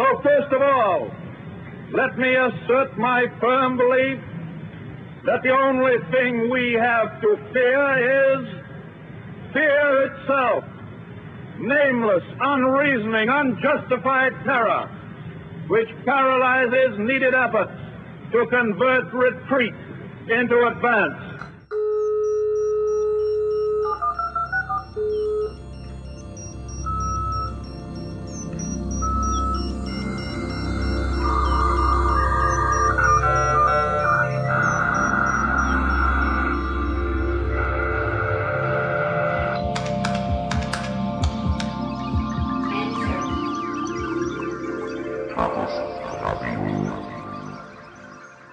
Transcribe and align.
So 0.00 0.18
first 0.22 0.50
of 0.50 0.62
all, 0.62 1.10
let 1.92 2.16
me 2.16 2.34
assert 2.34 2.96
my 2.96 3.26
firm 3.38 3.76
belief 3.76 4.18
that 5.26 5.42
the 5.42 5.50
only 5.50 5.98
thing 6.10 6.48
we 6.48 6.72
have 6.72 7.20
to 7.20 7.36
fear 7.52 8.38
is 8.38 8.48
fear 9.52 10.06
itself. 10.06 10.64
Nameless, 11.58 12.24
unreasoning, 12.40 13.28
unjustified 13.28 14.32
terror, 14.42 14.88
which 15.68 15.90
paralyzes 16.06 16.98
needed 16.98 17.34
efforts 17.34 17.72
to 18.32 18.46
convert 18.46 19.12
retreat 19.12 19.74
into 20.30 20.66
advance. 20.66 21.49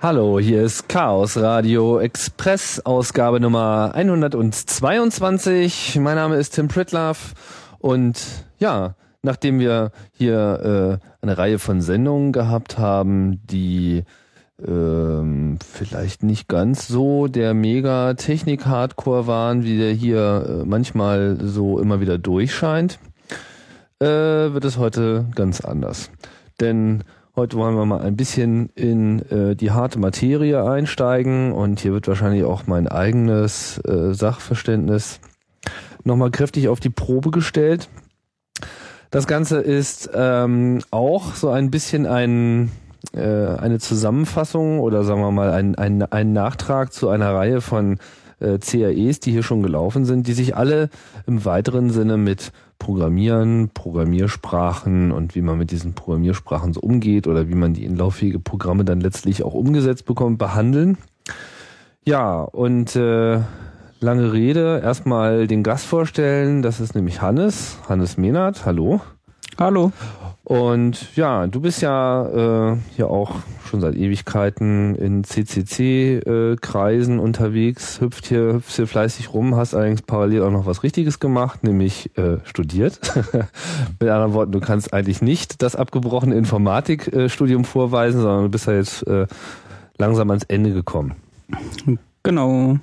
Hallo, 0.08 0.40
hier 0.40 0.64
ist 0.64 0.88
Chaos 0.88 1.36
Radio 1.36 2.00
Express, 2.00 2.80
Ausgabe 2.86 3.42
Nummer 3.42 3.92
122. 3.94 6.00
Mein 6.00 6.16
Name 6.16 6.38
ist 6.38 6.52
Tim 6.52 6.70
Pritlaff 6.70 7.34
und 7.80 8.18
ja, 8.58 8.96
nachdem 9.22 9.60
wir 9.60 9.92
hier 10.14 11.02
äh, 11.02 11.06
eine 11.22 11.38
Reihe 11.38 11.60
von 11.60 11.82
Sendungen 11.82 12.32
gehabt 12.32 12.78
haben, 12.78 13.46
die 13.48 14.06
ähm, 14.66 15.60
vielleicht 15.60 16.24
nicht 16.24 16.48
ganz 16.48 16.88
so 16.88 17.28
der 17.28 17.54
mega 17.54 18.14
Technik-Hardcore 18.14 19.28
waren, 19.28 19.66
wie 19.66 19.78
der 19.78 19.92
hier 19.92 20.46
äh, 20.48 20.66
manchmal 20.66 21.38
so 21.42 21.80
immer 21.80 22.00
wieder 22.00 22.18
durchscheint, 22.18 22.98
äh, 24.00 24.06
wird 24.06 24.64
es 24.64 24.78
heute 24.78 25.26
ganz 25.36 25.60
anders. 25.60 26.12
Denn 26.62 27.04
Heute 27.38 27.56
wollen 27.58 27.76
wir 27.76 27.86
mal 27.86 28.02
ein 28.02 28.18
bisschen 28.18 28.72
in 28.74 29.20
äh, 29.30 29.56
die 29.56 29.70
harte 29.70 30.00
Materie 30.00 30.68
einsteigen 30.68 31.52
und 31.52 31.80
hier 31.80 31.94
wird 31.94 32.08
wahrscheinlich 32.08 32.44
auch 32.44 32.66
mein 32.66 32.88
eigenes 32.88 33.78
äh, 33.86 34.12
Sachverständnis 34.12 35.20
nochmal 36.04 36.32
kräftig 36.32 36.68
auf 36.68 36.80
die 36.80 36.90
Probe 36.90 37.30
gestellt. 37.30 37.90
Das 39.12 39.28
Ganze 39.28 39.60
ist 39.60 40.10
ähm, 40.16 40.80
auch 40.90 41.36
so 41.36 41.50
ein 41.50 41.70
bisschen 41.70 42.08
ein, 42.08 42.72
äh, 43.14 43.22
eine 43.22 43.78
Zusammenfassung 43.78 44.80
oder 44.80 45.04
sagen 45.04 45.22
wir 45.22 45.30
mal 45.30 45.52
ein, 45.52 45.76
ein, 45.76 46.02
ein 46.02 46.34
Nachtrag 46.34 46.92
zu 46.92 47.08
einer 47.08 47.36
Reihe 47.36 47.62
von 47.62 48.00
äh, 48.40 48.58
CAEs, 48.58 49.20
die 49.20 49.32
hier 49.32 49.44
schon 49.44 49.62
gelaufen 49.62 50.06
sind, 50.06 50.26
die 50.26 50.34
sich 50.34 50.56
alle 50.56 50.90
im 51.28 51.46
weiteren 51.46 51.92
Sinne 51.92 52.18
mit 52.18 52.52
Programmieren, 52.80 53.70
Programmiersprachen 53.74 55.12
und 55.12 55.36
wie 55.36 55.42
man 55.42 55.58
mit 55.58 55.72
diesen 55.72 55.94
Programmiersprachen 55.94 56.74
so 56.74 56.80
umgeht 56.82 57.28
oder 57.28 57.50
wie 57.50 57.56
man 57.56 57.74
die 57.74 57.86
in 57.86 57.96
lauffähige 57.96 58.40
Programme 58.40 58.86
dann 58.86 59.02
letztlich 59.02 59.44
auch 59.44 59.54
umgesetzt 59.54 60.06
bekommt, 60.06 60.38
behandeln. 60.38 60.98
Ja, 62.06 62.42
und 62.42 62.96
äh, 62.96 63.40
lange 64.00 64.34
Rede, 64.34 64.80
erstmal 64.84 65.48
den 65.48 65.64
Gast 65.64 65.86
vorstellen, 65.86 66.62
das 66.62 66.80
ist 66.80 66.96
nämlich 66.96 67.22
Hannes, 67.22 67.78
Hannes 67.90 68.18
Mehnert, 68.18 68.66
hallo. 68.66 69.02
Hallo. 69.60 69.92
Und 70.44 71.16
ja, 71.16 71.48
du 71.48 71.60
bist 71.60 71.82
ja 71.82 72.72
äh, 72.72 72.78
ja 72.96 73.08
auch 73.08 73.38
schon 73.66 73.82
seit 73.82 73.96
Ewigkeiten 73.96 74.96
in 74.96 75.24
CCC-Kreisen 75.24 77.18
äh, 77.18 77.22
unterwegs, 77.22 78.00
hüpft 78.00 78.28
hier, 78.28 78.54
hüpft 78.54 78.76
hier 78.76 78.88
fleißig 78.88 79.34
rum, 79.34 79.56
hast 79.56 79.74
allerdings 79.74 80.04
parallel 80.04 80.44
auch 80.44 80.52
noch 80.52 80.66
was 80.68 80.84
Richtiges 80.84 81.20
gemacht, 81.20 81.64
nämlich 81.64 82.16
äh, 82.18 82.38
studiert. 82.44 83.00
Mit 84.00 84.10
anderen 84.10 84.34
Worten, 84.34 84.52
du 84.52 84.60
kannst 84.60 84.94
eigentlich 84.94 85.22
nicht 85.22 85.62
das 85.64 85.76
abgebrochene 85.76 86.36
Informatikstudium 86.36 87.66
vorweisen, 87.66 88.22
sondern 88.22 88.44
du 88.44 88.50
bist 88.50 88.68
ja 88.68 88.74
jetzt 88.74 89.06
äh, 89.08 89.26
langsam 89.98 90.30
ans 90.30 90.44
Ende 90.44 90.72
gekommen. 90.72 91.16
Genau. 92.24 92.78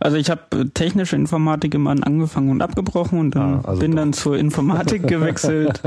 Also 0.00 0.16
ich 0.16 0.30
habe 0.30 0.70
technische 0.72 1.16
Informatik 1.16 1.74
immer 1.74 1.90
angefangen 1.90 2.50
und 2.50 2.62
abgebrochen 2.62 3.18
und 3.18 3.34
dann 3.34 3.60
ah, 3.64 3.68
also 3.68 3.80
bin 3.80 3.92
doch. 3.92 3.98
dann 3.98 4.12
zur 4.12 4.38
Informatik 4.38 5.06
gewechselt. 5.06 5.80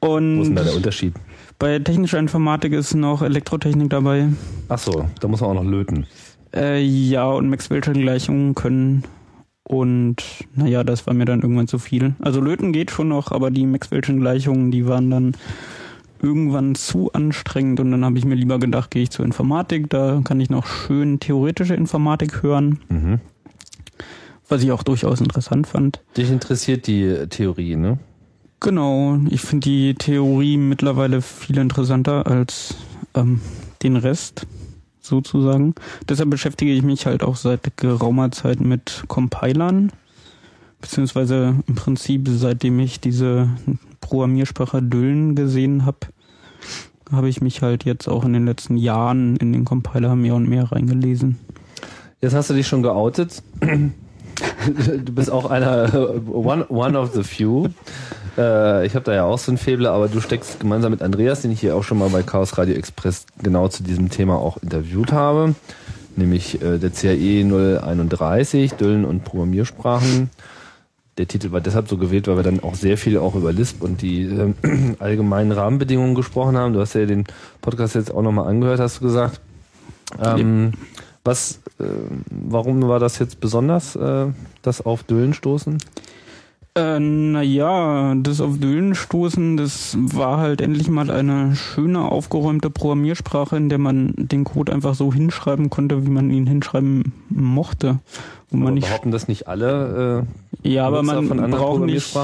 und 0.00 0.38
Wo 0.38 0.42
ist 0.42 0.48
denn 0.48 0.56
da 0.56 0.64
der 0.64 0.76
Unterschied? 0.76 1.14
Bei 1.58 1.78
technischer 1.78 2.18
Informatik 2.18 2.72
ist 2.72 2.94
noch 2.94 3.22
Elektrotechnik 3.22 3.90
dabei. 3.90 4.28
Ach 4.68 4.78
so, 4.78 5.08
da 5.20 5.28
muss 5.28 5.40
man 5.40 5.50
auch 5.50 5.62
noch 5.62 5.70
löten. 5.70 6.06
Äh, 6.54 6.82
ja, 6.82 7.26
und 7.26 7.48
Maxwell-Gleichungen 7.48 8.54
können. 8.54 9.04
Und 9.66 10.16
naja, 10.54 10.84
das 10.84 11.06
war 11.06 11.14
mir 11.14 11.24
dann 11.24 11.40
irgendwann 11.40 11.68
zu 11.68 11.78
viel. 11.78 12.14
Also 12.20 12.40
löten 12.40 12.72
geht 12.72 12.90
schon 12.90 13.08
noch, 13.08 13.32
aber 13.32 13.50
die 13.50 13.66
Maxwell'schen 13.66 14.20
Gleichungen, 14.20 14.70
die 14.70 14.86
waren 14.86 15.10
dann 15.10 15.36
irgendwann 16.24 16.74
zu 16.74 17.12
anstrengend 17.12 17.80
und 17.80 17.90
dann 17.90 18.04
habe 18.04 18.18
ich 18.18 18.24
mir 18.24 18.34
lieber 18.34 18.58
gedacht, 18.58 18.90
gehe 18.90 19.02
ich 19.02 19.10
zur 19.10 19.24
Informatik, 19.24 19.90
da 19.90 20.22
kann 20.24 20.40
ich 20.40 20.48
noch 20.48 20.66
schön 20.66 21.20
theoretische 21.20 21.74
Informatik 21.74 22.42
hören. 22.42 22.80
Mhm. 22.88 23.20
Was 24.48 24.62
ich 24.62 24.72
auch 24.72 24.82
durchaus 24.82 25.20
interessant 25.20 25.66
fand. 25.66 26.00
Dich 26.16 26.30
interessiert 26.30 26.86
die 26.86 27.26
Theorie, 27.28 27.76
ne? 27.76 27.98
Genau, 28.60 29.18
ich 29.28 29.42
finde 29.42 29.68
die 29.68 29.94
Theorie 29.94 30.56
mittlerweile 30.56 31.20
viel 31.20 31.58
interessanter 31.58 32.26
als 32.26 32.74
ähm, 33.14 33.40
den 33.82 33.96
Rest 33.96 34.46
sozusagen. 35.00 35.74
Deshalb 36.08 36.30
beschäftige 36.30 36.72
ich 36.72 36.82
mich 36.82 37.04
halt 37.04 37.22
auch 37.22 37.36
seit 37.36 37.76
geraumer 37.76 38.30
Zeit 38.30 38.60
mit 38.60 39.04
Compilern, 39.08 39.92
beziehungsweise 40.80 41.56
im 41.66 41.74
Prinzip 41.74 42.26
seitdem 42.30 42.78
ich 42.80 43.00
diese 43.00 43.50
Programmiersprache 44.00 44.82
Düllen 44.82 45.34
gesehen 45.34 45.84
habe, 45.84 45.98
habe 47.10 47.28
ich 47.28 47.40
mich 47.40 47.62
halt 47.62 47.84
jetzt 47.84 48.08
auch 48.08 48.24
in 48.24 48.32
den 48.32 48.46
letzten 48.46 48.76
Jahren 48.76 49.36
in 49.36 49.52
den 49.52 49.64
Compiler 49.64 50.16
mehr 50.16 50.34
und 50.34 50.48
mehr 50.48 50.70
reingelesen. 50.70 51.38
Jetzt 52.20 52.34
hast 52.34 52.50
du 52.50 52.54
dich 52.54 52.66
schon 52.66 52.82
geoutet. 52.82 53.42
du 53.60 55.12
bist 55.12 55.30
auch 55.30 55.50
einer 55.50 55.92
one, 56.26 56.66
one 56.68 56.98
of 56.98 57.12
the 57.14 57.22
few. 57.22 57.68
Äh, 58.36 58.86
ich 58.86 58.94
habe 58.94 59.04
da 59.04 59.14
ja 59.14 59.24
auch 59.24 59.38
so 59.38 59.52
ein 59.52 59.58
Faible, 59.58 59.90
aber 59.90 60.08
du 60.08 60.20
steckst 60.20 60.60
gemeinsam 60.60 60.90
mit 60.90 61.02
Andreas, 61.02 61.42
den 61.42 61.52
ich 61.52 61.60
hier 61.60 61.76
auch 61.76 61.84
schon 61.84 61.98
mal 61.98 62.08
bei 62.08 62.22
Chaos 62.22 62.56
Radio 62.58 62.74
Express 62.74 63.26
genau 63.42 63.68
zu 63.68 63.82
diesem 63.82 64.10
Thema 64.10 64.36
auch 64.36 64.56
interviewt 64.56 65.12
habe, 65.12 65.54
nämlich 66.16 66.60
äh, 66.62 66.78
der 66.78 66.90
CAE 66.90 67.44
031, 67.44 68.72
Düllen 68.74 69.04
und 69.04 69.24
Programmiersprachen 69.24 70.30
der 71.18 71.28
Titel 71.28 71.52
war 71.52 71.60
deshalb 71.60 71.88
so 71.88 71.96
gewählt, 71.96 72.26
weil 72.26 72.36
wir 72.36 72.42
dann 72.42 72.60
auch 72.60 72.74
sehr 72.74 72.98
viel 72.98 73.18
auch 73.18 73.34
über 73.34 73.52
Lisp 73.52 73.82
und 73.82 74.02
die 74.02 74.22
äh, 74.22 74.54
allgemeinen 74.98 75.52
Rahmenbedingungen 75.52 76.14
gesprochen 76.14 76.56
haben. 76.56 76.72
Du 76.72 76.80
hast 76.80 76.94
ja 76.94 77.06
den 77.06 77.24
Podcast 77.60 77.94
jetzt 77.94 78.12
auch 78.12 78.22
nochmal 78.22 78.48
angehört, 78.48 78.80
hast 78.80 79.00
du 79.00 79.04
gesagt. 79.04 79.40
Ähm, 80.22 80.72
was, 81.24 81.60
äh, 81.78 81.84
warum 82.30 82.86
war 82.88 82.98
das 82.98 83.18
jetzt 83.18 83.40
besonders, 83.40 83.96
äh, 83.96 84.26
das 84.62 84.84
auf 84.84 85.02
Düllen 85.04 85.34
stoßen? 85.34 85.78
Äh, 86.76 86.98
naja, 86.98 88.16
das 88.16 88.40
auf 88.40 88.58
Düllen 88.58 88.96
stoßen, 88.96 89.56
das 89.56 89.96
war 90.00 90.38
halt 90.38 90.60
endlich 90.60 90.88
mal 90.88 91.08
eine 91.08 91.54
schöne, 91.54 92.00
aufgeräumte 92.00 92.68
Programmiersprache, 92.68 93.56
in 93.56 93.68
der 93.68 93.78
man 93.78 94.12
den 94.16 94.42
Code 94.42 94.72
einfach 94.72 94.96
so 94.96 95.12
hinschreiben 95.12 95.70
konnte, 95.70 96.04
wie 96.04 96.10
man 96.10 96.30
ihn 96.30 96.48
hinschreiben 96.48 97.12
mochte. 97.28 98.00
Und 98.50 98.60
man 98.60 98.74
nicht 98.74 98.88
behaupten 98.88 99.12
das 99.12 99.28
nicht 99.28 99.46
alle 99.46 100.26
äh, 100.64 100.68
ja, 100.68 100.86
aber 100.86 101.02
man 101.02 101.28
von 101.28 101.40
anderen 101.40 101.62
braucht 101.62 101.82
nicht, 101.82 102.16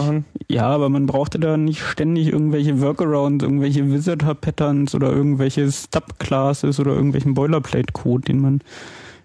Ja, 0.49 0.67
aber 0.67 0.89
man 0.89 1.07
brauchte 1.07 1.39
da 1.39 1.57
nicht 1.57 1.83
ständig 1.83 2.29
irgendwelche 2.29 2.81
Workarounds, 2.81 3.45
irgendwelche 3.45 3.93
Visitor-Patterns 3.93 4.95
oder 4.95 5.13
irgendwelche 5.13 5.71
Stub-Classes 5.71 6.81
oder 6.81 6.93
irgendwelchen 6.93 7.35
Boilerplate-Code, 7.35 8.25
den 8.25 8.41
man 8.41 8.61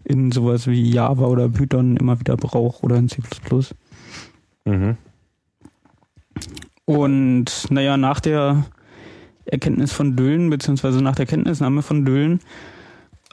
in 0.04 0.32
sowas 0.32 0.68
wie 0.68 0.92
Java 0.92 1.26
oder 1.26 1.48
Python 1.48 1.96
immer 1.98 2.20
wieder 2.20 2.36
braucht 2.36 2.84
oder 2.84 2.98
in 2.98 3.08
C++. 3.08 3.22
Mhm. 4.66 4.98
Und 6.86 7.72
naja, 7.72 7.98
nach 7.98 8.20
der 8.20 8.66
Erkenntnis 9.46 9.92
von 9.92 10.16
Düllen, 10.16 10.50
beziehungsweise 10.50 11.04
nach 11.04 11.16
der 11.16 11.26
Kenntnisnahme 11.26 11.82
von 11.82 12.06
Düllen, 12.06 12.40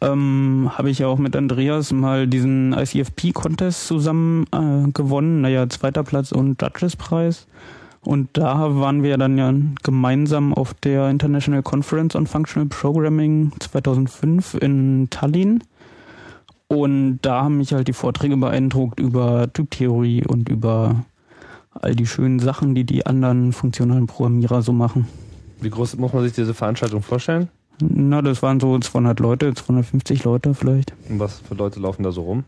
ähm, 0.01 0.71
habe 0.73 0.91
ich 0.91 0.99
ja 0.99 1.07
auch 1.07 1.19
mit 1.19 1.37
Andreas 1.37 1.93
mal 1.93 2.27
diesen 2.27 2.73
ICFP-Contest 2.73 3.87
zusammen 3.87 4.47
äh, 4.53 4.91
gewonnen. 4.91 5.43
Naja, 5.43 5.69
zweiter 5.69 6.03
Platz 6.03 6.33
und 6.33 6.61
Judges-Preis. 6.61 7.47
Und 8.05 8.31
da 8.33 8.75
waren 8.77 9.05
wir 9.05 9.17
dann 9.17 9.39
ja 9.39 9.55
gemeinsam 9.85 10.55
auf 10.55 10.75
der 10.75 11.09
International 11.09 11.63
Conference 11.63 12.17
on 12.17 12.27
Functional 12.27 12.69
Programming 12.69 13.53
2005 13.61 14.55
in 14.55 15.09
Tallinn. 15.11 15.63
Und 16.67 17.21
da 17.23 17.45
haben 17.45 17.59
mich 17.59 17.73
halt 17.73 17.87
die 17.87 17.93
Vorträge 17.93 18.37
beeindruckt 18.37 18.99
über 18.99 19.53
Typtheorie 19.53 20.25
und 20.27 20.49
über 20.49 21.05
all 21.75 21.95
die 21.95 22.07
schönen 22.07 22.39
Sachen, 22.39 22.75
die 22.75 22.85
die 22.85 23.07
anderen 23.07 23.53
funktionalen 23.53 24.07
Programmierer 24.07 24.63
so 24.63 24.73
machen. 24.73 25.09
Wie 25.61 25.71
groß 25.71 25.97
muss 25.97 26.13
man 26.13 26.23
sich 26.25 26.33
diese 26.33 26.55
Veranstaltung 26.55 27.03
vorstellen? 27.03 27.49
Na, 27.81 28.23
das 28.23 28.43
waren 28.43 28.61
so 28.61 28.79
200 28.79 29.19
Leute, 29.21 29.55
250 29.55 30.25
Leute 30.25 30.55
vielleicht. 30.55 30.93
Und 31.09 31.19
was 31.19 31.41
für 31.41 31.55
Leute 31.55 31.81
laufen 31.81 32.03
da 32.03 32.13
so 32.13 32.23
rum? 32.23 32.45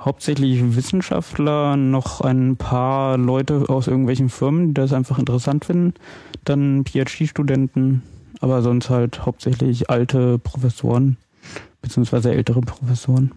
Hauptsächlich 0.00 0.76
Wissenschaftler, 0.76 1.76
noch 1.76 2.20
ein 2.20 2.56
paar 2.56 3.16
Leute 3.16 3.64
aus 3.68 3.86
irgendwelchen 3.86 4.28
Firmen, 4.28 4.68
die 4.68 4.74
das 4.74 4.92
einfach 4.92 5.18
interessant 5.18 5.64
finden. 5.64 5.94
Dann 6.44 6.84
PhD-Studenten, 6.84 8.02
aber 8.40 8.60
sonst 8.62 8.90
halt 8.90 9.24
hauptsächlich 9.24 9.88
alte 9.88 10.38
Professoren, 10.38 11.16
beziehungsweise 11.80 12.32
ältere 12.32 12.60
Professoren. 12.60 13.32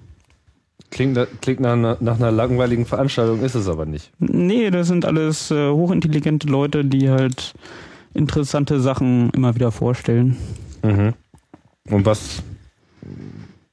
Klingt, 0.92 1.20
klingt 1.42 1.60
nach, 1.60 1.74
einer, 1.74 1.98
nach 2.00 2.16
einer 2.16 2.32
langweiligen 2.32 2.86
Veranstaltung, 2.86 3.42
ist 3.42 3.56
es 3.56 3.68
aber 3.68 3.86
nicht. 3.86 4.12
Nee, 4.18 4.72
das 4.72 4.88
sind 4.88 5.06
alles 5.06 5.52
äh, 5.52 5.70
hochintelligente 5.70 6.48
Leute, 6.48 6.84
die 6.84 7.10
halt 7.10 7.54
interessante 8.14 8.80
Sachen 8.80 9.30
immer 9.32 9.56
wieder 9.56 9.72
vorstellen. 9.72 10.38
Mhm. 10.84 11.14
Und 11.90 12.06
was, 12.06 12.42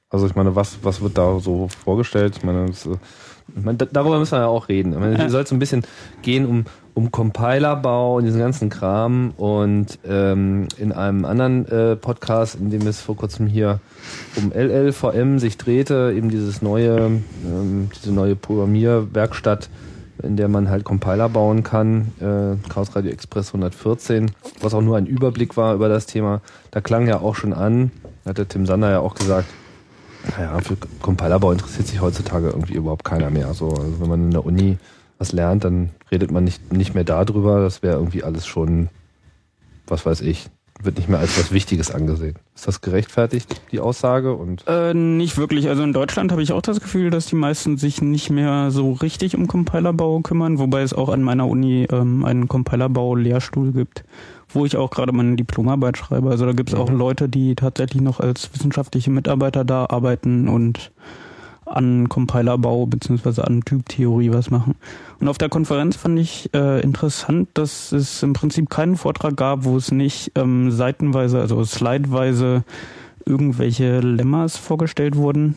also 0.09 0.27
ich 0.27 0.35
meine, 0.35 0.55
was, 0.55 0.79
was 0.83 1.01
wird 1.01 1.17
da 1.17 1.39
so 1.39 1.67
vorgestellt? 1.83 2.35
Ich 2.37 2.43
meine, 2.43 2.67
das, 2.67 2.85
ich 2.85 3.63
meine 3.63 3.77
darüber 3.77 4.19
müssen 4.19 4.33
wir 4.33 4.41
ja 4.41 4.47
auch 4.47 4.69
reden. 4.69 4.93
Ich 4.93 4.99
meine, 4.99 5.17
hier 5.17 5.29
soll 5.29 5.43
es 5.43 5.51
ein 5.51 5.59
bisschen 5.59 5.85
gehen 6.21 6.45
um, 6.45 6.65
um 6.97 7.11
Compilerbau 7.11 8.15
und 8.17 8.25
diesen 8.25 8.39
ganzen 8.39 8.69
Kram 8.69 9.31
und 9.37 9.99
ähm, 10.03 10.67
in 10.79 10.91
einem 10.91 11.25
anderen 11.25 11.67
äh, 11.67 11.95
Podcast, 11.95 12.55
in 12.55 12.71
dem 12.71 12.87
es 12.87 13.01
vor 13.01 13.15
kurzem 13.15 13.45
hier 13.45 13.79
um 14.35 14.51
LLVM 14.51 15.37
sich 15.37 15.57
drehte, 15.57 16.11
eben 16.17 16.31
dieses 16.31 16.63
neue, 16.63 17.21
ähm, 17.45 17.91
diese 17.95 18.11
neue 18.11 18.35
Programmierwerkstatt, 18.35 19.69
in 20.23 20.37
der 20.37 20.47
man 20.47 20.71
halt 20.71 20.85
Compiler 20.85 21.29
bauen 21.29 21.61
kann, 21.61 22.13
äh, 22.19 22.67
Chaos 22.67 22.95
Radio 22.95 23.11
Express 23.11 23.49
114, 23.49 24.31
was 24.61 24.73
auch 24.73 24.81
nur 24.81 24.97
ein 24.97 25.05
Überblick 25.05 25.55
war 25.55 25.75
über 25.75 25.89
das 25.89 26.07
Thema. 26.07 26.41
Da 26.71 26.81
klang 26.81 27.07
ja 27.07 27.19
auch 27.19 27.35
schon 27.35 27.53
an, 27.53 27.91
hat 28.25 28.39
der 28.39 28.47
Tim 28.47 28.65
Sander 28.65 28.89
ja 28.89 29.01
auch 29.01 29.13
gesagt, 29.13 29.49
naja, 30.35 30.57
für 30.61 30.75
Compilerbau 31.03 31.51
interessiert 31.51 31.85
sich 31.85 32.01
heutzutage 32.01 32.47
irgendwie 32.47 32.73
überhaupt 32.73 33.03
keiner 33.03 33.29
mehr. 33.29 33.53
So, 33.53 33.69
also 33.69 33.99
wenn 33.99 34.09
man 34.09 34.23
in 34.23 34.31
der 34.31 34.43
Uni 34.43 34.79
was 35.17 35.31
lernt, 35.31 35.63
dann 35.63 35.89
redet 36.11 36.31
man 36.31 36.43
nicht, 36.43 36.71
nicht 36.73 36.93
mehr 36.93 37.03
darüber. 37.03 37.61
Das 37.61 37.81
wäre 37.83 37.97
irgendwie 37.97 38.23
alles 38.23 38.45
schon, 38.45 38.89
was 39.87 40.05
weiß 40.05 40.21
ich, 40.21 40.49
wird 40.83 40.97
nicht 40.97 41.09
mehr 41.09 41.17
als 41.19 41.39
was 41.39 41.51
Wichtiges 41.51 41.89
angesehen. 41.89 42.35
Ist 42.55 42.67
das 42.67 42.81
gerechtfertigt, 42.81 43.61
die 43.71 43.79
Aussage? 43.79 44.35
Und 44.35 44.63
äh, 44.67 44.93
nicht 44.93 45.37
wirklich. 45.37 45.69
Also 45.69 45.81
in 45.81 45.91
Deutschland 45.93 46.31
habe 46.31 46.43
ich 46.43 46.51
auch 46.53 46.61
das 46.61 46.79
Gefühl, 46.79 47.09
dass 47.09 47.25
die 47.25 47.35
meisten 47.35 47.77
sich 47.77 48.01
nicht 48.01 48.29
mehr 48.29 48.69
so 48.69 48.91
richtig 48.93 49.35
um 49.35 49.47
Compilerbau 49.47 50.19
kümmern, 50.19 50.59
wobei 50.59 50.81
es 50.81 50.93
auch 50.93 51.09
an 51.09 51.23
meiner 51.23 51.47
Uni 51.47 51.87
ähm, 51.91 52.23
einen 52.23 52.47
Compilerbau-Lehrstuhl 52.47 53.71
gibt, 53.71 54.03
wo 54.49 54.65
ich 54.65 54.77
auch 54.77 54.91
gerade 54.91 55.11
meine 55.13 55.35
Diplomarbeit 55.35 55.97
schreibe. 55.97 56.29
Also 56.29 56.45
da 56.45 56.51
gibt 56.53 56.69
es 56.69 56.75
auch 56.75 56.89
Mhm. 56.91 56.97
Leute, 56.97 57.27
die 57.27 57.55
tatsächlich 57.55 58.03
noch 58.03 58.19
als 58.19 58.53
wissenschaftliche 58.53 59.09
Mitarbeiter 59.09 59.65
da 59.65 59.87
arbeiten 59.89 60.47
und 60.47 60.91
an 61.67 62.09
Compilerbau 62.09 62.85
beziehungsweise 62.85 63.45
an 63.45 63.61
Typtheorie 63.63 64.31
was 64.31 64.49
machen. 64.49 64.75
Und 65.19 65.27
auf 65.27 65.37
der 65.37 65.49
Konferenz 65.49 65.95
fand 65.95 66.19
ich 66.19 66.53
äh, 66.53 66.81
interessant, 66.81 67.49
dass 67.53 67.91
es 67.91 68.23
im 68.23 68.33
Prinzip 68.33 68.69
keinen 68.69 68.97
Vortrag 68.97 69.35
gab, 69.35 69.63
wo 69.63 69.77
es 69.77 69.91
nicht 69.91 70.31
ähm, 70.35 70.71
seitenweise, 70.71 71.39
also 71.39 71.63
slideweise 71.63 72.63
irgendwelche 73.25 73.99
Lemmas 73.99 74.57
vorgestellt 74.57 75.15
wurden. 75.15 75.55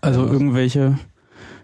Also 0.00 0.26
irgendwelche 0.26 0.98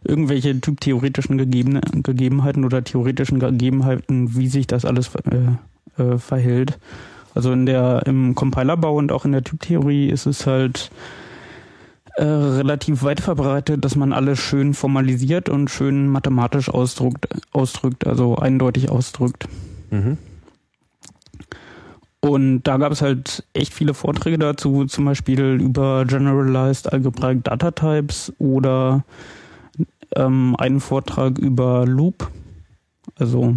irgendwelche 0.04 0.60
typtheoretischen 0.60 1.38
Gegeben, 1.38 1.80
Gegebenheiten 2.02 2.64
oder 2.64 2.84
theoretischen 2.84 3.40
Gegebenheiten, 3.40 4.36
wie 4.36 4.48
sich 4.48 4.66
das 4.66 4.84
alles 4.84 5.10
äh, 5.14 6.02
äh, 6.02 6.18
verhält. 6.18 6.78
Also 7.34 7.52
in 7.52 7.66
der 7.66 8.02
im 8.06 8.34
Compilerbau 8.34 8.96
und 8.96 9.12
auch 9.12 9.24
in 9.24 9.32
der 9.32 9.44
Typtheorie 9.44 10.08
ist 10.08 10.26
es 10.26 10.46
halt 10.46 10.90
äh, 12.18 12.24
relativ 12.24 13.04
weit 13.04 13.20
verbreitet, 13.20 13.84
dass 13.84 13.94
man 13.94 14.12
alles 14.12 14.40
schön 14.40 14.74
formalisiert 14.74 15.48
und 15.48 15.70
schön 15.70 16.08
mathematisch 16.08 16.68
ausdrückt, 16.68 17.28
ausdrückt 17.52 18.08
also 18.08 18.34
eindeutig 18.34 18.90
ausdrückt. 18.90 19.48
mhm. 19.90 20.18
Und 22.20 22.64
da 22.64 22.78
gab 22.78 22.90
es 22.90 23.00
halt 23.00 23.44
echt 23.52 23.72
viele 23.72 23.94
Vorträge 23.94 24.38
dazu, 24.38 24.86
zum 24.86 25.04
Beispiel 25.04 25.60
über 25.62 26.04
Generalized 26.04 26.92
Algebraic 26.92 27.44
Data 27.44 27.70
Types 27.70 28.32
oder 28.38 29.04
ähm, 30.16 30.56
einen 30.58 30.80
Vortrag 30.80 31.38
über 31.38 31.86
Loop, 31.86 32.28
also 33.14 33.56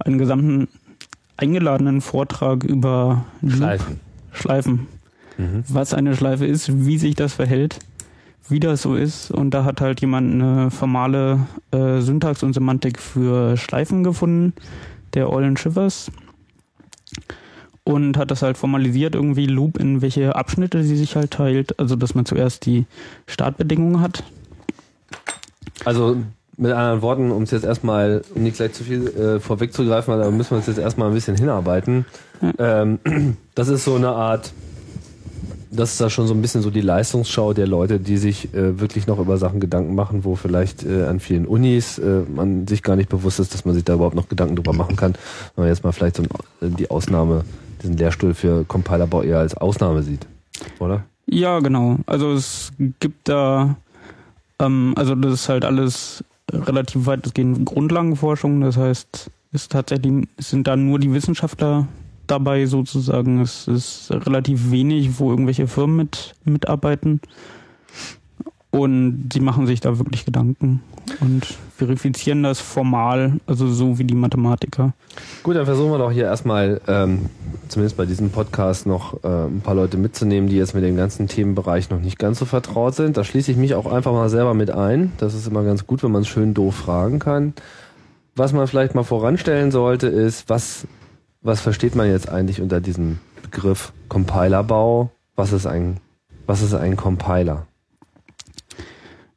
einen 0.00 0.18
gesamten 0.18 0.66
eingeladenen 1.36 2.00
Vortrag 2.00 2.64
über 2.64 3.24
Loop, 3.40 3.80
Schleifen. 4.32 4.88
Mhm. 5.38 5.64
was 5.68 5.94
eine 5.94 6.16
Schleife 6.16 6.46
ist, 6.46 6.86
wie 6.86 6.98
sich 6.98 7.14
das 7.14 7.34
verhält, 7.34 7.78
wie 8.48 8.60
das 8.60 8.82
so 8.82 8.94
ist. 8.94 9.30
Und 9.30 9.50
da 9.50 9.64
hat 9.64 9.80
halt 9.80 10.00
jemand 10.00 10.32
eine 10.32 10.70
formale 10.70 11.46
äh, 11.72 12.00
Syntax 12.00 12.42
und 12.42 12.52
Semantik 12.52 12.98
für 12.98 13.56
Schleifen 13.56 14.04
gefunden, 14.04 14.52
der 15.14 15.30
Olin 15.30 15.56
Shivers. 15.56 16.10
Und 17.84 18.16
hat 18.16 18.32
das 18.32 18.42
halt 18.42 18.56
formalisiert, 18.58 19.14
irgendwie 19.14 19.46
Loop 19.46 19.78
in 19.78 20.02
welche 20.02 20.34
Abschnitte 20.34 20.82
sie 20.82 20.96
sich 20.96 21.14
halt 21.14 21.30
teilt. 21.30 21.78
Also, 21.78 21.94
dass 21.94 22.16
man 22.16 22.26
zuerst 22.26 22.66
die 22.66 22.84
Startbedingungen 23.26 24.00
hat. 24.00 24.24
Also 25.84 26.16
mit 26.56 26.72
anderen 26.72 27.02
Worten, 27.02 27.30
um 27.30 27.42
es 27.42 27.50
jetzt 27.50 27.64
erstmal, 27.64 28.22
um 28.34 28.42
nicht 28.42 28.56
gleich 28.56 28.72
zu 28.72 28.82
viel 28.82 29.06
äh, 29.08 29.40
vorwegzugreifen, 29.40 30.18
da 30.18 30.30
müssen 30.30 30.52
wir 30.52 30.56
uns 30.56 30.66
jetzt 30.66 30.78
erstmal 30.78 31.08
ein 31.08 31.14
bisschen 31.14 31.36
hinarbeiten. 31.36 32.06
Ähm, 32.58 32.98
das 33.54 33.68
ist 33.68 33.84
so 33.84 33.94
eine 33.94 34.08
Art, 34.08 34.52
das 35.76 35.92
ist 35.92 36.00
da 36.00 36.10
schon 36.10 36.26
so 36.26 36.34
ein 36.34 36.42
bisschen 36.42 36.62
so 36.62 36.70
die 36.70 36.80
Leistungsschau 36.80 37.52
der 37.52 37.66
Leute, 37.66 38.00
die 38.00 38.16
sich 38.16 38.52
äh, 38.54 38.80
wirklich 38.80 39.06
noch 39.06 39.18
über 39.18 39.38
Sachen 39.38 39.60
Gedanken 39.60 39.94
machen, 39.94 40.24
wo 40.24 40.34
vielleicht 40.34 40.84
äh, 40.84 41.04
an 41.04 41.20
vielen 41.20 41.46
Unis 41.46 41.98
äh, 41.98 42.22
man 42.34 42.66
sich 42.66 42.82
gar 42.82 42.96
nicht 42.96 43.08
bewusst 43.08 43.38
ist, 43.40 43.54
dass 43.54 43.64
man 43.64 43.74
sich 43.74 43.84
da 43.84 43.94
überhaupt 43.94 44.16
noch 44.16 44.28
Gedanken 44.28 44.56
drüber 44.56 44.72
machen 44.72 44.96
kann. 44.96 45.14
Wenn 45.54 45.64
man 45.64 45.68
jetzt 45.68 45.84
mal 45.84 45.92
vielleicht 45.92 46.16
so 46.16 46.22
ein, 46.22 46.76
die 46.76 46.90
Ausnahme, 46.90 47.44
diesen 47.82 47.96
Lehrstuhl 47.96 48.34
für 48.34 48.64
Compilerbau 48.64 49.22
eher 49.22 49.38
als 49.38 49.56
Ausnahme 49.56 50.02
sieht. 50.02 50.26
Oder? 50.78 51.04
Ja, 51.26 51.60
genau. 51.60 51.98
Also 52.06 52.32
es 52.32 52.72
gibt 53.00 53.28
da, 53.28 53.76
ähm, 54.58 54.94
also 54.96 55.14
das 55.14 55.32
ist 55.34 55.48
halt 55.48 55.64
alles 55.64 56.24
relativ 56.52 57.06
weitestgehend 57.06 57.66
Grundlagenforschung. 57.66 58.60
Das 58.60 58.76
heißt, 58.76 59.30
ist 59.52 59.72
tatsächlich 59.72 60.28
sind 60.38 60.66
da 60.66 60.76
nur 60.76 60.98
die 60.98 61.12
Wissenschaftler 61.12 61.86
dabei 62.26 62.66
sozusagen. 62.66 63.40
Es 63.40 63.68
ist 63.68 64.10
relativ 64.10 64.70
wenig, 64.70 65.18
wo 65.18 65.30
irgendwelche 65.30 65.66
Firmen 65.66 65.96
mit 65.96 66.34
mitarbeiten. 66.44 67.20
Und 68.70 69.30
sie 69.32 69.40
machen 69.40 69.66
sich 69.66 69.80
da 69.80 69.98
wirklich 69.98 70.26
Gedanken 70.26 70.82
und 71.20 71.46
verifizieren 71.76 72.42
das 72.42 72.60
formal, 72.60 73.40
also 73.46 73.68
so 73.68 73.98
wie 73.98 74.04
die 74.04 74.14
Mathematiker. 74.14 74.92
Gut, 75.42 75.56
dann 75.56 75.64
versuchen 75.64 75.90
wir 75.90 75.98
doch 75.98 76.10
hier 76.10 76.24
erstmal, 76.24 76.80
ähm, 76.86 77.26
zumindest 77.68 77.96
bei 77.96 78.04
diesem 78.04 78.30
Podcast, 78.30 78.86
noch 78.86 79.24
äh, 79.24 79.46
ein 79.46 79.60
paar 79.62 79.74
Leute 79.74 79.96
mitzunehmen, 79.96 80.48
die 80.50 80.56
jetzt 80.56 80.74
mit 80.74 80.84
dem 80.84 80.96
ganzen 80.96 81.26
Themenbereich 81.26 81.88
noch 81.88 82.00
nicht 82.00 82.18
ganz 82.18 82.38
so 82.38 82.44
vertraut 82.44 82.94
sind. 82.94 83.16
Da 83.16 83.24
schließe 83.24 83.50
ich 83.50 83.56
mich 83.56 83.74
auch 83.74 83.86
einfach 83.90 84.12
mal 84.12 84.28
selber 84.28 84.52
mit 84.52 84.70
ein. 84.70 85.12
Das 85.16 85.32
ist 85.32 85.46
immer 85.46 85.64
ganz 85.64 85.86
gut, 85.86 86.02
wenn 86.02 86.12
man 86.12 86.26
schön 86.26 86.52
doof 86.52 86.74
fragen 86.74 87.18
kann. 87.18 87.54
Was 88.34 88.52
man 88.52 88.66
vielleicht 88.66 88.94
mal 88.94 89.04
voranstellen 89.04 89.70
sollte, 89.70 90.08
ist, 90.08 90.50
was, 90.50 90.86
was 91.46 91.60
versteht 91.60 91.94
man 91.94 92.10
jetzt 92.10 92.28
eigentlich 92.28 92.60
unter 92.60 92.80
diesem 92.80 93.18
Begriff 93.42 93.92
Compilerbau? 94.08 95.10
Was 95.36 95.52
ist 95.52 95.66
ein, 95.66 95.98
was 96.46 96.60
ist 96.60 96.74
ein 96.74 96.96
Compiler? 96.96 97.66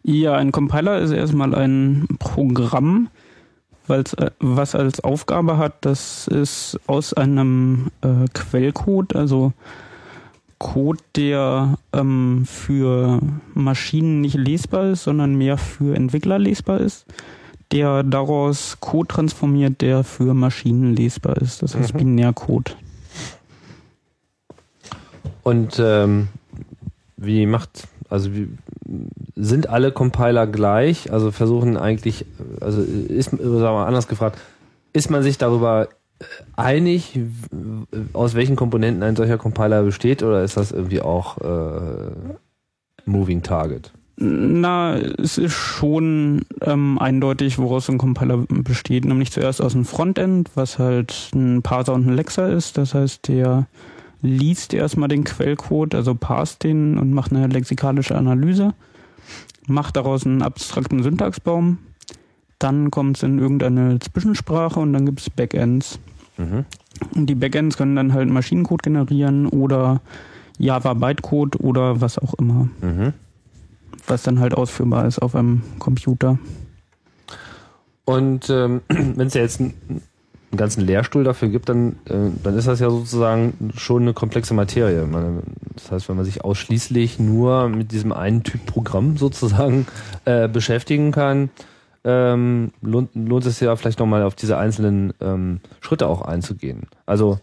Ja, 0.02 0.36
ein 0.36 0.52
Compiler 0.52 1.00
ist 1.00 1.12
erstmal 1.12 1.54
ein 1.54 2.08
Programm, 2.18 3.10
äh, 3.88 4.04
was 4.40 4.76
als 4.76 5.04
Aufgabe 5.04 5.58
hat, 5.58 5.86
dass 5.86 6.28
es 6.28 6.80
aus 6.88 7.14
einem 7.14 7.92
äh, 8.02 8.26
Quellcode, 8.34 9.16
also 9.16 9.54
Code, 10.58 11.00
der 11.16 11.78
ähm, 11.94 12.44
für 12.46 13.20
Maschinen 13.54 14.22
nicht 14.22 14.36
lesbar 14.36 14.90
ist, 14.90 15.04
sondern 15.04 15.36
mehr 15.36 15.58
für 15.58 15.96
Entwickler 15.96 16.40
lesbar 16.40 16.82
ist, 16.82 17.06
der 17.72 18.04
daraus 18.04 18.78
Code 18.80 19.08
transformiert, 19.08 19.82
der 19.82 20.04
für 20.04 20.34
Maschinen 20.34 20.96
lesbar 20.96 21.38
ist. 21.38 21.62
Das 21.62 21.76
heißt 21.76 21.94
Mhm. 21.94 21.98
Binärcode. 22.00 22.76
Und 25.44 25.80
ähm, 25.84 26.28
wie 27.18 27.46
macht, 27.46 27.88
also 28.10 28.34
wie, 28.34 28.50
sind 29.36 29.70
alle 29.70 29.92
Compiler 29.92 30.48
gleich? 30.48 31.12
Also 31.12 31.32
versuchen 31.32 31.78
eigentlich, 31.78 32.26
also 32.60 32.82
ist, 32.82 33.32
sagen 33.32 33.44
wir 33.52 33.60
mal 33.60 33.86
anders 33.86 34.08
gefragt, 34.08 34.40
ist 34.94 35.10
man 35.10 35.24
sich 35.24 35.38
darüber 35.38 35.90
einig, 36.56 37.20
w- 37.52 37.86
aus 38.14 38.34
welchen 38.36 38.56
Komponenten 38.56 39.04
ein 39.04 39.16
solcher 39.16 39.38
Compiler 39.38 39.84
besteht, 39.84 40.24
oder 40.24 40.44
ist 40.44 40.58
das 40.58 40.72
irgendwie 40.72 41.02
auch 41.02 41.38
äh, 41.38 42.12
Moving 43.06 43.42
Target? 43.42 43.92
Na, 44.22 44.98
es 44.98 45.38
ist 45.38 45.54
schon 45.54 46.42
ähm, 46.62 47.00
eindeutig, 47.00 47.58
woraus 47.58 47.86
so 47.86 47.94
ein 47.94 47.98
Compiler 47.98 48.44
besteht. 48.50 49.06
Nämlich 49.06 49.32
zuerst 49.32 49.62
aus 49.62 49.76
einem 49.76 49.86
Frontend, 49.86 50.52
was 50.56 50.78
halt 50.78 51.32
ein 51.34 51.62
Parser 51.62 51.94
und 51.94 52.06
ein 52.06 52.16
Lexer 52.16 52.50
ist. 52.52 52.78
Das 52.78 52.94
heißt, 52.94 53.30
der 53.30 53.68
liest 54.22 54.74
erstmal 54.74 55.08
den 55.08 55.24
Quellcode, 55.24 55.96
also 55.96 56.16
parst 56.16 56.66
den 56.66 56.98
und 56.98 57.14
macht 57.14 57.32
eine 57.32 57.48
lexikalische 57.48 58.18
Analyse, 58.18 58.74
macht 59.68 59.96
daraus 59.96 60.26
einen 60.26 60.42
abstrakten 60.42 61.02
Syntaxbaum. 61.02 61.78
Dann 62.60 62.92
kommt 62.92 63.16
es 63.16 63.24
in 63.24 63.40
irgendeine 63.40 64.00
Zwischensprache 64.00 64.82
und 64.82 64.92
dann 64.92 65.06
gibt 65.06 65.22
es 65.22 65.30
Backends. 65.30 65.98
Mhm. 66.38 66.66
Und 67.16 67.28
die 67.28 67.36
Backends 67.36 67.78
können 67.78 67.96
dann 67.96 68.12
halt 68.12 68.30
Maschinencode 68.30 68.84
generieren 68.84 69.48
oder 69.48 70.02
Java 70.58 70.94
Bytecode 70.94 71.58
oder 71.62 72.02
was 72.02 72.18
auch 72.18 72.34
immer 72.34 72.68
Mhm. 72.82 73.14
Was 74.10 74.24
dann 74.24 74.40
halt 74.40 74.54
ausführbar 74.54 75.06
ist 75.06 75.20
auf 75.20 75.36
einem 75.36 75.62
Computer. 75.80 76.38
Und 78.06 78.50
ähm, 78.50 78.82
wenn 78.88 79.28
es 79.28 79.34
ja 79.34 79.42
jetzt 79.42 79.60
einen, 79.60 80.02
ganzen 80.56 80.82
Lehrstuhl 80.82 81.24
dafür 81.24 81.50
gibt, 81.50 81.70
dann, 81.70 81.98
äh, 82.06 82.32
dann 82.44 82.58
ist 82.58 82.68
das 82.68 82.80
ja 82.80 82.90
sozusagen 82.90 83.72
schon 83.76 84.02
eine 84.02 84.14
komplexe 84.14 84.56
Materie. 84.56 85.06
Man, 85.06 85.44
das 85.76 85.92
heißt, 85.92 86.10
wenn 86.10 86.16
man 86.16 86.26
sich 86.26 86.44
ausschließlich 86.44 87.20
nur 87.20 87.70
mit 87.70 87.92
diesem 87.92 88.12
einen 88.12 88.44
Typ 88.44 88.66
Programm 88.66 89.16
sozusagen 89.18 89.86
äh, 90.26 90.48
beschäftigen 90.48 91.12
kann, 91.12 91.52
ähm, 92.04 92.72
lohnt, 92.82 93.12
lohnt 93.14 93.46
es 93.46 93.60
ja 93.60 93.76
vielleicht 93.76 94.00
nochmal 94.00 94.24
auf 94.24 94.34
diese 94.34 94.58
einzelnen 94.58 95.14
ähm, 95.22 95.60
Schritte 95.82 96.08
auch 96.08 96.24
einzugehen. 96.24 96.88
Also, 97.06 97.40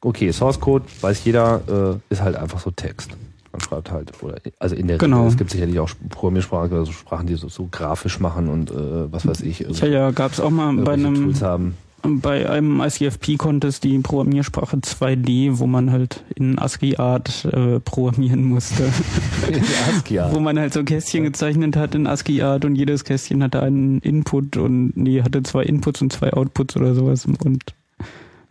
okay, 0.00 0.30
Source 0.30 0.60
Code, 0.60 0.84
weiß 1.00 1.24
jeder, 1.24 1.60
äh, 1.68 2.12
ist 2.12 2.22
halt 2.22 2.36
einfach 2.36 2.60
so 2.60 2.70
Text. 2.70 3.10
Man 3.54 3.60
schreibt 3.60 3.92
halt, 3.92 4.12
oder 4.20 4.34
also 4.58 4.74
in 4.74 4.88
der 4.88 4.98
Genau. 4.98 5.18
Regel, 5.18 5.30
es 5.30 5.36
gibt 5.36 5.50
sicherlich 5.52 5.78
auch 5.78 5.88
Programmiersprachen 6.08 6.72
oder 6.72 6.84
so 6.86 6.90
Sprachen, 6.90 7.28
die 7.28 7.36
so, 7.36 7.48
so 7.48 7.68
grafisch 7.70 8.18
machen 8.18 8.48
und 8.48 8.72
äh, 8.72 9.12
was 9.12 9.24
weiß 9.28 9.42
ich, 9.42 9.60
Ja, 9.60 9.86
ja, 9.86 10.10
gab 10.10 10.32
es 10.32 10.40
auch 10.40 10.50
mal 10.50 10.74
bei 10.74 10.94
einem 10.94 11.14
Tools 11.14 11.40
haben. 11.40 11.74
bei 12.02 12.50
einem 12.50 12.80
ICFP-Contest 12.80 13.84
die 13.84 13.96
Programmiersprache 14.00 14.78
2D, 14.78 15.58
wo 15.60 15.68
man 15.68 15.92
halt 15.92 16.24
in 16.34 16.58
ASCII-Art 16.58 17.44
äh, 17.44 17.78
programmieren 17.78 18.42
musste. 18.42 18.82
ASCII, 19.88 20.14
ja. 20.16 20.34
Wo 20.34 20.40
man 20.40 20.58
halt 20.58 20.72
so 20.72 20.82
Kästchen 20.82 21.22
gezeichnet 21.22 21.76
hat 21.76 21.94
in 21.94 22.08
ASCII-Art 22.08 22.64
und 22.64 22.74
jedes 22.74 23.04
Kästchen 23.04 23.40
hatte 23.40 23.62
einen 23.62 24.00
Input 24.00 24.56
und 24.56 24.96
nee, 24.96 25.22
hatte 25.22 25.44
zwei 25.44 25.62
Inputs 25.62 26.02
und 26.02 26.12
zwei 26.12 26.32
Outputs 26.32 26.76
oder 26.76 26.96
sowas 26.96 27.24
und 27.24 27.60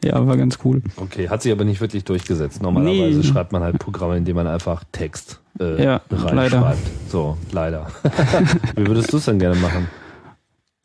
ja, 0.04 0.26
war 0.28 0.38
ganz 0.38 0.60
cool. 0.64 0.82
Okay, 0.98 1.30
hat 1.30 1.42
sich 1.42 1.52
aber 1.52 1.64
nicht 1.64 1.82
wirklich 1.82 2.04
durchgesetzt. 2.04 2.62
Normalerweise 2.62 3.20
Nee. 3.20 3.24
schreibt 3.24 3.52
man 3.52 3.64
halt 3.64 3.80
Programme, 3.80 4.18
in 4.18 4.26
denen 4.26 4.36
man 4.38 4.48
einfach 4.48 4.84
Text 4.92 5.40
äh, 5.60 5.84
Ja, 5.84 6.02
reinschreibt. 6.12 6.36
leider. 6.36 6.78
So, 7.10 7.38
leider. 7.52 7.88
Wie 8.76 8.86
würdest 8.88 9.12
du 9.14 9.18
es 9.18 9.26
denn 9.26 9.40
gerne 9.40 9.56
machen? 9.60 9.88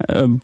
Ähm, 0.09 0.41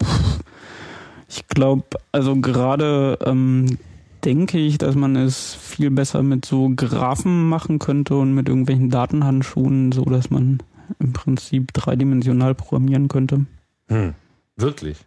ich 1.28 1.46
glaube, 1.48 1.84
also 2.12 2.36
gerade 2.36 3.18
ähm, 3.24 3.78
denke 4.24 4.58
ich, 4.58 4.78
dass 4.78 4.94
man 4.94 5.16
es 5.16 5.54
viel 5.54 5.90
besser 5.90 6.22
mit 6.22 6.44
so 6.44 6.70
Graphen 6.74 7.48
machen 7.48 7.78
könnte 7.78 8.16
und 8.16 8.34
mit 8.34 8.48
irgendwelchen 8.48 8.90
Datenhandschuhen, 8.90 9.92
so 9.92 10.04
dass 10.04 10.30
man 10.30 10.58
im 10.98 11.12
Prinzip 11.12 11.72
dreidimensional 11.72 12.54
programmieren 12.54 13.08
könnte. 13.08 13.46
Hm, 13.88 14.14
wirklich? 14.56 14.98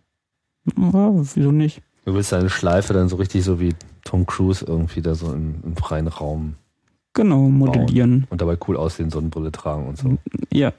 Ja, 0.78 1.12
wieso 1.14 1.52
nicht? 1.52 1.82
Du 2.08 2.14
willst 2.14 2.32
deine 2.32 2.50
Schleife 2.50 2.94
dann 2.94 3.10
so 3.10 3.18
richtig 3.18 3.44
so 3.44 3.60
wie 3.60 3.76
Tom 4.06 4.26
Cruise 4.26 4.64
irgendwie 4.66 5.02
da 5.02 5.14
so 5.14 5.34
im, 5.34 5.56
im 5.62 5.76
freien 5.76 6.08
Raum 6.08 6.54
Genau, 7.14 7.50
modellieren. 7.50 8.26
und 8.30 8.40
dabei 8.40 8.58
cool 8.66 8.78
aussehen, 8.78 9.10
Sonnenbrille 9.10 9.52
tragen 9.52 9.88
und 9.88 9.98
so. 9.98 10.18
Ja, 10.54 10.72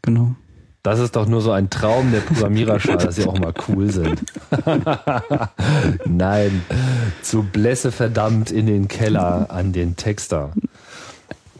genau. 0.00 0.36
Das 0.84 1.00
ist 1.00 1.16
doch 1.16 1.26
nur 1.26 1.40
so 1.40 1.50
ein 1.50 1.70
Traum 1.70 2.12
der 2.12 2.20
Programmierer, 2.20 2.78
dass 2.78 3.16
sie 3.16 3.26
auch 3.26 3.36
mal 3.36 3.52
cool 3.66 3.90
sind. 3.90 4.22
Nein, 6.06 6.62
zu 7.20 7.42
Blässe 7.42 7.90
verdammt 7.90 8.52
in 8.52 8.66
den 8.66 8.86
Keller 8.86 9.46
an 9.50 9.72
den 9.72 9.96
Texter. 9.96 10.52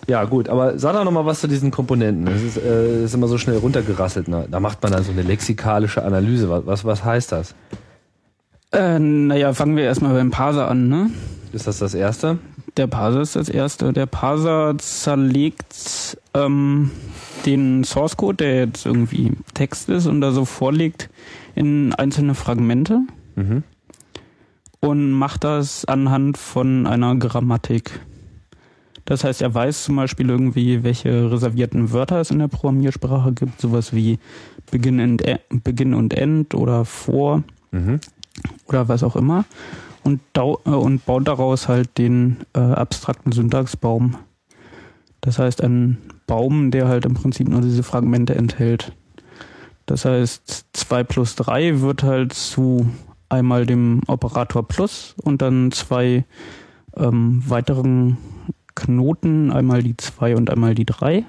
Ja, 0.07 0.23
gut, 0.23 0.49
aber 0.49 0.79
sag 0.79 0.93
doch 0.95 1.03
noch 1.03 1.11
mal 1.11 1.27
was 1.27 1.41
zu 1.41 1.49
diesen 1.49 1.73
Komponenten. 1.73 2.29
Es 2.29 2.43
ist, 2.45 2.59
äh, 2.59 3.03
ist 3.03 3.15
immer 3.15 3.27
so 3.27 3.39
schnell 3.39 3.57
runtergerasselt. 3.57 4.29
Ne? 4.29 4.47
Da 4.49 4.61
macht 4.61 4.81
man 4.85 4.93
dann 4.93 5.03
so 5.03 5.11
eine 5.11 5.23
lexikalische 5.23 6.05
Analyse. 6.05 6.49
Was, 6.49 6.65
was, 6.65 6.85
was 6.85 7.05
heißt 7.05 7.33
das? 7.33 7.57
Äh, 8.77 8.99
naja, 8.99 9.55
fangen 9.55 9.77
wir 9.77 9.85
erstmal 9.85 10.13
beim 10.15 10.31
Parser 10.31 10.69
an, 10.69 10.89
ne? 10.89 11.11
Ist 11.53 11.67
das 11.67 11.79
das 11.79 11.95
Erste? 11.95 12.39
Der 12.77 12.87
Parser 12.87 13.23
ist 13.23 13.35
das 13.37 13.49
erste. 13.49 13.95
Der 13.95 14.05
Parser 14.05 14.77
zerlegt 14.77 16.19
ähm, 16.35 16.91
den 17.47 17.85
Source 17.85 18.19
Code, 18.19 18.37
der 18.37 18.57
jetzt 18.59 18.85
irgendwie 18.85 19.33
Text 19.55 19.89
ist 19.89 20.07
und 20.07 20.21
da 20.21 20.31
so 20.31 20.45
vorliegt, 20.45 21.09
in 21.55 21.95
einzelne 21.95 22.35
Fragmente 22.35 23.01
Mhm. 23.35 23.63
und 24.81 25.11
macht 25.13 25.45
das 25.45 25.85
anhand 25.87 26.37
von 26.39 26.87
einer 26.87 27.15
Grammatik. 27.17 28.01
Das 29.07 29.25
heißt, 29.25 29.41
er 29.41 29.55
weiß 29.55 29.85
zum 29.85 29.97
Beispiel 29.97 30.29
irgendwie, 30.31 30.83
welche 30.85 31.31
reservierten 31.31 31.93
Wörter 31.93 32.21
es 32.21 32.31
in 32.31 32.39
der 32.41 32.49
Programmiersprache 32.49 33.33
gibt, 33.33 33.61
sowas 33.61 33.95
wie 33.95 34.19
Beginn 34.71 35.01
und, 35.01 35.27
E- 35.27 35.39
Beginn 35.51 35.95
und 35.95 36.13
End 36.13 36.55
oder 36.55 36.85
vor 36.85 37.43
Mhm. 37.73 38.01
Oder 38.67 38.89
was 38.89 39.03
auch 39.03 39.17
immer 39.17 39.45
und, 40.07 40.21
äh, 40.37 40.41
und 40.71 41.05
baut 41.05 41.27
daraus 41.27 41.69
halt 41.69 41.99
den 41.99 42.39
äh, 42.55 42.61
abstrakten 42.61 43.33
Syntaxbaum. 43.33 44.17
Das 45.21 45.39
heißt, 45.39 45.63
ein 45.63 45.99
Baum, 46.27 46.71
der 46.71 46.89
halt 46.89 47.05
im 47.05 47.15
Prinzip 47.15 47.49
nur 47.49 47.61
diese 47.61 47.83
Fragmente 47.83 48.35
enthält. 48.37 48.93
Das 49.87 50.05
heißt, 50.05 50.67
2 50.73 51.05
plus 51.05 51.37
3 51.37 51.81
wird 51.81 52.03
halt 52.03 52.33
zu 52.33 52.89
einmal 53.29 53.67
dem 53.67 54.01
Operator 54.07 54.67
plus 54.67 55.15
und 55.23 55.43
dann 55.43 55.73
zwei 55.73 56.25
ähm, 56.97 57.43
weiteren 57.47 58.17
Knoten, 58.77 59.51
einmal 59.51 59.83
die 59.83 59.97
2 59.97 60.37
und 60.37 60.51
einmal 60.51 60.75
die 60.75 60.87
3. 60.87 61.25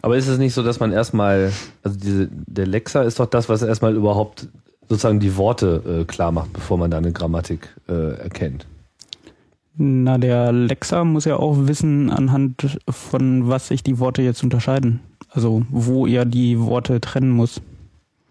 Aber 0.00 0.16
ist 0.16 0.28
es 0.28 0.38
nicht 0.38 0.54
so, 0.54 0.62
dass 0.62 0.80
man 0.80 0.92
erstmal, 0.92 1.52
also 1.82 1.98
diese, 1.98 2.28
der 2.30 2.66
Lexa 2.66 3.02
ist 3.02 3.20
doch 3.20 3.26
das, 3.26 3.48
was 3.48 3.62
erstmal 3.62 3.94
überhaupt 3.94 4.48
sozusagen 4.88 5.20
die 5.20 5.36
Worte 5.36 6.00
äh, 6.00 6.04
klar 6.04 6.32
macht, 6.32 6.52
bevor 6.52 6.78
man 6.78 6.90
da 6.90 6.98
eine 6.98 7.12
Grammatik 7.12 7.68
äh, 7.88 8.18
erkennt? 8.18 8.66
Na, 9.76 10.18
der 10.18 10.52
Lexa 10.52 11.04
muss 11.04 11.24
ja 11.24 11.36
auch 11.36 11.56
wissen, 11.66 12.10
anhand 12.10 12.78
von 12.88 13.48
was 13.48 13.68
sich 13.68 13.82
die 13.82 13.98
Worte 13.98 14.22
jetzt 14.22 14.42
unterscheiden. 14.44 15.00
Also 15.30 15.64
wo 15.68 16.06
er 16.06 16.24
die 16.24 16.60
Worte 16.60 17.00
trennen 17.00 17.30
muss. 17.30 17.60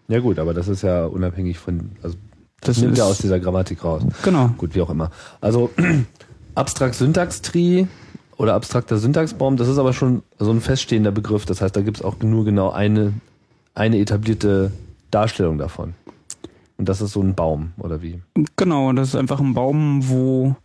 Ja 0.08 0.20
gut, 0.20 0.38
aber 0.38 0.54
das 0.54 0.68
ist 0.68 0.82
ja 0.82 1.04
unabhängig 1.04 1.58
von, 1.58 1.90
also 2.02 2.16
das, 2.60 2.76
Das 2.76 2.78
nimmt 2.78 2.92
ist- 2.94 2.98
ja 2.98 3.04
aus 3.04 3.18
dieser 3.18 3.40
Grammatik 3.40 3.84
raus. 3.84 4.02
Genau. 4.22 4.48
Gut, 4.56 4.74
wie 4.74 4.80
auch 4.80 4.88
immer. 4.90 5.10
Also 5.42 5.70
abstrakt 6.54 6.94
Syntax-Tree 6.94 7.86
oder 8.38 8.54
abstrakter 8.54 8.96
Syntaxbaum, 8.96 9.56
das 9.58 9.68
ist 9.68 9.78
aber 9.78 9.92
schon 9.92 10.22
so 10.38 10.50
ein 10.50 10.60
feststehender 10.62 11.12
Begriff. 11.12 11.44
Das 11.44 11.60
heißt, 11.60 11.76
da 11.76 11.82
gibt 11.82 11.98
es 11.98 12.02
auch 12.02 12.16
nur 12.22 12.44
genau 12.46 12.70
eine, 12.70 13.12
eine 13.74 13.98
etablierte 13.98 14.72
Darstellung 15.10 15.58
davon. 15.58 15.92
Und 16.76 16.88
das 16.88 17.00
ist 17.00 17.12
so 17.12 17.20
ein 17.22 17.34
Baum, 17.34 17.72
oder 17.78 18.02
wie? 18.02 18.20
Genau, 18.56 18.92
das 18.92 19.08
ist 19.08 19.14
einfach 19.16 19.40
ein 19.40 19.54
Baum, 19.54 20.08
wo 20.08 20.56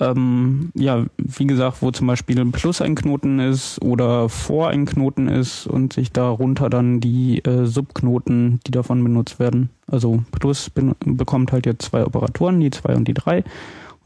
ähm, 0.00 0.70
ja, 0.74 1.04
wie 1.16 1.46
gesagt, 1.46 1.82
wo 1.82 1.90
zum 1.90 2.06
Beispiel 2.06 2.44
Plus 2.46 2.80
ein 2.80 2.94
Knoten 2.94 3.40
ist 3.40 3.82
oder 3.82 4.28
Vor 4.28 4.68
ein 4.68 4.86
Knoten 4.86 5.28
ist 5.28 5.66
und 5.66 5.92
sich 5.92 6.12
darunter 6.12 6.70
dann 6.70 7.00
die 7.00 7.44
äh, 7.44 7.64
Subknoten, 7.66 8.60
die 8.66 8.70
davon 8.70 9.02
benutzt 9.02 9.40
werden. 9.40 9.70
Also 9.90 10.22
Plus 10.30 10.70
bekommt 11.04 11.52
halt 11.52 11.66
jetzt 11.66 11.82
zwei 11.86 12.04
Operatoren, 12.06 12.60
die 12.60 12.70
zwei 12.70 12.94
und 12.94 13.08
die 13.08 13.14
drei. 13.14 13.42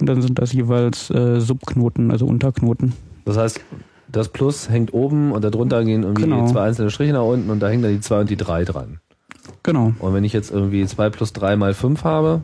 Und 0.01 0.09
dann 0.09 0.23
sind 0.23 0.39
das 0.39 0.53
jeweils 0.53 1.11
äh, 1.11 1.41
Subknoten, 1.41 2.11
also 2.11 2.27
Unterknoten. 2.27 2.95
Das 3.25 3.37
heißt, 3.37 3.61
das 4.11 4.29
Plus 4.31 4.69
hängt 4.69 4.93
oben 4.95 5.31
und 5.33 5.45
darunter 5.45 5.85
gehen 5.85 6.03
irgendwie 6.03 6.23
Genau. 6.25 6.47
zwei 6.47 6.63
einzelne 6.63 6.91
Striche 6.91 7.13
nach 7.13 7.23
unten 7.25 7.51
und 7.51 7.61
da 7.61 7.69
hängen 7.69 7.83
dann 7.83 7.93
die 7.93 8.01
zwei 8.01 8.21
und 8.21 8.31
die 8.31 8.37
drei 8.37 8.65
dran. 8.65 8.99
Genau. 9.63 9.93
Und 9.99 10.15
wenn 10.15 10.25
ich 10.25 10.33
jetzt 10.33 10.51
irgendwie 10.51 10.87
zwei 10.87 11.11
plus 11.11 11.33
drei 11.33 11.57
mal 11.57 11.75
fünf 11.75 12.05
habe, 12.05 12.43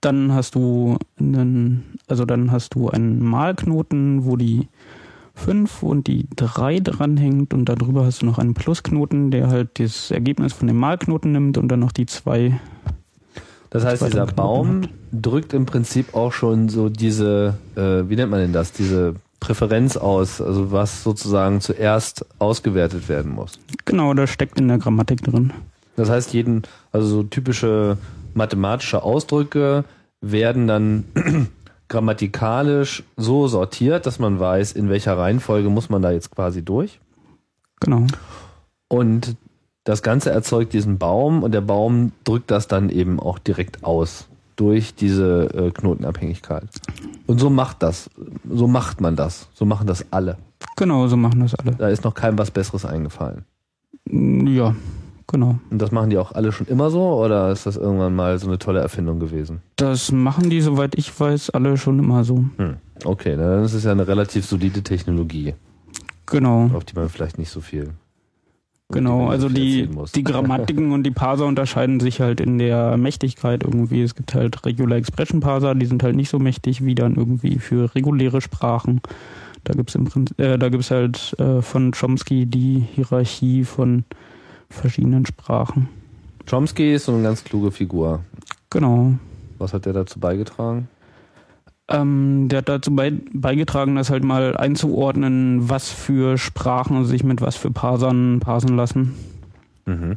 Dann 0.00 0.32
hast 0.32 0.54
du 0.54 0.98
einen, 1.18 1.96
also 2.08 2.24
dann 2.26 2.52
hast 2.52 2.74
du 2.74 2.90
einen 2.90 3.24
Malknoten, 3.24 4.26
wo 4.26 4.36
die 4.36 4.68
5 5.34 5.82
und 5.82 6.06
die 6.06 6.26
3 6.36 6.80
dranhängt 6.80 7.54
und 7.54 7.68
darüber 7.68 8.04
hast 8.04 8.22
du 8.22 8.26
noch 8.26 8.38
einen 8.38 8.54
Plusknoten, 8.54 9.30
der 9.30 9.48
halt 9.48 9.78
das 9.78 10.10
Ergebnis 10.10 10.52
von 10.52 10.68
dem 10.68 10.76
Malknoten 10.76 11.32
nimmt 11.32 11.58
und 11.58 11.68
dann 11.68 11.80
noch 11.80 11.92
die 11.92 12.06
2. 12.06 12.60
Das 13.70 13.84
heißt, 13.84 14.02
dieser 14.02 14.26
Knoten 14.26 14.36
Baum 14.36 14.82
hat. 14.82 14.90
drückt 15.10 15.52
im 15.52 15.66
Prinzip 15.66 16.14
auch 16.14 16.32
schon 16.32 16.68
so 16.68 16.88
diese, 16.88 17.54
äh, 17.74 18.08
wie 18.08 18.14
nennt 18.14 18.30
man 18.30 18.40
denn 18.40 18.52
das, 18.52 18.72
diese 18.72 19.16
Präferenz 19.44 19.98
aus, 19.98 20.40
also 20.40 20.72
was 20.72 21.02
sozusagen 21.02 21.60
zuerst 21.60 22.24
ausgewertet 22.38 23.10
werden 23.10 23.32
muss. 23.32 23.58
Genau, 23.84 24.14
das 24.14 24.30
steckt 24.30 24.58
in 24.58 24.68
der 24.68 24.78
Grammatik 24.78 25.22
drin. 25.22 25.52
Das 25.96 26.08
heißt, 26.08 26.32
jeden, 26.32 26.62
also 26.92 27.06
so 27.06 27.22
typische 27.24 27.98
mathematische 28.32 29.02
Ausdrücke 29.02 29.84
werden 30.22 30.66
dann 30.66 31.04
grammatikalisch 31.88 33.02
so 33.18 33.46
sortiert, 33.46 34.06
dass 34.06 34.18
man 34.18 34.40
weiß, 34.40 34.72
in 34.72 34.88
welcher 34.88 35.18
Reihenfolge 35.18 35.68
muss 35.68 35.90
man 35.90 36.00
da 36.00 36.10
jetzt 36.10 36.30
quasi 36.30 36.64
durch. 36.64 36.98
Genau. 37.80 38.06
Und 38.88 39.36
das 39.84 40.02
Ganze 40.02 40.30
erzeugt 40.30 40.72
diesen 40.72 40.96
Baum 40.96 41.42
und 41.42 41.52
der 41.52 41.60
Baum 41.60 42.12
drückt 42.24 42.50
das 42.50 42.66
dann 42.66 42.88
eben 42.88 43.20
auch 43.20 43.38
direkt 43.38 43.84
aus 43.84 44.26
durch 44.56 44.94
diese 44.94 45.44
äh, 45.54 45.70
Knotenabhängigkeit. 45.70 46.68
Und 47.26 47.38
so 47.40 47.50
macht 47.50 47.82
das, 47.82 48.10
so 48.50 48.66
macht 48.66 49.00
man 49.00 49.16
das, 49.16 49.48
so 49.54 49.64
machen 49.64 49.86
das 49.86 50.04
alle. 50.10 50.36
Genau, 50.76 51.06
so 51.08 51.16
machen 51.16 51.40
das 51.40 51.54
alle. 51.54 51.72
Da 51.72 51.88
ist 51.88 52.04
noch 52.04 52.14
keinem 52.14 52.38
was 52.38 52.50
Besseres 52.50 52.84
eingefallen. 52.84 53.44
Ja, 54.06 54.74
genau. 55.26 55.58
Und 55.70 55.80
das 55.80 55.90
machen 55.92 56.10
die 56.10 56.18
auch 56.18 56.32
alle 56.32 56.52
schon 56.52 56.66
immer 56.66 56.90
so 56.90 57.02
oder 57.22 57.50
ist 57.50 57.66
das 57.66 57.76
irgendwann 57.76 58.14
mal 58.14 58.38
so 58.38 58.46
eine 58.48 58.58
tolle 58.58 58.80
Erfindung 58.80 59.18
gewesen? 59.20 59.62
Das 59.76 60.12
machen 60.12 60.50
die, 60.50 60.60
soweit 60.60 60.94
ich 60.96 61.18
weiß, 61.18 61.50
alle 61.50 61.76
schon 61.76 61.98
immer 61.98 62.24
so. 62.24 62.44
Hm. 62.56 62.76
Okay, 63.04 63.36
dann 63.36 63.64
ist 63.64 63.74
es 63.74 63.84
ja 63.84 63.92
eine 63.92 64.06
relativ 64.06 64.44
solide 64.46 64.82
Technologie, 64.82 65.54
Genau. 66.26 66.70
auf 66.74 66.84
die 66.84 66.94
man 66.94 67.08
vielleicht 67.08 67.38
nicht 67.38 67.50
so 67.50 67.60
viel. 67.60 67.90
Genau, 68.90 69.28
also 69.28 69.48
die, 69.48 69.88
die 70.14 70.22
Grammatiken 70.22 70.92
und 70.92 71.04
die 71.04 71.10
Parser 71.10 71.46
unterscheiden 71.46 72.00
sich 72.00 72.20
halt 72.20 72.40
in 72.40 72.58
der 72.58 72.96
Mächtigkeit 72.98 73.64
irgendwie. 73.64 74.02
Es 74.02 74.14
gibt 74.14 74.34
halt 74.34 74.64
Regular 74.66 74.98
Expression 74.98 75.40
Parser, 75.40 75.74
die 75.74 75.86
sind 75.86 76.02
halt 76.02 76.16
nicht 76.16 76.28
so 76.28 76.38
mächtig 76.38 76.84
wie 76.84 76.94
dann 76.94 77.16
irgendwie 77.16 77.58
für 77.58 77.94
reguläre 77.94 78.42
Sprachen. 78.42 79.00
Da 79.64 79.72
gibt's 79.72 79.94
im 79.94 80.04
Prinzip, 80.04 80.38
äh, 80.38 80.58
da 80.58 80.68
gibt's 80.68 80.90
halt 80.90 81.34
äh, 81.38 81.62
von 81.62 81.92
Chomsky 81.92 82.44
die 82.44 82.84
Hierarchie 82.94 83.64
von 83.64 84.04
verschiedenen 84.68 85.24
Sprachen. 85.24 85.88
Chomsky 86.48 86.94
ist 86.94 87.06
so 87.06 87.14
eine 87.14 87.22
ganz 87.22 87.42
kluge 87.42 87.70
Figur. 87.70 88.20
Genau. 88.68 89.14
Was 89.58 89.72
hat 89.72 89.86
der 89.86 89.94
dazu 89.94 90.20
beigetragen? 90.20 90.88
Ähm, 91.88 92.48
der 92.48 92.58
hat 92.58 92.68
dazu 92.68 92.94
bei, 92.94 93.12
beigetragen, 93.32 93.96
das 93.96 94.10
halt 94.10 94.24
mal 94.24 94.56
einzuordnen, 94.56 95.68
was 95.68 95.90
für 95.90 96.38
Sprachen 96.38 97.04
sich 97.04 97.24
mit 97.24 97.40
was 97.40 97.56
für 97.56 97.70
Parsern 97.70 98.40
parsen 98.40 98.76
lassen. 98.76 99.14
Mhm. 99.84 100.16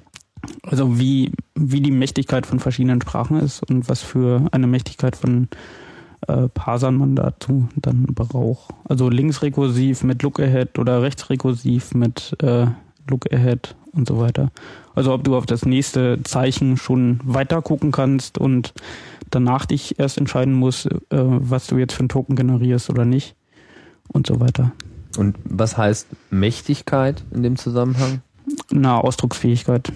Also 0.64 0.98
wie, 0.98 1.32
wie 1.56 1.82
die 1.82 1.92
Mächtigkeit 1.92 2.46
von 2.46 2.60
verschiedenen 2.60 3.02
Sprachen 3.02 3.40
ist 3.40 3.70
und 3.70 3.90
was 3.90 4.02
für 4.02 4.48
eine 4.52 4.68
Mächtigkeit 4.68 5.16
von 5.16 5.50
äh, 6.28 6.48
Parsern 6.48 6.96
man 6.96 7.16
dazu 7.16 7.68
dann 7.76 8.04
braucht. 8.06 8.74
Also 8.88 9.10
linksrekursiv 9.10 10.04
mit 10.04 10.24
Look-Ahead 10.24 10.80
oder 10.80 11.02
rechtsrekursiv 11.02 11.94
mit 11.94 12.36
äh, 12.42 12.68
Look-Ahead 13.10 13.76
und 13.94 14.08
so 14.08 14.20
weiter. 14.20 14.52
Also 14.96 15.14
ob 15.14 15.24
du 15.24 15.36
auf 15.36 15.46
das 15.46 15.66
nächste 15.66 16.22
Zeichen 16.24 16.78
schon 16.78 17.20
weiter 17.24 17.62
gucken 17.62 17.92
kannst 17.92 18.38
und 18.38 18.74
danach 19.31 19.65
dich 19.65 20.00
erst 20.00 20.17
entscheiden 20.17 20.53
musst, 20.53 20.86
äh, 20.86 20.98
was 21.10 21.67
du 21.67 21.77
jetzt 21.77 21.93
für 21.93 22.01
einen 22.01 22.10
Token 22.10 22.36
generierst 22.36 22.89
oder 22.89 23.05
nicht 23.05 23.36
und 24.07 24.27
so 24.27 24.39
weiter. 24.39 24.72
Und 25.17 25.36
was 25.43 25.77
heißt 25.77 26.07
Mächtigkeit 26.29 27.24
in 27.31 27.43
dem 27.43 27.55
Zusammenhang? 27.55 28.22
Na, 28.72 29.00
Ausdrucksfähigkeit. 29.00 29.91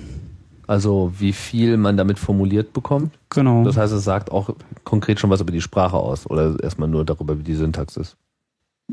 Also 0.67 1.11
wie 1.17 1.33
viel 1.33 1.77
man 1.77 1.97
damit 1.97 2.17
formuliert 2.17 2.73
bekommt? 2.73 3.13
Genau. 3.29 3.63
Das 3.63 3.77
heißt, 3.77 3.93
es 3.93 4.03
sagt 4.03 4.31
auch 4.31 4.51
konkret 4.83 5.19
schon 5.19 5.29
was 5.29 5.41
über 5.41 5.51
die 5.51 5.61
Sprache 5.61 5.97
aus 5.97 6.29
oder 6.29 6.55
erstmal 6.63 6.87
nur 6.87 7.03
darüber, 7.05 7.37
wie 7.37 7.43
die 7.43 7.55
Syntax 7.55 7.97
ist. 7.97 8.15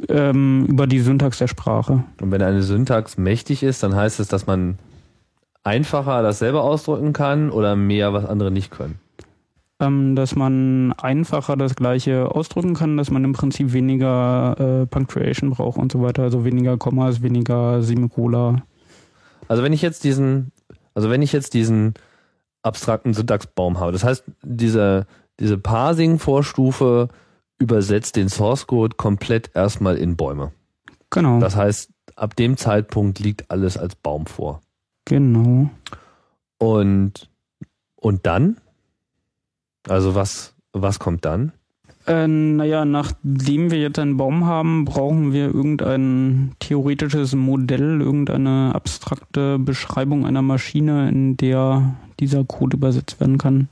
ähm, 0.09 0.66
über 0.66 0.87
die 0.87 1.00
Syntax 1.00 1.38
der 1.38 1.49
Sprache. 1.49 2.04
Und 2.21 2.30
wenn 2.30 2.42
eine 2.42 2.62
Syntax 2.62 3.16
mächtig 3.16 3.62
ist, 3.62 3.83
dann 3.83 3.97
heißt 3.97 4.21
es, 4.21 4.28
dass 4.28 4.47
man 4.47 4.78
einfacher 5.64 6.23
das 6.23 6.38
selber 6.38 6.62
ausdrücken 6.62 7.12
kann 7.12 7.50
oder 7.50 7.75
mehr, 7.76 8.12
was 8.12 8.25
andere 8.25 8.50
nicht 8.50 8.71
können. 8.71 9.00
Ähm, 9.81 10.17
dass 10.17 10.35
man 10.35 10.93
einfacher 10.95 11.57
das 11.57 11.77
gleiche 11.77 12.35
ausdrücken 12.35 12.75
kann, 12.75 12.97
dass 12.97 13.11
man 13.11 13.25
im 13.25 13.33
Prinzip 13.33 13.73
weniger 13.73 14.57
äh, 14.83 14.87
Punctuation 14.87 15.51
braucht 15.51 15.79
und 15.79 15.93
so 15.93 16.03
weiter, 16.03 16.23
also 16.23 16.45
weniger 16.45 16.77
Kommas, 16.77 17.23
weniger 17.23 17.83
Semikola. 17.83 18.63
Also 19.47 19.63
wenn 19.63 19.73
ich 19.73 19.83
jetzt 19.83 20.05
diesen, 20.05 20.53
also 20.95 21.11
wenn 21.11 21.23
ich 21.23 21.33
jetzt 21.33 21.55
diesen 21.55 21.95
abstrakten 22.63 23.15
Syntaxbaum 23.15 23.79
habe, 23.79 23.93
das 23.93 24.05
heißt, 24.05 24.25
diese, 24.43 25.07
diese 25.39 25.59
Parsing-Vorstufe 25.59 27.09
übersetzt 27.59 28.17
den 28.17 28.29
Source 28.29 28.67
Code 28.67 28.97
komplett 28.97 29.51
erstmal 29.55 29.97
in 29.97 30.17
Bäume. 30.17 30.53
Genau. 31.11 31.41
Das 31.41 31.57
heißt, 31.57 31.91
ab 32.17 32.37
dem 32.37 32.57
Zeitpunkt 32.57 33.21
liegt 33.21 33.51
alles 33.51 33.77
als 33.77 33.95
Baum 33.95 34.27
vor. 34.27 34.61
genau. 35.05 35.71
Und, 36.59 37.31
und 37.95 38.27
dann? 38.27 38.57
Also 39.88 40.14
was, 40.14 40.55
was 40.72 40.98
kommt 40.98 41.24
dann? 41.24 41.53
Äh, 42.07 42.27
naja, 42.27 42.85
nachdem 42.87 43.70
wir 43.70 43.79
jetzt 43.81 43.98
einen 43.98 44.16
Baum 44.16 44.46
haben, 44.46 44.85
brauchen 44.87 45.33
wir 45.33 45.46
irgendein 45.55 46.53
theoretisches 46.59 47.35
Modell, 47.35 48.01
irgendeine 48.01 48.72
abstrakte 48.74 49.59
Beschreibung 49.59 50.24
einer 50.24 50.40
Maschine, 50.42 51.09
in 51.11 51.37
der 51.37 51.96
dieser 52.18 52.44
Code 52.44 52.77
übersetzt 52.79 53.20
werden 53.20 53.37
kann, 53.38 53.68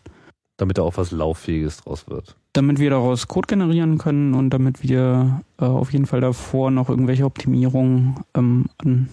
Damit 0.59 0.77
da 0.79 0.83
auch 0.83 0.97
was 0.99 1.11
Lauffähiges 1.13 1.79
draus 1.79 2.09
wird. 2.09 2.37
damit 2.53 2.79
wir 2.79 2.91
daraus 2.91 3.27
Code 3.27 3.47
generieren 3.49 3.97
können 3.99 4.35
und 4.35 4.51
damit 4.51 4.83
wir 4.83 5.41
äh, 5.59 5.65
auf 5.65 5.93
jeden 5.93 6.07
Fall 6.07 6.21
davor 6.21 6.71
noch 6.71 6.89
irgendwelche 6.91 7.25
Optimierungen 7.25 8.17
ähm, 8.35 8.67
an, 8.79 9.09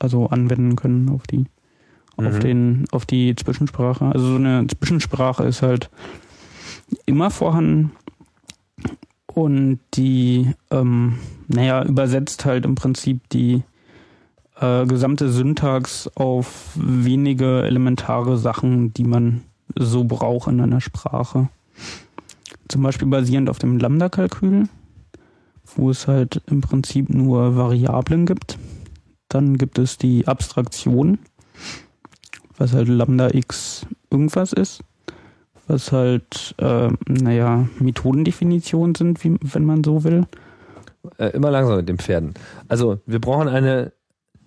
also 0.00 0.26
anwenden 0.28 0.74
können 0.76 1.08
auf 1.10 1.26
die 1.26 1.44
auf 2.16 2.24
Mhm. 2.36 2.40
den 2.40 2.84
auf 2.92 3.04
die 3.06 3.34
Zwischensprache. 3.36 4.06
Also 4.06 4.26
so 4.30 4.36
eine 4.36 4.66
Zwischensprache 4.66 5.44
ist 5.44 5.62
halt 5.62 5.90
immer 7.06 7.30
vorhanden 7.30 7.92
und 9.26 9.80
die 9.94 10.52
ähm, 10.70 11.18
naja 11.48 11.84
übersetzt 11.84 12.44
halt 12.44 12.64
im 12.64 12.74
Prinzip 12.74 13.28
die 13.30 13.62
äh, 14.60 14.86
gesamte 14.86 15.30
Syntax 15.30 16.10
auf 16.14 16.72
wenige 16.74 17.62
elementare 17.62 18.38
Sachen, 18.38 18.92
die 18.94 19.04
man 19.04 19.42
so 19.74 20.04
braucht 20.04 20.48
in 20.48 20.60
einer 20.60 20.80
Sprache. 20.80 21.48
Zum 22.68 22.82
Beispiel 22.82 23.08
basierend 23.08 23.50
auf 23.50 23.58
dem 23.58 23.78
Lambda-Kalkül, 23.78 24.68
wo 25.76 25.90
es 25.90 26.08
halt 26.08 26.42
im 26.46 26.62
Prinzip 26.62 27.10
nur 27.10 27.56
Variablen 27.56 28.26
gibt. 28.26 28.58
Dann 29.28 29.58
gibt 29.58 29.78
es 29.78 29.98
die 29.98 30.26
Abstraktion, 30.26 31.18
was 32.56 32.72
halt 32.72 32.88
Lambda 32.88 33.28
x 33.34 33.86
irgendwas 34.10 34.52
ist, 34.52 34.82
was 35.66 35.92
halt, 35.92 36.54
äh, 36.58 36.88
naja, 37.06 37.66
Methodendefinitionen 37.78 38.94
sind, 38.94 39.22
wie, 39.24 39.36
wenn 39.40 39.64
man 39.64 39.82
so 39.84 40.04
will. 40.04 40.26
Äh, 41.18 41.28
immer 41.28 41.50
langsam 41.50 41.76
mit 41.76 41.88
den 41.88 41.98
Pferden. 41.98 42.34
Also 42.68 43.00
wir 43.06 43.20
brauchen 43.20 43.48
eine, 43.48 43.92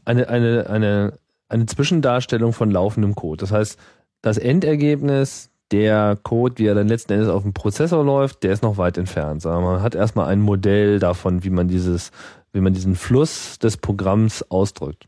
eine, 0.05 0.29
eine, 0.29 0.69
eine, 0.69 1.13
eine 1.47 1.65
Zwischendarstellung 1.65 2.53
von 2.53 2.71
laufendem 2.71 3.15
Code. 3.15 3.41
Das 3.41 3.51
heißt, 3.51 3.79
das 4.21 4.37
Endergebnis, 4.37 5.49
der 5.71 6.17
Code, 6.23 6.55
wie 6.57 6.65
er 6.65 6.75
dann 6.75 6.87
letzten 6.87 7.13
Endes 7.13 7.29
auf 7.29 7.43
dem 7.43 7.53
Prozessor 7.53 8.03
läuft, 8.03 8.43
der 8.43 8.53
ist 8.53 8.63
noch 8.63 8.77
weit 8.77 8.97
entfernt. 8.97 9.43
Wir, 9.43 9.59
Man 9.59 9.81
hat 9.81 9.95
erstmal 9.95 10.27
ein 10.27 10.41
Modell 10.41 10.99
davon, 10.99 11.43
wie 11.43 11.49
man 11.49 11.67
dieses, 11.67 12.11
wie 12.53 12.61
man 12.61 12.73
diesen 12.73 12.95
Fluss 12.95 13.59
des 13.59 13.77
Programms 13.77 14.43
ausdrückt. 14.49 15.07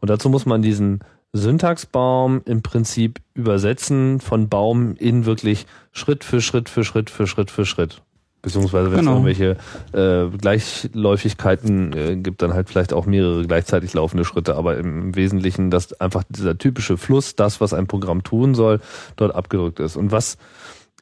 Und 0.00 0.08
dazu 0.10 0.28
muss 0.28 0.46
man 0.46 0.62
diesen 0.62 1.00
Syntaxbaum 1.32 2.42
im 2.46 2.62
Prinzip 2.62 3.20
übersetzen 3.34 4.20
von 4.20 4.48
Baum 4.48 4.94
in 4.96 5.26
wirklich 5.26 5.66
Schritt 5.92 6.24
für 6.24 6.40
Schritt 6.40 6.68
für 6.68 6.84
Schritt 6.84 7.10
für 7.10 7.26
Schritt 7.26 7.50
für 7.50 7.66
Schritt. 7.66 8.02
Beziehungsweise 8.40 8.92
wenn 8.92 9.00
Genau. 9.00 9.18
es 9.18 9.38
irgendwelche 9.38 9.56
äh, 9.92 10.36
Gleichläufigkeiten 10.38 11.92
äh, 11.92 12.16
gibt, 12.16 12.40
dann 12.40 12.54
halt 12.54 12.68
vielleicht 12.68 12.92
auch 12.92 13.04
mehrere 13.04 13.44
gleichzeitig 13.44 13.92
laufende 13.94 14.24
Schritte, 14.24 14.54
aber 14.54 14.78
im 14.78 15.14
Wesentlichen, 15.16 15.70
dass 15.70 15.92
einfach 16.00 16.22
dieser 16.28 16.56
typische 16.56 16.96
Fluss, 16.96 17.34
das, 17.34 17.60
was 17.60 17.74
ein 17.74 17.88
Programm 17.88 18.22
tun 18.22 18.54
soll, 18.54 18.80
dort 19.16 19.34
abgedrückt 19.34 19.80
ist. 19.80 19.96
Und 19.96 20.12
was 20.12 20.38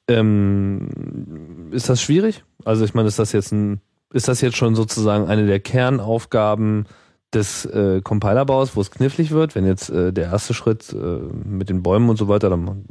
ähm, 0.08 1.68
ist 1.72 1.88
das 1.88 2.00
schwierig? 2.00 2.42
Also 2.64 2.84
ich 2.84 2.94
meine, 2.94 3.08
ist 3.08 3.18
das 3.18 3.32
jetzt 3.32 3.52
ein, 3.52 3.80
ist 4.12 4.28
das 4.28 4.40
jetzt 4.40 4.56
schon 4.56 4.74
sozusagen 4.74 5.26
eine 5.28 5.46
der 5.46 5.60
Kernaufgaben 5.60 6.86
des 7.34 7.64
äh, 7.66 8.00
Compilerbaus, 8.02 8.76
wo 8.76 8.80
es 8.80 8.90
knifflig 8.90 9.30
wird, 9.30 9.54
wenn 9.54 9.66
jetzt 9.66 9.90
äh, 9.90 10.12
der 10.12 10.26
erste 10.26 10.54
Schritt 10.54 10.92
äh, 10.92 10.96
mit 10.96 11.68
den 11.68 11.82
Bäumen 11.82 12.08
und 12.08 12.16
so 12.16 12.28
weiter, 12.28 12.50
dann 12.50 12.84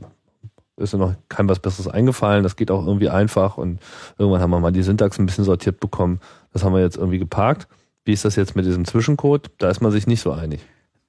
ist 0.77 0.93
ja 0.93 0.99
noch 0.99 1.15
kein 1.29 1.47
was 1.47 1.59
Besseres 1.59 1.87
eingefallen, 1.87 2.43
das 2.43 2.55
geht 2.55 2.69
auch 2.69 2.85
irgendwie 2.85 3.09
einfach 3.09 3.57
und 3.57 3.79
irgendwann 4.17 4.41
haben 4.41 4.51
wir 4.51 4.59
mal 4.59 4.71
die 4.71 4.83
Syntax 4.83 5.17
ein 5.17 5.25
bisschen 5.25 5.45
sortiert 5.45 5.79
bekommen, 5.79 6.19
das 6.51 6.63
haben 6.63 6.73
wir 6.73 6.81
jetzt 6.81 6.97
irgendwie 6.97 7.19
geparkt. 7.19 7.67
Wie 8.03 8.11
ist 8.11 8.25
das 8.25 8.35
jetzt 8.35 8.55
mit 8.55 8.65
diesem 8.65 8.85
Zwischencode? 8.85 9.49
Da 9.57 9.69
ist 9.69 9.81
man 9.81 9.91
sich 9.91 10.05
nicht 10.05 10.21
so 10.21 10.31
einig. 10.31 10.61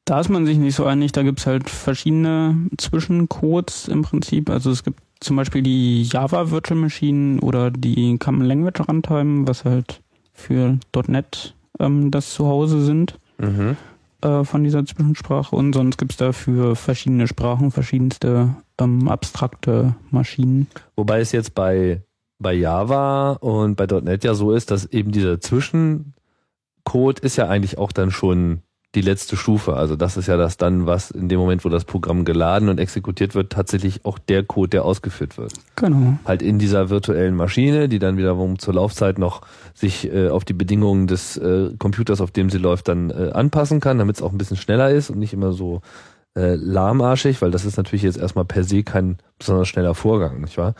Da 0.06 0.20
ist 0.20 0.30
man 0.30 0.46
sich 0.46 0.56
nicht 0.56 0.76
so 0.76 0.86
einig, 0.86 1.12
da 1.12 1.24
gibt's 1.24 1.46
halt 1.46 1.68
verschiedene 1.68 2.56
Zwischencodes 2.78 3.88
im 3.88 4.02
Prinzip. 4.02 4.48
Also 4.48 4.70
es 4.70 4.84
gibt 4.84 5.00
zum 5.20 5.36
Beispiel 5.36 5.62
die 5.62 6.04
Java 6.04 6.50
Virtual 6.50 6.78
Machine 6.78 7.40
oder 7.40 7.72
die 7.72 8.16
Common 8.18 8.46
Language 8.46 8.88
Runtime, 8.88 9.48
was 9.48 9.64
halt 9.64 10.00
für 10.32 10.78
.NET 11.08 11.55
ähm, 11.80 12.10
das 12.10 12.32
Zuhause 12.34 12.80
sind 12.84 13.18
Mhm. 13.38 13.76
äh, 14.22 14.44
von 14.44 14.64
dieser 14.64 14.84
Zwischensprache. 14.84 15.54
Und 15.54 15.74
sonst 15.74 15.98
gibt's 15.98 16.16
da 16.16 16.32
für 16.32 16.74
verschiedene 16.76 17.26
Sprachen 17.28 17.70
verschiedenste 17.70 18.54
ähm, 18.78 19.08
abstrakte 19.08 19.94
Maschinen. 20.10 20.68
Wobei 20.96 21.20
es 21.20 21.32
jetzt 21.32 21.54
bei, 21.54 22.02
bei 22.38 22.54
Java 22.54 23.32
und 23.32 23.76
bei 23.76 23.86
.NET 23.86 24.24
ja 24.24 24.34
so 24.34 24.52
ist, 24.52 24.70
dass 24.70 24.86
eben 24.86 25.12
dieser 25.12 25.40
Zwischencode 25.40 27.18
ist 27.20 27.36
ja 27.36 27.48
eigentlich 27.48 27.78
auch 27.78 27.92
dann 27.92 28.10
schon 28.10 28.62
die 28.96 29.02
letzte 29.02 29.36
Stufe. 29.36 29.76
Also 29.76 29.94
das 29.94 30.16
ist 30.16 30.26
ja 30.26 30.36
das 30.36 30.56
dann, 30.56 30.86
was 30.86 31.10
in 31.10 31.28
dem 31.28 31.38
Moment, 31.38 31.64
wo 31.64 31.68
das 31.68 31.84
Programm 31.84 32.24
geladen 32.24 32.68
und 32.68 32.80
exekutiert 32.80 33.34
wird, 33.34 33.52
tatsächlich 33.52 34.04
auch 34.04 34.18
der 34.18 34.42
Code, 34.42 34.70
der 34.70 34.84
ausgeführt 34.84 35.36
wird. 35.36 35.52
Genau. 35.76 36.18
Halt 36.24 36.42
in 36.42 36.58
dieser 36.58 36.88
virtuellen 36.88 37.36
Maschine, 37.36 37.88
die 37.88 37.98
dann 37.98 38.16
wiederum 38.16 38.58
zur 38.58 38.74
Laufzeit 38.74 39.18
noch 39.18 39.42
sich 39.74 40.10
äh, 40.10 40.30
auf 40.30 40.44
die 40.44 40.54
Bedingungen 40.54 41.06
des 41.06 41.36
äh, 41.36 41.70
Computers, 41.78 42.20
auf 42.20 42.30
dem 42.30 42.48
sie 42.48 42.58
läuft, 42.58 42.88
dann 42.88 43.10
äh, 43.10 43.30
anpassen 43.32 43.80
kann, 43.80 43.98
damit 43.98 44.16
es 44.16 44.22
auch 44.22 44.32
ein 44.32 44.38
bisschen 44.38 44.56
schneller 44.56 44.90
ist 44.90 45.10
und 45.10 45.18
nicht 45.18 45.34
immer 45.34 45.52
so 45.52 45.82
äh, 46.34 46.54
lahmarschig, 46.54 47.42
weil 47.42 47.50
das 47.50 47.66
ist 47.66 47.76
natürlich 47.76 48.02
jetzt 48.02 48.18
erstmal 48.18 48.46
per 48.46 48.64
se 48.64 48.82
kein 48.82 49.18
besonders 49.38 49.68
schneller 49.68 49.94
Vorgang, 49.94 50.40
nicht 50.40 50.56
wahr? 50.56 50.74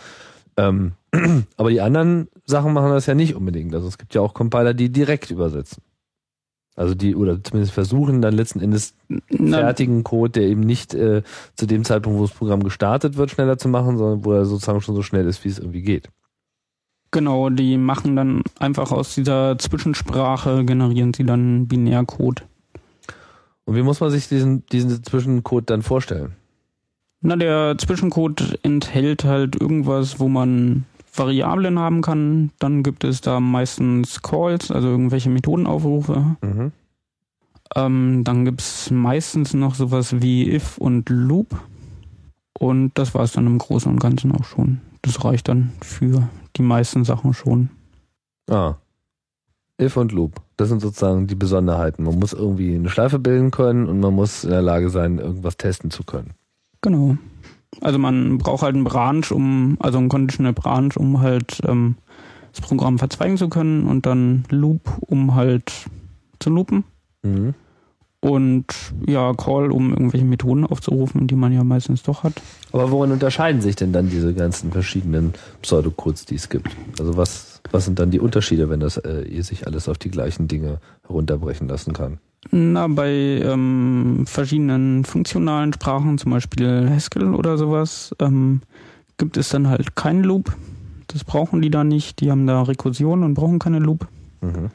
Ähm, 0.57 0.93
aber 1.57 1.71
die 1.71 1.83
anderen 1.83 2.29
Sachen 2.47 2.73
machen 2.73 2.91
das 2.91 3.07
ja 3.07 3.15
nicht 3.15 3.35
unbedingt. 3.35 3.75
Also 3.75 3.89
es 3.89 3.99
gibt 3.99 4.15
ja 4.15 4.23
auch 4.23 4.33
Compiler, 4.33 4.73
die 4.73 4.91
direkt 4.91 5.31
übersetzen. 5.31 5.83
Also 6.77 6.95
die, 6.95 7.17
oder 7.17 7.43
zumindest 7.43 7.73
versuchen 7.73 8.21
dann 8.21 8.35
letzten 8.35 8.61
Endes 8.61 8.95
Na, 9.31 9.59
fertigen 9.59 10.05
Code, 10.05 10.33
der 10.33 10.43
eben 10.43 10.61
nicht 10.61 10.95
äh, 10.95 11.23
zu 11.55 11.67
dem 11.67 11.85
Zeitpunkt, 11.85 12.19
wo 12.19 12.27
das 12.27 12.37
Programm 12.37 12.63
gestartet 12.63 13.17
wird, 13.17 13.31
schneller 13.31 13.57
zu 13.57 13.69
machen, 13.69 13.97
sondern 13.97 14.25
wo 14.27 14.33
er 14.33 14.45
sozusagen 14.45 14.83
schon 14.83 14.95
so 14.95 15.03
schnell 15.03 15.27
ist, 15.27 15.43
wie 15.45 15.49
es 15.49 15.59
irgendwie 15.59 15.83
geht. 15.83 16.11
genau, 17.11 17.49
die 17.49 17.79
machen 17.79 18.15
dann 18.15 18.43
einfach 18.59 18.93
aus 18.93 19.15
dieser 19.15 19.57
Zwischensprache, 19.59 20.67
generieren 20.67 21.15
sie 21.15 21.25
dann 21.25 21.67
Binärcode. 21.67 22.45
Und 23.65 23.75
wie 23.75 23.83
muss 23.83 24.01
man 24.01 24.11
sich 24.11 24.29
diesen, 24.29 24.67
diesen 24.67 25.03
Zwischencode 25.03 25.71
dann 25.71 25.81
vorstellen? 25.83 26.37
Na, 27.23 27.37
der 27.37 27.77
Zwischencode 27.79 28.59
enthält 28.63 29.25
halt 29.25 29.61
irgendwas, 29.61 30.21
wo 30.21 30.29
man 30.29 30.85
Variablen 31.19 31.79
haben 31.79 32.03
kann. 32.03 32.51
Dann 32.59 32.83
gibt 32.83 33.05
es 33.05 33.21
da 33.21 33.41
meistens 33.41 34.23
Calls, 34.23 34.71
also 34.71 34.89
irgendwelche 34.89 35.31
Methodenaufrufe. 35.31 36.37
Mhm. 36.43 36.73
Ähm, 37.75 38.25
dann 38.25 38.45
gibt 38.45 38.61
es 38.61 38.91
meistens 38.91 39.55
noch 39.55 39.75
sowas 39.75 40.21
wie 40.21 40.51
if 40.53 40.79
und 40.79 41.09
loop. 41.09 41.61
Und 42.59 42.93
das 42.95 43.15
war 43.15 43.23
es 43.23 43.33
dann 43.33 43.47
im 43.47 43.59
Großen 43.59 43.91
und 43.91 43.99
Ganzen 43.99 44.33
auch 44.33 44.45
schon. 44.45 44.81
Das 45.03 45.25
reicht 45.25 45.49
dann 45.49 45.73
für 45.83 46.29
die 46.57 46.63
meisten 46.63 47.05
Sachen 47.05 47.35
schon. 47.35 47.71
Ah. 48.49 48.77
If 49.81 49.97
und 49.97 50.13
Loop. 50.13 50.41
Das 50.57 50.71
sind 50.71 50.81
sozusagen 50.81 51.27
die 51.27 51.35
Besonderheiten. 51.35 52.05
Man 52.05 52.19
muss 52.19 52.33
irgendwie 52.33 52.75
eine 52.75 52.89
Schleife 52.89 53.19
bilden 53.19 53.51
können 53.51 53.87
und 53.87 54.01
man 54.01 54.15
muss 54.15 54.45
in 54.45 54.51
der 54.51 54.63
Lage 54.63 54.89
sein, 54.89 55.19
irgendwas 55.19 55.59
testen 55.59 55.91
zu 55.91 56.03
können. 56.03 56.31
Genau. 56.81 57.19
Also 57.81 57.99
man 57.99 58.39
braucht 58.39 58.63
halt 58.63 58.75
einen 58.75 58.85
Branch, 58.85 59.31
um, 59.31 59.77
also 59.81 59.99
einen 59.99 60.09
Conditional 60.09 60.53
Branch, 60.53 60.93
um 60.97 61.21
halt 61.21 61.61
ähm, 61.67 61.97
das 62.53 62.61
Programm 62.61 62.99
verzweigen 62.99 63.37
zu 63.37 63.49
können 63.49 63.87
und 63.87 64.07
dann 64.07 64.45
Loop, 64.51 64.99
um 65.01 65.35
halt 65.35 65.73
zu 66.39 66.51
loopen. 66.51 66.85
Mhm. 67.23 67.55
Und 68.21 68.67
ja, 69.07 69.35
Call, 69.35 69.71
um 69.71 69.91
irgendwelche 69.91 70.25
Methoden 70.25 70.65
aufzurufen, 70.65 71.29
die 71.29 71.37
man 71.37 71.53
ja 71.53 71.63
meistens 71.63 72.03
doch 72.03 72.25
hat. 72.25 72.33
Aber 72.73 72.91
worin 72.91 73.13
unterscheiden 73.13 73.61
sich 73.61 73.77
denn 73.77 73.93
dann 73.93 74.09
diese 74.09 74.35
ganzen 74.35 74.73
verschiedenen 74.73 75.35
Pseudocodes, 75.63 76.25
die 76.25 76.35
es 76.35 76.49
gibt? 76.49 76.71
Also 76.99 77.17
was, 77.17 77.61
was 77.71 77.85
sind 77.85 77.99
dann 77.99 78.11
die 78.11 78.19
Unterschiede, 78.19 78.69
wenn 78.69 78.81
das 78.81 78.97
äh, 78.97 79.23
ihr 79.23 79.45
sich 79.45 79.67
alles 79.67 79.89
auf 79.89 79.99
die 79.99 80.11
gleichen 80.11 80.49
Dinge 80.49 80.81
herunterbrechen 81.07 81.69
lassen 81.69 81.93
kann? 81.93 82.19
Na, 82.51 82.87
bei 82.87 83.11
ähm, 83.11 84.25
verschiedenen 84.27 85.05
funktionalen 85.05 85.73
Sprachen, 85.73 86.19
zum 86.19 86.33
Beispiel 86.33 86.89
Haskell 86.89 87.35
oder 87.35 87.59
sowas, 87.59 88.15
ähm, 88.21 88.61
gibt 89.19 89.37
es 89.37 89.49
dann 89.49 89.69
halt 89.69 89.97
keinen 89.97 90.23
Loop. 90.23 90.55
Das 91.09 91.25
brauchen 91.25 91.63
die 91.63 91.71
da 91.71 91.85
nicht. 91.85 92.21
Die 92.21 92.31
haben 92.31 92.47
da 92.47 92.63
Rekursion 92.63 93.23
und 93.23 93.35
brauchen 93.35 93.59
keine 93.59 93.79
Loop. 93.79 94.09
Mhm. 94.41 94.71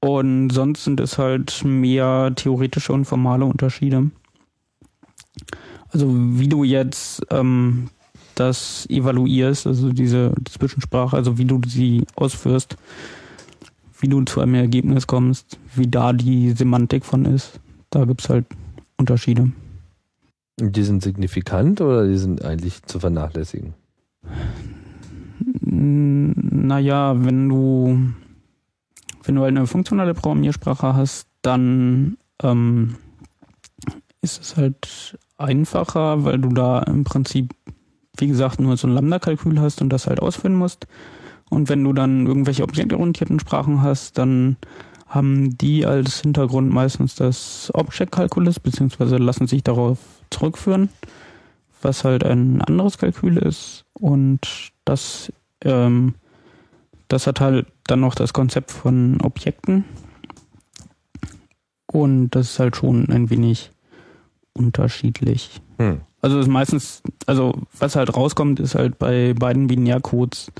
Und 0.00 0.50
sonst 0.50 0.84
sind 0.84 1.00
es 1.00 1.18
halt 1.18 1.64
mehr 1.64 2.32
theoretische 2.34 2.92
und 2.92 3.06
formale 3.06 3.44
Unterschiede. 3.44 4.10
Also 5.90 6.08
wie 6.12 6.48
du 6.48 6.64
jetzt 6.64 7.22
ähm, 7.30 7.88
das 8.34 8.86
evaluierst, 8.90 9.66
also 9.66 9.90
diese 9.92 10.32
Zwischensprache, 10.48 11.16
also 11.16 11.38
wie 11.38 11.44
du 11.44 11.60
sie 11.66 12.04
ausführst, 12.16 12.76
wie 13.98 14.08
du 14.08 14.22
zu 14.22 14.40
einem 14.40 14.54
Ergebnis 14.54 15.06
kommst, 15.06 15.58
wie 15.74 15.86
da 15.86 16.12
die 16.12 16.52
Semantik 16.52 17.04
von 17.04 17.24
ist, 17.24 17.60
da 17.90 18.04
gibt's 18.04 18.28
halt 18.28 18.46
Unterschiede. 18.96 19.50
Die 20.58 20.82
sind 20.82 21.02
signifikant 21.02 21.80
oder 21.80 22.06
die 22.06 22.16
sind 22.16 22.44
eigentlich 22.44 22.82
zu 22.84 22.98
vernachlässigen? 22.98 23.74
Mm, 25.60 26.32
Naja, 26.66 27.14
wenn 27.24 27.48
du, 27.48 27.98
wenn 29.24 29.34
du 29.34 29.42
halt 29.42 29.56
eine 29.56 29.66
funktionale 29.66 30.14
Programmiersprache 30.14 30.94
hast, 30.94 31.28
dann 31.42 32.16
ähm, 32.42 32.96
ist 34.22 34.40
es 34.40 34.56
halt 34.56 35.18
einfacher, 35.36 36.24
weil 36.24 36.38
du 36.38 36.48
da 36.48 36.80
im 36.80 37.04
Prinzip, 37.04 37.54
wie 38.16 38.26
gesagt, 38.26 38.58
nur 38.58 38.76
so 38.76 38.88
ein 38.88 38.94
Lambda-Kalkül 38.94 39.60
hast 39.60 39.82
und 39.82 39.90
das 39.90 40.06
halt 40.06 40.20
ausführen 40.20 40.54
musst. 40.54 40.86
Und 41.50 41.68
wenn 41.68 41.84
du 41.84 41.92
dann 41.92 42.26
irgendwelche 42.26 42.64
objektorientierten 42.64 43.40
Sprachen 43.40 43.82
hast, 43.82 44.18
dann 44.18 44.56
haben 45.06 45.56
die 45.56 45.86
als 45.86 46.20
Hintergrund 46.20 46.72
meistens 46.72 47.14
das 47.14 47.70
Object-Calculus, 47.72 48.58
beziehungsweise 48.60 49.16
lassen 49.16 49.46
sich 49.46 49.62
darauf 49.62 49.98
zurückführen, 50.30 50.88
was 51.80 52.04
halt 52.04 52.24
ein 52.24 52.60
anderes 52.62 52.98
Kalkül 52.98 53.36
ist. 53.38 53.84
Und 53.94 54.72
das, 54.84 55.32
ähm, 55.62 56.14
das 57.08 57.26
hat 57.26 57.40
halt 57.40 57.66
dann 57.84 58.00
noch 58.00 58.16
das 58.16 58.32
Konzept 58.32 58.72
von 58.72 59.20
Objekten. 59.20 59.84
Und 61.86 62.30
das 62.30 62.50
ist 62.50 62.58
halt 62.58 62.76
schon 62.76 63.08
ein 63.08 63.30
wenig 63.30 63.70
unterschiedlich. 64.52 65.60
Hm. 65.78 66.00
Also 66.20 66.40
ist 66.40 66.48
meistens, 66.48 67.02
also 67.26 67.54
was 67.78 67.94
halt 67.94 68.16
rauskommt, 68.16 68.58
ist 68.58 68.74
halt 68.74 68.98
bei 68.98 69.34
beiden 69.34 69.68
Binärcodes. 69.68 70.50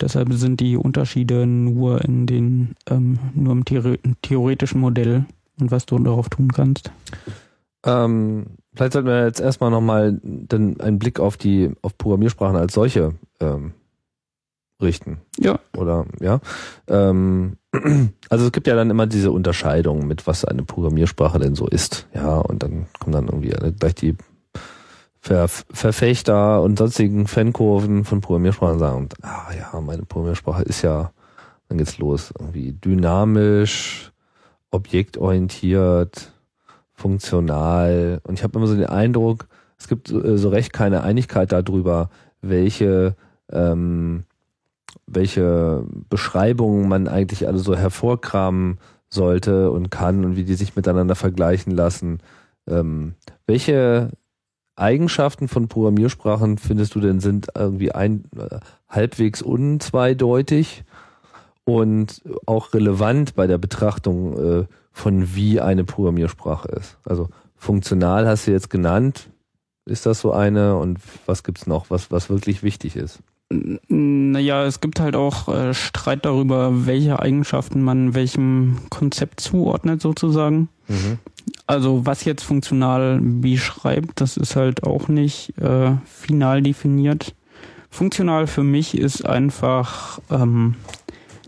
Deshalb 0.00 0.32
sind 0.32 0.60
die 0.60 0.76
Unterschiede 0.76 1.46
nur 1.46 2.04
in 2.04 2.26
den, 2.26 2.74
ähm, 2.88 3.18
nur 3.34 3.52
im 3.52 3.64
Theore 3.64 3.98
theoretischen 4.22 4.80
Modell 4.80 5.26
und 5.60 5.70
was 5.70 5.86
du 5.86 5.98
darauf 5.98 6.28
tun 6.28 6.52
kannst. 6.52 6.90
Ähm, 7.84 8.46
vielleicht 8.74 8.92
sollten 8.92 9.08
wir 9.08 9.24
jetzt 9.24 9.40
erstmal 9.40 9.70
nochmal 9.70 10.20
dann 10.22 10.80
einen 10.80 10.98
Blick 10.98 11.20
auf 11.20 11.36
die 11.36 11.70
auf 11.82 11.98
Programmiersprachen 11.98 12.56
als 12.56 12.74
solche 12.74 13.14
ähm, 13.40 13.72
richten. 14.80 15.18
Ja. 15.38 15.58
Oder 15.76 16.06
ja. 16.20 16.40
Ähm, 16.88 17.56
also 18.28 18.46
es 18.46 18.52
gibt 18.52 18.66
ja 18.66 18.74
dann 18.74 18.90
immer 18.90 19.06
diese 19.06 19.30
Unterscheidung 19.30 20.06
mit 20.06 20.26
was 20.26 20.44
eine 20.44 20.62
Programmiersprache 20.62 21.38
denn 21.38 21.54
so 21.54 21.66
ist. 21.66 22.08
Ja, 22.14 22.38
und 22.38 22.62
dann 22.62 22.86
kommen 22.98 23.12
dann 23.12 23.28
irgendwie 23.28 23.72
gleich 23.78 23.94
die 23.94 24.16
Ver 25.24 25.46
Verfechter 25.46 26.62
und 26.62 26.76
sonstigen 26.76 27.28
Fankurven 27.28 28.04
von 28.04 28.20
Programmiersprachen 28.20 28.80
sagen, 28.80 29.08
ah 29.22 29.52
ja, 29.56 29.80
meine 29.80 30.02
Programmiersprache 30.02 30.64
ist 30.64 30.82
ja, 30.82 31.12
dann 31.68 31.78
geht's 31.78 31.98
los, 31.98 32.34
irgendwie 32.36 32.72
dynamisch, 32.72 34.10
objektorientiert, 34.72 36.32
funktional. 36.92 38.20
Und 38.24 38.34
ich 38.34 38.42
habe 38.42 38.58
immer 38.58 38.66
so 38.66 38.74
den 38.74 38.86
Eindruck, 38.86 39.46
es 39.78 39.86
gibt 39.86 40.08
so, 40.08 40.20
äh, 40.20 40.36
so 40.38 40.48
recht 40.48 40.72
keine 40.72 41.04
Einigkeit 41.04 41.52
darüber, 41.52 42.10
welche 42.40 43.14
ähm, 43.48 44.24
welche 45.06 45.84
Beschreibungen 46.08 46.88
man 46.88 47.06
eigentlich 47.06 47.46
alle 47.46 47.58
so 47.58 47.76
hervorkramen 47.76 48.78
sollte 49.08 49.70
und 49.70 49.90
kann 49.90 50.24
und 50.24 50.36
wie 50.36 50.44
die 50.44 50.54
sich 50.54 50.74
miteinander 50.74 51.14
vergleichen 51.14 51.72
lassen. 51.72 52.18
Ähm, 52.66 53.14
welche 53.46 54.10
Eigenschaften 54.76 55.48
von 55.48 55.68
Programmiersprachen 55.68 56.58
findest 56.58 56.94
du 56.94 57.00
denn 57.00 57.20
sind 57.20 57.48
irgendwie 57.54 57.92
ein, 57.92 58.24
äh, 58.36 58.58
halbwegs 58.88 59.42
unzweideutig 59.42 60.84
und 61.64 62.22
auch 62.46 62.72
relevant 62.74 63.34
bei 63.34 63.46
der 63.46 63.58
Betrachtung 63.58 64.62
äh, 64.62 64.66
von 64.90 65.34
wie 65.34 65.60
eine 65.60 65.84
Programmiersprache 65.84 66.68
ist? 66.68 66.98
Also 67.04 67.28
funktional 67.56 68.26
hast 68.26 68.46
du 68.46 68.50
jetzt 68.50 68.70
genannt. 68.70 69.30
Ist 69.84 70.06
das 70.06 70.20
so 70.20 70.32
eine 70.32 70.76
und 70.76 71.00
was 71.26 71.42
gibt's 71.42 71.66
noch, 71.66 71.90
was, 71.90 72.10
was 72.10 72.30
wirklich 72.30 72.62
wichtig 72.62 72.96
ist? 72.96 73.20
Naja, 73.88 74.64
es 74.64 74.80
gibt 74.80 75.00
halt 75.00 75.16
auch 75.16 75.48
äh, 75.48 75.74
Streit 75.74 76.24
darüber, 76.24 76.86
welche 76.86 77.20
Eigenschaften 77.20 77.82
man 77.82 78.14
welchem 78.14 78.78
Konzept 78.88 79.40
zuordnet 79.40 80.00
sozusagen. 80.00 80.68
Mhm. 80.88 81.18
Also 81.66 82.06
was 82.06 82.24
jetzt 82.24 82.44
funktional 82.44 83.20
beschreibt, 83.20 84.20
das 84.20 84.36
ist 84.36 84.56
halt 84.56 84.84
auch 84.84 85.08
nicht 85.08 85.58
äh, 85.58 85.92
final 86.06 86.62
definiert. 86.62 87.34
Funktional 87.90 88.46
für 88.46 88.62
mich 88.62 88.96
ist 88.96 89.26
einfach, 89.26 90.18
ähm, 90.30 90.76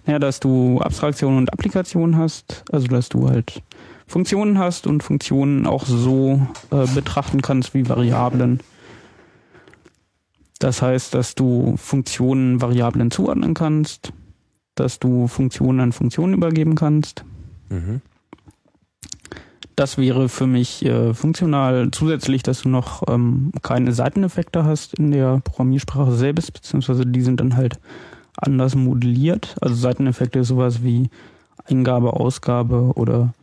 naja, 0.05 0.19
dass 0.19 0.41
du 0.41 0.81
Abstraktion 0.81 1.39
und 1.39 1.53
Applikation 1.53 2.19
hast, 2.19 2.65
also 2.71 2.87
dass 2.89 3.09
du 3.09 3.29
halt 3.29 3.63
Funktionen 4.07 4.59
hast 4.59 4.87
und 4.87 5.03
Funktionen 5.03 5.67
auch 5.67 5.87
so 5.87 6.47
äh, 6.71 6.87
betrachten 6.95 7.41
kannst 7.41 7.73
wie 7.73 7.89
Variablen. 7.89 8.61
Das 10.65 10.81
heißt, 10.81 11.13
dass 11.13 11.35
du 11.35 11.77
Funktionen 11.77 12.63
Variablen 12.63 13.11
zuordnen 13.11 13.53
kannst, 13.53 14.13
dass 14.75 14.99
du 14.99 15.29
Funktionen 15.29 15.81
an 15.81 15.93
Funktionen 15.93 16.33
übergeben 16.33 16.75
kannst, 16.75 17.25
Mhm. 17.75 18.01
Das 19.77 19.99
wäre 19.99 20.29
für 20.29 20.47
mich 20.47 20.85
äh, 20.85 21.15
funktional 21.15 21.91
zusätzlich, 21.91 22.45
dass 22.45 22.63
du 22.63 22.69
noch 22.69 23.03
ähm, 23.09 23.51
keine 23.63 23.93
Seiteneffekte 23.93 24.65
hast 24.65 24.95
in 24.95 25.11
der 25.11 25.41
Programmiersprache 25.43 26.13
selbst, 26.13 26.53
beziehungsweise 26.53 27.05
die 27.05 27.23
sind 27.23 27.41
dann 27.41 27.57
halt 27.57 27.81
anders 28.37 28.77
modelliert. 28.77 29.57
Also 29.61 29.75
Seiteneffekte 29.75 30.41
ist 30.41 30.49
sowas 30.49 30.85
wie 30.85 31.11
Eingabe, 31.65 32.13
Ausgabe 32.13 32.93
oder 32.95 33.35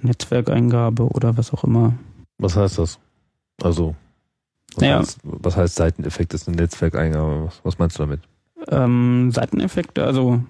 Netzwerkeingabe 0.00 1.04
oder 1.04 1.36
was 1.36 1.52
auch 1.52 1.64
immer. 1.64 1.94
Was 2.38 2.56
heißt 2.56 2.78
das? 2.78 2.98
Also, 3.62 3.94
was, 4.78 4.82
Naja. 4.82 4.98
heißt, 4.98 5.18
was 5.22 5.56
heißt 5.56 5.74
Seiteneffekt 5.76 6.34
ist 6.34 6.48
eine 6.48 6.56
Netzwerkeingabe? 6.56 7.44
Was, 7.46 7.60
was 7.64 7.78
meinst 7.78 7.98
du 7.98 8.02
damit? 8.04 8.20
Ähm, 8.70 9.30
Seiteneffekte, 9.32 10.04
also 10.04 10.40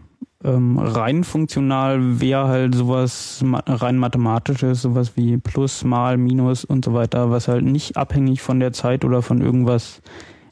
ähm, 0.44 0.78
rein 0.78 1.24
funktional 1.24 2.20
wäre 2.20 2.46
halt 2.48 2.74
sowas 2.74 3.42
rein 3.66 3.96
mathematisches, 3.98 4.82
sowas 4.82 5.12
wie 5.16 5.36
Plus, 5.36 5.84
Mal, 5.84 6.16
Minus 6.16 6.64
und 6.64 6.84
so 6.84 6.94
weiter, 6.94 7.30
was 7.30 7.48
halt 7.48 7.64
nicht 7.64 7.96
abhängig 7.96 8.40
von 8.40 8.60
der 8.60 8.72
Zeit 8.72 9.04
oder 9.04 9.20
von 9.22 9.40
irgendwas 9.40 10.00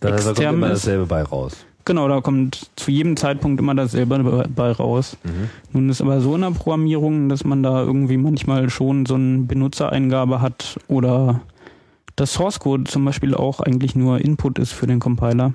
Da, 0.01 0.11
da 0.11 0.17
kommt 0.17 0.29
extern 0.31 0.55
immer 0.55 0.67
ist. 0.71 0.85
dasselbe 0.85 1.07
bei 1.07 1.23
raus. 1.23 1.57
Genau, 1.85 2.09
da 2.09 2.21
kommt 2.21 2.69
zu 2.75 2.91
jedem 2.91 3.17
Zeitpunkt 3.17 3.61
immer 3.61 3.73
dasselbe 3.77 4.19
bei- 4.19 4.49
bei 4.49 4.73
raus. 4.73 5.17
Mhm. 5.23 5.49
Nun 5.73 5.89
ist 5.89 6.01
aber 6.01 6.21
so 6.21 6.35
in 6.35 6.41
der 6.41 6.51
Programmierung, 6.51 7.29
dass 7.29 7.45
man 7.45 7.63
da 7.63 7.81
irgendwie 7.85 8.17
manchmal 8.17 8.69
schon 8.71 9.07
so 9.07 9.15
eine 9.15 9.39
Benutzereingabe 9.45 10.41
hat 10.41 10.81
oder 10.89 11.43
das 12.17 12.33
Source 12.33 12.59
Code 12.59 12.85
zum 12.85 13.05
Beispiel 13.05 13.35
auch 13.35 13.61
eigentlich 13.61 13.95
nur 13.95 14.21
Input 14.21 14.59
ist 14.59 14.73
für 14.73 14.87
den 14.87 14.99
Compiler. 14.99 15.53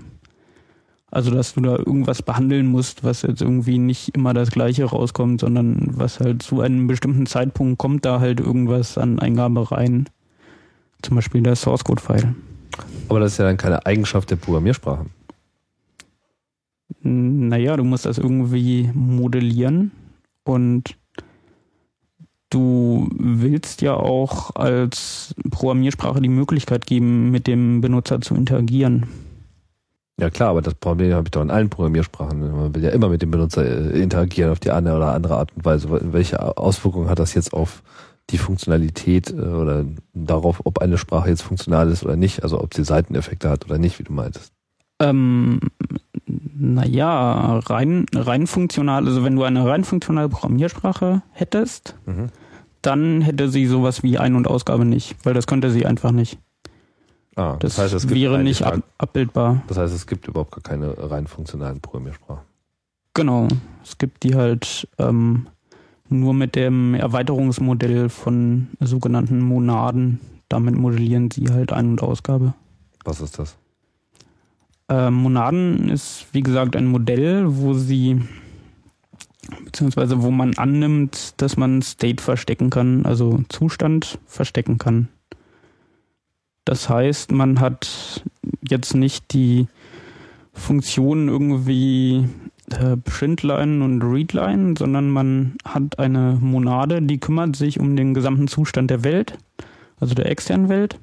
Also 1.10 1.30
dass 1.32 1.56
du 1.56 1.62
da 1.62 1.76
irgendwas 1.76 2.22
behandeln 2.22 2.68
musst, 2.68 3.04
was 3.04 3.24
jetzt 3.24 3.42
irgendwie 3.42 3.78
nicht 3.78 4.16
immer 4.16 4.34
das 4.34 4.50
gleiche 4.52 4.86
rauskommt, 4.86 5.42
sondern 5.42 5.88
was 5.98 6.22
halt 6.22 6.42
zu 6.42 6.62
einem 6.62 6.88
bestimmten 6.88 7.26
Zeitpunkt 7.26 7.80
kommt 7.80 8.06
da 8.06 8.22
halt 8.22 8.40
irgendwas 8.40 8.98
an 8.98 9.20
Eingabe 9.20 9.72
rein. 9.72 10.08
Zum 11.02 11.16
Beispiel 11.16 11.42
der 11.42 11.58
Source 11.58 11.84
Code 11.84 12.02
File. 12.02 12.36
Aber 13.10 13.20
das 13.20 13.34
ist 13.34 13.38
ja 13.40 13.46
dann 13.46 13.58
keine 13.58 13.86
Eigenschaft 13.86 14.32
der 14.32 14.38
Programmiersprache. 14.38 15.06
Naja, 17.02 17.76
du 17.76 17.84
musst 17.84 18.06
das 18.06 18.18
irgendwie 18.18 18.90
modellieren 18.94 19.92
und 20.44 20.96
du 22.52 23.10
willst 23.18 23.82
ja 23.82 23.96
auch 23.96 24.56
als 24.56 25.34
Programmiersprache 25.50 26.22
die 26.22 26.30
Möglichkeit 26.30 26.86
geben, 26.86 27.32
mit 27.32 27.48
dem 27.48 27.82
Benutzer 27.82 28.22
zu 28.22 28.36
interagieren. 28.36 29.08
Ja 30.20 30.30
klar, 30.30 30.50
aber 30.50 30.62
das 30.62 30.76
Problem 30.76 31.14
habe 31.14 31.24
ich 31.26 31.32
doch 31.32 31.42
in 31.42 31.50
allen 31.50 31.70
Programmiersprachen. 31.70 32.40
Man 32.52 32.76
will 32.76 32.84
ja 32.84 32.92
immer 32.92 33.10
mit 33.10 33.24
dem 33.24 33.32
Benutzer 33.32 33.66
äh, 33.66 34.00
interagieren 34.00 34.52
auf 34.52 34.60
die 34.60 34.70
eine 34.70 34.96
oder 34.96 35.14
andere 35.14 35.38
Art 35.38 35.52
und 35.56 35.66
Weise. 35.66 35.88
Welche 36.14 36.58
Auswirkungen 36.58 37.10
hat 37.10 37.18
das 37.18 37.34
jetzt 37.34 37.54
auf 37.54 37.82
die 38.30 38.38
Funktionalität 38.38 39.32
äh, 39.32 39.42
oder 39.42 39.86
darauf, 40.14 40.62
ob 40.66 40.80
eine 40.80 41.00
Sprache 41.00 41.30
jetzt 41.30 41.42
funktional 41.42 41.90
ist 41.90 42.04
oder 42.04 42.18
nicht? 42.18 42.44
Also 42.44 42.62
ob 42.62 42.76
sie 42.76 42.84
Seiteneffekte 42.84 43.50
hat 43.50 43.66
oder 43.66 43.80
nicht, 43.80 43.98
wie 43.98 44.04
du 44.04 44.14
meintest. 44.14 44.54
Ähm, 45.00 45.60
naja, 46.28 47.58
rein, 47.58 48.06
rein 48.14 48.46
funktional, 48.46 49.08
also 49.08 49.24
wenn 49.24 49.36
du 49.36 49.44
eine 49.44 49.66
rein 49.66 49.84
funktionale 49.84 50.30
Programmiersprache 50.30 51.24
hättest, 51.32 51.96
Mhm. 52.06 52.28
Dann 52.82 53.22
hätte 53.22 53.50
sie 53.50 53.66
sowas 53.68 54.04
wie 54.04 54.18
Ein- 54.18 54.36
und 54.36 54.48
Ausgabe 54.48 54.86
nicht, 54.86 55.16
weil 55.24 55.34
das 55.34 55.48
könnte 55.48 55.72
sie 55.72 55.86
einfach 55.86 56.12
nicht. 56.12 56.38
Ah, 57.36 57.56
Das, 57.60 57.76
das, 57.76 57.78
heißt, 57.86 57.94
es 57.94 58.08
gibt 58.08 58.20
wäre 58.20 58.44
nicht 58.44 58.64
ab, 58.64 58.82
abbildbar. 58.98 59.64
das 59.68 59.78
heißt, 59.78 59.94
es 59.94 60.06
gibt 60.08 60.28
überhaupt 60.28 60.52
gar 60.52 60.62
keine 60.62 60.94
rein 61.10 61.28
funktionalen 61.28 61.80
Programmiersprachen. 61.80 62.44
Genau. 63.14 63.48
Es 63.84 63.98
gibt 63.98 64.24
die 64.24 64.36
halt 64.36 64.88
ähm, 64.98 65.48
nur 66.10 66.34
mit 66.34 66.56
dem 66.56 66.94
Erweiterungsmodell 66.94 68.10
von 68.10 68.68
sogenannten 68.80 69.40
Monaden. 69.42 70.20
Damit 70.50 70.76
modellieren 70.76 71.32
sie 71.32 71.48
halt 71.50 71.72
Ein- 71.72 71.92
und 71.92 72.04
Ausgabe. 72.04 72.54
Was 73.06 73.22
ist 73.22 73.40
das? 73.40 73.56
Ähm, 74.90 75.14
Monaden 75.14 75.90
ist, 75.90 76.26
wie 76.34 76.42
gesagt, 76.42 76.76
ein 76.76 76.88
Modell, 76.88 77.46
wo 77.48 77.74
sie, 77.74 78.22
beziehungsweise 79.66 80.22
wo 80.22 80.32
man 80.32 80.56
annimmt, 80.56 81.34
dass 81.38 81.58
man 81.58 81.82
State 81.82 82.24
verstecken 82.24 82.70
kann, 82.70 83.06
also 83.06 83.44
Zustand 83.50 84.20
verstecken 84.26 84.78
kann. 84.78 85.08
Das 86.66 86.90
heißt, 86.90 87.32
man 87.32 87.60
hat 87.60 88.24
jetzt 88.62 88.94
nicht 88.94 89.34
die 89.34 89.68
Funktionen 90.54 91.28
irgendwie 91.28 92.26
äh, 92.70 92.98
Printline 92.98 93.84
und 93.84 94.02
Readline, 94.02 94.76
sondern 94.78 95.10
man 95.10 95.56
hat 95.66 95.98
eine 96.00 96.38
Monade, 96.40 97.02
die 97.02 97.20
kümmert 97.20 97.56
sich 97.56 97.80
um 97.80 97.96
den 97.96 98.14
gesamten 98.14 98.48
Zustand 98.48 98.92
der 98.92 99.04
Welt, 99.04 99.38
also 100.00 100.14
der 100.14 100.30
externen 100.30 100.70
Welt. 100.70 101.00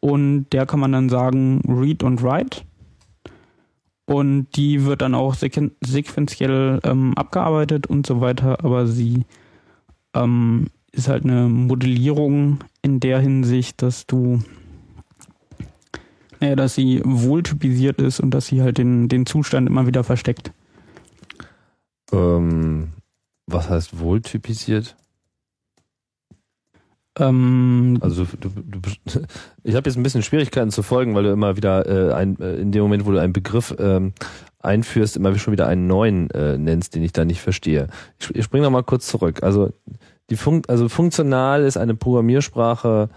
Und 0.00 0.46
der 0.52 0.66
kann 0.66 0.80
man 0.80 0.92
dann 0.92 1.08
sagen 1.08 1.60
Read 1.66 2.02
und 2.02 2.22
Write. 2.22 2.62
Und 4.08 4.46
die 4.56 4.86
wird 4.86 5.02
dann 5.02 5.14
auch 5.14 5.34
sequen 5.34 5.72
sequenziell 5.84 6.80
ähm, 6.82 7.12
abgearbeitet 7.14 7.86
und 7.86 8.06
so 8.06 8.22
weiter, 8.22 8.64
aber 8.64 8.86
sie 8.86 9.26
ähm, 10.14 10.68
ist 10.92 11.08
halt 11.08 11.24
eine 11.24 11.46
Modellierung 11.46 12.64
in 12.80 13.00
der 13.00 13.20
Hinsicht, 13.20 13.82
dass 13.82 14.06
du, 14.06 14.42
naja, 16.40 16.56
dass 16.56 16.74
sie 16.74 17.02
wohltypisiert 17.04 18.00
ist 18.00 18.18
und 18.18 18.30
dass 18.30 18.46
sie 18.46 18.62
halt 18.62 18.78
den, 18.78 19.10
den 19.10 19.26
Zustand 19.26 19.68
immer 19.68 19.86
wieder 19.86 20.04
versteckt. 20.04 20.52
Ähm, 22.10 22.88
was 23.46 23.68
heißt 23.68 24.00
wohltypisiert? 24.00 24.96
Ähm, 27.18 27.98
Also 28.00 28.24
du, 28.24 28.48
du, 28.48 28.80
ich 29.62 29.74
habe 29.74 29.88
jetzt 29.88 29.96
ein 29.96 30.02
bisschen 30.02 30.22
Schwierigkeiten 30.22 30.70
zu 30.70 30.82
folgen, 30.82 31.14
weil 31.14 31.24
du 31.24 31.32
immer 31.32 31.56
wieder 31.56 31.86
äh, 31.86 32.12
ein, 32.12 32.38
äh, 32.40 32.56
in 32.56 32.72
dem 32.72 32.82
Moment, 32.82 33.06
wo 33.06 33.12
du 33.12 33.18
einen 33.18 33.32
Begriff 33.32 33.74
ähm, 33.78 34.12
einführst, 34.60 35.16
immer 35.16 35.36
schon 35.38 35.52
wieder 35.52 35.66
einen 35.66 35.86
neuen 35.86 36.30
äh, 36.30 36.58
nennst, 36.58 36.94
den 36.94 37.02
ich 37.02 37.12
da 37.12 37.24
nicht 37.24 37.40
verstehe. 37.40 37.88
Ich, 38.18 38.34
ich 38.34 38.44
springe 38.44 38.64
noch 38.64 38.70
mal 38.70 38.82
kurz 38.82 39.06
zurück. 39.06 39.42
Also 39.42 39.70
die 40.30 40.36
Fun 40.36 40.62
also 40.68 40.88
funktional 40.88 41.64
ist 41.64 41.76
eine 41.76 41.94
Programmiersprache, 41.94 43.08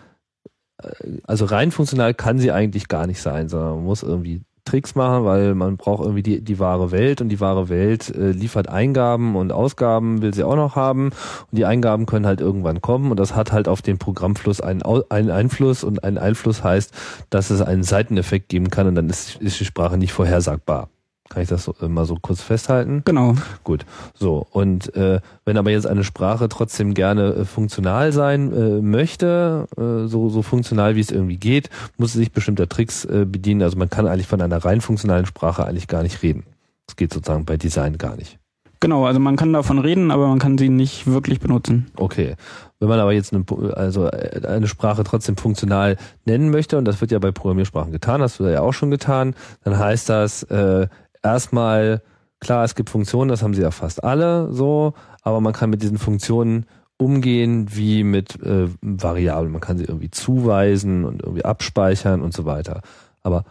äh, 0.81 0.87
also 1.23 1.45
rein 1.45 1.71
funktional 1.71 2.13
kann 2.13 2.39
sie 2.39 2.51
eigentlich 2.51 2.87
gar 2.87 3.07
nicht 3.07 3.21
sein, 3.21 3.49
sondern 3.49 3.75
man 3.75 3.85
muss 3.85 4.03
irgendwie 4.03 4.41
Tricks 4.65 4.95
machen, 4.95 5.25
weil 5.25 5.55
man 5.55 5.77
braucht 5.77 6.01
irgendwie 6.01 6.23
die, 6.23 6.41
die 6.41 6.59
wahre 6.59 6.91
Welt 6.91 7.21
und 7.21 7.29
die 7.29 7.39
wahre 7.39 7.69
Welt 7.69 8.09
äh, 8.15 8.31
liefert 8.31 8.69
Eingaben 8.69 9.35
und 9.35 9.51
Ausgaben 9.51 10.21
will 10.21 10.33
sie 10.33 10.43
auch 10.43 10.55
noch 10.55 10.75
haben 10.75 11.07
und 11.07 11.57
die 11.57 11.65
Eingaben 11.65 12.05
können 12.05 12.25
halt 12.25 12.41
irgendwann 12.41 12.81
kommen 12.81 13.11
und 13.11 13.19
das 13.19 13.35
hat 13.35 13.51
halt 13.51 13.67
auf 13.67 13.81
den 13.81 13.97
Programmfluss 13.97 14.61
einen, 14.61 14.81
einen 15.09 15.31
Einfluss 15.31 15.83
und 15.83 16.03
ein 16.03 16.17
Einfluss 16.17 16.63
heißt, 16.63 16.93
dass 17.29 17.49
es 17.49 17.61
einen 17.61 17.83
Seiteneffekt 17.83 18.49
geben 18.49 18.69
kann 18.69 18.87
und 18.87 18.95
dann 18.95 19.09
ist, 19.09 19.35
ist 19.37 19.59
die 19.59 19.65
Sprache 19.65 19.97
nicht 19.97 20.13
vorhersagbar. 20.13 20.89
Kann 21.31 21.43
ich 21.43 21.47
das 21.47 21.63
so, 21.63 21.73
äh, 21.81 21.87
mal 21.87 22.03
so 22.03 22.17
kurz 22.21 22.41
festhalten? 22.41 23.03
genau. 23.05 23.35
Gut, 23.63 23.85
so. 24.13 24.45
Und 24.51 24.93
äh, 24.97 25.21
wenn 25.45 25.55
aber 25.55 25.71
jetzt 25.71 25.87
eine 25.87 26.03
Sprache 26.03 26.49
trotzdem 26.49 26.93
gerne 26.93 27.33
äh, 27.33 27.45
funktional 27.45 28.11
sein 28.11 28.51
äh, 28.51 28.81
möchte, 28.81 29.65
äh, 29.77 30.09
so, 30.09 30.27
so 30.27 30.41
funktional 30.41 30.97
wie 30.97 30.99
es 30.99 31.09
irgendwie 31.09 31.37
geht, 31.37 31.69
muss 31.97 32.11
sie 32.11 32.17
sich 32.17 32.33
bestimmter 32.33 32.67
Tricks 32.67 33.05
äh, 33.05 33.25
bedienen. 33.25 33.61
Also 33.61 33.77
man 33.77 33.89
kann 33.89 34.07
eigentlich 34.07 34.27
von 34.27 34.41
einer 34.41 34.57
rein 34.57 34.81
funktionalen 34.81 35.25
Sprache 35.25 35.65
eigentlich 35.65 35.87
gar 35.87 36.03
nicht 36.03 36.21
reden. 36.21 36.43
Das 36.85 36.97
geht 36.97 37.13
sozusagen 37.13 37.45
bei 37.45 37.55
Design 37.55 37.97
gar 37.97 38.17
nicht. 38.17 38.37
Genau, 38.81 39.05
also 39.05 39.19
man 39.19 39.35
kann 39.37 39.53
davon 39.53 39.77
reden, 39.77 40.09
aber 40.11 40.27
man 40.27 40.39
kann 40.39 40.57
sie 40.57 40.67
nicht 40.67 41.05
wirklich 41.05 41.39
benutzen. 41.39 41.85
Okay. 41.95 42.35
Wenn 42.79 42.89
man 42.89 42.99
aber 42.99 43.13
jetzt 43.13 43.31
eine, 43.31 43.45
also 43.75 44.07
äh, 44.07 44.41
eine 44.47 44.67
Sprache 44.67 45.03
trotzdem 45.03 45.37
funktional 45.37 45.97
nennen 46.25 46.49
möchte, 46.49 46.79
und 46.79 46.85
das 46.85 46.99
wird 46.99 47.11
ja 47.11 47.19
bei 47.19 47.31
Programmiersprachen 47.31 47.91
getan, 47.91 48.23
hast 48.23 48.39
du 48.39 48.45
ja 48.45 48.61
auch 48.61 48.73
schon 48.73 48.89
getan, 48.89 49.35
dann 49.63 49.77
heißt 49.77 50.09
das 50.09 50.41
äh, 50.43 50.87
erstmal, 51.23 52.01
klar, 52.39 52.63
es 52.63 52.75
gibt 52.75 52.89
Funktionen, 52.89 53.29
das 53.29 53.43
haben 53.43 53.53
sie 53.53 53.61
ja 53.61 53.71
fast 53.71 54.03
alle 54.03 54.51
so, 54.53 54.93
aber 55.21 55.41
man 55.41 55.53
kann 55.53 55.69
mit 55.69 55.81
diesen 55.81 55.97
Funktionen 55.97 56.65
umgehen 56.97 57.67
wie 57.75 58.03
mit 58.03 58.41
äh, 58.43 58.67
Variablen. 58.81 59.51
Man 59.51 59.61
kann 59.61 59.77
sie 59.77 59.85
irgendwie 59.85 60.11
zuweisen 60.11 61.03
und 61.03 61.23
irgendwie 61.23 61.43
abspeichern 61.43 62.21
und 62.21 62.33
so 62.33 62.45
weiter. 62.45 62.81
Aber 63.23 63.43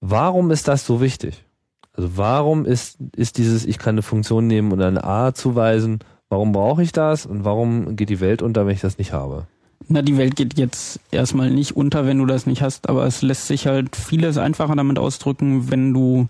warum 0.00 0.50
ist 0.50 0.66
das 0.66 0.86
so 0.86 1.00
wichtig? 1.00 1.44
Also 1.92 2.16
warum 2.16 2.64
ist, 2.64 2.98
ist 3.14 3.36
dieses, 3.36 3.66
ich 3.66 3.78
kann 3.78 3.94
eine 3.94 4.02
Funktion 4.02 4.46
nehmen 4.46 4.72
und 4.72 4.80
eine 4.80 5.04
A 5.04 5.34
zuweisen, 5.34 5.98
warum 6.30 6.52
brauche 6.52 6.82
ich 6.82 6.92
das 6.92 7.26
und 7.26 7.44
warum 7.44 7.96
geht 7.96 8.08
die 8.08 8.20
Welt 8.20 8.40
unter, 8.40 8.66
wenn 8.66 8.74
ich 8.74 8.80
das 8.80 8.96
nicht 8.96 9.12
habe? 9.12 9.46
Na, 9.88 10.02
die 10.02 10.16
Welt 10.16 10.36
geht 10.36 10.58
jetzt 10.58 11.00
erstmal 11.10 11.50
nicht 11.50 11.76
unter, 11.76 12.06
wenn 12.06 12.18
du 12.18 12.26
das 12.26 12.46
nicht 12.46 12.62
hast, 12.62 12.88
aber 12.88 13.06
es 13.06 13.22
lässt 13.22 13.46
sich 13.46 13.66
halt 13.66 13.96
vieles 13.96 14.38
einfacher 14.38 14.76
damit 14.76 14.98
ausdrücken, 14.98 15.70
wenn 15.70 15.92
du 15.92 16.28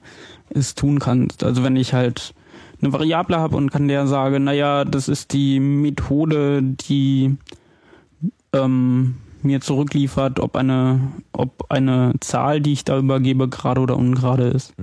es 0.49 0.75
tun 0.75 0.99
kannst. 0.99 1.45
Also 1.45 1.63
wenn 1.63 1.77
ich 1.77 1.93
halt 1.93 2.35
eine 2.81 2.93
Variable 2.93 3.39
habe 3.39 3.57
und 3.57 3.71
kann 3.71 3.89
der 3.89 4.07
sagen, 4.07 4.45
naja, 4.45 4.85
das 4.85 5.09
ist 5.09 5.33
die 5.33 5.61
Methode, 5.61 6.63
die 6.63 7.37
ähm, 8.53 9.17
mir 9.43 9.61
zurückliefert, 9.61 10.41
ob 10.41 10.57
eine, 10.57 11.13
ob 11.33 11.67
eine 11.71 12.15
Zahl, 12.21 12.61
die 12.61 12.73
ich 12.73 12.85
da 12.85 12.99
übergebe, 12.99 13.49
gerade 13.49 13.81
oder 13.81 13.97
ungerade 13.97 14.45
ist. 14.45 14.75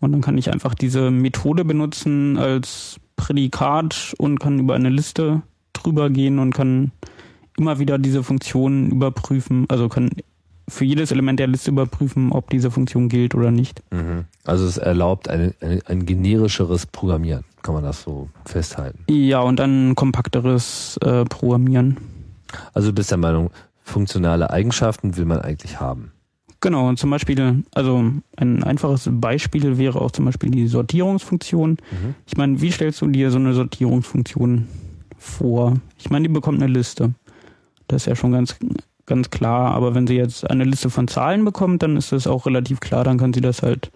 Und 0.00 0.12
dann 0.12 0.20
kann 0.20 0.38
ich 0.38 0.52
einfach 0.52 0.74
diese 0.74 1.10
Methode 1.10 1.64
benutzen 1.64 2.38
als 2.38 3.00
Prädikat 3.16 4.14
und 4.18 4.38
kann 4.38 4.60
über 4.60 4.74
eine 4.74 4.90
Liste 4.90 5.42
drüber 5.72 6.10
gehen 6.10 6.38
und 6.38 6.54
kann 6.54 6.92
immer 7.58 7.78
wieder 7.78 7.98
diese 7.98 8.22
Funktion 8.22 8.90
überprüfen, 8.90 9.66
also 9.68 9.88
kann 9.88 10.10
für 10.68 10.84
jedes 10.84 11.10
Element 11.10 11.40
der 11.40 11.46
Liste 11.46 11.70
überprüfen, 11.70 12.30
ob 12.30 12.50
diese 12.50 12.70
Funktion 12.70 13.08
gilt 13.08 13.34
oder 13.34 13.50
nicht. 13.50 13.82
Mhm. 13.90 14.26
Also 14.44 14.66
es 14.66 14.76
erlaubt 14.76 15.28
eine, 15.28 15.54
eine, 15.60 15.80
ein 15.86 16.04
generischeres 16.04 16.86
Programmieren, 16.86 17.44
kann 17.62 17.74
man 17.74 17.84
das 17.84 18.02
so 18.02 18.28
festhalten. 18.44 18.98
Ja, 19.08 19.40
und 19.40 19.60
ein 19.60 19.94
kompakteres 19.94 20.98
äh, 21.02 21.24
Programmieren. 21.24 21.96
Also 22.74 22.88
du 22.88 22.94
bist 22.94 23.10
der 23.10 23.18
Meinung, 23.18 23.50
funktionale 23.82 24.50
Eigenschaften 24.50 25.16
will 25.16 25.24
man 25.24 25.40
eigentlich 25.40 25.80
haben. 25.80 26.12
Genau, 26.60 26.92
zum 26.94 27.10
Beispiel, 27.10 27.62
also 27.72 28.12
ein 28.36 28.64
einfaches 28.64 29.08
Beispiel 29.12 29.78
wäre 29.78 30.00
auch 30.00 30.10
zum 30.10 30.24
Beispiel 30.24 30.50
die 30.50 30.66
Sortierungsfunktion. 30.66 31.70
Mhm. 31.70 32.14
Ich 32.26 32.36
meine, 32.36 32.60
wie 32.60 32.72
stellst 32.72 33.00
du 33.00 33.06
dir 33.06 33.30
so 33.30 33.38
eine 33.38 33.54
Sortierungsfunktion 33.54 34.66
vor? 35.16 35.76
Ich 35.98 36.10
meine, 36.10 36.26
die 36.26 36.34
bekommt 36.34 36.60
eine 36.60 36.72
Liste. 36.72 37.14
Das 37.88 38.02
ist 38.02 38.06
ja 38.06 38.16
schon 38.16 38.32
ganz, 38.32 38.56
ganz 39.06 39.30
klar. 39.30 39.74
Aber 39.74 39.94
wenn 39.94 40.06
sie 40.06 40.16
jetzt 40.16 40.48
eine 40.48 40.64
Liste 40.64 40.90
von 40.90 41.08
Zahlen 41.08 41.44
bekommt, 41.44 41.82
dann 41.82 41.96
ist 41.96 42.12
das 42.12 42.26
auch 42.26 42.46
relativ 42.46 42.80
klar. 42.80 43.04
Dann 43.04 43.18
kann 43.18 43.32
sie 43.32 43.40
das 43.40 43.62
halt, 43.62 43.90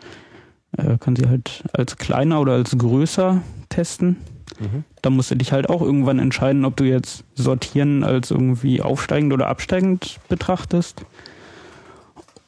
äh, 0.77 0.99
kann 0.99 1.17
sie 1.17 1.29
halt 1.29 1.63
als 1.73 1.97
kleiner 1.97 2.41
oder 2.41 2.55
als 2.55 2.77
größer 2.77 3.41
testen. 3.69 4.17
Mhm. 4.59 4.85
Da 5.01 5.11
musst 5.11 5.31
du 5.31 5.37
dich 5.37 5.53
halt 5.53 5.69
auch 5.69 5.83
irgendwann 5.83 6.19
entscheiden, 6.19 6.65
ob 6.65 6.77
du 6.77 6.85
jetzt 6.85 7.25
sortieren 7.35 8.05
als 8.05 8.31
irgendwie 8.31 8.83
aufsteigend 8.83 9.33
oder 9.33 9.49
absteigend 9.49 10.19
betrachtest. 10.29 11.05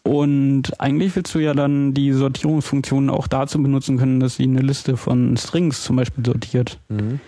Und 0.03 0.79
eigentlich 0.81 1.17
willst 1.17 1.35
du 1.35 1.39
ja 1.39 1.55
dann 1.55 1.95
die 1.95 2.13
Sortierungsfunktion 2.13 3.09
auch 3.09 3.27
dazu 3.27 3.63
benutzen 3.63 3.97
können, 3.97 4.21
dass 4.21 4.37
sie 4.37 4.43
eine 4.43 4.61
Liste 4.61 4.99
von 4.99 5.37
Strings 5.39 5.83
zum 5.83 5.97
Beispiel 5.97 6.25
sortiert. 6.25 6.79
Mhm. 6.91 7.21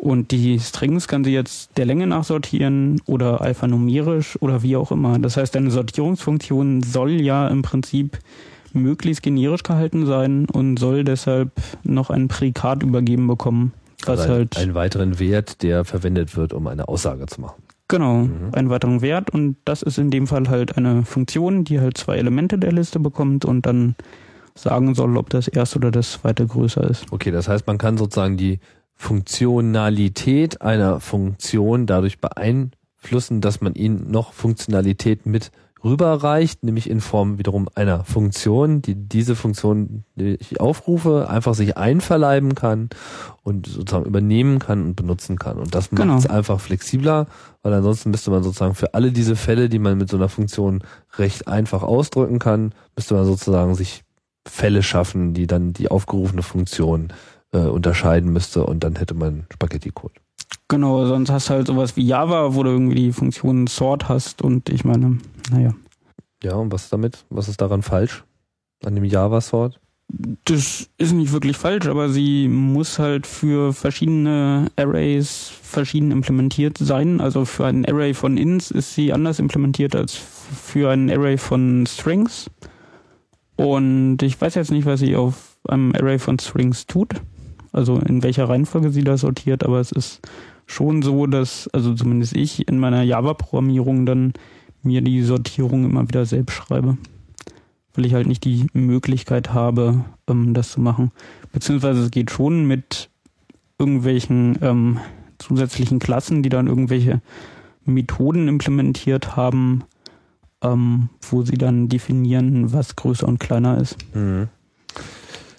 Und 0.00 0.30
die 0.30 0.60
Strings 0.60 1.08
kann 1.08 1.24
sie 1.24 1.32
jetzt 1.32 1.76
der 1.76 1.84
Länge 1.84 2.06
nach 2.06 2.22
sortieren 2.22 3.00
oder 3.06 3.40
alphanumerisch 3.40 4.40
oder 4.40 4.62
wie 4.62 4.76
auch 4.76 4.92
immer. 4.92 5.18
Das 5.18 5.36
heißt, 5.36 5.56
deine 5.56 5.72
Sortierungsfunktion 5.72 6.84
soll 6.84 7.20
ja 7.20 7.48
im 7.48 7.62
Prinzip 7.62 8.20
möglichst 8.72 9.24
generisch 9.24 9.64
gehalten 9.64 10.06
sein 10.06 10.46
und 10.46 10.78
soll 10.78 11.02
deshalb 11.02 11.50
noch 11.82 12.10
ein 12.10 12.28
Prädikat 12.28 12.84
übergeben 12.84 13.26
bekommen. 13.26 13.72
Was 14.04 14.20
also 14.20 14.32
ein, 14.32 14.38
halt 14.38 14.56
einen 14.56 14.74
weiteren 14.74 15.18
Wert, 15.18 15.64
der 15.64 15.84
verwendet 15.84 16.36
wird, 16.36 16.52
um 16.52 16.68
eine 16.68 16.86
Aussage 16.86 17.26
zu 17.26 17.40
machen. 17.40 17.60
Genau, 17.88 18.18
mhm. 18.18 18.50
einen 18.52 18.70
weiteren 18.70 19.00
Wert 19.00 19.30
und 19.30 19.56
das 19.64 19.82
ist 19.82 19.98
in 19.98 20.10
dem 20.10 20.28
Fall 20.28 20.48
halt 20.48 20.76
eine 20.76 21.04
Funktion, 21.04 21.64
die 21.64 21.80
halt 21.80 21.96
zwei 21.96 22.18
Elemente 22.18 22.56
der 22.56 22.70
Liste 22.70 23.00
bekommt 23.00 23.44
und 23.44 23.66
dann 23.66 23.96
sagen 24.54 24.94
soll, 24.94 25.16
ob 25.16 25.30
das 25.30 25.48
erste 25.48 25.78
oder 25.78 25.90
das 25.90 26.12
zweite 26.12 26.46
größer 26.46 26.88
ist. 26.88 27.06
Okay, 27.10 27.30
das 27.30 27.48
heißt, 27.48 27.66
man 27.66 27.78
kann 27.78 27.96
sozusagen 27.96 28.36
die 28.36 28.60
Funktionalität 28.98 30.60
einer 30.60 30.98
Funktion 30.98 31.86
dadurch 31.86 32.20
beeinflussen, 32.20 33.40
dass 33.40 33.60
man 33.60 33.74
ihnen 33.74 34.10
noch 34.10 34.32
Funktionalität 34.32 35.24
mit 35.24 35.52
rüberreicht, 35.84 36.64
nämlich 36.64 36.90
in 36.90 37.00
Form 37.00 37.38
wiederum 37.38 37.68
einer 37.76 38.02
Funktion, 38.02 38.82
die 38.82 38.96
diese 38.96 39.36
Funktion, 39.36 40.02
die 40.16 40.34
ich 40.40 40.60
aufrufe, 40.60 41.30
einfach 41.30 41.54
sich 41.54 41.76
einverleiben 41.76 42.56
kann 42.56 42.90
und 43.44 43.68
sozusagen 43.68 44.04
übernehmen 44.04 44.58
kann 44.58 44.84
und 44.84 44.96
benutzen 44.96 45.38
kann. 45.38 45.58
Und 45.58 45.76
das 45.76 45.92
macht 45.92 46.02
genau. 46.02 46.16
es 46.16 46.26
einfach 46.26 46.60
flexibler, 46.60 47.26
weil 47.62 47.72
ansonsten 47.72 48.10
müsste 48.10 48.32
man 48.32 48.42
sozusagen 48.42 48.74
für 48.74 48.94
alle 48.94 49.12
diese 49.12 49.36
Fälle, 49.36 49.68
die 49.68 49.78
man 49.78 49.96
mit 49.96 50.10
so 50.10 50.16
einer 50.16 50.28
Funktion 50.28 50.82
recht 51.16 51.46
einfach 51.46 51.84
ausdrücken 51.84 52.40
kann, 52.40 52.74
müsste 52.96 53.14
man 53.14 53.24
sozusagen 53.24 53.76
sich 53.76 54.02
Fälle 54.44 54.82
schaffen, 54.82 55.34
die 55.34 55.46
dann 55.46 55.72
die 55.72 55.88
aufgerufene 55.90 56.42
Funktion 56.42 57.12
äh, 57.52 57.58
unterscheiden 57.58 58.32
müsste 58.32 58.64
und 58.64 58.84
dann 58.84 58.96
hätte 58.96 59.14
man 59.14 59.46
Spaghetti-Code. 59.52 60.14
Genau, 60.68 61.06
sonst 61.06 61.30
hast 61.30 61.48
du 61.48 61.54
halt 61.54 61.66
sowas 61.66 61.96
wie 61.96 62.06
Java, 62.06 62.54
wo 62.54 62.62
du 62.62 62.70
irgendwie 62.70 62.94
die 62.94 63.12
Funktion 63.12 63.66
Sort 63.66 64.08
hast 64.08 64.42
und 64.42 64.68
ich 64.68 64.84
meine, 64.84 65.18
naja. 65.50 65.74
Ja, 66.42 66.54
und 66.54 66.72
was 66.72 66.88
damit? 66.88 67.24
Was 67.30 67.48
ist 67.48 67.60
daran 67.60 67.82
falsch? 67.82 68.24
An 68.84 68.94
dem 68.94 69.04
Java-Sort? 69.04 69.80
Das 70.44 70.88
ist 70.96 71.12
nicht 71.12 71.32
wirklich 71.32 71.56
falsch, 71.56 71.86
aber 71.86 72.08
sie 72.08 72.48
muss 72.48 72.98
halt 72.98 73.26
für 73.26 73.74
verschiedene 73.74 74.70
Arrays 74.76 75.50
verschieden 75.62 76.12
implementiert 76.12 76.78
sein. 76.78 77.20
Also 77.20 77.44
für 77.44 77.66
ein 77.66 77.84
Array 77.84 78.14
von 78.14 78.38
Ints 78.38 78.70
ist 78.70 78.94
sie 78.94 79.12
anders 79.12 79.38
implementiert 79.38 79.94
als 79.94 80.14
für 80.14 80.90
ein 80.90 81.10
Array 81.10 81.36
von 81.36 81.84
Strings. 81.86 82.50
Und 83.56 84.22
ich 84.22 84.40
weiß 84.40 84.54
jetzt 84.54 84.70
nicht, 84.70 84.86
was 84.86 85.00
sie 85.00 85.14
auf 85.14 85.58
einem 85.68 85.94
Array 85.94 86.18
von 86.18 86.38
Strings 86.38 86.86
tut. 86.86 87.20
Also 87.72 87.98
in 87.98 88.22
welcher 88.22 88.48
Reihenfolge 88.48 88.90
sie 88.90 89.04
das 89.04 89.22
sortiert, 89.22 89.64
aber 89.64 89.80
es 89.80 89.92
ist 89.92 90.20
schon 90.66 91.02
so, 91.02 91.26
dass, 91.26 91.68
also 91.68 91.94
zumindest 91.94 92.36
ich 92.36 92.68
in 92.68 92.78
meiner 92.78 93.02
Java-Programmierung 93.02 94.06
dann 94.06 94.32
mir 94.82 95.00
die 95.02 95.22
Sortierung 95.22 95.84
immer 95.84 96.06
wieder 96.08 96.24
selbst 96.26 96.54
schreibe. 96.54 96.96
Weil 97.94 98.06
ich 98.06 98.14
halt 98.14 98.26
nicht 98.26 98.44
die 98.44 98.66
Möglichkeit 98.72 99.52
habe, 99.52 100.04
ähm, 100.28 100.54
das 100.54 100.70
zu 100.72 100.80
machen. 100.80 101.10
Beziehungsweise 101.52 102.02
es 102.02 102.10
geht 102.10 102.30
schon 102.30 102.66
mit 102.66 103.10
irgendwelchen 103.78 104.58
ähm, 104.62 104.98
zusätzlichen 105.38 105.98
Klassen, 105.98 106.42
die 106.42 106.48
dann 106.48 106.66
irgendwelche 106.66 107.20
Methoden 107.84 108.48
implementiert 108.48 109.36
haben, 109.36 109.84
ähm, 110.62 111.08
wo 111.30 111.42
sie 111.42 111.56
dann 111.56 111.88
definieren, 111.88 112.72
was 112.72 112.96
größer 112.96 113.26
und 113.26 113.38
kleiner 113.40 113.78
ist. 113.78 113.96
Mhm. 114.14 114.48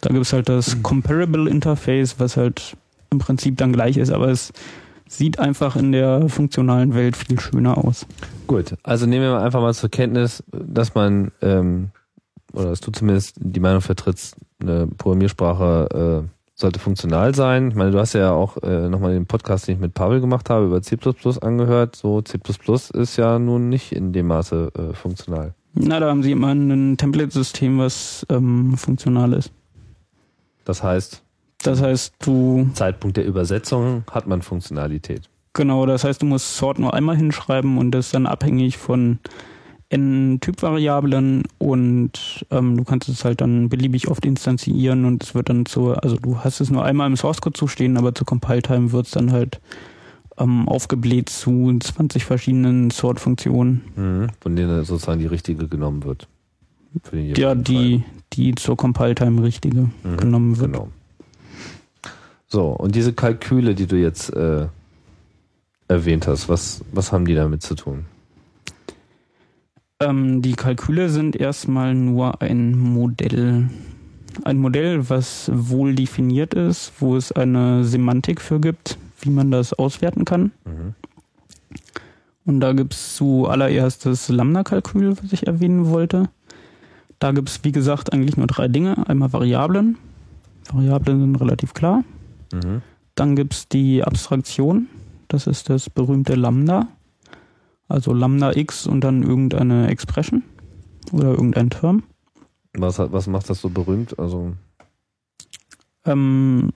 Da 0.01 0.09
gibt 0.09 0.25
es 0.25 0.33
halt 0.33 0.49
das 0.49 0.75
mhm. 0.75 0.83
Comparable 0.83 1.49
Interface, 1.49 2.19
was 2.19 2.37
halt 2.37 2.77
im 3.11 3.19
Prinzip 3.19 3.57
dann 3.57 3.73
gleich 3.73 3.97
ist, 3.97 4.11
aber 4.11 4.29
es 4.29 4.53
sieht 5.07 5.39
einfach 5.39 5.75
in 5.75 5.91
der 5.91 6.29
funktionalen 6.29 6.93
Welt 6.93 7.17
viel 7.17 7.39
schöner 7.39 7.77
aus. 7.77 8.05
Gut, 8.47 8.75
also 8.83 9.05
nehmen 9.05 9.23
wir 9.23 9.41
einfach 9.41 9.61
mal 9.61 9.73
zur 9.73 9.89
Kenntnis, 9.89 10.43
dass 10.51 10.93
man, 10.93 11.31
ähm, 11.41 11.89
oder 12.53 12.69
dass 12.69 12.79
du 12.79 12.91
zumindest 12.91 13.35
die 13.39 13.59
Meinung 13.59 13.81
vertrittst, 13.81 14.35
eine 14.61 14.87
Programmiersprache 14.87 16.23
äh, 16.25 16.29
sollte 16.59 16.79
funktional 16.79 17.33
sein. 17.33 17.69
Ich 17.69 17.75
meine, 17.75 17.91
du 17.91 17.99
hast 17.99 18.13
ja 18.13 18.31
auch 18.31 18.57
äh, 18.57 18.89
nochmal 18.89 19.13
den 19.13 19.25
Podcast, 19.25 19.67
den 19.67 19.75
ich 19.75 19.81
mit 19.81 19.93
Pavel 19.93 20.19
gemacht 20.19 20.49
habe, 20.49 20.65
über 20.65 20.81
C++ 20.81 20.97
angehört. 21.41 21.95
So, 21.95 22.21
C++ 22.21 22.37
ist 22.93 23.17
ja 23.17 23.39
nun 23.39 23.69
nicht 23.69 23.93
in 23.93 24.11
dem 24.11 24.27
Maße 24.27 24.71
äh, 24.77 24.93
funktional. 24.93 25.53
Na, 25.73 25.99
da 25.99 26.09
haben 26.09 26.21
sie 26.21 26.31
immer 26.31 26.53
ein 26.53 26.97
Template-System, 26.97 27.79
was 27.79 28.25
ähm, 28.29 28.75
funktional 28.75 29.33
ist. 29.33 29.51
Das 30.69 30.83
heißt? 30.83 31.23
Das 31.63 31.81
heißt, 31.81 32.13
du. 32.19 32.69
Zeitpunkt 32.75 33.17
der 33.17 33.25
Übersetzung 33.25 34.03
hat 34.11 34.27
man 34.27 34.43
Funktionalität. 34.43 35.27
Genau, 35.53 35.87
das 35.87 36.03
heißt, 36.03 36.21
du 36.21 36.27
musst 36.27 36.57
Sort 36.57 36.77
nur 36.77 36.93
einmal 36.93 37.17
hinschreiben 37.17 37.79
und 37.79 37.89
das 37.89 38.05
ist 38.05 38.13
dann 38.13 38.27
abhängig 38.27 38.77
von 38.77 39.17
n 39.89 40.37
Typvariablen 40.41 41.41
und 41.57 42.45
ähm, 42.51 42.77
du 42.77 42.83
kannst 42.83 43.09
es 43.09 43.25
halt 43.25 43.41
dann 43.41 43.67
beliebig 43.67 44.09
oft 44.09 44.23
instanzieren 44.27 45.05
und 45.05 45.23
es 45.23 45.33
wird 45.33 45.49
dann 45.49 45.65
zur, 45.65 46.03
also 46.03 46.17
du 46.17 46.37
hast 46.37 46.61
es 46.61 46.69
nur 46.69 46.85
einmal 46.85 47.07
im 47.07 47.17
Source 47.17 47.41
Code 47.41 47.57
zu 47.57 47.67
stehen, 47.67 47.97
aber 47.97 48.13
zur 48.13 48.27
Compile 48.27 48.61
Time 48.61 48.91
wird 48.91 49.07
es 49.07 49.11
dann 49.11 49.31
halt 49.31 49.59
ähm, 50.37 50.69
aufgebläht 50.69 51.29
zu 51.29 51.75
20 51.79 52.25
verschiedenen 52.25 52.91
Sort-Funktionen. 52.91 53.81
Mhm, 53.95 54.27
von 54.39 54.55
denen 54.55 54.85
sozusagen 54.85 55.19
die 55.19 55.25
richtige 55.25 55.67
genommen 55.67 56.03
wird. 56.03 56.27
Ja, 57.11 57.55
die, 57.55 58.03
die 58.33 58.55
zur 58.55 58.77
Compile-Time 58.77 59.43
richtige 59.43 59.89
mhm, 60.03 60.17
genommen 60.17 60.59
wird. 60.59 60.73
Genau. 60.73 60.89
So, 62.47 62.67
und 62.67 62.95
diese 62.95 63.13
Kalküle, 63.13 63.75
die 63.75 63.85
du 63.85 63.95
jetzt 63.95 64.33
äh, 64.33 64.67
erwähnt 65.87 66.27
hast, 66.27 66.49
was, 66.49 66.83
was 66.91 67.11
haben 67.11 67.25
die 67.25 67.35
damit 67.35 67.61
zu 67.61 67.75
tun? 67.75 68.05
Ähm, 69.99 70.41
die 70.41 70.53
Kalküle 70.53 71.09
sind 71.09 71.35
erstmal 71.35 71.93
nur 71.93 72.41
ein 72.41 72.77
Modell. 72.77 73.69
Ein 74.43 74.57
Modell, 74.57 75.09
was 75.09 75.51
wohl 75.53 75.93
definiert 75.95 76.53
ist, 76.53 76.93
wo 76.99 77.17
es 77.17 77.31
eine 77.31 77.83
Semantik 77.83 78.41
für 78.41 78.59
gibt, 78.59 78.97
wie 79.19 79.29
man 79.29 79.51
das 79.51 79.73
auswerten 79.73 80.25
kann. 80.25 80.51
Mhm. 80.65 80.95
Und 82.45 82.61
da 82.61 82.73
gibt 82.73 82.93
es 82.93 83.15
zuallererst 83.15 84.05
das 84.05 84.29
Lambda-Kalkül, 84.29 85.15
was 85.21 85.33
ich 85.33 85.45
erwähnen 85.45 85.89
wollte. 85.89 86.29
Da 87.19 87.31
gibt 87.31 87.49
es, 87.49 87.63
wie 87.63 87.71
gesagt, 87.71 88.13
eigentlich 88.13 88.37
nur 88.37 88.47
drei 88.47 88.67
Dinge. 88.67 89.07
Einmal 89.07 89.33
Variablen. 89.33 89.97
Variablen 90.71 91.19
sind 91.19 91.35
relativ 91.35 91.73
klar. 91.73 92.03
Mhm. 92.53 92.81
Dann 93.15 93.35
gibt 93.35 93.53
es 93.53 93.67
die 93.67 94.03
Abstraktion. 94.03 94.87
Das 95.27 95.45
ist 95.45 95.69
das 95.69 95.89
berühmte 95.89 96.35
Lambda. 96.35 96.87
Also 97.87 98.13
Lambda 98.13 98.53
x 98.53 98.87
und 98.87 99.01
dann 99.01 99.23
irgendeine 99.23 99.87
Expression 99.89 100.43
oder 101.11 101.29
irgendein 101.29 101.69
Term. 101.69 102.03
Was, 102.73 102.99
was 102.99 103.27
macht 103.27 103.49
das 103.49 103.61
so 103.61 103.69
berühmt? 103.69 104.17
Also 104.19 104.53
ähm, 106.05 106.71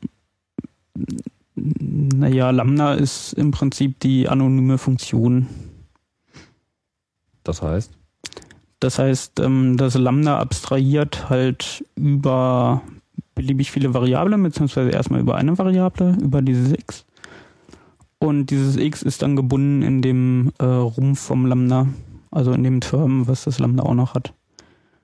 naja, 1.55 2.51
Lambda 2.51 2.93
ist 2.93 3.33
im 3.33 3.51
Prinzip 3.51 3.99
die 3.99 4.27
anonyme 4.27 4.77
Funktion. 4.77 5.47
Das 7.43 7.61
heißt? 7.61 7.97
Das 8.83 8.99
heißt, 8.99 9.39
ähm, 9.39 9.77
das 9.77 9.95
Lambda 9.95 10.39
abstrahiert 10.39 11.29
halt 11.29 11.85
über 11.95 12.81
beliebig 13.33 13.71
viele 13.71 13.93
Variablen, 13.93 14.43
beziehungsweise 14.43 14.89
erstmal 14.89 15.21
über 15.21 15.35
eine 15.35 15.57
Variable, 15.57 16.17
über 16.21 16.41
diese 16.41 16.65
6. 16.65 17.05
Und 18.19 18.47
dieses 18.47 18.75
X 18.75 19.01
ist 19.01 19.21
dann 19.21 19.37
gebunden 19.37 19.83
in 19.83 20.01
dem 20.01 20.51
äh, 20.59 20.65
Rumpf 20.65 21.21
vom 21.21 21.45
Lambda, 21.45 21.87
also 22.29 22.51
in 22.51 22.63
dem 22.63 22.81
Term, 22.81 23.25
was 23.25 23.45
das 23.45 23.57
Lambda 23.57 23.83
auch 23.83 23.93
noch 23.93 24.15
hat. 24.15 24.33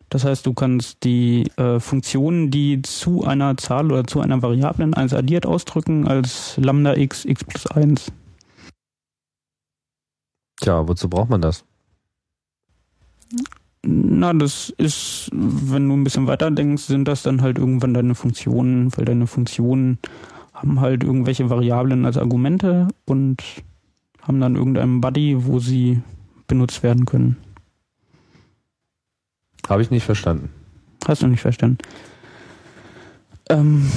Das 0.09 0.25
heißt, 0.25 0.45
du 0.45 0.53
kannst 0.53 1.05
die 1.05 1.49
äh, 1.55 1.79
Funktionen, 1.79 2.51
die 2.51 2.81
zu 2.81 3.23
einer 3.23 3.55
Zahl 3.55 3.93
oder 3.93 4.03
zu 4.03 4.19
einer 4.19 4.41
Variablen 4.41 4.93
1 4.93 5.13
addiert, 5.13 5.45
ausdrücken 5.45 6.05
als 6.05 6.57
Lambda 6.57 6.97
x, 6.97 7.23
x 7.23 7.45
plus 7.45 7.65
1. 7.65 8.11
Tja, 10.59 10.85
wozu 10.85 11.07
braucht 11.07 11.29
man 11.29 11.41
das? 11.41 11.63
Na, 13.85 14.33
das 14.33 14.73
ist, 14.77 15.29
wenn 15.31 15.87
du 15.87 15.95
ein 15.95 16.03
bisschen 16.03 16.27
weiter 16.27 16.51
denkst, 16.51 16.83
sind 16.83 17.07
das 17.07 17.23
dann 17.23 17.41
halt 17.41 17.57
irgendwann 17.57 17.93
deine 17.93 18.13
Funktionen, 18.13 18.95
weil 18.97 19.05
deine 19.05 19.25
Funktionen 19.25 19.99
haben 20.53 20.81
halt 20.81 21.03
irgendwelche 21.03 21.49
Variablen 21.49 22.05
als 22.05 22.17
Argumente 22.17 22.89
und 23.05 23.41
haben 24.21 24.41
dann 24.41 24.55
irgendeinen 24.55 24.99
Buddy, 24.99 25.45
wo 25.45 25.59
sie 25.59 26.01
benutzt 26.47 26.83
werden 26.83 27.05
können. 27.05 27.37
Habe 29.69 29.81
ich 29.81 29.91
nicht 29.91 30.03
verstanden. 30.03 30.49
Hast 31.07 31.21
du 31.21 31.27
nicht 31.27 31.41
verstanden? 31.41 31.77
Ähm, 33.49 33.89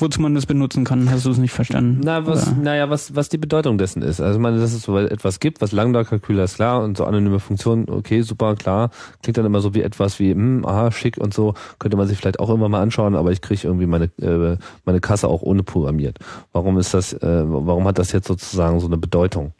wozu 0.00 0.20
man 0.20 0.34
das 0.34 0.46
benutzen 0.46 0.84
kann, 0.84 1.10
hast 1.10 1.26
du 1.26 1.30
es 1.30 1.38
nicht 1.38 1.52
verstanden. 1.52 2.00
Na, 2.02 2.26
was, 2.26 2.48
Oder? 2.48 2.56
naja, 2.56 2.90
was, 2.90 3.14
was 3.14 3.28
die 3.28 3.38
Bedeutung 3.38 3.78
dessen 3.78 4.02
ist. 4.02 4.20
Also, 4.20 4.38
ich 4.38 4.42
meine, 4.42 4.58
dass 4.58 4.72
es 4.72 4.82
so 4.82 4.98
etwas 4.98 5.40
gibt, 5.40 5.60
was 5.60 5.72
Langdauerkalkül 5.72 6.38
ist 6.38 6.56
klar 6.56 6.82
und 6.82 6.96
so 6.96 7.04
anonyme 7.04 7.40
Funktionen, 7.40 7.88
okay, 7.88 8.22
super, 8.22 8.56
klar. 8.56 8.90
Klingt 9.22 9.38
dann 9.38 9.46
immer 9.46 9.60
so 9.60 9.74
wie 9.74 9.82
etwas 9.82 10.18
wie, 10.18 10.32
hm, 10.32 10.64
aha, 10.64 10.90
schick 10.90 11.18
und 11.18 11.34
so. 11.34 11.54
Könnte 11.78 11.96
man 11.96 12.06
sich 12.06 12.18
vielleicht 12.18 12.40
auch 12.40 12.50
immer 12.50 12.68
mal 12.68 12.82
anschauen, 12.82 13.14
aber 13.14 13.32
ich 13.32 13.40
kriege 13.40 13.60
irgendwie 13.64 13.86
meine, 13.86 14.04
äh, 14.20 14.56
meine 14.84 15.00
Kasse 15.00 15.28
auch 15.28 15.42
ohne 15.42 15.62
programmiert. 15.62 16.18
Warum 16.52 16.78
ist 16.78 16.94
das, 16.94 17.12
äh, 17.12 17.44
warum 17.46 17.86
hat 17.86 17.98
das 17.98 18.12
jetzt 18.12 18.28
sozusagen 18.28 18.80
so 18.80 18.86
eine 18.86 18.96
Bedeutung? 18.96 19.52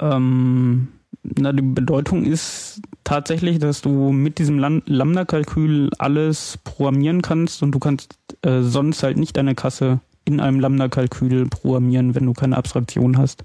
Ähm, 0.00 0.88
na, 1.38 1.52
die 1.52 1.62
Bedeutung 1.62 2.24
ist 2.24 2.80
tatsächlich, 3.04 3.58
dass 3.58 3.80
du 3.82 4.12
mit 4.12 4.38
diesem 4.38 4.58
Lam- 4.58 4.82
Lambda-Kalkül 4.86 5.90
alles 5.98 6.58
programmieren 6.64 7.22
kannst 7.22 7.62
und 7.62 7.72
du 7.72 7.78
kannst 7.78 8.16
äh, 8.42 8.62
sonst 8.62 9.02
halt 9.02 9.16
nicht 9.16 9.36
deine 9.36 9.54
Kasse 9.54 10.00
in 10.24 10.40
einem 10.40 10.60
Lambda-Kalkül 10.60 11.48
programmieren, 11.48 12.14
wenn 12.14 12.26
du 12.26 12.32
keine 12.32 12.56
Abstraktion 12.56 13.18
hast. 13.18 13.44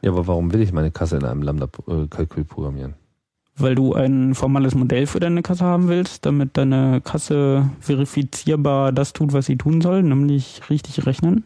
Ja, 0.00 0.10
aber 0.10 0.26
warum 0.26 0.52
will 0.52 0.62
ich 0.62 0.72
meine 0.72 0.90
Kasse 0.90 1.16
in 1.16 1.24
einem 1.24 1.42
Lambda-Kalkül 1.42 2.44
programmieren? 2.44 2.94
Weil 3.56 3.74
du 3.74 3.92
ein 3.92 4.34
formales 4.34 4.74
Modell 4.74 5.06
für 5.06 5.20
deine 5.20 5.42
Kasse 5.42 5.64
haben 5.64 5.88
willst, 5.88 6.24
damit 6.24 6.56
deine 6.56 7.02
Kasse 7.02 7.68
verifizierbar 7.80 8.92
das 8.92 9.12
tut, 9.12 9.34
was 9.34 9.46
sie 9.46 9.58
tun 9.58 9.82
soll, 9.82 10.02
nämlich 10.02 10.62
richtig 10.70 11.04
rechnen. 11.06 11.44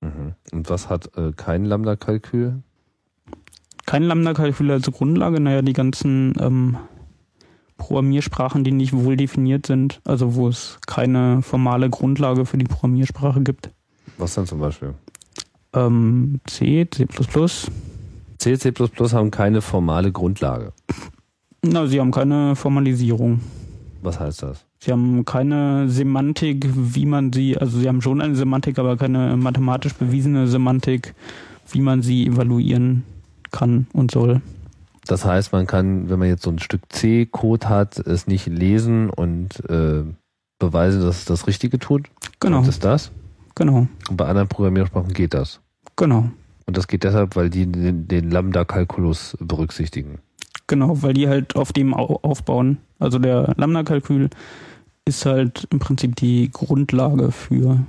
Mhm. 0.00 0.34
Und 0.52 0.70
was 0.70 0.88
hat 0.88 1.16
äh, 1.16 1.32
kein 1.32 1.64
Lambda-Kalkül? 1.64 2.62
Kein 3.86 4.04
Lambda-Kalkül 4.04 4.70
als 4.70 4.90
Grundlage, 4.90 5.40
naja, 5.40 5.62
die 5.62 5.72
ganzen 5.72 6.34
ähm, 6.40 6.76
Programmiersprachen, 7.76 8.64
die 8.64 8.72
nicht 8.72 8.92
wohl 8.92 9.16
definiert 9.16 9.66
sind, 9.66 10.00
also 10.04 10.34
wo 10.34 10.48
es 10.48 10.78
keine 10.86 11.42
formale 11.42 11.90
Grundlage 11.90 12.46
für 12.46 12.56
die 12.56 12.64
Programmiersprache 12.64 13.42
gibt. 13.42 13.70
Was 14.16 14.34
denn 14.34 14.46
zum 14.46 14.60
Beispiel? 14.60 14.94
Ähm, 15.74 16.40
C, 16.46 16.86
C++. 16.90 17.06
C, 18.38 18.58
C++ 18.58 18.72
haben 19.12 19.30
keine 19.30 19.60
formale 19.60 20.12
Grundlage. 20.12 20.72
Na, 21.62 21.86
sie 21.86 22.00
haben 22.00 22.10
keine 22.10 22.56
Formalisierung. 22.56 23.40
Was 24.02 24.20
heißt 24.20 24.42
das? 24.42 24.64
Sie 24.78 24.92
haben 24.92 25.24
keine 25.24 25.88
Semantik, 25.88 26.66
wie 26.74 27.06
man 27.06 27.32
sie, 27.32 27.56
also 27.56 27.78
sie 27.78 27.88
haben 27.88 28.02
schon 28.02 28.20
eine 28.20 28.36
Semantik, 28.36 28.78
aber 28.78 28.96
keine 28.96 29.36
mathematisch 29.36 29.94
bewiesene 29.94 30.46
Semantik, 30.46 31.14
wie 31.72 31.80
man 31.80 32.02
sie 32.02 32.26
evaluieren 32.26 33.02
kann 33.54 33.86
und 33.92 34.10
soll. 34.10 34.40
Das 35.06 35.24
heißt, 35.24 35.52
man 35.52 35.66
kann, 35.66 36.08
wenn 36.10 36.18
man 36.18 36.28
jetzt 36.28 36.42
so 36.42 36.50
ein 36.50 36.58
Stück 36.58 36.80
C-Code 36.90 37.68
hat, 37.68 37.98
es 37.98 38.26
nicht 38.26 38.46
lesen 38.46 39.10
und 39.10 39.62
äh, 39.68 40.02
beweisen, 40.58 41.02
dass 41.02 41.18
es 41.18 41.24
das 41.26 41.46
Richtige 41.46 41.78
tut. 41.78 42.08
Genau, 42.40 42.58
Und 42.58 42.68
ist 42.68 42.84
das? 42.84 43.10
genau, 43.54 43.86
Und 44.08 44.16
bei 44.16 44.26
anderen 44.26 44.48
Programmiersprachen 44.48 45.12
geht 45.12 45.34
das. 45.34 45.60
genau. 45.96 46.30
Und 46.66 46.78
das 46.78 46.88
geht 46.88 47.04
deshalb, 47.04 47.36
weil 47.36 47.50
die 47.50 47.70
den, 47.70 48.08
den 48.08 48.30
Lambda-Kalkulus 48.30 49.36
berücksichtigen. 49.38 50.18
Genau, 50.66 51.02
weil 51.02 51.12
die 51.12 51.28
halt 51.28 51.56
auf 51.56 51.74
dem 51.74 51.92
au- 51.92 52.20
aufbauen. 52.22 52.78
Also 52.98 53.18
der 53.18 53.52
Lambda-Kalkül 53.58 54.30
ist 55.04 55.26
halt 55.26 55.68
im 55.70 55.78
Prinzip 55.80 56.16
die 56.16 56.50
Grundlage 56.50 57.30
für 57.32 57.84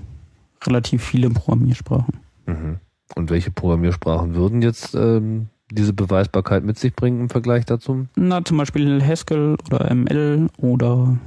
relativ 0.66 1.06
viele 1.06 1.30
Programmiersprachen. 1.30 2.16
Mhm. 2.48 2.80
Und 3.16 3.30
welche 3.30 3.50
Programmiersprachen 3.52 4.36
würden 4.36 4.62
jetzt 4.62 4.94
ähm, 4.94 5.48
diese 5.72 5.94
Beweisbarkeit 5.94 6.64
mit 6.64 6.78
sich 6.78 6.96
bringen 6.96 7.22
im 7.22 7.30
Vergleich 7.30 7.66
dazu? 7.66 8.08
Na, 8.16 8.44
zum 8.44 8.58
Beispiel 8.58 9.04
Haskell 9.04 9.58
oder 9.66 9.94
ML 9.94 10.48
oder 10.58 11.18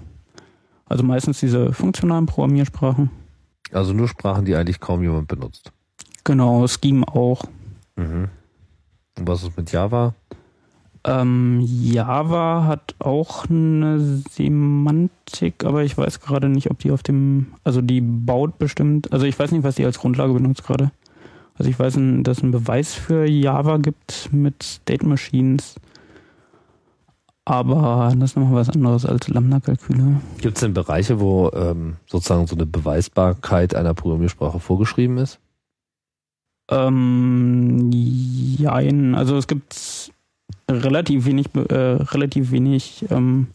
also 0.86 1.04
meistens 1.04 1.40
diese 1.40 1.72
funktionalen 1.72 2.26
Programmiersprachen. 2.26 3.10
Also 3.72 3.92
nur 3.92 4.08
Sprachen, 4.08 4.44
die 4.44 4.54
eigentlich 4.54 4.80
kaum 4.80 5.02
jemand 5.02 5.28
benutzt. 5.28 5.72
Genau, 6.24 6.66
Scheme 6.66 7.06
auch. 7.06 7.44
Mhm. 7.96 8.28
Und 9.18 9.28
was 9.28 9.42
ist 9.42 9.56
mit 9.56 9.72
Java? 9.72 10.14
Ähm, 11.04 11.60
Java 11.62 12.64
hat 12.66 12.94
auch 12.98 13.48
eine 13.48 14.00
Semantik, 14.00 15.64
aber 15.64 15.84
ich 15.84 15.96
weiß 15.96 16.20
gerade 16.20 16.48
nicht, 16.48 16.70
ob 16.70 16.78
die 16.78 16.90
auf 16.90 17.02
dem, 17.02 17.54
also 17.64 17.80
die 17.80 18.00
baut 18.00 18.58
bestimmt, 18.58 19.12
also 19.12 19.26
ich 19.26 19.38
weiß 19.38 19.52
nicht, 19.52 19.62
was 19.62 19.76
die 19.76 19.84
als 19.84 19.98
Grundlage 19.98 20.32
benutzt 20.32 20.64
gerade. 20.64 20.90
Also 21.58 21.70
ich 21.70 21.78
weiß, 21.78 21.98
dass 22.22 22.38
es 22.38 22.42
einen 22.42 22.52
Beweis 22.52 22.94
für 22.94 23.26
Java 23.26 23.78
gibt 23.78 24.30
mit 24.32 24.62
State 24.62 25.04
Machines, 25.04 25.74
aber 27.44 28.12
das 28.16 28.30
ist 28.30 28.36
nochmal 28.36 28.60
was 28.60 28.70
anderes 28.70 29.04
als 29.04 29.28
Lambda-Kalküle. 29.28 30.20
Gibt 30.40 30.56
es 30.56 30.60
denn 30.60 30.74
Bereiche, 30.74 31.18
wo 31.18 31.50
ähm, 31.54 31.96
sozusagen 32.06 32.46
so 32.46 32.54
eine 32.54 32.66
Beweisbarkeit 32.66 33.74
einer 33.74 33.94
Programmiersprache 33.94 34.60
vorgeschrieben 34.60 35.18
ist? 35.18 35.40
Ähm, 36.70 37.90
jein, 37.90 39.14
also 39.14 39.36
es 39.36 39.46
gibt 39.46 40.12
relativ 40.70 41.24
wenig, 41.24 41.46
äh, 41.54 41.74
relativ 41.74 42.50
wenig 42.50 43.06
ähm, 43.10 43.48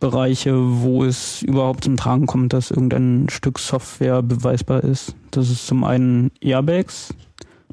Bereiche, 0.00 0.54
wo 0.56 1.04
es 1.04 1.42
überhaupt 1.42 1.84
zum 1.84 1.96
Tragen 1.96 2.26
kommt, 2.26 2.52
dass 2.52 2.70
irgendein 2.70 3.28
Stück 3.28 3.58
Software 3.58 4.22
beweisbar 4.22 4.82
ist. 4.82 5.14
Das 5.30 5.50
ist 5.50 5.66
zum 5.66 5.84
einen 5.84 6.30
Airbags. 6.40 7.14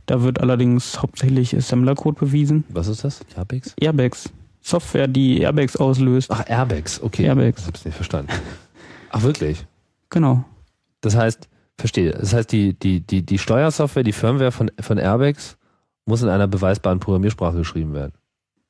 Da 0.06 0.22
wird 0.22 0.40
allerdings 0.40 1.02
hauptsächlich 1.02 1.56
Assembler-Code 1.56 2.20
bewiesen. 2.20 2.64
Was 2.70 2.88
ist 2.88 3.04
das? 3.04 3.22
Jabex? 3.36 3.74
Airbags. 3.80 4.30
Software, 4.62 5.08
die 5.08 5.40
Airbags 5.42 5.76
auslöst. 5.76 6.30
Ach, 6.32 6.44
Airbags, 6.48 7.02
okay. 7.02 7.24
Airbags. 7.24 7.62
Ich 7.62 7.68
hab's 7.68 7.86
nicht 7.86 7.96
verstanden. 7.96 8.32
Ach, 9.10 9.22
wirklich? 9.24 9.66
Genau. 10.10 10.44
Das 11.02 11.16
heißt, 11.16 11.48
verstehe, 11.78 12.12
das 12.12 12.34
heißt, 12.34 12.52
die, 12.52 12.74
die, 12.74 13.02
die, 13.02 13.26
die 13.26 13.38
Steuersoftware, 13.38 14.04
die 14.04 14.14
Firmware 14.14 14.52
von, 14.52 14.72
von 14.80 14.98
Airbags 14.98 15.58
muss 16.06 16.22
in 16.22 16.30
einer 16.30 16.48
beweisbaren 16.48 17.00
Programmiersprache 17.00 17.58
geschrieben 17.58 17.94
werden. 17.94 18.14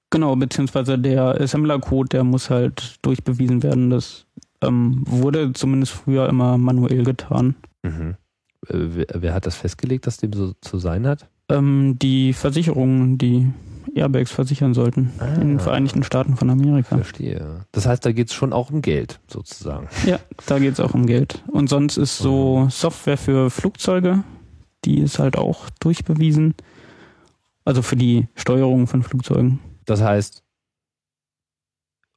Genau, 0.10 0.36
beziehungsweise 0.36 0.98
der 0.98 1.40
Assembler-Code, 1.42 2.10
der 2.10 2.24
muss 2.24 2.50
halt 2.50 2.96
durchbewiesen 3.02 3.62
werden. 3.64 3.90
Das 3.90 4.26
ähm, 4.62 5.04
wurde 5.06 5.54
zumindest 5.54 5.92
früher 5.94 6.30
immer 6.30 6.58
manuell 6.58 7.04
getan. 7.04 7.56
Mhm. 7.84 8.16
Äh, 8.70 9.06
wer, 9.14 9.34
hat 9.34 9.46
das 9.46 9.56
festgelegt, 9.56 10.08
dass 10.08 10.18
dem 10.18 10.34
so 10.34 10.54
zu 10.62 10.78
sein 10.78 11.06
hat? 11.06 11.28
Ähm, 11.50 11.98
die 12.02 12.34
Versicherungen, 12.34 13.18
die 13.18 13.52
Airbags 13.96 14.32
versichern 14.32 14.74
sollten 14.74 15.12
in 15.36 15.48
den 15.48 15.60
Ah. 15.60 15.64
Vereinigten 15.64 16.04
Staaten 16.04 16.36
von 16.36 16.50
Amerika. 16.50 16.96
Verstehe. 16.96 17.66
Das 17.72 17.86
heißt, 17.86 18.06
da 18.06 18.12
geht 18.12 18.28
es 18.30 18.34
schon 18.34 18.54
auch 18.54 18.70
um 18.70 18.82
Geld, 18.82 19.20
sozusagen. 19.28 19.88
Ja, 20.06 20.20
da 20.46 20.60
geht 20.60 20.74
es 20.74 20.80
auch 20.80 20.94
um 20.94 21.06
Geld. 21.06 21.44
Und 21.48 21.70
sonst 21.70 21.98
ist 21.98 22.18
so 22.18 22.68
Software 22.70 23.18
für 23.18 23.50
Flugzeuge, 23.50 24.24
die 24.86 25.00
ist 25.00 25.20
halt 25.20 25.38
auch 25.38 25.70
durchbewiesen. 25.80 26.54
Also 27.66 27.82
für 27.82 27.96
die 27.96 28.28
Steuerung 28.36 28.88
von 28.88 29.04
Flugzeugen. 29.04 29.60
Das 29.88 30.02
heißt, 30.02 30.44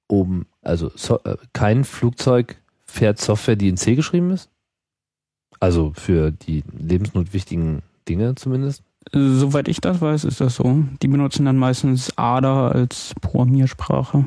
oben, 0.08 0.46
also 0.60 0.90
so, 0.94 1.20
äh, 1.24 1.36
kein 1.54 1.84
Flugzeug 1.84 2.56
fährt 2.84 3.18
Software, 3.18 3.56
die 3.56 3.68
in 3.68 3.78
C 3.78 3.94
geschrieben 3.94 4.30
ist? 4.32 4.50
Also 5.60 5.92
für 5.94 6.32
die 6.32 6.64
lebensnotwichtigen 6.76 7.82
Dinge 8.08 8.34
zumindest? 8.34 8.82
Soweit 9.12 9.68
ich 9.68 9.80
das 9.80 10.00
weiß, 10.00 10.24
ist 10.24 10.40
das 10.40 10.56
so. 10.56 10.84
Die 11.00 11.08
benutzen 11.08 11.46
dann 11.46 11.56
meistens 11.56 12.12
ADA 12.18 12.68
als 12.68 13.14
Programmiersprache. 13.20 14.24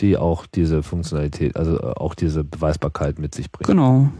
Die 0.00 0.16
auch 0.16 0.46
diese 0.46 0.82
Funktionalität, 0.82 1.56
also 1.56 1.80
auch 1.80 2.14
diese 2.14 2.44
Beweisbarkeit 2.44 3.18
mit 3.18 3.34
sich 3.34 3.50
bringen. 3.50 3.66
Genau, 3.66 4.10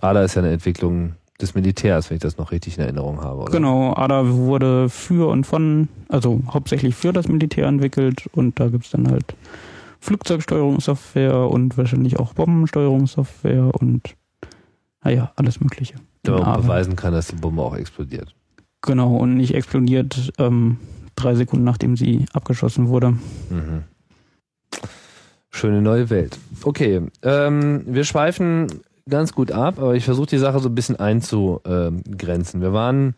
ADA 0.00 0.22
ist 0.22 0.34
ja 0.34 0.42
eine 0.42 0.52
Entwicklung 0.52 1.14
des 1.40 1.54
Militärs, 1.54 2.10
wenn 2.10 2.16
ich 2.16 2.22
das 2.22 2.38
noch 2.38 2.50
richtig 2.50 2.78
in 2.78 2.84
Erinnerung 2.84 3.22
habe. 3.22 3.42
Oder? 3.42 3.52
genau. 3.52 3.94
ADA 3.94 4.28
wurde 4.28 4.88
für 4.88 5.28
und 5.28 5.44
von, 5.46 5.88
also 6.08 6.40
hauptsächlich 6.48 6.94
für 6.94 7.12
das 7.12 7.28
Militär 7.28 7.66
entwickelt 7.66 8.26
und 8.32 8.58
da 8.58 8.68
gibt's 8.68 8.90
dann 8.90 9.10
halt 9.10 9.34
Flugzeugsteuerungssoftware 10.00 11.48
und 11.48 11.76
wahrscheinlich 11.76 12.18
auch 12.18 12.32
Bombensteuerungssoftware 12.34 13.74
und 13.74 14.14
naja, 15.02 15.32
alles 15.36 15.60
Mögliche. 15.60 15.94
Damit 16.22 16.44
man 16.44 16.62
beweisen 16.62 16.96
kann, 16.96 17.12
dass 17.12 17.28
die 17.28 17.36
Bombe 17.36 17.62
auch 17.62 17.76
explodiert. 17.76 18.34
Genau, 18.82 19.16
und 19.16 19.36
nicht 19.36 19.54
explodiert 19.54 20.32
ähm, 20.38 20.78
drei 21.16 21.34
Sekunden 21.34 21.64
nachdem 21.64 21.96
sie 21.96 22.26
abgeschossen 22.32 22.88
wurde. 22.88 23.12
Mhm. 23.50 23.84
Schöne 25.50 25.80
neue 25.80 26.10
Welt. 26.10 26.38
Okay, 26.62 27.02
ähm, 27.22 27.82
wir 27.86 28.04
schweifen 28.04 28.66
ganz 29.08 29.32
gut 29.32 29.52
ab, 29.52 29.78
aber 29.78 29.94
ich 29.94 30.04
versuche 30.04 30.26
die 30.26 30.38
Sache 30.38 30.58
so 30.58 30.68
ein 30.68 30.74
bisschen 30.74 30.96
einzugrenzen. 30.96 32.60
Wir 32.60 32.72
waren 32.72 33.14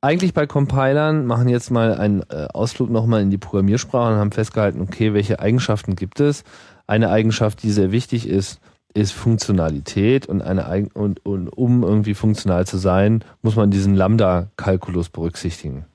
eigentlich 0.00 0.34
bei 0.34 0.46
Compilern, 0.46 1.26
machen 1.26 1.48
jetzt 1.48 1.70
mal 1.70 1.94
einen 1.94 2.22
äh, 2.28 2.48
Ausflug 2.52 2.90
nochmal 2.90 3.22
in 3.22 3.30
die 3.30 3.38
Programmiersprache 3.38 4.12
und 4.12 4.18
haben 4.18 4.32
festgehalten, 4.32 4.80
okay, 4.80 5.14
welche 5.14 5.40
Eigenschaften 5.40 5.96
gibt 5.96 6.20
es? 6.20 6.44
Eine 6.86 7.10
Eigenschaft, 7.10 7.62
die 7.62 7.70
sehr 7.70 7.92
wichtig 7.92 8.28
ist, 8.28 8.60
ist 8.94 9.12
Funktionalität 9.12 10.26
und 10.26 10.42
eine 10.42 10.88
und, 10.92 11.24
und 11.24 11.48
um 11.48 11.82
irgendwie 11.82 12.14
funktional 12.14 12.66
zu 12.66 12.76
sein, 12.76 13.24
muss 13.40 13.56
man 13.56 13.70
diesen 13.70 13.94
Lambda-Kalkulus 13.94 15.08
berücksichtigen 15.08 15.86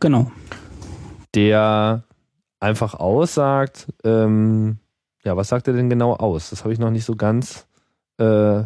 Genau. 0.00 0.30
der 1.34 2.02
einfach 2.58 2.94
aussagt, 2.94 3.86
ähm, 4.02 4.78
ja, 5.22 5.36
was 5.36 5.48
sagt 5.48 5.68
er 5.68 5.74
denn 5.74 5.90
genau 5.90 6.14
aus? 6.14 6.50
Das 6.50 6.64
habe 6.64 6.72
ich 6.72 6.80
noch 6.80 6.90
nicht 6.90 7.04
so 7.04 7.14
ganz 7.14 7.66
äh, 8.18 8.64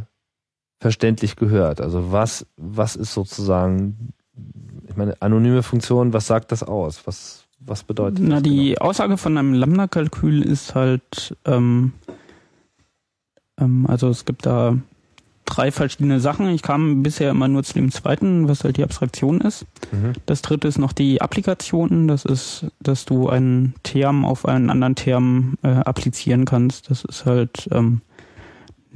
verständlich 0.81 1.37
gehört. 1.37 1.81
Also 1.81 2.13
was, 2.13 2.47
was 2.57 2.97
ist 2.97 3.13
sozusagen, 3.13 4.13
ich 4.89 4.97
meine, 4.97 5.21
anonyme 5.21 5.63
Funktion, 5.63 6.13
was 6.13 6.27
sagt 6.27 6.53
das 6.53 6.63
aus? 6.63 7.07
Was, 7.07 7.45
was 7.61 7.85
bedeutet 7.85 8.21
Na, 8.23 8.37
das? 8.37 8.43
die 8.45 8.81
Aussage 8.81 9.17
von 9.17 9.37
einem 9.37 9.53
Lambda-Kalkül 9.53 10.43
ist 10.43 10.75
halt, 10.75 11.37
ähm, 11.45 11.93
ähm, 13.59 13.87
also 13.87 14.09
es 14.09 14.25
gibt 14.25 14.47
da 14.47 14.77
drei 15.45 15.71
verschiedene 15.73 16.21
Sachen. 16.21 16.49
Ich 16.49 16.63
kam 16.63 17.03
bisher 17.03 17.31
immer 17.31 17.49
nur 17.49 17.63
zu 17.63 17.75
dem 17.75 17.91
zweiten, 17.91 18.49
was 18.49 18.65
halt 18.65 18.77
die 18.77 18.85
Abstraktion 18.85 19.41
ist. 19.41 19.67
Genau? 19.91 20.09
Mhm. 20.09 20.13
Das 20.27 20.43
dritte 20.43 20.69
ist 20.69 20.79
noch 20.79 20.93
die 20.93 21.21
Applikation. 21.21 22.09
Das 22.09 22.25
ist, 22.25 22.67
dass 22.81 23.05
du 23.05 23.29
einen 23.29 23.75
Term 23.83 24.25
auf 24.25 24.47
einen 24.47 24.71
anderen 24.71 24.95
Term 24.95 25.59
äh, 25.63 25.69
applizieren 25.69 26.45
kannst. 26.45 26.91
Das 26.91 27.05
ist 27.05 27.27
halt, 27.27 27.69
ähm, 27.73 28.01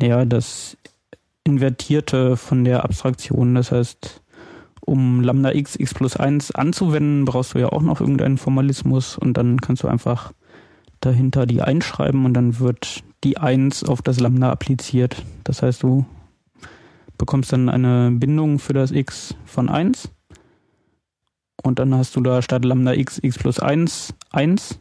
ja, 0.00 0.24
das 0.24 0.76
Invertierte 1.44 2.36
von 2.36 2.64
der 2.64 2.84
Abstraktion. 2.84 3.54
Das 3.54 3.70
heißt, 3.72 4.22
um 4.80 5.20
Lambda 5.20 5.52
x, 5.52 5.76
x 5.76 5.94
plus 5.94 6.16
1 6.16 6.52
anzuwenden, 6.52 7.24
brauchst 7.24 7.54
du 7.54 7.58
ja 7.58 7.68
auch 7.68 7.82
noch 7.82 8.00
irgendeinen 8.00 8.38
Formalismus 8.38 9.16
und 9.16 9.36
dann 9.36 9.60
kannst 9.60 9.82
du 9.82 9.88
einfach 9.88 10.32
dahinter 11.00 11.46
die 11.46 11.62
1 11.62 11.84
schreiben 11.84 12.24
und 12.24 12.34
dann 12.34 12.58
wird 12.58 13.02
die 13.24 13.38
1 13.38 13.84
auf 13.84 14.02
das 14.02 14.20
Lambda 14.20 14.50
appliziert. 14.50 15.22
Das 15.44 15.62
heißt, 15.62 15.82
du 15.82 16.04
bekommst 17.18 17.52
dann 17.52 17.68
eine 17.68 18.10
Bindung 18.10 18.58
für 18.58 18.72
das 18.72 18.90
x 18.90 19.34
von 19.44 19.68
1 19.68 20.10
und 21.62 21.78
dann 21.78 21.94
hast 21.94 22.16
du 22.16 22.20
da 22.20 22.42
statt 22.42 22.64
Lambda 22.64 22.92
x, 22.92 23.18
x 23.22 23.38
plus 23.38 23.58
1, 23.58 24.14
1 24.30 24.80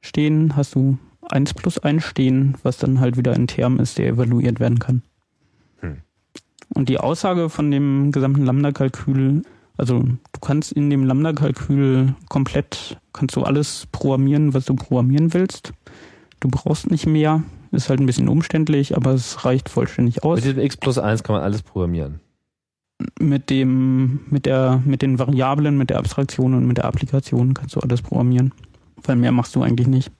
stehen, 0.00 0.56
hast 0.56 0.74
du 0.74 0.98
1 1.30 1.54
plus 1.54 1.78
1 1.78 2.04
stehen, 2.04 2.56
was 2.62 2.78
dann 2.78 3.00
halt 3.00 3.16
wieder 3.16 3.32
ein 3.32 3.46
Term 3.46 3.78
ist, 3.78 3.98
der 3.98 4.08
evaluiert 4.08 4.60
werden 4.60 4.78
kann. 4.78 5.02
Hm. 5.80 5.98
Und 6.74 6.88
die 6.88 6.98
Aussage 6.98 7.48
von 7.48 7.70
dem 7.70 8.12
gesamten 8.12 8.44
Lambda-Kalkül, 8.44 9.42
also 9.76 10.00
du 10.02 10.40
kannst 10.40 10.72
in 10.72 10.90
dem 10.90 11.04
Lambda-Kalkül 11.04 12.14
komplett, 12.28 12.98
kannst 13.12 13.36
du 13.36 13.42
alles 13.42 13.86
programmieren, 13.92 14.54
was 14.54 14.64
du 14.64 14.74
programmieren 14.74 15.34
willst. 15.34 15.72
Du 16.40 16.48
brauchst 16.48 16.90
nicht 16.90 17.06
mehr, 17.06 17.42
ist 17.72 17.88
halt 17.88 18.00
ein 18.00 18.06
bisschen 18.06 18.28
umständlich, 18.28 18.96
aber 18.96 19.12
es 19.12 19.44
reicht 19.44 19.68
vollständig 19.68 20.22
aus 20.22 20.36
Mit 20.36 20.44
diesem 20.44 20.60
x 20.60 20.76
plus 20.76 20.98
1 20.98 21.22
kann 21.22 21.34
man 21.34 21.42
alles 21.42 21.62
programmieren. 21.62 22.20
mit 23.20 23.50
dem, 23.50 24.20
mit 24.30 24.46
der, 24.46 24.82
mit 24.84 25.02
den 25.02 25.18
Variablen, 25.18 25.76
mit 25.76 25.90
der 25.90 25.98
Abstraktion 25.98 26.54
und 26.54 26.66
mit 26.66 26.78
der 26.78 26.86
Applikation 26.86 27.54
kannst 27.54 27.76
du 27.76 27.80
alles 27.80 28.02
programmieren. 28.02 28.52
Weil 29.02 29.16
mehr 29.16 29.32
machst 29.32 29.54
du 29.54 29.62
eigentlich 29.62 29.86
nicht. 29.86 30.10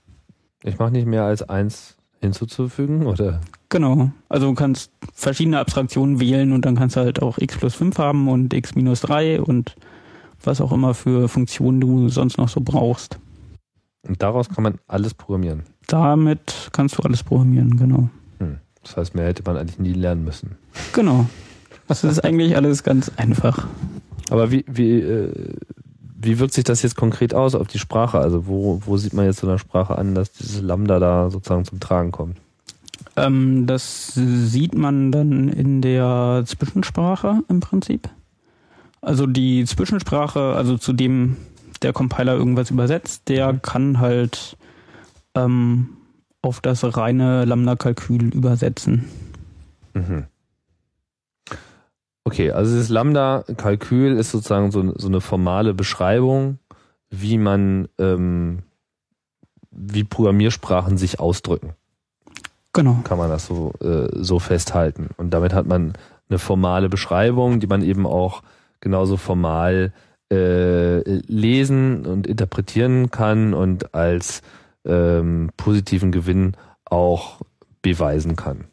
Ich 0.63 0.79
mache 0.79 0.91
nicht 0.91 1.05
mehr 1.05 1.23
als 1.23 1.43
1 1.43 1.97
hinzuzufügen, 2.21 3.05
oder? 3.05 3.41
Genau. 3.69 4.11
Also 4.29 4.47
du 4.47 4.53
kannst 4.55 4.91
verschiedene 5.13 5.59
Abstraktionen 5.59 6.19
wählen 6.19 6.51
und 6.51 6.65
dann 6.65 6.75
kannst 6.75 6.95
du 6.95 7.01
halt 7.01 7.21
auch 7.21 7.37
x 7.37 7.57
plus 7.57 7.75
5 7.75 7.97
haben 7.97 8.27
und 8.27 8.53
x 8.53 8.75
minus 8.75 9.01
3 9.01 9.41
und 9.41 9.75
was 10.43 10.61
auch 10.61 10.71
immer 10.71 10.93
für 10.93 11.27
Funktionen 11.27 11.81
du 11.81 12.09
sonst 12.09 12.37
noch 12.37 12.49
so 12.49 12.61
brauchst. 12.61 13.19
Und 14.07 14.21
daraus 14.21 14.49
kann 14.49 14.63
man 14.63 14.75
alles 14.87 15.13
programmieren. 15.13 15.63
Damit 15.87 16.69
kannst 16.71 16.97
du 16.97 17.03
alles 17.03 17.23
programmieren, 17.23 17.77
genau. 17.77 18.09
Hm. 18.39 18.57
Das 18.81 18.97
heißt, 18.97 19.15
mehr 19.15 19.25
hätte 19.25 19.43
man 19.45 19.57
eigentlich 19.57 19.79
nie 19.79 19.93
lernen 19.93 20.23
müssen. 20.23 20.55
Genau. 20.93 21.25
Das 21.87 22.03
ist 22.03 22.23
eigentlich 22.23 22.55
alles 22.55 22.83
ganz 22.83 23.11
einfach. 23.17 23.67
Aber 24.29 24.51
wie, 24.51 24.65
wie, 24.67 24.99
äh, 24.99 25.55
wie 26.19 26.39
wirkt 26.39 26.53
sich 26.53 26.63
das 26.63 26.81
jetzt 26.81 26.95
konkret 26.95 27.33
aus 27.33 27.55
auf 27.55 27.67
die 27.67 27.79
Sprache? 27.79 28.19
Also 28.19 28.47
wo, 28.47 28.81
wo 28.85 28.97
sieht 28.97 29.13
man 29.13 29.25
jetzt 29.25 29.39
so 29.39 29.47
einer 29.47 29.59
Sprache 29.59 29.97
an, 29.97 30.15
dass 30.15 30.31
dieses 30.31 30.61
Lambda 30.61 30.99
da 30.99 31.29
sozusagen 31.29 31.65
zum 31.65 31.79
Tragen 31.79 32.11
kommt? 32.11 32.37
Ähm, 33.15 33.67
das 33.67 34.13
sieht 34.15 34.75
man 34.75 35.11
dann 35.11 35.49
in 35.49 35.81
der 35.81 36.43
Zwischensprache 36.45 37.41
im 37.49 37.59
Prinzip. 37.59 38.09
Also 39.01 39.27
die 39.27 39.65
Zwischensprache, 39.65 40.53
also 40.55 40.77
zu 40.77 40.93
dem 40.93 41.37
der 41.83 41.93
Compiler 41.93 42.35
irgendwas 42.35 42.71
übersetzt, 42.71 43.29
der 43.29 43.53
kann 43.53 43.99
halt 43.99 44.57
ähm, 45.35 45.89
auf 46.41 46.61
das 46.61 46.83
reine 46.97 47.45
Lambda-Kalkül 47.45 48.33
übersetzen. 48.33 49.05
Mhm. 49.93 50.25
Okay, 52.27 52.51
also 52.51 52.73
dieses 52.73 52.89
Lambda-Kalkül 52.89 54.17
ist 54.17 54.31
sozusagen 54.31 54.69
so, 54.69 54.93
so 54.97 55.07
eine 55.07 55.21
formale 55.21 55.73
Beschreibung, 55.73 56.59
wie 57.09 57.37
man, 57.37 57.87
ähm, 57.97 58.63
wie 59.71 60.03
Programmiersprachen 60.03 60.97
sich 60.97 61.21
ausdrücken. 61.21 61.69
Genau. 62.73 62.97
kann 63.05 63.17
man 63.17 63.29
das 63.29 63.45
so, 63.47 63.71
äh, 63.79 64.09
so 64.11 64.39
festhalten. 64.39 65.11
Und 65.15 65.29
damit 65.29 65.53
hat 65.53 65.67
man 65.67 65.93
eine 66.29 66.37
formale 66.37 66.89
Beschreibung, 66.89 67.61
die 67.61 67.67
man 67.67 67.81
eben 67.81 68.05
auch 68.05 68.43
genauso 68.81 69.15
formal 69.15 69.93
äh, 70.29 70.99
lesen 70.99 72.05
und 72.05 72.27
interpretieren 72.27 73.09
kann 73.09 73.53
und 73.53 73.95
als 73.95 74.41
ähm, 74.83 75.49
positiven 75.55 76.11
Gewinn 76.11 76.57
auch 76.83 77.39
beweisen 77.81 78.35
kann. 78.35 78.65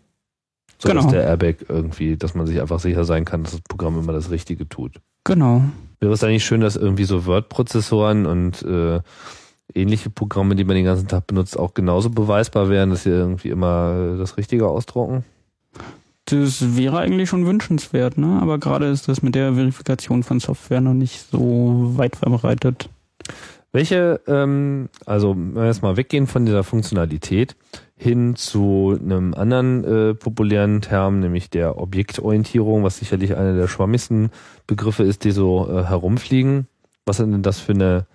So 0.79 0.89
dass 0.89 1.05
Genau. 1.05 1.11
der 1.11 1.25
Airbag 1.25 1.57
irgendwie, 1.68 2.16
dass 2.16 2.35
man 2.35 2.47
sich 2.47 2.61
einfach 2.61 2.81
sicher 2.81 3.05
sein 3.05 3.25
kann, 3.25 3.43
dass 3.43 3.53
das 3.53 3.61
Programm 3.62 3.99
immer 3.99 4.12
das 4.12 4.31
Richtige 4.31 4.68
tut. 4.68 5.01
Genau. 5.25 5.62
Wäre 6.01 6.12
es 6.12 6.22
eigentlich 6.25 6.45
schön, 6.45 6.61
dass 6.61 6.77
irgendwie 6.77 7.05
so 7.05 7.25
Word-Prozessoren 7.27 8.27
und 8.27 8.62
äh, 8.62 9.01
ähnliche 9.75 10.11
Programme, 10.11 10.55
die 10.55 10.64
man 10.64 10.77
den 10.77 10.85
ganzen 10.85 11.09
Tag 11.09 11.27
benutzt, 11.27 11.59
auch 11.59 11.75
genauso 11.75 12.11
beweisbar 12.11 12.68
wären, 12.68 12.91
dass 12.91 13.05
sie 13.05 13.11
irgendwie 13.11 13.49
immer 13.49 14.14
äh, 14.14 14.18
das 14.18 14.37
Richtige 14.37 14.68
ausdrucken? 14.68 15.25
Das 16.27 16.77
wäre 16.77 16.99
eigentlich 16.99 17.29
schon 17.29 17.47
wünschenswert, 17.47 18.16
ne? 18.16 18.39
Aber 18.41 18.59
gerade 18.59 18.87
ist 18.87 19.09
das 19.09 19.22
mit 19.22 19.35
der 19.35 19.55
Verifikation 19.55 20.22
von 20.22 20.41
Software 20.41 20.81
noch 20.81 20.95
nicht 20.95 21.31
so 21.31 21.93
weit 21.97 22.16
verbreitet. 22.16 22.89
Welche, 23.72 24.20
ähm, 24.27 24.89
also 25.05 25.35
wenn 25.37 25.55
wir 25.55 25.66
jetzt 25.66 25.83
mal 25.83 25.97
weggehen 25.97 26.27
von 26.27 26.47
dieser 26.47 26.64
Funktionalität 26.64 27.57
hin 28.05 28.36
zu 28.36 28.96
einem 29.02 29.34
anderen 29.34 29.84
äh, 29.84 30.14
populären 30.14 30.80
Term, 30.80 31.18
nämlich 31.18 31.50
der 31.50 31.78
Objektorientierung, 31.78 32.84
was 32.84 32.98
sicherlich 32.98 33.34
einer 33.34 33.55
der 33.57 33.66
schwammigsten 33.66 34.30
Begriffe 34.68 35.02
ist, 35.02 35.24
die 35.24 35.32
so 35.32 35.68
äh, 35.68 35.82
herumfliegen. 35.84 36.68
Was 37.07 37.16
sind 37.16 37.32
denn 37.32 37.42
das 37.42 37.59
für 37.59 37.72
eine, 37.72 38.07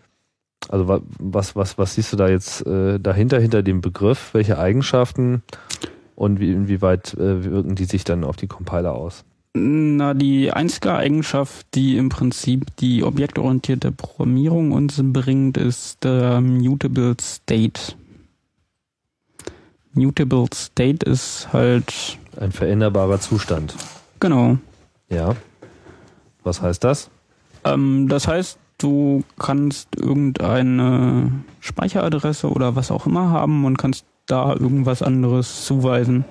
also 0.69 0.87
wa- 0.87 1.01
was, 1.19 1.55
was, 1.55 1.77
was 1.77 1.95
siehst 1.95 2.13
du 2.13 2.17
da 2.17 2.29
jetzt 2.29 2.65
äh, 2.65 2.99
dahinter, 2.99 3.39
hinter 3.41 3.63
dem 3.63 3.81
Begriff? 3.81 4.29
Welche 4.33 4.57
Eigenschaften 4.57 5.43
und 6.15 6.39
wie, 6.39 6.51
inwieweit 6.51 7.13
äh, 7.15 7.43
wirken 7.43 7.75
die 7.75 7.85
sich 7.85 8.03
dann 8.05 8.23
auf 8.23 8.37
die 8.37 8.47
Compiler 8.47 8.93
aus? 8.93 9.25
Na, 9.55 10.13
die 10.13 10.51
einzige 10.51 10.93
Eigenschaft, 10.93 11.65
die 11.73 11.97
im 11.97 12.09
Prinzip 12.09 12.75
die 12.77 13.03
objektorientierte 13.03 13.91
Programmierung 13.91 14.71
uns 14.71 15.01
bringt, 15.03 15.57
ist 15.57 16.03
der 16.03 16.39
Mutable 16.39 17.15
State. 17.19 17.95
Mutable 19.99 20.45
State 20.53 21.05
ist 21.05 21.49
halt, 21.51 22.17
Ein 22.39 22.51
veränderbarer 22.51 23.19
Zustand. 23.19 23.75
genau. 24.19 24.57
Ja. 25.09 25.35
Was 26.43 26.61
heißt 26.61 26.83
das? 26.83 27.09
Ähm, 27.65 28.07
das 28.07 28.27
heißt, 28.27 28.57
du 28.77 29.23
kannst 29.37 29.89
irgendeine 29.97 31.31
Speicheradresse 31.59 32.49
oder 32.49 32.75
was 32.75 32.91
auch 32.91 33.05
immer 33.05 33.29
haben 33.31 33.65
und 33.65 33.77
kannst 33.77 34.05
da 34.25 34.53
irgendwas 34.53 35.01
anderes 35.01 35.65
zuweisen. 35.65 36.23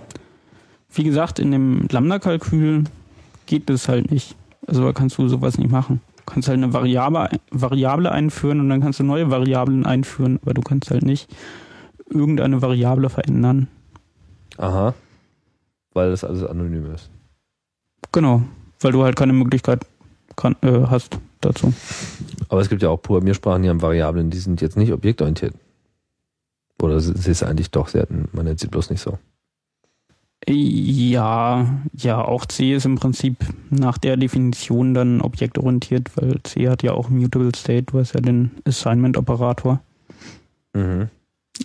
Wie 0.93 1.05
gesagt, 1.05 1.39
in 1.39 1.51
dem 1.51 1.87
Lambda-Kalkül 1.91 2.85
geht 3.47 3.69
das 3.69 3.89
halt 3.89 4.11
nicht. 4.11 4.35
Also 4.67 4.85
da 4.85 4.93
kannst 4.93 5.19
du 5.19 5.29
sowas 5.29 5.59
nicht 5.59 5.71
machen. 5.71 6.01
Du 6.17 6.33
kannst 6.33 6.49
halt 6.49 6.57
eine 6.59 6.73
Variable, 6.73 7.29
Variable 7.51 8.11
einführen 8.13 8.61
und 8.61 8.69
dann 8.71 8.81
kannst 8.81 9.01
du 9.01 9.05
neue 9.05 9.31
Variablen 9.31 9.85
einführen, 9.85 10.39
aber 10.43 10.55
du 10.55 10.63
kannst 10.63 10.91
halt 10.91 11.03
nicht 11.03 11.29
irgendeine 12.11 12.63
Variable 12.63 13.11
verändern. 13.11 13.69
Aha. 14.57 14.95
Weil 15.95 16.11
das 16.11 16.25
alles 16.25 16.45
anonym 16.45 16.93
ist. 16.93 17.11
Genau. 18.13 18.43
weil 18.81 18.93
du 18.93 19.03
halt 19.03 19.17
keine 19.17 19.33
Möglichkeit 19.33 19.85
kann, 20.37 20.57
äh, 20.63 20.87
hast 20.87 21.19
dazu. 21.41 21.73
Aber 22.49 22.61
es 22.61 22.69
gibt 22.69 22.83
ja 22.83 22.89
auch 22.89 23.03
Programmiersprachen, 23.03 23.63
die 23.63 23.69
haben 23.69 23.83
Variablen, 23.83 24.31
die 24.31 24.39
sind 24.39 24.61
jetzt 24.61 24.77
nicht 24.77 24.93
objektorientiert. 24.93 25.55
Oder 26.81 27.01
sie 27.01 27.31
ist 27.31 27.43
eigentlich 27.43 27.71
doch 27.71 27.89
selten, 27.89 28.29
man 28.33 28.45
nennt 28.45 28.61
sie 28.61 28.69
bloß 28.69 28.91
nicht 28.91 29.01
so. 29.01 29.19
Ja, 30.49 31.67
ja, 31.93 32.23
auch 32.23 32.47
C 32.47 32.75
ist 32.75 32.87
im 32.87 32.95
Prinzip 32.95 33.45
nach 33.71 33.99
der 33.99 34.17
Definition 34.17 34.95
dann 34.95 35.21
objektorientiert, 35.21 36.17
weil 36.17 36.41
C 36.45 36.69
hat 36.69 36.85
ja 36.85 36.93
auch 36.93 37.11
Mutable 37.11 37.51
State, 37.55 37.85
du 37.85 37.99
hast 37.99 38.15
ja 38.15 38.21
den 38.21 38.53
Assignment-Operator. 38.65 39.81
Mhm. 40.75 41.09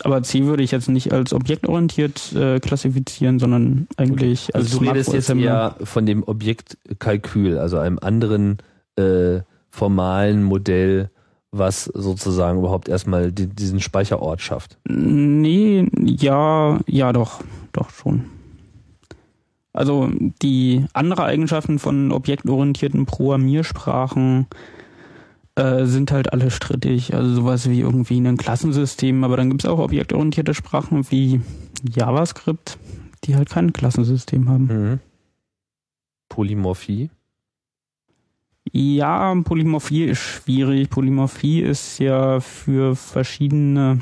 Aber 0.03 0.23
C 0.23 0.45
würde 0.45 0.63
ich 0.63 0.71
jetzt 0.71 0.89
nicht 0.89 1.13
als 1.13 1.33
objektorientiert 1.33 2.33
äh, 2.33 2.59
klassifizieren, 2.59 3.39
sondern 3.39 3.87
eigentlich 3.97 4.53
also 4.55 4.65
als 4.65 4.77
du 4.77 4.89
redest 4.89 5.13
jetzt 5.13 5.29
eher 5.29 5.75
von 5.83 6.05
dem 6.05 6.23
Objektkalkül, 6.23 7.57
also 7.57 7.77
einem 7.77 7.99
anderen 7.99 8.57
äh, 8.95 9.41
formalen 9.69 10.43
Modell, 10.43 11.09
was 11.51 11.85
sozusagen 11.85 12.59
überhaupt 12.59 12.89
erstmal 12.89 13.31
die, 13.31 13.47
diesen 13.47 13.79
Speicherort 13.79 14.41
schafft. 14.41 14.77
Nee, 14.87 15.87
ja, 15.99 16.79
ja 16.87 17.13
doch, 17.13 17.41
doch 17.71 17.89
schon. 17.91 18.25
Also 19.73 20.11
die 20.41 20.85
andere 20.93 21.23
Eigenschaften 21.23 21.79
von 21.79 22.11
objektorientierten 22.11 23.05
Programmiersprachen 23.05 24.47
äh, 24.51 24.72
sind 25.55 26.11
halt 26.11 26.33
alle 26.33 26.49
strittig. 26.49 27.13
Also 27.13 27.33
sowas 27.35 27.69
wie 27.69 27.81
irgendwie 27.81 28.17
ein 28.17 28.37
Klassensystem, 28.37 29.23
aber 29.23 29.37
dann 29.37 29.49
gibt 29.49 29.63
es 29.63 29.69
auch 29.69 29.79
objektorientierte 29.79 30.53
Sprachen 30.53 31.09
wie 31.11 31.41
JavaScript, 31.87 32.77
die 33.23 33.35
halt 33.35 33.49
kein 33.49 33.71
Klassensystem 33.71 34.49
haben. 34.49 34.65
Mhm. 34.65 34.99
Polymorphie? 36.29 37.11
Ja, 38.71 39.35
Polymorphie 39.43 40.05
ist 40.05 40.19
schwierig. 40.19 40.89
Polymorphie 40.89 41.61
ist 41.61 41.99
ja 41.99 42.39
für 42.39 42.95
verschiedene 42.95 43.99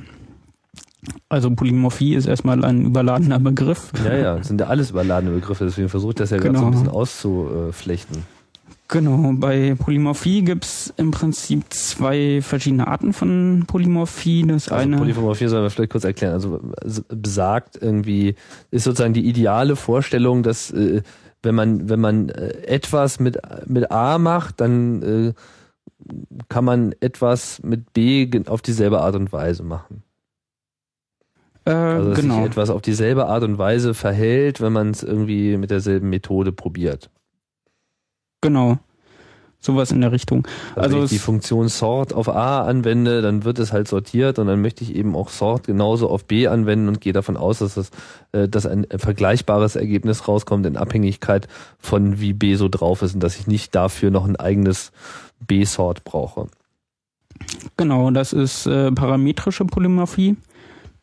also 1.29 1.49
Polymorphie 1.51 2.13
ist 2.13 2.27
erstmal 2.27 2.63
ein 2.63 2.85
überladener 2.85 3.39
Begriff. 3.39 3.91
Ja, 4.05 4.15
ja, 4.15 4.37
das 4.37 4.47
sind 4.47 4.61
ja 4.61 4.67
alles 4.67 4.91
überladene 4.91 5.33
Begriffe, 5.33 5.65
deswegen 5.65 5.89
versuche 5.89 6.11
ich 6.11 6.15
das 6.15 6.29
ja 6.29 6.37
genau. 6.37 6.51
gerade 6.51 6.59
so 6.59 6.65
ein 6.65 6.71
bisschen 6.71 6.89
auszuflechten. 6.89 8.23
Genau, 8.91 9.31
bei 9.35 9.73
Polymorphie 9.75 10.43
gibt 10.43 10.65
es 10.65 10.93
im 10.97 11.11
Prinzip 11.11 11.63
zwei 11.69 12.41
verschiedene 12.41 12.87
Arten 12.87 13.13
von 13.13 13.63
Polymorphie. 13.65 14.45
Das 14.45 14.67
also 14.67 14.83
eine 14.83 14.97
Polymorphie 14.97 15.47
sollen 15.47 15.63
wir 15.63 15.69
vielleicht 15.69 15.91
kurz 15.91 16.03
erklären. 16.03 16.33
Also 16.33 16.59
besagt 17.07 17.81
irgendwie, 17.81 18.35
ist 18.69 18.83
sozusagen 18.83 19.13
die 19.13 19.25
ideale 19.25 19.77
Vorstellung, 19.77 20.43
dass 20.43 20.71
äh, 20.71 21.03
wenn 21.41 21.55
man, 21.55 21.87
wenn 21.87 22.01
man 22.01 22.27
äh, 22.27 22.49
etwas 22.67 23.21
mit, 23.21 23.37
mit 23.65 23.91
A 23.91 24.17
macht, 24.17 24.59
dann 24.59 25.01
äh, 25.01 25.33
kann 26.49 26.65
man 26.65 26.93
etwas 26.99 27.63
mit 27.63 27.93
B 27.93 28.29
auf 28.47 28.61
dieselbe 28.61 28.99
Art 28.99 29.15
und 29.15 29.31
Weise 29.31 29.63
machen. 29.63 30.03
Äh, 31.63 31.71
also 31.71 32.09
dass 32.09 32.19
genau. 32.19 32.35
sich 32.35 32.45
etwas 32.45 32.69
auf 32.69 32.81
dieselbe 32.81 33.27
Art 33.27 33.43
und 33.43 33.57
Weise 33.57 33.93
verhält, 33.93 34.59
wenn 34.59 34.73
man 34.73 34.89
es 34.89 35.01
irgendwie 35.01 35.55
mit 35.55 35.71
derselben 35.71 36.09
Methode 36.09 36.51
probiert. 36.51 37.09
Genau. 38.41 38.79
Sowas 39.63 39.91
in 39.91 40.01
der 40.01 40.11
Richtung. 40.11 40.47
Also, 40.69 40.81
also 40.81 40.97
wenn 40.97 41.03
ich 41.03 41.09
die 41.11 41.19
Funktion 41.19 41.67
sort 41.67 42.13
auf 42.13 42.27
A 42.27 42.63
anwende, 42.63 43.21
dann 43.21 43.43
wird 43.43 43.59
es 43.59 43.71
halt 43.71 43.87
sortiert 43.87 44.39
und 44.39 44.47
dann 44.47 44.59
möchte 44.59 44.83
ich 44.83 44.95
eben 44.95 45.15
auch 45.15 45.29
sort 45.29 45.67
genauso 45.67 46.09
auf 46.09 46.25
B 46.25 46.47
anwenden 46.47 46.87
und 46.87 46.99
gehe 46.99 47.13
davon 47.13 47.37
aus, 47.37 47.59
dass, 47.59 47.75
das, 47.75 47.91
äh, 48.31 48.49
dass 48.49 48.65
ein 48.65 48.87
vergleichbares 48.89 49.75
Ergebnis 49.75 50.27
rauskommt 50.27 50.65
in 50.65 50.77
Abhängigkeit 50.77 51.47
von 51.77 52.19
wie 52.19 52.33
B 52.33 52.55
so 52.55 52.69
drauf 52.69 53.03
ist 53.03 53.13
und 53.13 53.19
dass 53.19 53.39
ich 53.39 53.45
nicht 53.45 53.75
dafür 53.75 54.09
noch 54.09 54.25
ein 54.25 54.35
eigenes 54.35 54.91
B-Sort 55.45 56.03
brauche. 56.03 56.47
Genau, 57.77 58.09
das 58.09 58.33
ist 58.33 58.65
äh, 58.65 58.91
parametrische 58.91 59.65
Polymorphie. 59.65 60.37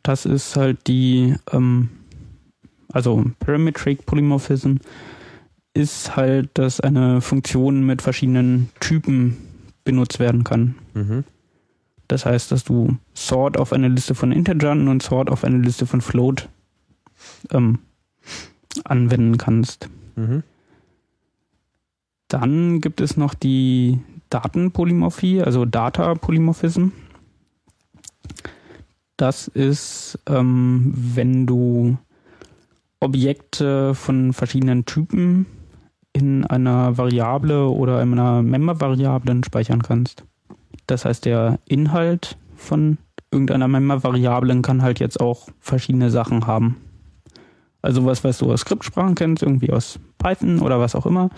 Das 0.03 0.27
ist 0.27 0.57
halt 0.57 0.89
die, 0.89 1.37
ähm, 1.53 1.91
also 2.93 3.25
Parametric 3.39 4.05
Polymorphism 4.05 4.77
ist 5.79 6.17
halt, 6.17 6.51
dass 6.55 6.81
eine 6.81 7.21
Funktion 7.21 7.87
mit 7.87 8.03
verschiedenen 8.03 8.69
Typen 8.81 9.37
benutzt 9.85 10.19
werden 10.19 10.43
kann. 10.43 10.75
Mhm. 10.93 11.25
Das 12.09 12.27
heißt, 12.27 12.51
dass 12.51 12.65
du 12.65 12.97
Sort 13.15 13.57
auf 13.57 13.73
eine 13.73 13.89
Liste 13.89 14.15
von 14.15 14.33
Integern 14.33 14.89
und 14.89 15.03
Sort 15.03 15.31
auf 15.31 15.45
eine 15.45 15.59
Liste 15.59 15.87
von 15.87 16.01
Float 16.01 16.49
ähm, 17.53 17.79
anwenden 18.85 19.39
kannst. 19.39 19.89
Mhm. 20.17 20.43
Dann 22.27 22.81
gibt 22.81 23.01
es 23.01 23.17
noch 23.17 23.35
die 23.35 24.01
Datenpolymorphie, 24.31 25.43
also 25.43 25.65
Data 25.65 26.15
Polymorphism. 26.15 26.89
Das 29.17 29.49
ist, 29.49 30.19
ähm, 30.27 30.93
wenn 30.95 31.47
du 31.47 31.99
Objekte 33.01 33.95
von 33.95 34.33
verschiedenen 34.33 34.85
Typen 34.85 35.47
in 36.19 36.45
einer 36.45 36.97
Variable 36.99 37.69
oder 37.69 38.03
in 38.03 38.13
einer 38.13 38.43
Member-Variablen 38.43 39.45
speichern 39.45 39.83
kannst. 39.83 40.25
Das 40.87 41.05
heißt, 41.05 41.25
der 41.25 41.59
Inhalt 41.67 42.37
von 42.57 42.99
irgendeiner 43.31 43.69
Member-Variablen 43.69 44.63
kann 44.63 44.83
halt 44.83 45.01
jetzt 45.01 45.21
auch 45.21 45.49
verschiedene 45.61 46.11
Sachen 46.11 46.47
haben. 46.47 46.77
Also 47.83 48.05
was, 48.05 48.25
was 48.25 48.39
du 48.39 48.53
aus 48.53 48.61
Skriptsprachen 48.61 49.15
kennst, 49.15 49.43
irgendwie 49.43 49.73
aus 49.73 50.01
Python 50.19 50.61
oder 50.61 50.81
was 50.81 50.95
auch 50.95 51.07
immer, 51.07 51.31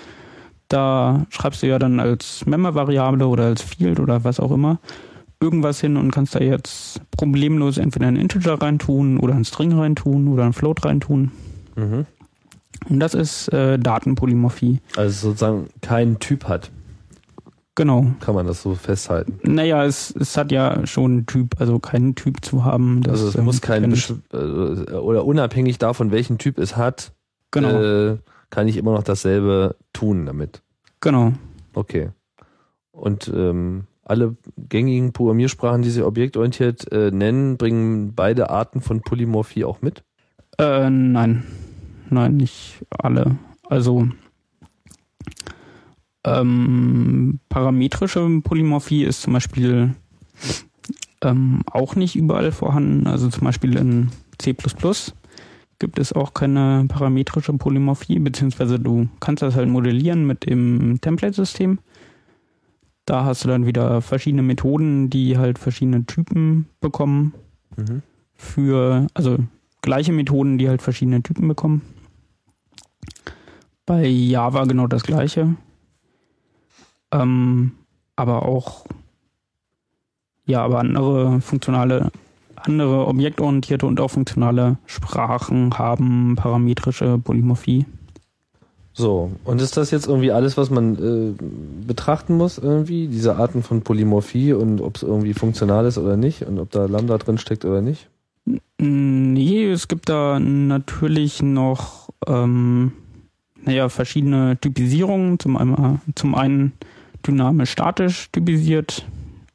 da 0.68 1.26
schreibst 1.30 1.62
du 1.62 1.66
ja 1.66 1.78
dann 1.78 2.00
als 2.00 2.46
Member-Variable 2.46 3.26
oder 3.26 3.44
als 3.44 3.62
Field 3.62 4.00
oder 4.00 4.24
was 4.24 4.40
auch 4.40 4.52
immer 4.52 4.78
irgendwas 5.40 5.80
hin 5.80 5.96
und 5.96 6.10
kannst 6.10 6.34
da 6.34 6.40
jetzt 6.40 7.00
problemlos 7.16 7.78
entweder 7.78 8.06
einen 8.06 8.18
Integer 8.18 8.60
reintun 8.60 9.18
oder 9.18 9.34
einen 9.34 9.44
String 9.44 9.72
reintun 9.72 10.28
oder 10.28 10.44
einen 10.44 10.52
Float 10.52 10.84
reintun. 10.84 11.32
Mhm. 11.76 12.06
Und 12.88 13.00
das 13.00 13.14
ist 13.14 13.52
äh, 13.52 13.78
Datenpolymorphie. 13.78 14.80
Also 14.96 15.28
sozusagen 15.28 15.68
keinen 15.80 16.18
Typ 16.18 16.44
hat. 16.48 16.70
Genau. 17.74 18.06
Kann 18.20 18.34
man 18.34 18.46
das 18.46 18.62
so 18.62 18.74
festhalten? 18.74 19.38
Naja, 19.42 19.84
es, 19.84 20.14
es 20.14 20.36
hat 20.36 20.52
ja 20.52 20.86
schon 20.86 21.12
einen 21.12 21.26
Typ, 21.26 21.60
also 21.60 21.78
keinen 21.78 22.14
Typ 22.14 22.44
zu 22.44 22.64
haben. 22.64 23.02
Das, 23.02 23.12
also 23.12 23.28
es 23.28 23.34
ähm, 23.36 23.44
muss 23.44 23.60
kein, 23.60 23.92
äh, 23.92 24.92
oder 24.96 25.24
unabhängig 25.24 25.78
davon, 25.78 26.10
welchen 26.10 26.38
Typ 26.38 26.58
es 26.58 26.76
hat, 26.76 27.12
genau. 27.50 27.80
äh, 27.80 28.18
kann 28.50 28.68
ich 28.68 28.76
immer 28.76 28.92
noch 28.92 29.02
dasselbe 29.02 29.76
tun 29.92 30.26
damit. 30.26 30.62
Genau. 31.00 31.32
Okay. 31.72 32.10
Und 32.90 33.32
ähm, 33.34 33.84
alle 34.04 34.36
gängigen 34.58 35.12
Programmiersprachen, 35.12 35.82
die 35.82 35.90
sie 35.90 36.02
objektorientiert 36.02 36.90
äh, 36.92 37.10
nennen, 37.12 37.56
bringen 37.56 38.14
beide 38.14 38.50
Arten 38.50 38.80
von 38.80 39.00
Polymorphie 39.00 39.64
auch 39.64 39.80
mit? 39.80 40.02
Äh, 40.58 40.90
nein. 40.90 41.44
Nein, 42.10 42.36
nicht 42.36 42.84
alle. 42.90 43.36
Also 43.68 44.08
ähm, 46.24 47.40
parametrische 47.48 48.40
Polymorphie 48.42 49.04
ist 49.04 49.22
zum 49.22 49.32
Beispiel 49.32 49.94
ähm, 51.22 51.62
auch 51.70 51.96
nicht 51.96 52.16
überall 52.16 52.52
vorhanden. 52.52 53.06
Also 53.06 53.28
zum 53.28 53.44
Beispiel 53.44 53.76
in 53.76 54.10
C 54.38 54.54
gibt 55.78 55.98
es 55.98 56.12
auch 56.12 56.34
keine 56.34 56.84
parametrische 56.88 57.52
Polymorphie, 57.54 58.18
beziehungsweise 58.18 58.78
du 58.78 59.08
kannst 59.20 59.42
das 59.42 59.54
halt 59.54 59.68
modellieren 59.68 60.26
mit 60.26 60.46
dem 60.46 61.00
Template-System. 61.00 61.78
Da 63.06 63.24
hast 63.24 63.44
du 63.44 63.48
dann 63.48 63.66
wieder 63.66 64.02
verschiedene 64.02 64.42
Methoden, 64.42 65.10
die 65.10 65.38
halt 65.38 65.58
verschiedene 65.58 66.04
Typen 66.04 66.66
bekommen. 66.80 67.34
Mhm. 67.76 68.02
Für, 68.34 69.06
also 69.14 69.38
gleiche 69.82 70.12
Methoden, 70.12 70.58
die 70.58 70.68
halt 70.68 70.82
verschiedene 70.82 71.22
Typen 71.22 71.48
bekommen. 71.48 71.82
Bei 73.86 74.06
Java 74.06 74.64
genau 74.64 74.86
das 74.86 75.02
gleiche. 75.02 75.54
Ähm, 77.12 77.72
aber 78.16 78.42
auch, 78.46 78.84
ja, 80.46 80.62
aber 80.62 80.78
andere 80.78 81.40
funktionale, 81.40 82.10
andere 82.56 83.06
objektorientierte 83.06 83.86
und 83.86 84.00
auch 84.00 84.10
funktionale 84.10 84.78
Sprachen 84.86 85.76
haben 85.78 86.36
parametrische 86.36 87.18
Polymorphie. 87.18 87.86
So, 88.92 89.30
und 89.44 89.60
ist 89.60 89.76
das 89.76 89.90
jetzt 89.92 90.08
irgendwie 90.08 90.32
alles, 90.32 90.56
was 90.56 90.68
man 90.68 90.96
äh, 90.96 91.86
betrachten 91.86 92.36
muss, 92.36 92.58
irgendwie, 92.58 93.06
diese 93.06 93.36
Arten 93.36 93.62
von 93.62 93.82
Polymorphie 93.82 94.52
und 94.52 94.80
ob 94.80 94.96
es 94.96 95.02
irgendwie 95.02 95.32
funktional 95.32 95.86
ist 95.86 95.96
oder 95.96 96.16
nicht 96.16 96.42
und 96.42 96.58
ob 96.58 96.70
da 96.70 96.86
Lambda 96.86 97.16
drin 97.18 97.38
steckt 97.38 97.64
oder 97.64 97.80
nicht? 97.80 98.08
Nee, 98.78 99.70
es 99.70 99.88
gibt 99.88 100.08
da 100.08 100.40
natürlich 100.40 101.42
noch, 101.42 102.10
ähm, 102.26 102.92
naja, 103.64 103.88
verschiedene 103.88 104.58
Typisierungen. 104.60 105.38
Zum, 105.38 105.56
einmal, 105.56 106.00
zum 106.14 106.34
einen 106.34 106.72
dynamisch 107.26 107.70
statisch 107.70 108.30
typisiert 108.32 109.04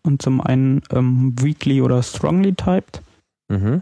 und 0.04 0.22
zum 0.22 0.42
einen 0.42 0.82
ähm, 0.92 1.34
weakly 1.40 1.82
oder 1.82 2.04
strongly 2.04 2.54
typed. 2.54 3.02
Mhm. 3.50 3.82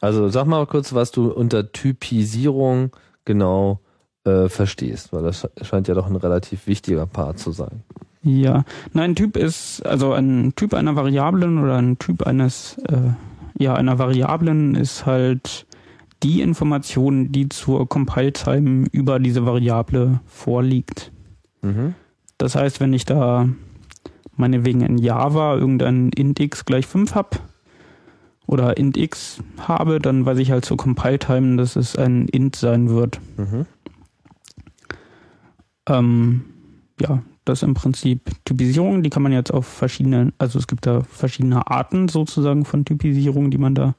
Also 0.00 0.28
sag 0.28 0.46
mal 0.46 0.66
kurz, 0.66 0.94
was 0.94 1.10
du 1.10 1.30
unter 1.30 1.72
Typisierung 1.72 2.90
genau 3.24 3.80
äh, 4.24 4.48
verstehst, 4.48 5.12
weil 5.12 5.22
das 5.22 5.48
scheint 5.62 5.88
ja 5.88 5.94
doch 5.94 6.06
ein 6.06 6.16
relativ 6.16 6.66
wichtiger 6.66 7.06
Part 7.06 7.38
zu 7.38 7.52
sein. 7.52 7.82
Ja, 8.22 8.64
nein, 8.92 9.12
ein 9.12 9.16
Typ 9.16 9.36
ist, 9.36 9.84
also 9.86 10.12
ein 10.12 10.52
Typ 10.56 10.74
einer 10.74 10.96
Variablen 10.96 11.58
oder 11.58 11.76
ein 11.76 11.98
Typ 11.98 12.26
eines, 12.26 12.76
äh, 12.88 13.12
ja, 13.58 13.74
einer 13.74 13.98
Variablen 13.98 14.74
ist 14.74 15.06
halt 15.06 15.66
die 16.22 16.40
Information, 16.42 17.30
die 17.32 17.48
zur 17.48 17.88
Compile-Time 17.88 18.86
über 18.92 19.18
diese 19.18 19.46
Variable 19.46 20.20
vorliegt. 20.26 21.12
Mhm. 21.62 21.94
Das 22.38 22.54
heißt, 22.54 22.80
wenn 22.80 22.92
ich 22.92 23.04
da 23.04 23.48
meinetwegen 24.36 24.80
in 24.80 24.98
Java 24.98 25.56
irgendein 25.56 26.10
int 26.10 26.40
x 26.40 26.64
gleich 26.64 26.86
5 26.86 27.14
habe 27.14 27.38
oder 28.46 28.76
int 28.76 28.96
x 28.96 29.42
habe, 29.58 29.98
dann 29.98 30.24
weiß 30.24 30.38
ich 30.38 30.50
halt 30.50 30.64
zur 30.64 30.76
Compile-Time, 30.76 31.56
dass 31.56 31.76
es 31.76 31.96
ein 31.96 32.28
int 32.28 32.56
sein 32.56 32.88
wird. 32.88 33.20
Mhm. 33.36 33.66
Ähm, 35.88 36.44
ja, 37.00 37.22
das 37.44 37.60
ist 37.60 37.62
im 37.62 37.74
Prinzip 37.74 38.30
Typisierung, 38.44 39.02
die 39.02 39.10
kann 39.10 39.22
man 39.22 39.32
jetzt 39.32 39.52
auf 39.52 39.66
verschiedene, 39.66 40.32
also 40.38 40.58
es 40.58 40.66
gibt 40.66 40.86
da 40.86 41.02
verschiedene 41.02 41.70
Arten 41.70 42.08
sozusagen 42.08 42.64
von 42.64 42.84
Typisierung, 42.84 43.50
die 43.50 43.58
man 43.58 43.74
da 43.74 43.94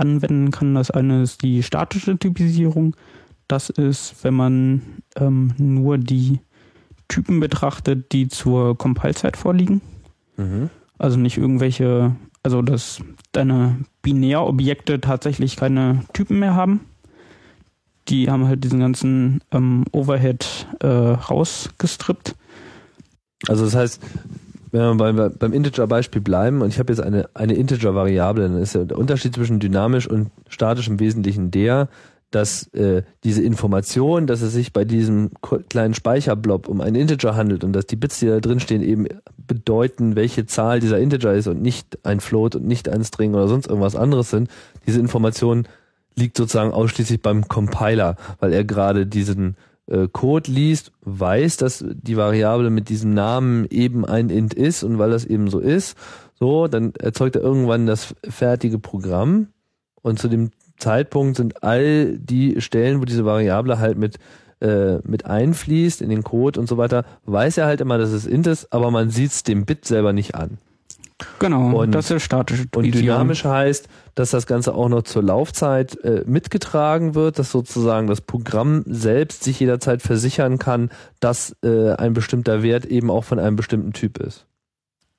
anwenden 0.00 0.50
kann. 0.50 0.74
Das 0.74 0.90
eine 0.90 1.22
ist 1.22 1.42
die 1.42 1.62
statische 1.62 2.18
Typisierung. 2.18 2.96
Das 3.48 3.70
ist, 3.70 4.22
wenn 4.22 4.34
man 4.34 4.82
ähm, 5.16 5.52
nur 5.58 5.98
die 5.98 6.40
Typen 7.08 7.40
betrachtet, 7.40 8.12
die 8.12 8.28
zur 8.28 8.78
Compile-Zeit 8.78 9.36
vorliegen. 9.36 9.80
Mhm. 10.36 10.70
Also 10.98 11.18
nicht 11.18 11.36
irgendwelche, 11.38 12.14
also 12.42 12.62
dass 12.62 13.02
deine 13.32 13.78
Binärobjekte 14.02 15.00
tatsächlich 15.00 15.56
keine 15.56 16.04
Typen 16.12 16.38
mehr 16.38 16.54
haben. 16.54 16.80
Die 18.08 18.30
haben 18.30 18.46
halt 18.46 18.64
diesen 18.64 18.80
ganzen 18.80 19.40
ähm, 19.50 19.84
Overhead 19.92 20.66
äh, 20.80 20.86
rausgestrippt. 20.86 22.34
Also 23.48 23.64
das 23.64 23.74
heißt, 23.74 24.02
wenn 24.72 24.98
wir 25.16 25.30
beim, 25.30 25.52
Integer-Beispiel 25.52 26.20
bleiben 26.20 26.62
und 26.62 26.68
ich 26.68 26.78
habe 26.78 26.92
jetzt 26.92 27.00
eine, 27.00 27.28
eine 27.34 27.54
Integer-Variable, 27.54 28.42
dann 28.48 28.60
ist 28.60 28.74
der 28.74 28.98
Unterschied 28.98 29.34
zwischen 29.34 29.58
dynamisch 29.58 30.08
und 30.08 30.30
statisch 30.48 30.88
im 30.88 31.00
Wesentlichen 31.00 31.50
der, 31.50 31.88
dass 32.30 32.68
äh, 32.74 33.02
diese 33.24 33.42
Information, 33.42 34.26
dass 34.26 34.40
es 34.40 34.52
sich 34.52 34.72
bei 34.72 34.84
diesem 34.84 35.30
kleinen 35.68 35.94
Speicherblob 35.94 36.68
um 36.68 36.80
einen 36.80 36.94
Integer 36.94 37.34
handelt 37.34 37.64
und 37.64 37.72
dass 37.72 37.86
die 37.86 37.96
Bits, 37.96 38.20
die 38.20 38.26
da 38.26 38.38
drin 38.38 38.60
stehen, 38.60 38.82
eben 38.82 39.06
bedeuten, 39.36 40.14
welche 40.14 40.46
Zahl 40.46 40.78
dieser 40.78 40.98
Integer 40.98 41.34
ist 41.34 41.48
und 41.48 41.60
nicht 41.60 41.98
ein 42.04 42.20
Float 42.20 42.54
und 42.54 42.66
nicht 42.66 42.88
ein 42.88 43.04
String 43.04 43.34
oder 43.34 43.48
sonst 43.48 43.66
irgendwas 43.66 43.96
anderes 43.96 44.30
sind, 44.30 44.48
diese 44.86 45.00
Information 45.00 45.66
liegt 46.14 46.36
sozusagen 46.36 46.72
ausschließlich 46.72 47.20
beim 47.20 47.48
Compiler, 47.48 48.16
weil 48.38 48.52
er 48.52 48.64
gerade 48.64 49.06
diesen 49.06 49.56
äh, 49.90 50.08
Code 50.10 50.50
liest, 50.50 50.92
weiß, 51.02 51.58
dass 51.58 51.84
die 51.88 52.16
Variable 52.16 52.70
mit 52.70 52.88
diesem 52.88 53.12
Namen 53.12 53.66
eben 53.70 54.04
ein 54.04 54.30
int 54.30 54.54
ist 54.54 54.82
und 54.82 54.98
weil 54.98 55.10
das 55.10 55.24
eben 55.24 55.50
so 55.50 55.58
ist, 55.58 55.96
so, 56.38 56.68
dann 56.68 56.94
erzeugt 56.94 57.36
er 57.36 57.42
irgendwann 57.42 57.86
das 57.86 58.14
fertige 58.28 58.78
Programm 58.78 59.48
und 60.02 60.18
zu 60.18 60.28
dem 60.28 60.50
Zeitpunkt 60.78 61.36
sind 61.36 61.62
all 61.62 62.18
die 62.18 62.60
Stellen, 62.60 63.00
wo 63.00 63.04
diese 63.04 63.26
Variable 63.26 63.78
halt 63.78 63.98
mit 63.98 64.18
äh, 64.60 64.98
mit 65.04 65.24
einfließt 65.24 66.02
in 66.02 66.10
den 66.10 66.22
Code 66.22 66.60
und 66.60 66.68
so 66.68 66.76
weiter, 66.76 67.04
weiß 67.24 67.58
er 67.58 67.66
halt 67.66 67.80
immer, 67.80 67.98
dass 67.98 68.10
es 68.10 68.26
int 68.26 68.46
ist, 68.46 68.72
aber 68.72 68.90
man 68.90 69.10
sieht 69.10 69.30
es 69.30 69.42
dem 69.42 69.64
Bit 69.64 69.86
selber 69.86 70.12
nicht 70.12 70.34
an. 70.34 70.58
Genau, 71.38 71.80
und, 71.80 71.92
das 71.92 72.10
ist 72.10 72.22
statische 72.22 72.66
Und 72.74 72.94
dynamisch 72.94 73.44
heißt, 73.44 73.88
dass 74.14 74.30
das 74.30 74.46
Ganze 74.46 74.74
auch 74.74 74.88
noch 74.88 75.02
zur 75.02 75.22
Laufzeit 75.22 75.96
äh, 76.04 76.24
mitgetragen 76.26 77.14
wird, 77.14 77.38
dass 77.38 77.50
sozusagen 77.52 78.06
das 78.06 78.20
Programm 78.20 78.82
selbst 78.86 79.44
sich 79.44 79.60
jederzeit 79.60 80.02
versichern 80.02 80.58
kann, 80.58 80.90
dass 81.20 81.56
äh, 81.62 81.92
ein 81.92 82.12
bestimmter 82.12 82.62
Wert 82.62 82.84
eben 82.86 83.10
auch 83.10 83.24
von 83.24 83.38
einem 83.38 83.56
bestimmten 83.56 83.92
Typ 83.92 84.18
ist. 84.18 84.46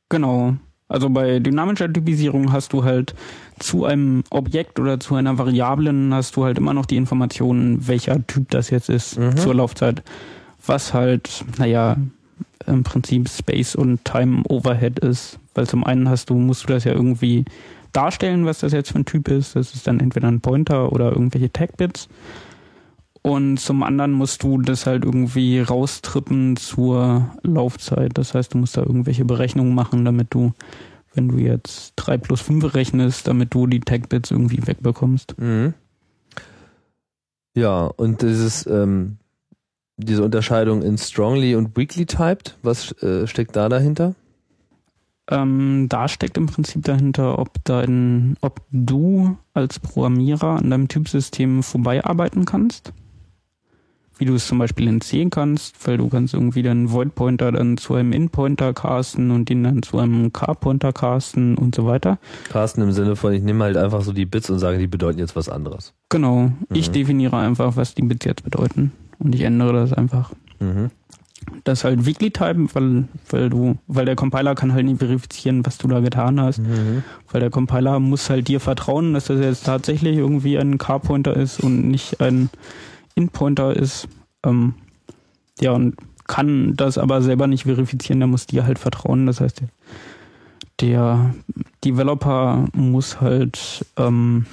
Genau. 0.10 0.56
Also 0.88 1.10
bei 1.10 1.40
dynamischer 1.40 1.92
Typisierung 1.92 2.52
hast 2.52 2.74
du 2.74 2.84
halt 2.84 3.16
zu 3.60 3.86
einem 3.86 4.24
Objekt 4.30 4.78
oder 4.78 5.00
zu 5.00 5.16
einer 5.16 5.38
Variablen 5.38 6.14
hast 6.14 6.36
du 6.36 6.44
halt 6.44 6.58
immer 6.58 6.74
noch 6.74 6.86
die 6.86 6.98
Informationen, 6.98 7.88
welcher 7.88 8.28
Typ 8.28 8.50
das 8.50 8.70
jetzt 8.70 8.90
ist 8.90 9.18
mhm. 9.18 9.38
zur 9.38 9.56
Laufzeit. 9.56 10.04
Was 10.66 10.94
halt, 10.94 11.46
naja, 11.58 11.96
im 12.68 12.84
Prinzip 12.84 13.30
Space 13.30 13.76
und 13.76 14.04
Time 14.06 14.44
Overhead 14.50 15.00
ist. 15.00 15.40
Weil 15.54 15.68
zum 15.68 15.84
einen 15.84 16.10
hast 16.10 16.30
du, 16.30 16.36
musst 16.36 16.64
du 16.64 16.68
das 16.68 16.84
ja 16.84 16.94
irgendwie 16.94 17.46
darstellen, 17.94 18.46
was 18.46 18.60
das 18.60 18.72
jetzt 18.72 18.92
für 18.92 19.00
ein 19.00 19.06
Typ 19.06 19.28
ist. 19.28 19.56
Das 19.56 19.74
ist 19.74 19.88
dann 19.88 20.00
entweder 20.00 20.28
ein 20.28 20.42
Pointer 20.42 20.92
oder 20.92 21.12
irgendwelche 21.12 21.52
Tagbits. 21.52 22.08
Und 23.24 23.58
zum 23.60 23.84
anderen 23.84 24.14
musst 24.14 24.42
du 24.42 24.60
das 24.60 24.88
halt 24.88 25.06
irgendwie 25.06 25.60
raustrippen 25.60 26.56
zur 26.56 27.30
Laufzeit. 27.44 28.18
Das 28.18 28.34
heißt, 28.34 28.54
du 28.54 28.58
musst 28.58 28.78
da 28.78 28.82
irgendwelche 28.82 29.26
Berechnungen 29.26 29.76
machen, 29.76 30.06
damit 30.06 30.34
du, 30.34 30.54
wenn 31.14 31.28
du 31.28 31.38
jetzt 31.38 31.94
3 31.98 32.18
plus 32.18 32.42
5 32.42 32.74
rechnest, 32.74 33.28
damit 33.28 33.54
du 33.54 33.68
die 33.68 33.82
Tagbits 33.82 34.32
irgendwie 34.32 34.66
wegbekommst. 34.66 35.36
Mhm. 35.38 35.76
Ja, 37.54 37.86
und 37.86 38.22
dieses, 38.24 38.66
ähm, 38.66 39.18
diese 39.98 40.24
Unterscheidung 40.24 40.82
in 40.82 40.98
strongly 40.98 41.54
und 41.56 41.78
weakly 41.78 42.06
typed, 42.06 42.58
was 42.64 42.92
äh, 43.04 43.28
steckt 43.28 43.56
da 43.56 43.70
dahinter? 43.70 44.16
Ähm, 45.32 45.88
da 45.88 46.10
steckt 46.10 46.38
im 46.38 46.48
Prinzip 46.48 46.84
dahinter, 46.84 47.40
ob 47.40 47.52
dein, 47.64 48.36
ob 48.42 48.62
du 48.72 49.38
als 49.54 49.80
Programmierer 49.80 50.58
an 50.58 50.70
deinem 50.70 50.88
Typsystem 50.90 51.64
vorbeiarbeiten 51.64 52.44
kannst. 52.44 52.92
Wie 54.18 54.26
du 54.26 54.36
es 54.36 54.46
zum 54.46 54.60
Beispiel 54.60 54.88
in 54.88 55.02
C 55.02 55.26
kannst, 55.32 55.88
weil 55.88 55.98
du 55.98 56.10
kannst 56.10 56.36
irgendwie 56.36 56.62
deinen 56.62 56.92
Void 56.92 57.16
Pointer 57.16 57.52
dann 57.52 57.78
zu 57.78 57.96
einem 57.96 58.12
In 58.12 58.30
Pointer 58.30 58.74
casten 58.74 59.32
und 59.32 59.50
den 59.50 59.64
dann 59.64 59.82
zu 59.82 59.98
einem 59.98 60.32
K 60.32 60.54
Pointer 60.54 60.94
casten 60.94 61.58
und 61.58 61.74
so 61.74 61.88
weiter. 61.88 62.20
Casten 62.50 62.84
im 62.84 62.92
Sinne 62.92 63.16
von, 63.16 63.34
ich 63.34 63.42
nehme 63.42 63.64
halt 63.64 63.78
einfach 63.78 64.02
so 64.02 64.14
die 64.14 64.26
Bits 64.26 64.50
und 64.50 64.60
sage, 64.60 64.78
die 64.78 64.86
bedeuten 64.86 65.18
jetzt 65.18 65.36
was 65.36 65.50
anderes. 65.50 65.94
Genau. 66.10 66.50
Mhm. 66.50 66.54
Ich 66.74 66.92
definiere 66.92 67.38
einfach, 67.38 67.78
was 67.78 67.96
die 67.96 68.04
Bits 68.04 68.26
jetzt 68.26 68.44
bedeuten. 68.44 68.92
Und 69.18 69.34
ich 69.34 69.42
ändere 69.42 69.74
das 69.74 69.94
einfach. 69.94 70.34
Mhm. 70.60 70.92
Das 71.64 71.80
ist 71.80 71.84
halt 71.84 72.06
Weekly 72.06 72.32
Type, 72.32 72.68
weil, 72.74 73.06
weil 73.30 73.50
du, 73.50 73.78
weil 73.88 74.06
der 74.06 74.16
Compiler 74.16 74.56
kann 74.56 74.74
halt 74.74 74.86
nicht 74.86 75.00
verifizieren, 75.00 75.66
was 75.66 75.78
du 75.78 75.88
da 75.88 76.00
getan 76.00 76.40
hast. 76.40 76.60
Mhm. 76.60 77.04
Weil 77.32 77.42
der 77.42 77.50
Compiler 77.50 78.00
muss 78.00 78.30
halt 78.30 78.48
dir 78.48 78.60
vertrauen, 78.60 79.14
dass 79.14 79.26
das 79.26 79.40
jetzt 79.40 79.66
tatsächlich 79.66 80.18
irgendwie 80.18 80.58
ein 80.58 80.78
Car-Pointer 80.78 81.36
ist 81.36 81.60
und 81.60 81.90
nicht 81.90 82.22
ein 82.22 82.50
In-Pointer 83.16 83.76
ist. 83.76 84.08
Ähm, 84.44 84.76
ja, 85.60 85.72
und 85.72 85.96
kann 86.28 86.76
das 86.78 86.98
aber 86.98 87.22
selber 87.22 87.48
nicht 87.48 87.64
verifizieren, 87.64 88.20
der 88.20 88.28
muss 88.28 88.48
dir 88.48 88.66
halt 88.66 88.80
vertrauen. 88.80 89.26
Das 89.26 89.42
heißt, 89.42 89.62
der, 89.62 89.70
der 90.80 91.36
Developer 91.84 92.66
muss 92.74 93.20
halt 93.20 93.86
ähm, 93.98 94.46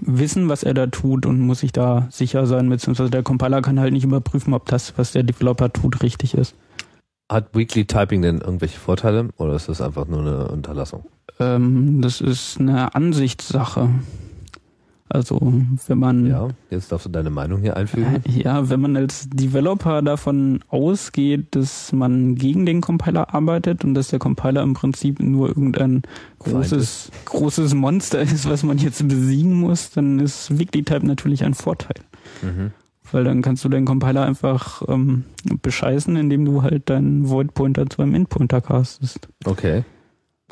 wissen, 0.00 0.48
was 0.48 0.62
er 0.62 0.74
da 0.74 0.86
tut 0.86 1.26
und 1.26 1.40
muss 1.40 1.60
sich 1.60 1.72
da 1.72 2.08
sicher 2.10 2.46
sein, 2.46 2.68
beziehungsweise 2.68 3.10
der 3.10 3.22
Compiler 3.22 3.62
kann 3.62 3.80
halt 3.80 3.92
nicht 3.92 4.04
überprüfen, 4.04 4.54
ob 4.54 4.66
das, 4.66 4.96
was 4.96 5.12
der 5.12 5.22
Developer 5.22 5.72
tut, 5.72 6.02
richtig 6.02 6.34
ist. 6.34 6.54
Hat 7.30 7.54
Weekly 7.54 7.84
Typing 7.84 8.22
denn 8.22 8.40
irgendwelche 8.40 8.78
Vorteile 8.78 9.28
oder 9.36 9.54
ist 9.54 9.68
das 9.68 9.80
einfach 9.80 10.06
nur 10.06 10.20
eine 10.20 10.48
Unterlassung? 10.48 11.04
Ähm, 11.40 12.00
das 12.00 12.20
ist 12.20 12.58
eine 12.58 12.94
Ansichtssache. 12.94 13.90
Also 15.10 15.40
wenn 15.86 15.98
man 15.98 16.26
ja, 16.26 16.48
jetzt 16.70 16.92
darfst 16.92 17.06
du 17.06 17.10
deine 17.10 17.30
Meinung 17.30 17.60
hier 17.60 17.76
einfügen. 17.76 18.22
Ja, 18.26 18.68
wenn 18.68 18.80
man 18.80 18.96
als 18.96 19.28
Developer 19.30 20.02
davon 20.02 20.60
ausgeht, 20.68 21.54
dass 21.56 21.92
man 21.92 22.34
gegen 22.34 22.66
den 22.66 22.80
Compiler 22.80 23.34
arbeitet 23.34 23.84
und 23.84 23.94
dass 23.94 24.08
der 24.08 24.18
Compiler 24.18 24.62
im 24.62 24.74
Prinzip 24.74 25.20
nur 25.20 25.48
irgendein 25.48 26.02
großes 26.40 27.10
großes 27.24 27.74
Monster 27.74 28.20
ist, 28.20 28.48
was 28.48 28.62
man 28.62 28.78
jetzt 28.78 29.06
besiegen 29.08 29.54
muss, 29.54 29.90
dann 29.90 30.18
ist 30.18 30.58
WikiType 30.58 31.06
natürlich 31.06 31.44
ein 31.44 31.54
Vorteil. 31.54 31.96
Mhm. 32.42 32.72
Weil 33.10 33.24
dann 33.24 33.40
kannst 33.40 33.64
du 33.64 33.68
deinen 33.70 33.86
Compiler 33.86 34.22
einfach 34.26 34.82
ähm, 34.86 35.24
bescheißen, 35.62 36.14
indem 36.16 36.44
du 36.44 36.62
halt 36.62 36.90
deinen 36.90 37.30
Void 37.30 37.54
Pointer 37.54 37.88
zu 37.88 38.02
einem 38.02 38.14
End 38.14 38.28
Pointer 38.28 38.60
castest. 38.60 39.28
Okay. 39.46 39.84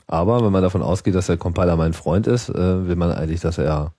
Aber 0.07 0.45
wenn 0.45 0.53
man 0.53 0.63
davon 0.63 0.83
ausgeht, 0.83 1.15
dass 1.15 1.27
der 1.27 1.37
Compiler 1.37 1.77
mein 1.77 1.93
Freund 1.93 2.27
ist, 2.27 2.49
äh, 2.49 2.89
will 2.89 2.97
man 2.97 3.11
eigentlich, 3.11 3.41
dass 3.41 3.59
er 3.59 3.93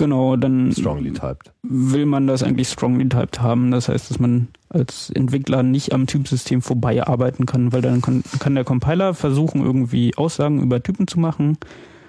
Genau, 0.00 0.34
dann 0.36 0.72
strongly 0.72 1.12
typed. 1.12 1.52
will 1.62 2.06
man 2.06 2.26
das 2.26 2.42
eigentlich 2.42 2.68
strongly 2.68 3.06
typed 3.06 3.42
haben. 3.42 3.70
Das 3.70 3.90
heißt, 3.90 4.10
dass 4.10 4.18
man 4.18 4.48
als 4.70 5.10
Entwickler 5.10 5.62
nicht 5.62 5.92
am 5.92 6.06
Typsystem 6.06 6.62
vorbei 6.62 7.06
arbeiten 7.06 7.44
kann, 7.44 7.70
weil 7.70 7.82
dann 7.82 8.00
kann, 8.00 8.24
kann 8.38 8.54
der 8.54 8.64
Compiler 8.64 9.12
versuchen, 9.12 9.62
irgendwie 9.62 10.16
Aussagen 10.16 10.62
über 10.62 10.82
Typen 10.82 11.06
zu 11.06 11.20
machen, 11.20 11.58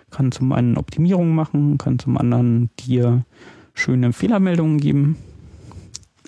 kann 0.10 0.32
zum 0.32 0.54
einen 0.54 0.78
Optimierungen 0.78 1.36
machen, 1.36 1.78
kann 1.78 2.00
zum 2.00 2.18
anderen 2.18 2.70
dir 2.80 3.26
schöne 3.74 4.14
Fehlermeldungen 4.14 4.78
geben, 4.78 5.18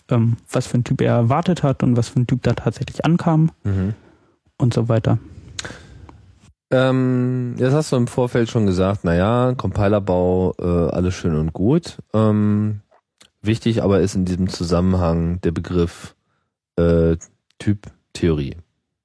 ähm, 0.10 0.36
was 0.52 0.68
für 0.68 0.80
ein 0.80 0.84
Typ 0.84 1.00
er 1.00 1.14
erwartet 1.14 1.64
hat 1.64 1.82
und 1.82 1.96
was 1.96 2.10
für 2.10 2.20
ein 2.20 2.28
Typ 2.28 2.44
da 2.44 2.52
tatsächlich 2.52 3.06
ankam 3.06 3.52
mhm. 3.64 3.94
und 4.58 4.74
so 4.74 4.90
weiter. 4.90 5.18
Ähm, 6.72 7.56
jetzt 7.58 7.74
hast 7.74 7.92
du 7.92 7.96
im 7.96 8.08
Vorfeld 8.08 8.50
schon 8.50 8.66
gesagt, 8.66 9.04
naja, 9.04 9.54
Compilerbau, 9.56 10.56
äh, 10.60 10.92
alles 10.92 11.14
schön 11.14 11.36
und 11.36 11.54
gut. 11.54 11.98
Ähm, 12.14 12.82
Wichtig 13.44 13.84
aber 13.84 14.00
ist 14.00 14.16
in 14.16 14.24
diesem 14.24 14.48
Zusammenhang 14.48 15.42
der 15.42 15.52
Begriff 15.52 16.16
äh, 16.78 17.18
Typtheorie. 17.60 18.56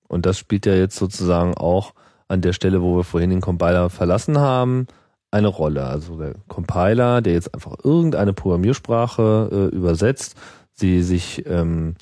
Und 0.07 0.27
das 0.27 0.39
spielt 0.39 0.65
ja 0.65 0.75
jetzt 0.75 0.95
sozusagen 0.95 1.55
auch 1.55 1.93
an 2.29 2.41
der 2.41 2.53
Stelle, 2.53 2.81
wo 2.81 2.97
wir 2.97 3.03
vorhin 3.03 3.31
den 3.31 3.41
Compiler 3.41 3.91
verlassen 3.91 4.39
haben, 4.39 4.87
eine 5.33 5.49
Rolle. 5.49 5.85
Also 5.85 6.17
der 6.19 6.35
Compiler, 6.47 7.21
der 7.21 7.33
jetzt 7.33 7.53
einfach 7.53 7.75
irgendeine 7.83 8.33
Programmiersprache 8.33 9.71
äh, 9.73 9.75
übersetzt, 9.75 10.37
sie 10.73 11.03
sich 11.03 11.45
ähm, 11.47 11.97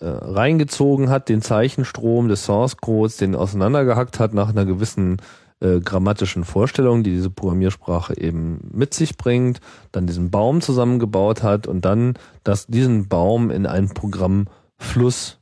äh, 0.00 0.06
reingezogen 0.06 1.10
hat, 1.10 1.28
den 1.28 1.42
Zeichenstrom 1.42 2.28
des 2.28 2.44
Source 2.44 2.76
Codes, 2.76 3.16
den 3.16 3.34
auseinandergehackt 3.34 4.18
hat 4.18 4.34
nach 4.34 4.50
einer 4.50 4.64
gewissen 4.64 5.18
äh, 5.60 5.80
grammatischen 5.80 6.44
Vorstellung, 6.44 7.02
die 7.02 7.10
diese 7.10 7.30
Programmiersprache 7.30 8.16
eben 8.16 8.70
mit 8.72 8.94
sich 8.94 9.16
bringt, 9.16 9.60
dann 9.92 10.06
diesen 10.06 10.30
Baum 10.30 10.60
zusammengebaut 10.60 11.42
hat 11.42 11.66
und 11.66 11.84
dann 11.84 12.14
das, 12.44 12.66
diesen 12.66 13.08
Baum 13.08 13.50
in 13.50 13.66
einen 13.66 13.90
Programmfluss 13.90 15.39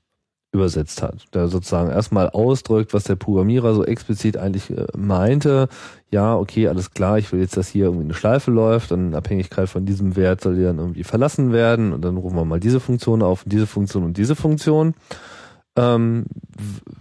übersetzt 0.51 1.03
hat, 1.03 1.27
der 1.35 1.49
sozusagen 1.49 1.91
erstmal 1.91 2.31
ausdrückt, 2.31 2.95
was 2.95 3.05
der 3.05 3.17
Programmierer 3.17 3.75
so 3.75 3.85
explizit 3.85 4.39
eigentlich 4.39 4.71
äh, 4.71 4.87
meinte. 4.97 5.69
Ja, 6.11 6.37
okay, 6.37 6.69
alles 6.69 6.93
klar, 6.93 7.19
ich 7.19 7.31
will 7.33 7.41
jetzt, 7.41 7.57
dass 7.59 7.69
hier 7.69 7.87
irgendwie 7.87 8.05
eine 8.05 8.15
Schleife 8.15 8.51
läuft 8.51 8.91
und 8.93 9.09
in 9.09 9.15
Abhängigkeit 9.15 9.69
von 9.69 9.85
diesem 9.85 10.17
Wert 10.17 10.41
soll 10.41 10.57
die 10.57 10.63
dann 10.63 10.79
irgendwie 10.79 11.05
verlassen 11.05 11.53
werden 11.53 11.93
und 11.93 12.03
dann 12.03 12.17
rufen 12.17 12.37
wir 12.37 12.47
mal 12.47 12.61
diese 12.61 12.81
Funktion 12.81 13.23
auf, 13.23 13.45
diese 13.45 13.67
Funktion 13.67 14.05
und 14.05 14.17
diese 14.17 14.37
Funktion. 14.37 14.95
Ähm, 15.77 16.25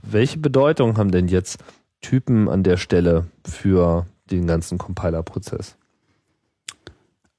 welche 0.03 0.39
Bedeutung 0.39 0.97
haben 0.97 1.11
denn 1.11 1.29
jetzt 1.29 1.63
Typen 2.01 2.49
an 2.49 2.63
der 2.63 2.77
Stelle 2.77 3.27
für 3.45 4.05
den 4.29 4.45
ganzen 4.45 4.77
Compiler-Prozess? 4.77 5.76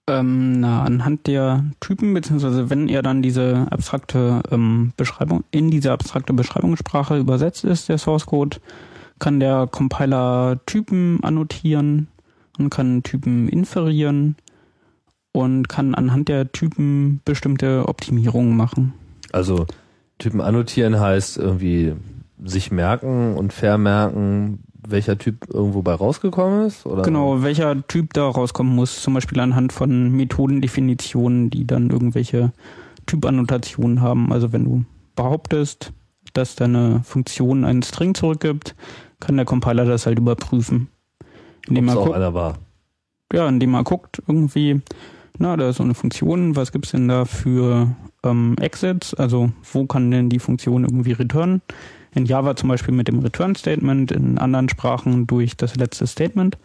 Ähm, 0.09 0.61
na, 0.61 0.83
anhand 0.83 1.27
der 1.27 1.65
Typen, 1.81 2.15
beziehungsweise 2.15 2.71
wenn 2.71 2.89
er 2.89 3.03
dann 3.03 3.21
diese 3.21 3.67
abstrakte 3.71 4.43
ähm, 4.51 4.93
Beschreibung, 4.97 5.45
in 5.51 5.71
diese 5.71 5.93
abstrakte 5.93 6.33
Beschreibungssprache 6.33 7.19
übersetzt 7.19 7.65
ist, 7.65 7.89
der 7.89 7.99
Source 7.99 8.27
Code, 8.27 8.57
kann 9.19 9.39
der 9.39 9.69
Compiler 9.71 10.61
Typen 10.65 11.23
annotieren 11.23 12.09
und 12.59 12.71
kann 12.71 13.03
Typen 13.03 13.49
inferieren 13.49 14.37
und 15.33 15.69
kann 15.69 15.95
anhand 15.95 16.29
der 16.29 16.53
Typen 16.53 17.21
bestimmte 17.25 17.87
Optimierungen 17.87 18.57
machen. 18.57 18.95
Also 19.33 19.67
Typen 20.19 20.41
annotieren 20.41 20.99
heißt 20.99 21.37
irgendwie 21.37 21.95
sich 22.43 22.71
merken 22.71 23.35
und 23.37 23.53
vermerken, 23.53 24.65
welcher 24.91 25.19
Typ 25.19 25.49
irgendwo 25.53 25.83
bei 25.83 25.95
rausgekommen 25.95 26.67
ist? 26.67 26.87
Oder? 26.87 27.03
Genau, 27.03 27.43
welcher 27.43 27.87
Typ 27.87 28.13
da 28.15 28.29
rauskommen 28.29 28.75
muss, 28.75 29.03
zum 29.03 29.15
Beispiel 29.15 29.41
anhand 29.41 29.73
von 29.73 30.11
Methodendefinitionen, 30.13 31.51
die 31.51 31.67
dann 31.67 31.91
irgendwelche 31.91 32.53
Typannotationen 33.07 34.01
haben. 34.01 34.33
Also 34.33 34.53
wenn 34.53 34.65
du 34.65 34.85
behauptest, 35.17 35.93
dass 36.35 36.55
deine 36.55 37.03
Funktion 37.05 37.65
einen 37.65 37.83
String 37.83 38.15
zurückgibt, 38.15 38.75
kann 39.21 39.37
der 39.37 39.47
Compiler 39.47 39.85
das 39.85 40.07
halt 40.07 40.19
überprüfen. 40.19 40.89
Indem 41.67 41.89
er 41.89 41.99
auch 41.99 42.13
einer 42.13 42.35
war. 42.35 42.59
Ja, 43.33 43.49
indem 43.49 43.75
er 43.75 43.85
guckt, 43.85 44.23
irgendwie, 44.27 44.81
na, 45.39 45.57
da 45.57 45.69
ist 45.69 45.77
so 45.77 45.83
eine 45.83 45.95
Funktion, 45.95 46.57
was 46.57 46.73
gibt's 46.73 46.93
denn 46.93 47.09
da 47.09 47.25
für 47.25 47.95
ähm, 48.25 48.57
Exits? 48.61 49.15
Also 49.15 49.51
wo 49.73 49.87
kann 49.87 50.11
denn 50.11 50.29
die 50.31 50.39
Funktion 50.39 50.85
irgendwie 50.85 51.13
returnen? 51.13 51.63
In 52.15 52.27
Java 52.27 52.57
zum 52.57 52.69
Beispiel 52.69 52.95
mit 52.95 53.09
dem 53.09 53.19
Return 53.21 53.55
Statement, 53.55 54.13
in 54.13 54.39
anderen 54.39 54.69
Sprachen 54.69 55.27
durch 55.27 55.57
das 55.57 55.77
letzte 55.77 56.07
Statement 56.07 56.59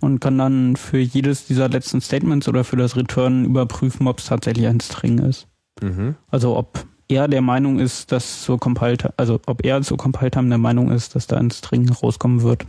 und 0.00 0.20
kann 0.20 0.38
dann 0.38 0.76
für 0.76 0.98
jedes 0.98 1.46
dieser 1.46 1.68
letzten 1.68 2.00
Statements 2.00 2.48
oder 2.48 2.64
für 2.64 2.76
das 2.76 2.96
Return 2.96 3.44
überprüfen, 3.44 4.06
ob 4.06 4.20
es 4.20 4.26
tatsächlich 4.26 4.66
ein 4.66 4.80
String 4.80 5.18
ist. 5.18 5.46
Mhm. 5.82 6.14
Also 6.30 6.56
ob 6.56 6.86
er 7.08 7.26
der 7.26 7.40
Meinung 7.40 7.78
ist, 7.78 8.12
dass 8.12 8.42
zur 8.42 8.58
Compile, 8.58 8.96
also 9.16 9.40
ob 9.46 9.64
er 9.64 9.82
zur 9.82 9.96
Compile 9.96 10.30
Time 10.30 10.48
der 10.48 10.58
Meinung 10.58 10.90
ist, 10.90 11.14
dass 11.14 11.26
da 11.26 11.36
ein 11.36 11.50
String 11.50 11.88
rauskommen 11.90 12.42
wird. 12.42 12.64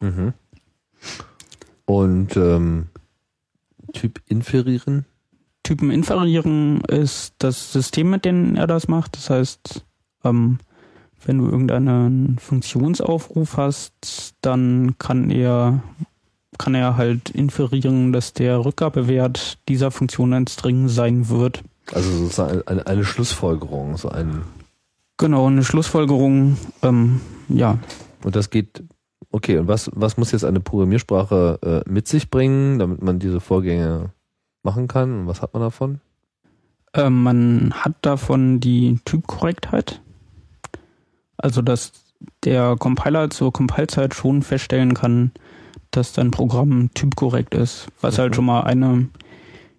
Mhm. 0.00 0.34
Und 1.86 2.36
ähm, 2.36 2.88
Typ 3.92 4.20
inferieren? 4.26 5.06
Typen 5.62 5.90
inferieren 5.90 6.82
ist 6.82 7.34
das 7.38 7.72
System, 7.72 8.10
mit 8.10 8.24
dem 8.24 8.56
er 8.56 8.66
das 8.66 8.88
macht. 8.88 9.16
Das 9.16 9.30
heißt, 9.30 9.84
ähm, 10.24 10.58
wenn 11.24 11.38
du 11.38 11.46
irgendeinen 11.46 12.38
Funktionsaufruf 12.38 13.56
hast, 13.56 14.34
dann 14.40 14.96
kann 14.98 15.30
er 15.30 15.82
kann 16.58 16.74
er 16.74 16.96
halt 16.96 17.30
inferieren, 17.30 18.12
dass 18.12 18.32
der 18.32 18.64
Rückgabewert 18.64 19.58
dieser 19.68 19.90
Funktion 19.92 20.32
ein 20.32 20.48
String 20.48 20.88
sein 20.88 21.28
wird. 21.28 21.62
Also 21.92 22.10
sozusagen 22.10 22.62
eine, 22.66 22.86
eine 22.86 23.04
Schlussfolgerung, 23.04 23.96
so 23.96 24.08
ein 24.08 24.42
Genau, 25.18 25.48
eine 25.48 25.64
Schlussfolgerung, 25.64 26.56
ähm, 26.82 27.20
ja. 27.48 27.78
Und 28.22 28.36
das 28.36 28.50
geht, 28.50 28.84
okay, 29.32 29.58
und 29.58 29.66
was, 29.66 29.90
was 29.92 30.16
muss 30.16 30.30
jetzt 30.30 30.44
eine 30.44 30.60
Programmiersprache 30.60 31.58
äh, 31.86 31.90
mit 31.90 32.06
sich 32.06 32.30
bringen, 32.30 32.78
damit 32.78 33.02
man 33.02 33.18
diese 33.18 33.40
Vorgänge 33.40 34.12
machen 34.62 34.86
kann? 34.86 35.20
Und 35.20 35.26
was 35.26 35.42
hat 35.42 35.54
man 35.54 35.62
davon? 35.62 36.00
Ähm, 36.94 37.22
man 37.24 37.72
hat 37.74 37.96
davon 38.02 38.60
die 38.60 39.00
Typkorrektheit. 39.04 40.00
Also, 41.38 41.62
dass 41.62 41.92
der 42.44 42.76
Compiler 42.78 43.30
zur 43.30 43.52
Compilezeit 43.52 44.14
schon 44.14 44.42
feststellen 44.42 44.94
kann, 44.94 45.32
dass 45.90 46.12
dein 46.12 46.30
Programm 46.30 46.90
typkorrekt 46.94 47.54
ist, 47.54 47.86
was 48.00 48.16
mhm. 48.16 48.22
halt 48.22 48.36
schon 48.36 48.44
mal 48.44 48.62
eine 48.62 49.08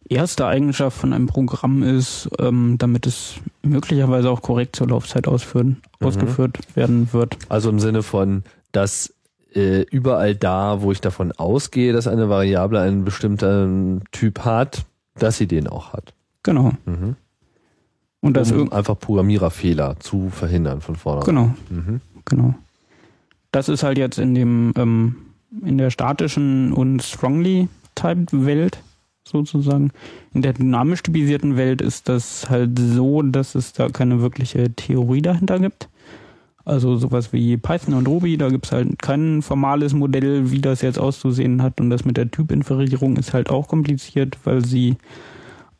erste 0.09 0.47
Eigenschaft 0.47 0.97
von 0.97 1.13
einem 1.13 1.27
Programm 1.27 1.83
ist, 1.83 2.29
ähm, 2.39 2.77
damit 2.77 3.05
es 3.05 3.35
möglicherweise 3.61 4.29
auch 4.31 4.41
korrekt 4.41 4.75
zur 4.75 4.87
Laufzeit 4.87 5.27
ausführen, 5.27 5.81
mhm. 5.99 6.07
ausgeführt 6.07 6.57
werden 6.75 7.13
wird. 7.13 7.37
Also 7.47 7.69
im 7.69 7.79
Sinne 7.79 8.01
von, 8.01 8.43
dass 8.71 9.13
äh, 9.53 9.81
überall 9.83 10.35
da, 10.35 10.81
wo 10.81 10.91
ich 10.91 11.01
davon 11.01 11.31
ausgehe, 11.31 11.93
dass 11.93 12.07
eine 12.07 12.29
Variable 12.29 12.79
einen 12.79 13.05
bestimmten 13.05 14.03
Typ 14.11 14.45
hat, 14.45 14.85
dass 15.15 15.37
sie 15.37 15.47
den 15.47 15.67
auch 15.67 15.93
hat. 15.93 16.13
Genau. 16.43 16.71
Mhm. 16.85 17.15
Und 18.21 18.35
das 18.35 18.51
um 18.51 18.71
einfach 18.71 18.99
Programmiererfehler 18.99 19.97
zu 19.99 20.29
verhindern 20.29 20.81
von 20.81 20.95
vornherein. 20.95 21.25
Genau. 21.25 21.53
Mhm. 21.69 22.01
Genau. 22.25 22.55
Das 23.51 23.69
ist 23.69 23.83
halt 23.83 23.97
jetzt 23.97 24.19
in 24.19 24.35
dem 24.35 24.73
ähm, 24.75 25.15
in 25.63 25.77
der 25.77 25.89
statischen 25.89 26.73
und 26.73 27.01
strongly 27.01 27.67
typed 27.95 28.45
Welt 28.45 28.81
sozusagen. 29.23 29.91
In 30.33 30.41
der 30.41 30.53
dynamisch 30.53 31.03
typisierten 31.03 31.55
Welt 31.57 31.81
ist 31.81 32.09
das 32.09 32.49
halt 32.49 32.77
so, 32.77 33.21
dass 33.21 33.55
es 33.55 33.73
da 33.73 33.89
keine 33.89 34.21
wirkliche 34.21 34.73
Theorie 34.75 35.21
dahinter 35.21 35.59
gibt. 35.59 35.89
Also 36.65 36.97
sowas 36.97 37.33
wie 37.33 37.57
Python 37.57 37.95
und 37.95 38.07
Ruby, 38.07 38.37
da 38.37 38.49
gibt 38.49 38.67
es 38.67 38.71
halt 38.71 39.01
kein 39.01 39.41
formales 39.41 39.93
Modell, 39.93 40.51
wie 40.51 40.61
das 40.61 40.81
jetzt 40.81 40.99
auszusehen 40.99 41.63
hat. 41.63 41.81
Und 41.81 41.89
das 41.89 42.05
mit 42.05 42.17
der 42.17 42.29
Typinferierung 42.29 43.17
ist 43.17 43.33
halt 43.33 43.49
auch 43.49 43.67
kompliziert, 43.67 44.37
weil 44.43 44.63
sie 44.63 44.97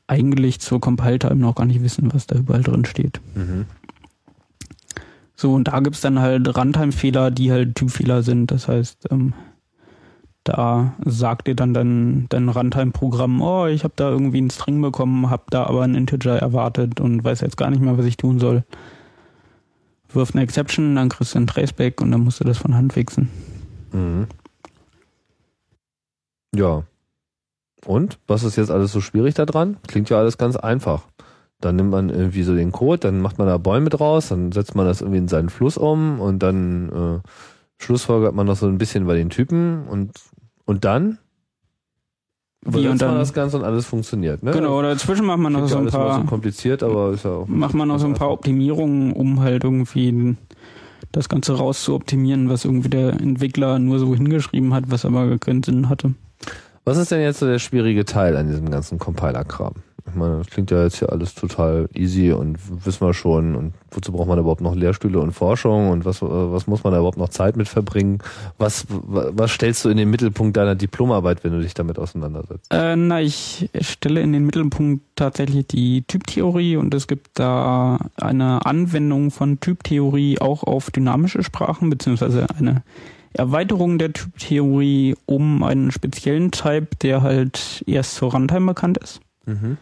eigentlich 0.09 0.59
zur 0.59 0.81
Compile-Time 0.81 1.35
noch 1.35 1.55
gar 1.55 1.65
nicht 1.65 1.83
wissen, 1.83 2.11
was 2.13 2.25
da 2.27 2.35
überall 2.35 2.63
drin 2.63 2.85
steht. 2.85 3.21
Mhm. 3.35 3.65
So, 5.35 5.53
und 5.53 5.67
da 5.67 5.79
gibt's 5.79 6.01
dann 6.01 6.19
halt 6.19 6.57
Runtime-Fehler, 6.57 7.31
die 7.31 7.51
halt 7.51 7.75
Typfehler 7.75 8.23
sind. 8.23 8.51
Das 8.51 8.67
heißt, 8.67 9.07
ähm, 9.11 9.33
da 10.43 10.93
sagt 11.05 11.47
dir 11.47 11.55
dann 11.55 11.73
dein, 11.73 12.25
dein 12.29 12.49
Runtime-Programm, 12.49 13.41
oh, 13.41 13.67
ich 13.67 13.83
habe 13.83 13.93
da 13.95 14.09
irgendwie 14.09 14.39
einen 14.39 14.49
String 14.49 14.81
bekommen, 14.81 15.29
habe 15.29 15.43
da 15.51 15.65
aber 15.65 15.83
einen 15.83 15.95
Integer 15.95 16.37
erwartet 16.37 16.99
und 16.99 17.23
weiß 17.23 17.41
jetzt 17.41 17.57
gar 17.57 17.69
nicht 17.69 17.81
mehr, 17.81 17.97
was 17.97 18.05
ich 18.05 18.17
tun 18.17 18.39
soll. 18.39 18.63
Wirf 20.11 20.33
eine 20.33 20.41
Exception, 20.41 20.95
dann 20.95 21.09
kriegst 21.09 21.35
du 21.35 21.37
einen 21.37 21.47
Traceback 21.47 22.01
und 22.01 22.11
dann 22.11 22.21
musst 22.21 22.39
du 22.39 22.43
das 22.43 22.57
von 22.57 22.75
Hand 22.75 22.93
fixen. 22.93 23.29
Mhm. 23.93 24.27
Ja, 26.55 26.83
und? 27.85 28.19
Was 28.27 28.43
ist 28.43 28.55
jetzt 28.55 28.71
alles 28.71 28.91
so 28.91 29.01
schwierig 29.01 29.35
daran? 29.35 29.77
Klingt 29.87 30.09
ja 30.09 30.17
alles 30.17 30.37
ganz 30.37 30.55
einfach. 30.55 31.03
Dann 31.61 31.75
nimmt 31.75 31.91
man 31.91 32.09
irgendwie 32.09 32.43
so 32.43 32.55
den 32.55 32.71
Code, 32.71 32.99
dann 32.99 33.19
macht 33.19 33.37
man 33.37 33.47
da 33.47 33.57
Bäume 33.57 33.89
draus, 33.89 34.29
dann 34.29 34.51
setzt 34.51 34.75
man 34.75 34.85
das 34.85 35.01
irgendwie 35.01 35.19
in 35.19 35.27
seinen 35.27 35.49
Fluss 35.49 35.77
um 35.77 36.21
und 36.21 36.39
dann 36.39 36.89
äh, 36.89 37.83
schlussfolgert 37.83 38.33
man 38.33 38.47
noch 38.47 38.55
so 38.55 38.67
ein 38.67 38.77
bisschen 38.77 39.05
bei 39.05 39.15
den 39.15 39.29
Typen 39.29 39.87
und, 39.87 40.11
und 40.65 40.85
dann 40.85 41.17
wie 42.65 42.87
und 42.89 43.01
dann 43.01 43.15
das 43.15 43.33
Ganze 43.33 43.57
und 43.57 43.63
alles 43.63 43.85
funktioniert, 43.85 44.43
ne? 44.43 44.51
Genau, 44.51 44.81
dazwischen 44.81 45.25
macht 45.25 45.39
man 45.39 45.53
noch 45.53 45.67
so 45.67 45.77
ein 45.77 45.87
paar 45.87 46.19
so 46.19 46.25
kompliziert, 46.25 46.83
aber 46.83 47.11
ist 47.11 47.23
ja 47.23 47.31
auch 47.31 47.47
macht 47.47 47.73
man 47.73 47.87
noch 47.87 47.99
so 47.99 48.07
ein 48.07 48.15
paar 48.15 48.31
Optimierungen, 48.31 49.13
um 49.13 49.39
halt 49.39 49.63
irgendwie 49.63 50.35
das 51.13 51.29
Ganze 51.29 51.57
rauszuoptimieren, 51.57 52.49
was 52.49 52.65
irgendwie 52.65 52.89
der 52.89 53.13
Entwickler 53.13 53.79
nur 53.79 53.99
so 53.99 54.13
hingeschrieben 54.13 54.73
hat, 54.73 54.91
was 54.91 55.05
aber 55.05 55.37
keinen 55.37 55.63
Sinn 55.63 55.87
hatte. 55.87 56.13
Was 56.89 56.97
ist 56.97 57.11
denn 57.11 57.21
jetzt 57.21 57.37
so 57.37 57.45
der 57.45 57.59
schwierige 57.59 58.03
Teil 58.03 58.35
an 58.35 58.47
diesem 58.47 58.71
ganzen 58.71 58.97
Compiler-Kram? 58.97 59.75
Ich 60.07 60.15
meine, 60.15 60.39
das 60.39 60.47
klingt 60.47 60.71
ja 60.71 60.81
jetzt 60.81 60.97
hier 60.97 61.11
alles 61.11 61.35
total 61.35 61.87
easy 61.93 62.31
und 62.31 62.57
wissen 62.83 63.05
wir 63.05 63.13
schon. 63.13 63.55
Und 63.55 63.73
wozu 63.91 64.11
braucht 64.11 64.27
man 64.27 64.39
überhaupt 64.39 64.61
noch 64.61 64.73
Lehrstühle 64.73 65.19
und 65.19 65.31
Forschung 65.31 65.91
und 65.91 66.03
was, 66.03 66.23
was 66.23 66.65
muss 66.65 66.83
man 66.83 66.91
da 66.91 66.97
überhaupt 66.97 67.19
noch 67.19 67.29
Zeit 67.29 67.57
mit 67.57 67.67
verbringen? 67.67 68.23
Was, 68.57 68.87
was 68.89 69.51
stellst 69.51 69.85
du 69.85 69.89
in 69.89 69.97
den 69.97 70.09
Mittelpunkt 70.09 70.57
deiner 70.57 70.73
Diplomarbeit, 70.73 71.43
wenn 71.43 71.51
du 71.51 71.61
dich 71.61 71.75
damit 71.75 71.99
auseinandersetzt? 71.99 72.73
Äh, 72.73 72.95
na, 72.95 73.21
ich 73.21 73.69
stelle 73.81 74.21
in 74.21 74.33
den 74.33 74.47
Mittelpunkt 74.47 75.03
tatsächlich 75.15 75.67
die 75.67 76.01
Typtheorie 76.07 76.75
und 76.75 76.95
es 76.95 77.05
gibt 77.05 77.37
da 77.37 77.99
eine 78.15 78.65
Anwendung 78.65 79.29
von 79.29 79.59
Typtheorie 79.59 80.39
auch 80.39 80.63
auf 80.63 80.89
dynamische 80.89 81.43
Sprachen, 81.43 81.91
beziehungsweise 81.91 82.47
eine 82.57 82.81
Erweiterung 83.33 83.97
der 83.97 84.13
Typtheorie 84.13 85.15
um 85.25 85.63
einen 85.63 85.91
speziellen 85.91 86.51
Type, 86.51 86.95
der 87.01 87.21
halt 87.21 87.83
erst 87.87 88.15
zur 88.15 88.31
Runtime 88.31 88.67
bekannt 88.67 88.97
ist. 88.97 89.21
Mhm 89.45 89.77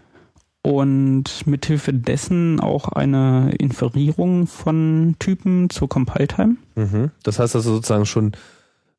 und 0.68 1.48
mithilfe 1.48 1.93
dessen 1.93 2.60
auch 2.60 2.89
eine 2.89 3.52
Inferierung 3.58 4.48
von 4.48 5.16
Typen 5.18 5.70
zur 5.70 5.88
Compile-Time. 5.88 6.58
Mhm. 6.76 7.12
Das 7.24 7.39
heißt 7.39 7.56
also 7.56 7.76
sozusagen 7.76 8.06
schon 8.06 8.34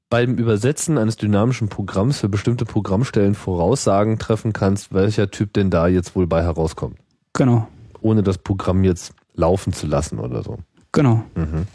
beim 0.08 0.36
Übersetzen 0.36 0.96
eines 0.96 1.16
dynamischen 1.16 1.68
Programms 1.68 2.20
für 2.20 2.30
bestimmte 2.30 2.64
Programmstellen 2.64 3.34
Voraussagen 3.34 4.18
treffen 4.18 4.54
kannst, 4.54 4.94
welcher 4.94 5.30
Typ 5.30 5.52
denn 5.52 5.68
da 5.68 5.88
jetzt 5.88 6.16
wohl 6.16 6.26
bei 6.26 6.42
herauskommt. 6.42 6.96
Genau. 7.34 7.68
Ohne 8.00 8.22
das 8.22 8.38
Programm 8.38 8.82
jetzt 8.84 9.12
laufen 9.34 9.74
zu 9.74 9.86
lassen 9.86 10.18
oder 10.18 10.42
so. 10.42 10.56
Genau. 10.92 11.22
Mhm. 11.34 11.66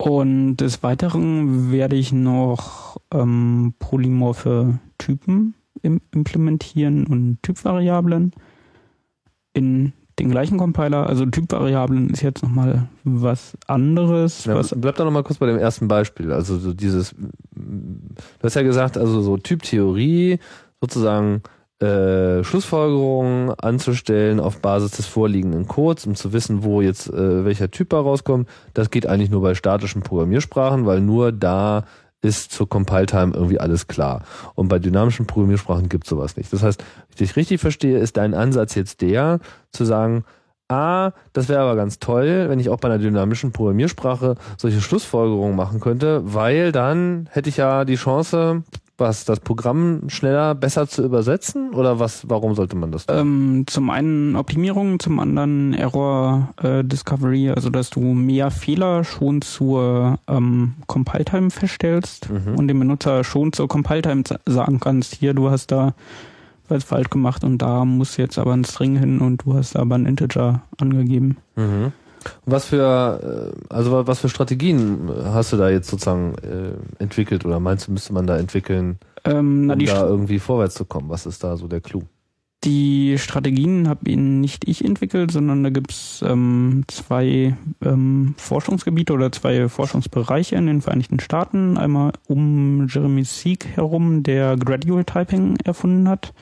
Und 0.00 0.56
des 0.56 0.82
Weiteren 0.82 1.72
werde 1.72 1.94
ich 1.94 2.10
noch 2.10 2.96
ähm, 3.12 3.74
polymorphe 3.78 4.78
Typen 4.96 5.54
im 5.82 6.00
implementieren 6.14 7.06
und 7.06 7.42
Typvariablen 7.42 8.32
in 9.52 9.92
den 10.18 10.30
gleichen 10.30 10.56
Compiler. 10.56 11.06
Also 11.06 11.26
Typvariablen 11.26 12.08
ist 12.08 12.22
jetzt 12.22 12.42
nochmal 12.42 12.88
was 13.04 13.58
anderes. 13.66 14.46
Ja, 14.46 14.54
was 14.54 14.74
bleib 14.74 14.96
da 14.96 15.04
nochmal 15.04 15.22
kurz 15.22 15.38
bei 15.38 15.46
dem 15.46 15.58
ersten 15.58 15.86
Beispiel. 15.86 16.32
Also 16.32 16.56
so 16.56 16.72
dieses, 16.72 17.14
du 17.54 18.42
hast 18.42 18.54
ja 18.54 18.62
gesagt, 18.62 18.96
also 18.96 19.20
so 19.20 19.36
Typtheorie, 19.36 20.38
sozusagen 20.80 21.42
äh, 21.80 22.44
Schlussfolgerungen 22.44 23.52
anzustellen 23.58 24.38
auf 24.38 24.60
Basis 24.60 24.92
des 24.92 25.06
vorliegenden 25.06 25.66
Codes, 25.66 26.06
um 26.06 26.14
zu 26.14 26.32
wissen, 26.32 26.62
wo 26.62 26.82
jetzt 26.82 27.08
äh, 27.08 27.44
welcher 27.44 27.70
Typ 27.70 27.92
rauskommt. 27.92 28.48
Das 28.74 28.90
geht 28.90 29.06
eigentlich 29.06 29.30
nur 29.30 29.42
bei 29.42 29.54
statischen 29.54 30.02
Programmiersprachen, 30.02 30.86
weil 30.86 31.00
nur 31.00 31.32
da 31.32 31.84
ist 32.22 32.52
zur 32.52 32.68
Compile-Time 32.68 33.32
irgendwie 33.34 33.60
alles 33.60 33.88
klar. 33.88 34.22
Und 34.54 34.68
bei 34.68 34.78
dynamischen 34.78 35.26
Programmiersprachen 35.26 35.88
gibt 35.88 36.04
es 36.04 36.10
sowas 36.10 36.36
nicht. 36.36 36.52
Das 36.52 36.62
heißt, 36.62 36.80
wenn 36.82 37.06
ich 37.10 37.16
dich 37.16 37.36
richtig 37.36 37.60
verstehe, 37.60 37.98
ist 37.98 38.16
dein 38.16 38.34
Ansatz 38.34 38.74
jetzt 38.74 39.00
der, 39.00 39.40
zu 39.72 39.86
sagen, 39.86 40.24
ah, 40.68 41.12
das 41.32 41.48
wäre 41.48 41.60
aber 41.60 41.76
ganz 41.76 41.98
toll, 41.98 42.46
wenn 42.48 42.60
ich 42.60 42.68
auch 42.68 42.78
bei 42.78 42.88
einer 42.88 42.98
dynamischen 42.98 43.52
Programmiersprache 43.52 44.36
solche 44.56 44.80
Schlussfolgerungen 44.80 45.56
machen 45.56 45.80
könnte, 45.80 46.20
weil 46.24 46.72
dann 46.72 47.28
hätte 47.32 47.48
ich 47.48 47.56
ja 47.56 47.84
die 47.84 47.96
Chance, 47.96 48.64
was, 49.00 49.24
das 49.24 49.40
Programm 49.40 50.08
schneller, 50.08 50.54
besser 50.54 50.86
zu 50.86 51.04
übersetzen? 51.04 51.74
Oder 51.74 51.98
was, 51.98 52.28
warum 52.28 52.54
sollte 52.54 52.76
man 52.76 52.92
das 52.92 53.06
tun? 53.06 53.16
Ähm, 53.16 53.64
zum 53.66 53.90
einen 53.90 54.36
Optimierung, 54.36 55.00
zum 55.00 55.18
anderen 55.18 55.74
Error 55.74 56.50
äh, 56.62 56.84
Discovery, 56.84 57.50
also 57.50 57.70
dass 57.70 57.90
du 57.90 58.00
mehr 58.00 58.50
Fehler 58.50 59.04
schon 59.04 59.42
zur 59.42 60.18
ähm, 60.28 60.74
Compile-Time 60.86 61.50
feststellst 61.50 62.28
mhm. 62.30 62.54
und 62.56 62.68
dem 62.68 62.78
Benutzer 62.78 63.24
schon 63.24 63.52
zur 63.52 63.66
Compile-Time 63.66 64.22
sagen 64.46 64.80
kannst, 64.80 65.14
hier, 65.14 65.34
du 65.34 65.50
hast 65.50 65.72
da 65.72 65.94
was 66.68 66.84
falsch 66.84 67.10
gemacht 67.10 67.42
und 67.42 67.58
da 67.58 67.84
muss 67.84 68.16
jetzt 68.16 68.38
aber 68.38 68.52
ein 68.52 68.64
String 68.64 68.96
hin 68.96 69.20
und 69.20 69.44
du 69.44 69.54
hast 69.54 69.76
aber 69.76 69.96
ein 69.96 70.06
Integer 70.06 70.62
angegeben. 70.78 71.38
Mhm. 71.56 71.92
Was 72.44 72.66
für, 72.66 73.52
äh, 73.52 73.72
also 73.72 74.06
was 74.06 74.20
für 74.20 74.28
Strategien 74.28 75.10
hast 75.24 75.52
du 75.52 75.56
da 75.56 75.70
jetzt 75.70 75.88
sozusagen 75.88 76.34
äh, 76.38 77.02
entwickelt 77.02 77.44
oder 77.44 77.60
meinst 77.60 77.88
du, 77.88 77.92
müsste 77.92 78.12
man 78.12 78.26
da 78.26 78.38
entwickeln, 78.38 78.98
ähm, 79.24 79.66
na, 79.66 79.74
um 79.74 79.84
da 79.84 80.06
irgendwie 80.06 80.38
vorwärts 80.38 80.74
zu 80.74 80.84
kommen? 80.84 81.08
Was 81.08 81.26
ist 81.26 81.44
da 81.44 81.56
so 81.56 81.68
der 81.68 81.80
Clou? 81.80 82.02
Die 82.64 83.16
Strategien 83.16 83.88
habe 83.88 84.10
ihn 84.10 84.40
nicht 84.40 84.68
ich 84.68 84.84
entwickelt, 84.84 85.30
sondern 85.30 85.64
da 85.64 85.70
gibt's 85.70 86.22
ähm, 86.26 86.84
zwei 86.88 87.56
ähm, 87.82 88.34
Forschungsgebiete 88.36 89.14
oder 89.14 89.32
zwei 89.32 89.70
Forschungsbereiche 89.70 90.56
in 90.56 90.66
den 90.66 90.82
Vereinigten 90.82 91.20
Staaten. 91.20 91.78
Einmal 91.78 92.12
um 92.26 92.86
Jeremy 92.86 93.24
Sieg 93.24 93.64
herum, 93.64 94.22
der 94.22 94.58
Gradual 94.58 95.04
Typing 95.04 95.56
erfunden 95.64 96.06
hat, 96.06 96.34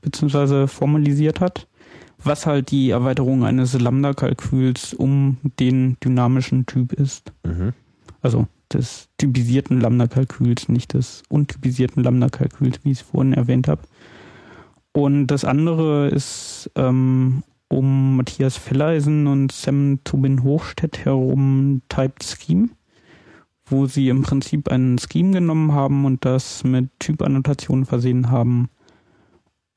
beziehungsweise 0.00 0.68
formalisiert 0.68 1.40
hat 1.40 1.66
was 2.22 2.46
halt 2.46 2.70
die 2.70 2.90
Erweiterung 2.90 3.44
eines 3.44 3.78
Lambda-Kalküls 3.78 4.94
um 4.94 5.38
den 5.60 5.96
dynamischen 6.02 6.66
Typ 6.66 6.92
ist. 6.92 7.32
Mhm. 7.44 7.72
Also 8.20 8.46
des 8.72 9.08
typisierten 9.18 9.80
Lambda-Kalküls, 9.80 10.68
nicht 10.68 10.94
des 10.94 11.22
untypisierten 11.28 12.02
Lambda-Kalküls, 12.02 12.80
wie 12.82 12.90
ich 12.90 13.00
es 13.00 13.06
vorhin 13.06 13.32
erwähnt 13.32 13.68
habe. 13.68 13.82
Und 14.92 15.28
das 15.28 15.44
andere 15.44 16.08
ist 16.08 16.70
ähm, 16.74 17.44
um 17.68 18.16
Matthias 18.16 18.56
Felleisen 18.56 19.26
und 19.26 19.52
Sam 19.52 20.00
Tobin 20.04 20.42
Hochstedt 20.42 21.04
herum 21.04 21.82
Typed 21.88 22.24
Scheme, 22.24 22.70
wo 23.66 23.86
sie 23.86 24.08
im 24.08 24.22
Prinzip 24.22 24.68
einen 24.68 24.98
Scheme 24.98 25.32
genommen 25.32 25.72
haben 25.72 26.04
und 26.04 26.24
das 26.24 26.64
mit 26.64 26.90
Typannotationen 26.98 27.84
versehen 27.84 28.30
haben 28.30 28.70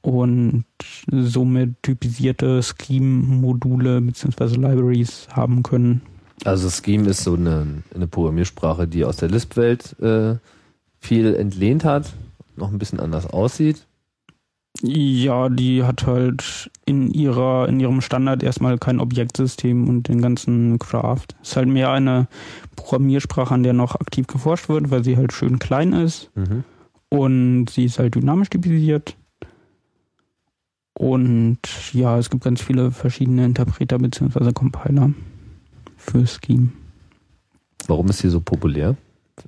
und 0.02 0.66
somit 1.12 1.82
typisierte 1.84 2.62
Scheme-Module 2.62 4.02
bzw. 4.02 4.56
Libraries 4.56 5.28
haben 5.32 5.64
können. 5.64 6.02
Also 6.43 6.70
Scheme 6.70 7.10
ist 7.10 7.24
so 7.24 7.36
eine, 7.36 7.84
eine 7.93 8.08
Programmiersprache, 8.08 8.88
die 8.88 9.06
aus 9.06 9.18
der 9.18 9.30
Lisp-Welt 9.30 9.99
äh, 9.99 10.36
viel 10.99 11.36
entlehnt 11.36 11.86
hat, 11.86 12.14
noch 12.56 12.72
ein 12.72 12.80
bisschen 12.80 12.99
anders 12.99 13.28
aussieht. 13.28 13.86
Ja, 14.82 15.49
die 15.49 15.84
hat 15.84 16.08
halt 16.08 16.72
in 16.86 17.12
ihrer, 17.12 17.68
in 17.68 17.80
ihrem 17.80 18.02
Standard 18.02 18.41
erstmal 18.41 18.80
kein 18.80 18.99
Objektsystem 18.99 19.88
und 19.88 20.08
den 20.08 20.22
ganzen 20.22 20.80
Craft. 20.80 21.28
Ist 21.43 21.56
halt 21.56 21.68
mehr 21.68 21.91
eine 21.91 22.28
Programmiersprache, 22.76 23.54
an 23.54 23.64
der 23.64 23.74
noch 23.74 23.95
aktiv 23.95 24.26
geforscht 24.26 24.70
wird, 24.70 24.89
weil 24.89 25.04
sie 25.04 25.18
halt 25.18 25.34
schön 25.34 25.60
klein 25.60 25.93
ist. 25.93 26.32
Mhm. 26.36 26.64
Und 27.10 27.70
sie 27.70 27.86
ist 27.86 27.99
halt 27.99 28.16
dynamisch 28.16 28.49
typisiert 28.49 29.18
und 31.02 31.58
ja, 31.93 32.20
es 32.20 32.30
gibt 32.30 32.43
ganz 32.43 32.62
viele 32.62 32.91
verschiedene 32.91 33.43
Interpreter 33.43 33.97
bzw. 33.97 34.54
Compiler 34.54 35.10
für 35.97 36.28
Scheme. 36.28 36.70
Warum 37.88 38.08
ist 38.10 38.20
sie 38.20 38.30
so 38.30 38.39
populär 38.39 38.95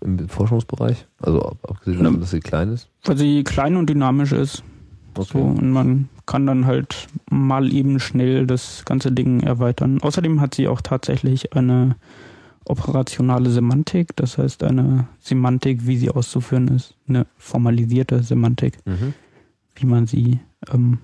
im 0.02 0.28
Forschungsbereich? 0.28 1.06
Also 1.22 1.56
abgesehen 1.62 2.04
davon, 2.04 2.22
dass 2.22 2.32
sie 2.32 2.40
klein 2.40 2.70
ist? 2.70 2.90
Weil 3.04 3.18
sie 3.20 3.44
klein 3.44 3.76
und 3.76 3.88
dynamisch 3.88 4.32
ist. 4.32 4.64
Okay. 5.14 5.28
So, 5.32 5.38
und 5.38 5.70
man 5.70 6.10
kann 6.26 6.48
dann 6.48 6.66
halt 6.66 7.08
mal 7.30 7.72
eben 7.72 8.00
schnell 8.00 8.48
das 8.48 8.84
ganze 8.84 9.12
Ding 9.12 9.42
erweitern. 9.42 10.02
Außerdem 10.02 10.42
hat 10.42 10.56
sie 10.56 10.68
auch 10.68 10.82
tatsächlich 10.82 11.54
eine 11.54 11.98
operationale 12.66 13.52
Semantik, 13.52 14.16
das 14.16 14.40
heißt 14.40 14.64
eine 14.64 15.08
Semantik, 15.20 15.86
wie 15.86 15.98
sie 15.98 16.10
auszuführen 16.10 16.70
ist, 16.70 16.96
eine 17.08 17.28
formalisierte 17.38 18.24
Semantik, 18.24 18.80
mhm. 18.86 19.14
wie 19.76 19.86
man 19.86 20.08
sie 20.08 20.40
ähm, 20.74 20.98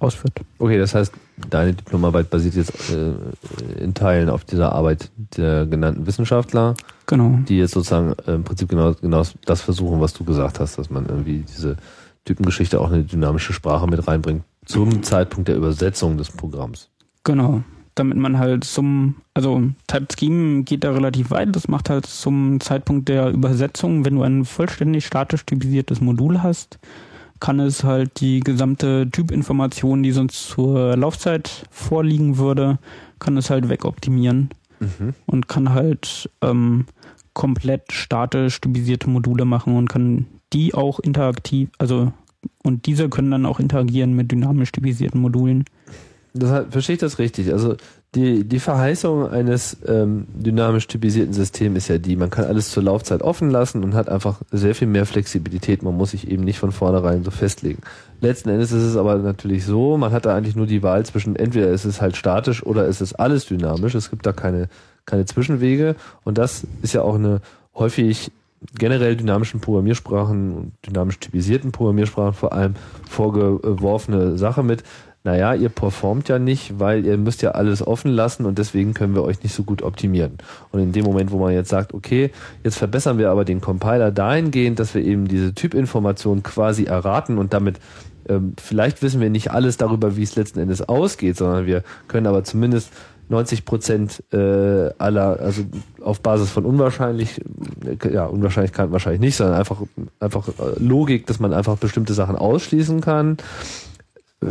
ausführt. 0.00 0.40
Okay, 0.58 0.78
das 0.78 0.94
heißt, 0.94 1.12
deine 1.50 1.74
Diplomarbeit 1.74 2.30
basiert 2.30 2.54
jetzt 2.54 2.92
äh, 2.92 3.82
in 3.82 3.94
Teilen 3.94 4.28
auf 4.28 4.44
dieser 4.44 4.72
Arbeit 4.72 5.10
der 5.36 5.66
genannten 5.66 6.06
Wissenschaftler, 6.06 6.74
genau. 7.06 7.38
die 7.48 7.58
jetzt 7.58 7.74
sozusagen 7.74 8.14
äh, 8.26 8.34
im 8.34 8.44
Prinzip 8.44 8.68
genau, 8.68 8.94
genau 8.94 9.22
das 9.44 9.60
versuchen, 9.60 10.00
was 10.00 10.12
du 10.12 10.24
gesagt 10.24 10.60
hast, 10.60 10.78
dass 10.78 10.90
man 10.90 11.06
irgendwie 11.06 11.44
diese 11.48 11.76
Typengeschichte 12.24 12.80
auch 12.80 12.90
eine 12.90 13.04
dynamische 13.04 13.52
Sprache 13.52 13.86
mit 13.86 14.06
reinbringt 14.06 14.44
zum 14.64 15.02
Zeitpunkt 15.02 15.48
der 15.48 15.56
Übersetzung 15.56 16.16
des 16.16 16.30
Programms. 16.30 16.88
Genau. 17.24 17.62
Damit 17.94 18.16
man 18.16 18.38
halt 18.38 18.64
zum, 18.64 19.16
also 19.34 19.62
Type 19.86 20.06
Scheme 20.18 20.62
geht 20.62 20.82
da 20.82 20.92
relativ 20.92 21.30
weit. 21.30 21.54
Das 21.54 21.68
macht 21.68 21.90
halt 21.90 22.06
zum 22.06 22.58
Zeitpunkt 22.60 23.08
der 23.08 23.30
Übersetzung, 23.30 24.04
wenn 24.04 24.14
du 24.14 24.22
ein 24.22 24.44
vollständig 24.46 25.04
statisch 25.04 25.44
typisiertes 25.44 26.00
Modul 26.00 26.42
hast, 26.42 26.78
kann 27.42 27.58
es 27.58 27.82
halt 27.82 28.20
die 28.20 28.38
gesamte 28.38 29.10
Typinformation, 29.10 30.04
die 30.04 30.12
sonst 30.12 30.48
zur 30.48 30.96
Laufzeit 30.96 31.66
vorliegen 31.72 32.38
würde, 32.38 32.78
kann 33.18 33.36
es 33.36 33.50
halt 33.50 33.68
wegoptimieren 33.68 34.50
mhm. 34.78 35.14
und 35.26 35.48
kann 35.48 35.74
halt 35.74 36.30
ähm, 36.40 36.86
komplett 37.32 37.90
statisch 37.90 38.60
typisierte 38.60 39.10
Module 39.10 39.44
machen 39.44 39.76
und 39.76 39.88
kann 39.88 40.26
die 40.52 40.72
auch 40.72 41.00
interaktiv, 41.00 41.68
also 41.78 42.12
und 42.62 42.86
diese 42.86 43.08
können 43.08 43.32
dann 43.32 43.46
auch 43.46 43.58
interagieren 43.58 44.14
mit 44.14 44.30
dynamisch 44.30 44.70
typisierten 44.70 45.20
Modulen. 45.20 45.64
Das, 46.34 46.66
verstehe 46.70 46.94
ich 46.94 47.00
das 47.00 47.18
richtig? 47.18 47.52
Also 47.52 47.76
die, 48.14 48.44
die 48.44 48.60
Verheißung 48.60 49.30
eines 49.30 49.78
ähm, 49.86 50.26
dynamisch 50.34 50.86
typisierten 50.86 51.32
Systems 51.32 51.78
ist 51.78 51.88
ja 51.88 51.96
die, 51.96 52.14
man 52.16 52.28
kann 52.28 52.44
alles 52.44 52.70
zur 52.70 52.82
Laufzeit 52.82 53.22
offen 53.22 53.48
lassen 53.50 53.82
und 53.82 53.94
hat 53.94 54.10
einfach 54.10 54.40
sehr 54.50 54.74
viel 54.74 54.88
mehr 54.88 55.06
Flexibilität. 55.06 55.82
Man 55.82 55.96
muss 55.96 56.10
sich 56.10 56.30
eben 56.30 56.44
nicht 56.44 56.58
von 56.58 56.72
vornherein 56.72 57.24
so 57.24 57.30
festlegen. 57.30 57.80
Letzten 58.20 58.50
Endes 58.50 58.70
ist 58.70 58.82
es 58.82 58.96
aber 58.96 59.16
natürlich 59.16 59.64
so, 59.64 59.96
man 59.96 60.12
hat 60.12 60.26
da 60.26 60.36
eigentlich 60.36 60.56
nur 60.56 60.66
die 60.66 60.82
Wahl 60.82 61.06
zwischen 61.06 61.36
entweder 61.36 61.68
ist 61.68 61.86
es 61.86 62.02
halt 62.02 62.14
statisch 62.16 62.62
oder 62.62 62.86
ist 62.86 63.00
es 63.00 63.14
alles 63.14 63.46
dynamisch. 63.46 63.94
Es 63.94 64.10
gibt 64.10 64.26
da 64.26 64.32
keine, 64.32 64.68
keine 65.06 65.24
Zwischenwege 65.24 65.96
und 66.22 66.36
das 66.36 66.66
ist 66.82 66.92
ja 66.92 67.00
auch 67.00 67.14
eine 67.14 67.40
häufig 67.74 68.30
generell 68.78 69.16
dynamischen 69.16 69.60
Programmiersprachen 69.60 70.52
und 70.52 70.72
dynamisch 70.86 71.18
typisierten 71.18 71.72
Programmiersprachen 71.72 72.34
vor 72.34 72.52
allem 72.52 72.74
vorgeworfene 73.08 74.36
Sache 74.36 74.62
mit, 74.62 74.84
naja, 75.24 75.54
ihr 75.54 75.68
performt 75.68 76.28
ja 76.28 76.38
nicht, 76.38 76.80
weil 76.80 77.06
ihr 77.06 77.16
müsst 77.16 77.42
ja 77.42 77.52
alles 77.52 77.86
offen 77.86 78.10
lassen 78.10 78.44
und 78.44 78.58
deswegen 78.58 78.92
können 78.92 79.14
wir 79.14 79.22
euch 79.22 79.42
nicht 79.42 79.54
so 79.54 79.62
gut 79.62 79.82
optimieren. 79.82 80.38
Und 80.72 80.80
in 80.80 80.92
dem 80.92 81.04
Moment, 81.04 81.30
wo 81.30 81.38
man 81.38 81.52
jetzt 81.52 81.68
sagt, 81.68 81.94
okay, 81.94 82.32
jetzt 82.64 82.76
verbessern 82.76 83.18
wir 83.18 83.30
aber 83.30 83.44
den 83.44 83.60
Compiler 83.60 84.10
dahingehend, 84.10 84.80
dass 84.80 84.94
wir 84.94 85.04
eben 85.04 85.28
diese 85.28 85.54
Typinformation 85.54 86.42
quasi 86.42 86.84
erraten 86.84 87.38
und 87.38 87.52
damit 87.52 87.78
ähm, 88.28 88.54
vielleicht 88.60 89.02
wissen 89.02 89.20
wir 89.20 89.30
nicht 89.30 89.50
alles 89.50 89.76
darüber, 89.76 90.16
wie 90.16 90.22
es 90.22 90.36
letzten 90.36 90.60
Endes 90.60 90.82
ausgeht, 90.82 91.36
sondern 91.36 91.66
wir 91.66 91.82
können 92.08 92.26
aber 92.26 92.44
zumindest 92.44 92.90
90 93.28 93.64
Prozent 93.64 94.22
äh, 94.32 94.90
aller, 94.98 95.40
also 95.40 95.62
auf 96.02 96.20
Basis 96.20 96.50
von 96.50 96.64
unwahrscheinlich, 96.64 97.40
äh, 97.84 98.12
ja, 98.12 98.26
Unwahrscheinlichkeit 98.26 98.92
wahrscheinlich 98.92 99.20
nicht, 99.20 99.36
sondern 99.36 99.56
einfach, 99.56 99.82
einfach 100.20 100.48
äh, 100.48 100.78
Logik, 100.78 101.26
dass 101.26 101.40
man 101.40 101.52
einfach 101.52 101.76
bestimmte 101.78 102.14
Sachen 102.14 102.36
ausschließen 102.36 103.00
kann 103.00 103.38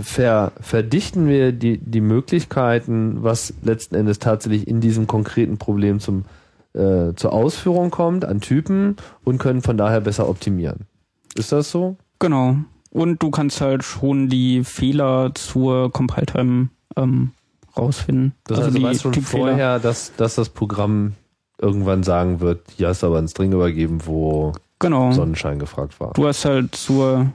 ver, 0.01 0.51
verdichten 0.59 1.27
wir 1.27 1.51
die, 1.51 1.77
die 1.77 2.01
Möglichkeiten, 2.01 3.23
was 3.23 3.53
letzten 3.63 3.95
Endes 3.95 4.19
tatsächlich 4.19 4.67
in 4.67 4.81
diesem 4.81 5.07
konkreten 5.07 5.57
Problem 5.57 5.99
zum, 5.99 6.25
äh, 6.73 7.13
zur 7.15 7.33
Ausführung 7.33 7.91
kommt, 7.91 8.25
an 8.25 8.41
Typen 8.41 8.95
und 9.23 9.37
können 9.37 9.61
von 9.61 9.77
daher 9.77 10.01
besser 10.01 10.29
optimieren. 10.29 10.87
Ist 11.35 11.51
das 11.51 11.71
so? 11.71 11.97
Genau. 12.19 12.57
Und 12.91 13.23
du 13.23 13.31
kannst 13.31 13.61
halt 13.61 13.83
schon 13.83 14.27
die 14.27 14.63
Fehler 14.63 15.31
zur 15.33 15.91
Compile-Time 15.91 16.69
ähm, 16.97 17.31
rausfinden. 17.77 18.33
Das 18.45 18.59
also 18.59 18.69
heißt, 18.69 18.77
du 18.77 18.83
weißt 18.83 19.01
schon 19.01 19.13
vorher, 19.13 19.79
dass, 19.79 20.13
dass 20.17 20.35
das 20.35 20.49
Programm 20.49 21.13
irgendwann 21.57 22.03
sagen 22.03 22.39
wird, 22.41 22.61
hier 22.75 22.89
hast 22.89 23.03
du 23.03 23.07
aber 23.07 23.17
einen 23.17 23.27
String 23.27 23.53
übergeben, 23.53 23.99
wo 24.05 24.51
genau. 24.79 25.11
Sonnenschein 25.11 25.59
gefragt 25.59 25.99
war. 25.99 26.13
Du 26.13 26.27
hast 26.27 26.43
halt 26.43 26.75
zur 26.75 27.31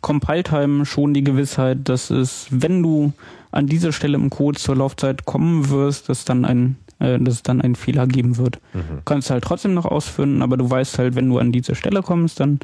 Compile-Time 0.00 0.86
schon 0.86 1.14
die 1.14 1.24
Gewissheit, 1.24 1.88
dass 1.88 2.10
es, 2.10 2.46
wenn 2.50 2.82
du 2.82 3.12
an 3.50 3.66
dieser 3.66 3.92
Stelle 3.92 4.16
im 4.16 4.30
Code 4.30 4.58
zur 4.58 4.76
Laufzeit 4.76 5.24
kommen 5.24 5.70
wirst, 5.70 6.08
dass 6.08 6.24
dann 6.24 6.44
ein 6.44 6.76
äh, 7.00 7.18
dass 7.18 7.34
es 7.34 7.42
dann 7.42 7.60
einen 7.60 7.74
Fehler 7.74 8.06
geben 8.06 8.36
wird. 8.36 8.60
Mhm. 8.74 9.00
Kannst 9.04 9.30
halt 9.30 9.42
trotzdem 9.42 9.74
noch 9.74 9.86
ausführen, 9.86 10.42
aber 10.42 10.56
du 10.56 10.68
weißt 10.68 10.98
halt, 10.98 11.16
wenn 11.16 11.28
du 11.28 11.38
an 11.38 11.50
diese 11.50 11.74
Stelle 11.74 12.02
kommst, 12.02 12.40
dann 12.40 12.60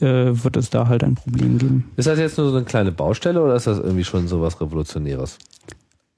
äh, 0.00 0.32
wird 0.32 0.56
es 0.56 0.70
da 0.70 0.88
halt 0.88 1.04
ein 1.04 1.14
Problem 1.14 1.58
geben. 1.58 1.90
Ist 1.96 2.06
das 2.06 2.18
jetzt 2.18 2.38
nur 2.38 2.50
so 2.50 2.56
eine 2.56 2.64
kleine 2.64 2.90
Baustelle 2.90 3.42
oder 3.42 3.54
ist 3.54 3.66
das 3.66 3.78
irgendwie 3.78 4.04
schon 4.04 4.28
so 4.28 4.40
was 4.40 4.60
Revolutionäres? 4.60 5.38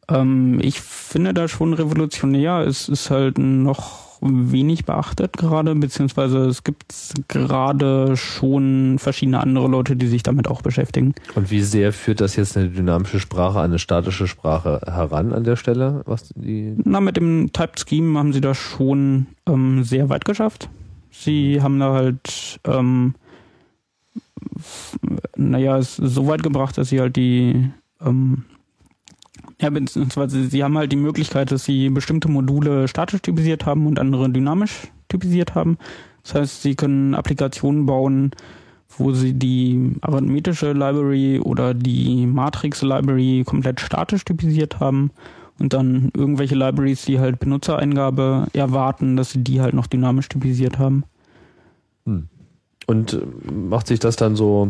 Ähm, 0.08 0.60
ich 0.62 0.80
finde 0.80 1.34
das 1.34 1.50
schon 1.50 1.74
revolutionär. 1.74 2.60
Es 2.60 2.88
ist 2.88 3.10
halt 3.10 3.38
noch 3.38 4.11
wenig 4.22 4.84
beachtet 4.84 5.36
gerade, 5.36 5.74
beziehungsweise 5.74 6.46
es 6.46 6.64
gibt 6.64 6.94
gerade 7.28 8.16
schon 8.16 8.98
verschiedene 8.98 9.40
andere 9.40 9.68
Leute, 9.68 9.96
die 9.96 10.06
sich 10.06 10.22
damit 10.22 10.48
auch 10.48 10.62
beschäftigen. 10.62 11.14
Und 11.34 11.50
wie 11.50 11.60
sehr 11.60 11.92
führt 11.92 12.20
das 12.20 12.36
jetzt 12.36 12.56
eine 12.56 12.68
dynamische 12.68 13.20
Sprache 13.20 13.58
an 13.58 13.66
eine 13.66 13.78
statische 13.78 14.28
Sprache 14.28 14.80
heran 14.86 15.32
an 15.32 15.44
der 15.44 15.56
Stelle? 15.56 16.02
Was 16.06 16.32
die 16.34 16.74
Na, 16.84 17.00
mit 17.00 17.16
dem 17.16 17.52
Typed 17.52 17.84
Scheme 17.88 18.18
haben 18.18 18.32
sie 18.32 18.40
das 18.40 18.56
schon 18.56 19.26
ähm, 19.46 19.82
sehr 19.82 20.08
weit 20.08 20.24
geschafft. 20.24 20.68
Sie 21.10 21.60
haben 21.60 21.78
da 21.78 21.92
halt 21.92 22.60
ähm, 22.64 23.14
naja, 25.36 25.78
es 25.78 25.96
so 25.96 26.26
weit 26.26 26.42
gebracht, 26.42 26.78
dass 26.78 26.88
sie 26.88 27.00
halt 27.00 27.16
die 27.16 27.70
ähm, 28.00 28.44
ja, 29.62 29.70
beziehungsweise 29.70 30.48
sie 30.48 30.64
haben 30.64 30.76
halt 30.76 30.90
die 30.90 30.96
Möglichkeit, 30.96 31.52
dass 31.52 31.64
sie 31.64 31.88
bestimmte 31.88 32.28
Module 32.28 32.88
statisch 32.88 33.22
typisiert 33.22 33.64
haben 33.64 33.86
und 33.86 34.00
andere 34.00 34.28
dynamisch 34.28 34.88
typisiert 35.08 35.54
haben. 35.54 35.78
Das 36.24 36.34
heißt, 36.34 36.62
sie 36.62 36.74
können 36.74 37.14
Applikationen 37.14 37.86
bauen, 37.86 38.32
wo 38.98 39.12
sie 39.12 39.34
die 39.34 39.92
arithmetische 40.00 40.72
Library 40.72 41.38
oder 41.38 41.74
die 41.74 42.26
Matrix 42.26 42.82
Library 42.82 43.44
komplett 43.46 43.80
statisch 43.80 44.24
typisiert 44.24 44.80
haben 44.80 45.12
und 45.60 45.72
dann 45.72 46.10
irgendwelche 46.16 46.56
Libraries, 46.56 47.04
die 47.04 47.20
halt 47.20 47.38
Benutzereingabe 47.38 48.48
erwarten, 48.52 49.16
dass 49.16 49.30
sie 49.30 49.44
die 49.44 49.60
halt 49.60 49.74
noch 49.74 49.86
dynamisch 49.86 50.28
typisiert 50.28 50.80
haben. 50.80 51.04
Hm. 52.04 52.28
Und 52.88 53.12
äh, 53.12 53.52
macht 53.52 53.86
sich 53.86 54.00
das 54.00 54.16
dann 54.16 54.34
so 54.34 54.68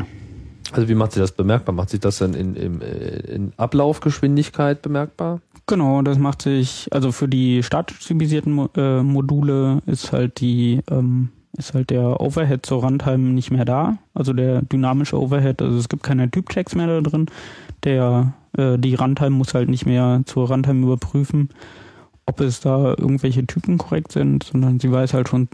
also 0.70 0.88
wie 0.88 0.94
macht 0.94 1.12
sich 1.12 1.20
das 1.20 1.32
bemerkbar? 1.32 1.74
Macht 1.74 1.90
sich 1.90 2.00
das 2.00 2.18
dann 2.18 2.34
in, 2.34 2.54
in, 2.54 2.80
in 2.80 3.52
Ablaufgeschwindigkeit 3.56 4.82
bemerkbar? 4.82 5.40
Genau, 5.66 6.02
das 6.02 6.18
macht 6.18 6.42
sich, 6.42 6.88
also 6.90 7.12
für 7.12 7.28
die 7.28 7.62
statisch 7.62 8.00
typisierten 8.00 8.68
äh, 8.76 9.02
Module 9.02 9.80
ist 9.86 10.12
halt 10.12 10.40
die, 10.40 10.80
ähm, 10.90 11.30
ist 11.56 11.74
halt 11.74 11.90
der 11.90 12.20
Overhead 12.20 12.66
zur 12.66 12.82
Runtime 12.82 13.30
nicht 13.30 13.50
mehr 13.50 13.64
da. 13.64 13.98
Also 14.14 14.32
der 14.32 14.62
dynamische 14.62 15.20
Overhead, 15.20 15.62
also 15.62 15.78
es 15.78 15.88
gibt 15.88 16.02
keine 16.02 16.30
Typchecks 16.30 16.74
mehr 16.74 16.88
da 16.88 17.00
drin. 17.00 17.26
Der, 17.84 18.32
äh, 18.56 18.78
die 18.78 18.94
Runtime 18.94 19.30
muss 19.30 19.54
halt 19.54 19.68
nicht 19.68 19.86
mehr 19.86 20.22
zur 20.26 20.48
Runtime 20.48 20.84
überprüfen, 20.84 21.50
ob 22.27 22.41
es 22.41 22.61
da 22.61 22.91
irgendwelche 22.91 23.47
Typen 23.47 23.79
korrekt 23.79 24.12
sind, 24.12 24.45
sondern 24.45 24.81
sie 24.81 24.91
weiß 24.91 25.14
halt 25.14 25.29
schon 25.29 25.49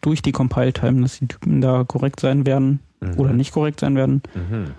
durch 0.00 0.22
die 0.22 0.32
Compile-Time, 0.32 1.02
dass 1.02 1.18
die 1.18 1.28
Typen 1.28 1.60
da 1.60 1.84
korrekt 1.84 2.20
sein 2.20 2.46
werden 2.46 2.80
mhm. 3.00 3.18
oder 3.18 3.32
nicht 3.32 3.52
korrekt 3.52 3.80
sein 3.80 3.96
werden. 3.96 4.22
Mhm. 4.34 4.72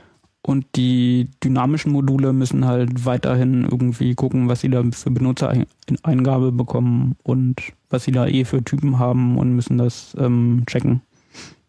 Und 0.43 0.65
die 0.75 1.29
dynamischen 1.43 1.91
Module 1.91 2.33
müssen 2.33 2.65
halt 2.65 3.05
weiterhin 3.05 3.63
irgendwie 3.63 4.15
gucken, 4.15 4.49
was 4.49 4.61
sie 4.61 4.69
da 4.69 4.83
für 4.91 5.11
Benutzereingabe 5.11 6.51
bekommen 6.51 7.15
und 7.21 7.61
was 7.91 8.05
sie 8.05 8.11
da 8.11 8.25
eh 8.25 8.43
für 8.43 8.63
Typen 8.63 8.97
haben 8.97 9.37
und 9.37 9.53
müssen 9.53 9.77
das 9.77 10.15
ähm, 10.17 10.63
checken. 10.65 11.01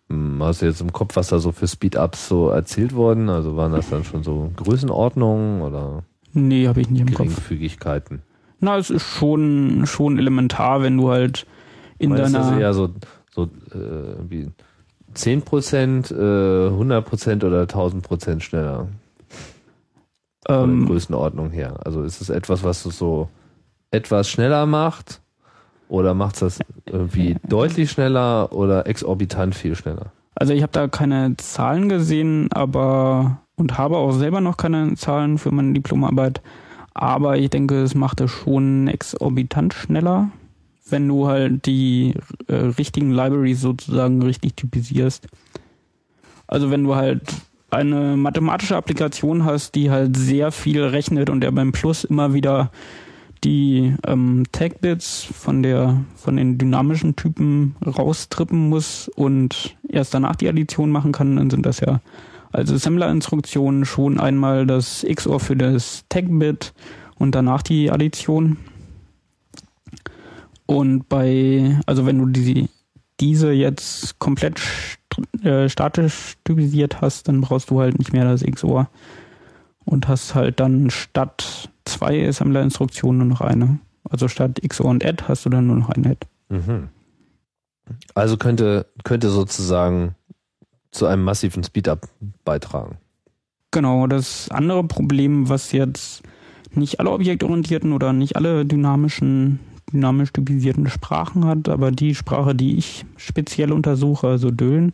Hm, 0.08 0.42
hast 0.42 0.62
du 0.62 0.66
jetzt 0.66 0.80
im 0.80 0.92
Kopf, 0.92 1.16
was 1.16 1.28
da 1.28 1.38
so 1.38 1.52
für 1.52 1.68
Speedups 1.68 2.28
so 2.28 2.48
erzählt 2.48 2.94
worden? 2.94 3.28
Also 3.28 3.56
waren 3.56 3.72
das 3.72 3.90
dann 3.90 4.04
schon 4.04 4.22
so 4.22 4.50
Größenordnungen 4.56 5.60
oder? 5.60 6.04
Nee, 6.32 6.66
habe 6.66 6.80
ich 6.80 6.88
nicht 6.88 7.02
im 7.02 7.08
Kopf. 7.08 7.28
Geringfügigkeiten. 7.28 8.22
Na, 8.62 8.78
es 8.78 8.90
ist 8.90 9.02
schon, 9.02 9.86
schon 9.86 10.18
elementar, 10.18 10.82
wenn 10.82 10.96
du 10.96 11.10
halt 11.10 11.46
in 11.98 12.10
Meinst 12.10 12.32
deiner. 12.32 12.50
Das 12.50 12.58
eher 12.60 12.72
so, 12.72 12.90
so 13.32 13.42
äh, 13.74 14.14
wie 14.28 14.50
10 15.14 15.42
Prozent, 15.42 16.12
äh, 16.12 16.68
100 16.68 17.04
Prozent 17.04 17.42
oder 17.42 17.62
1000 17.62 18.04
Prozent 18.04 18.44
schneller? 18.44 18.86
Von 20.46 20.70
ähm, 20.70 20.86
Größenordnung 20.86 21.50
her. 21.50 21.80
Also 21.84 22.04
ist 22.04 22.20
es 22.20 22.30
etwas, 22.30 22.62
was 22.62 22.86
es 22.86 22.96
so 22.96 23.28
etwas 23.90 24.28
schneller 24.28 24.64
macht? 24.66 25.20
Oder 25.88 26.14
macht 26.14 26.36
es 26.36 26.40
das 26.40 26.58
irgendwie 26.86 27.36
deutlich 27.48 27.90
schneller 27.90 28.52
oder 28.52 28.86
exorbitant 28.86 29.56
viel 29.56 29.74
schneller? 29.74 30.12
Also 30.36 30.52
ich 30.52 30.62
habe 30.62 30.72
da 30.72 30.86
keine 30.86 31.36
Zahlen 31.36 31.88
gesehen, 31.88 32.48
aber 32.52 33.38
und 33.56 33.76
habe 33.76 33.96
auch 33.96 34.12
selber 34.12 34.40
noch 34.40 34.56
keine 34.56 34.94
Zahlen 34.94 35.38
für 35.38 35.50
meine 35.50 35.72
Diplomarbeit. 35.72 36.40
Aber 36.94 37.38
ich 37.38 37.50
denke, 37.50 37.82
es 37.82 37.94
macht 37.94 38.20
es 38.20 38.30
schon 38.30 38.88
exorbitant 38.88 39.74
schneller 39.74 40.30
wenn 40.92 41.08
du 41.08 41.26
halt 41.26 41.66
die 41.66 42.14
äh, 42.46 42.54
richtigen 42.54 43.10
Libraries 43.10 43.60
sozusagen 43.60 44.22
richtig 44.22 44.54
typisierst. 44.54 45.26
Also 46.46 46.70
wenn 46.70 46.84
du 46.84 46.94
halt 46.94 47.22
eine 47.70 48.16
mathematische 48.16 48.76
Applikation 48.76 49.44
hast, 49.44 49.74
die 49.74 49.90
halt 49.90 50.16
sehr 50.16 50.52
viel 50.52 50.84
rechnet 50.84 51.30
und 51.30 51.40
der 51.40 51.50
beim 51.50 51.72
Plus 51.72 52.04
immer 52.04 52.34
wieder 52.34 52.70
die 53.42 53.96
ähm, 54.06 54.44
Tag-Bits 54.52 55.24
von 55.24 55.64
der 55.64 56.04
von 56.14 56.36
den 56.36 56.58
dynamischen 56.58 57.16
Typen 57.16 57.74
raustrippen 57.84 58.68
muss 58.68 59.08
und 59.08 59.76
erst 59.88 60.14
danach 60.14 60.36
die 60.36 60.48
Addition 60.48 60.90
machen 60.90 61.10
kann, 61.10 61.36
dann 61.36 61.50
sind 61.50 61.66
das 61.66 61.80
ja 61.80 62.00
als 62.52 62.70
Assembler-Instruktionen 62.70 63.84
schon 63.84 64.20
einmal 64.20 64.66
das 64.66 65.04
XOR 65.08 65.40
für 65.40 65.56
das 65.56 66.04
Tag-Bit 66.08 66.72
und 67.18 67.34
danach 67.34 67.62
die 67.62 67.90
Addition. 67.90 68.58
Und 70.66 71.08
bei, 71.08 71.78
also 71.86 72.06
wenn 72.06 72.18
du 72.18 72.26
die, 72.26 72.68
diese 73.20 73.52
jetzt 73.52 74.18
komplett 74.18 74.60
äh, 75.42 75.68
statisch 75.68 76.36
typisiert 76.44 77.00
hast, 77.00 77.28
dann 77.28 77.40
brauchst 77.40 77.70
du 77.70 77.80
halt 77.80 77.98
nicht 77.98 78.12
mehr 78.12 78.24
das 78.24 78.42
XOR 78.42 78.88
und 79.84 80.08
hast 80.08 80.34
halt 80.34 80.60
dann 80.60 80.90
statt 80.90 81.70
zwei 81.84 82.26
Assembler-Instruktionen 82.26 83.18
nur 83.18 83.26
noch 83.26 83.40
eine. 83.40 83.78
Also 84.08 84.28
statt 84.28 84.60
XOR 84.66 84.86
und 84.86 85.04
Add 85.04 85.24
hast 85.26 85.44
du 85.44 85.50
dann 85.50 85.66
nur 85.66 85.76
noch 85.76 85.90
ein 85.90 86.06
Add. 86.06 86.26
Mhm. 86.48 86.88
Also 88.14 88.36
könnte, 88.36 88.86
könnte 89.04 89.30
sozusagen 89.30 90.14
zu 90.92 91.06
einem 91.06 91.24
massiven 91.24 91.64
Speedup 91.64 92.08
beitragen. 92.44 92.98
Genau, 93.72 94.06
das 94.06 94.50
andere 94.50 94.84
Problem, 94.84 95.48
was 95.48 95.72
jetzt 95.72 96.22
nicht 96.74 97.00
alle 97.00 97.10
objektorientierten 97.10 97.92
oder 97.92 98.12
nicht 98.12 98.36
alle 98.36 98.64
dynamischen, 98.64 99.58
dynamisch 99.92 100.32
typisierten 100.32 100.88
Sprachen 100.88 101.46
hat, 101.46 101.68
aber 101.68 101.90
die 101.90 102.14
Sprache, 102.14 102.54
die 102.54 102.76
ich 102.76 103.04
speziell 103.16 103.72
untersuche, 103.72 104.28
also 104.28 104.50
Dölen, 104.50 104.92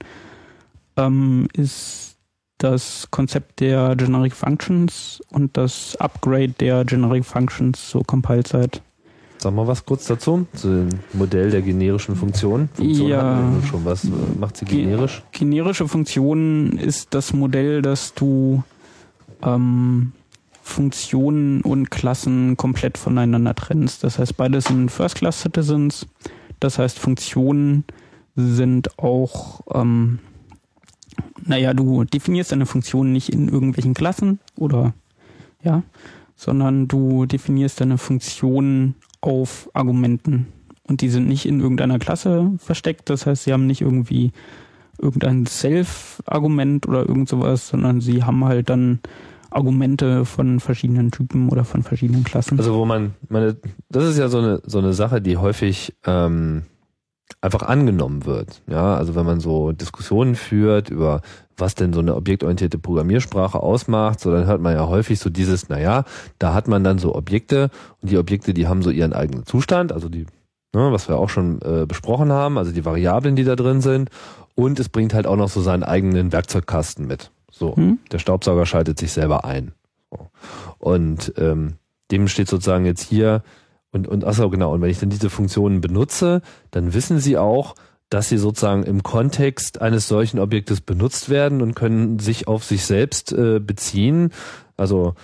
ähm, 0.96 1.48
ist 1.52 2.16
das 2.58 3.08
Konzept 3.10 3.60
der 3.60 3.94
Generic 3.96 4.34
Functions 4.34 5.20
und 5.30 5.56
das 5.56 5.96
Upgrade 5.96 6.54
der 6.60 6.84
Generic 6.84 7.24
Functions 7.24 7.90
zur 7.90 8.04
Compile-Zeit. 8.04 8.82
Sag 9.40 9.54
mal 9.54 9.66
was 9.68 9.84
kurz 9.86 10.06
dazu, 10.06 10.46
zu 10.54 10.68
dem 10.68 10.88
Modell 11.12 11.50
der 11.50 11.62
generischen 11.62 12.16
Funktion. 12.16 12.68
Funktion 12.74 13.08
Ja. 13.08 13.52
schon 13.70 13.84
was 13.84 14.06
macht 14.38 14.56
sie 14.56 14.64
Ge- 14.64 14.82
generisch? 14.82 15.22
Generische 15.30 15.86
Funktion 15.86 16.72
ist 16.72 17.14
das 17.14 17.32
Modell, 17.32 17.80
dass 17.82 18.14
du 18.14 18.64
ähm, 19.42 20.12
Funktionen 20.62 21.60
und 21.62 21.90
Klassen 21.90 22.56
komplett 22.56 22.98
voneinander 22.98 23.54
trennst. 23.54 24.02
Das 24.04 24.18
heißt, 24.18 24.36
beides 24.36 24.64
sind 24.64 24.90
First-Class-Citizens. 24.90 26.06
Das 26.60 26.78
heißt, 26.78 26.98
Funktionen 26.98 27.84
sind 28.34 28.98
auch, 28.98 29.60
ähm, 29.72 30.18
naja, 31.44 31.74
du 31.74 32.04
definierst 32.04 32.50
deine 32.52 32.66
Funktion 32.66 33.12
nicht 33.12 33.28
in 33.32 33.48
irgendwelchen 33.48 33.94
Klassen 33.94 34.40
oder, 34.56 34.92
ja, 35.62 35.82
sondern 36.36 36.86
du 36.88 37.24
definierst 37.26 37.80
deine 37.80 37.96
Funktion 37.98 38.94
auf 39.20 39.70
Argumenten. 39.72 40.46
Und 40.84 41.00
die 41.02 41.08
sind 41.08 41.28
nicht 41.28 41.46
in 41.46 41.60
irgendeiner 41.60 41.98
Klasse 41.98 42.52
versteckt. 42.58 43.10
Das 43.10 43.26
heißt, 43.26 43.44
sie 43.44 43.52
haben 43.52 43.66
nicht 43.66 43.82
irgendwie 43.82 44.32
irgendein 45.00 45.46
Self-Argument 45.46 46.88
oder 46.88 47.08
irgend 47.08 47.28
sowas, 47.28 47.68
sondern 47.68 48.00
sie 48.00 48.24
haben 48.24 48.44
halt 48.44 48.68
dann 48.70 49.00
Argumente 49.50 50.24
von 50.24 50.60
verschiedenen 50.60 51.10
Typen 51.10 51.48
oder 51.48 51.64
von 51.64 51.82
verschiedenen 51.82 52.24
Klassen. 52.24 52.58
Also 52.58 52.74
wo 52.74 52.84
man, 52.84 53.14
meine, 53.28 53.56
das 53.88 54.04
ist 54.04 54.18
ja 54.18 54.28
so 54.28 54.38
eine 54.38 54.60
so 54.64 54.78
eine 54.78 54.92
Sache, 54.92 55.22
die 55.22 55.36
häufig 55.36 55.96
ähm, 56.04 56.64
einfach 57.40 57.62
angenommen 57.62 58.26
wird. 58.26 58.62
Ja, 58.66 58.96
also 58.96 59.14
wenn 59.14 59.26
man 59.26 59.40
so 59.40 59.72
Diskussionen 59.72 60.34
führt 60.34 60.90
über 60.90 61.22
was 61.60 61.74
denn 61.74 61.92
so 61.92 62.00
eine 62.00 62.14
objektorientierte 62.14 62.78
Programmiersprache 62.78 63.60
ausmacht, 63.60 64.20
so 64.20 64.30
dann 64.30 64.46
hört 64.46 64.60
man 64.60 64.74
ja 64.74 64.86
häufig 64.88 65.18
so 65.18 65.30
dieses, 65.30 65.68
naja, 65.68 66.04
da 66.38 66.54
hat 66.54 66.68
man 66.68 66.84
dann 66.84 66.98
so 66.98 67.14
Objekte 67.14 67.70
und 68.00 68.10
die 68.10 68.18
Objekte, 68.18 68.54
die 68.54 68.66
haben 68.66 68.82
so 68.82 68.90
ihren 68.90 69.12
eigenen 69.12 69.44
Zustand, 69.46 69.92
also 69.92 70.08
die, 70.08 70.26
ne, 70.74 70.92
was 70.92 71.08
wir 71.08 71.18
auch 71.18 71.28
schon 71.28 71.60
äh, 71.62 71.86
besprochen 71.86 72.32
haben, 72.32 72.58
also 72.58 72.72
die 72.72 72.84
Variablen, 72.84 73.36
die 73.36 73.44
da 73.44 73.56
drin 73.56 73.80
sind 73.80 74.10
und 74.54 74.80
es 74.80 74.88
bringt 74.88 75.14
halt 75.14 75.26
auch 75.26 75.36
noch 75.36 75.48
so 75.48 75.60
seinen 75.60 75.82
eigenen 75.82 76.32
Werkzeugkasten 76.32 77.06
mit. 77.06 77.30
So, 77.50 77.76
Hm? 77.76 77.98
der 78.12 78.18
Staubsauger 78.18 78.66
schaltet 78.66 78.98
sich 78.98 79.12
selber 79.12 79.44
ein. 79.44 79.72
So. 80.10 80.28
Und 80.78 81.32
ähm, 81.38 81.74
dem 82.10 82.28
steht 82.28 82.48
sozusagen 82.48 82.86
jetzt 82.86 83.02
hier 83.02 83.42
und 83.90 84.06
und 84.06 84.24
achso 84.24 84.48
genau 84.50 84.72
und 84.74 84.82
wenn 84.82 84.90
ich 84.90 84.98
dann 84.98 85.10
diese 85.10 85.30
Funktionen 85.30 85.80
benutze, 85.80 86.42
dann 86.70 86.92
wissen 86.94 87.18
sie 87.20 87.38
auch, 87.38 87.74
dass 88.10 88.28
sie 88.28 88.38
sozusagen 88.38 88.84
im 88.84 89.02
Kontext 89.02 89.80
eines 89.80 90.08
solchen 90.08 90.38
Objektes 90.38 90.80
benutzt 90.80 91.28
werden 91.28 91.60
und 91.60 91.74
können 91.74 92.18
sich 92.18 92.48
auf 92.48 92.64
sich 92.64 92.86
selbst 92.86 93.32
äh, 93.32 93.60
beziehen. 93.60 94.30
Also 94.76 95.14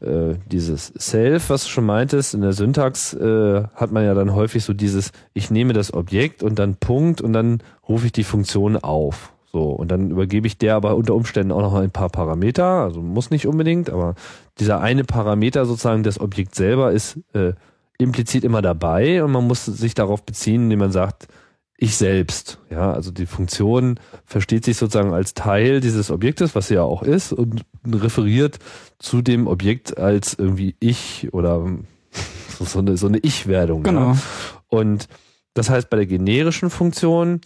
äh, 0.00 0.34
dieses 0.46 0.92
Self, 0.98 1.50
was 1.50 1.64
du 1.64 1.70
schon 1.70 1.86
meintest, 1.86 2.34
in 2.34 2.40
der 2.40 2.52
Syntax 2.52 3.14
äh, 3.14 3.62
hat 3.74 3.92
man 3.92 4.04
ja 4.04 4.14
dann 4.14 4.34
häufig 4.34 4.64
so 4.64 4.72
dieses, 4.72 5.12
ich 5.32 5.50
nehme 5.50 5.72
das 5.72 5.94
Objekt 5.94 6.42
und 6.42 6.58
dann 6.58 6.76
Punkt 6.76 7.20
und 7.20 7.32
dann 7.32 7.62
rufe 7.88 8.06
ich 8.06 8.12
die 8.12 8.24
Funktion 8.24 8.76
auf. 8.76 9.32
So, 9.52 9.64
und 9.64 9.92
dann 9.92 10.10
übergebe 10.10 10.46
ich 10.46 10.56
der 10.56 10.74
aber 10.76 10.96
unter 10.96 11.14
Umständen 11.14 11.52
auch 11.52 11.60
noch 11.60 11.74
ein 11.74 11.90
paar 11.90 12.08
Parameter, 12.08 12.64
also 12.64 13.02
muss 13.02 13.30
nicht 13.30 13.46
unbedingt, 13.46 13.90
aber 13.90 14.14
dieser 14.58 14.80
eine 14.80 15.04
Parameter 15.04 15.66
sozusagen, 15.66 16.02
das 16.02 16.18
Objekt 16.18 16.54
selber 16.54 16.90
ist 16.90 17.20
äh, 17.34 17.52
implizit 17.98 18.44
immer 18.44 18.62
dabei 18.62 19.22
und 19.22 19.30
man 19.30 19.46
muss 19.46 19.66
sich 19.66 19.94
darauf 19.94 20.24
beziehen, 20.24 20.64
indem 20.64 20.78
man 20.78 20.90
sagt, 20.90 21.28
ich 21.82 21.96
selbst. 21.96 22.58
Ja, 22.70 22.92
also 22.92 23.10
die 23.10 23.26
Funktion 23.26 23.98
versteht 24.24 24.64
sich 24.64 24.76
sozusagen 24.76 25.12
als 25.12 25.34
Teil 25.34 25.80
dieses 25.80 26.12
Objektes, 26.12 26.54
was 26.54 26.68
sie 26.68 26.74
ja 26.74 26.82
auch 26.82 27.02
ist, 27.02 27.32
und 27.32 27.64
referiert 27.84 28.60
zu 29.00 29.20
dem 29.20 29.48
Objekt 29.48 29.98
als 29.98 30.34
irgendwie 30.34 30.76
ich 30.78 31.28
oder 31.32 31.66
so, 32.60 32.78
eine, 32.78 32.96
so 32.96 33.08
eine 33.08 33.18
Ich-Werdung. 33.18 33.82
genau. 33.82 34.12
Ja. 34.12 34.18
Und 34.68 35.08
das 35.54 35.70
heißt, 35.70 35.90
bei 35.90 35.96
der 35.96 36.06
generischen 36.06 36.70
Funktion 36.70 37.40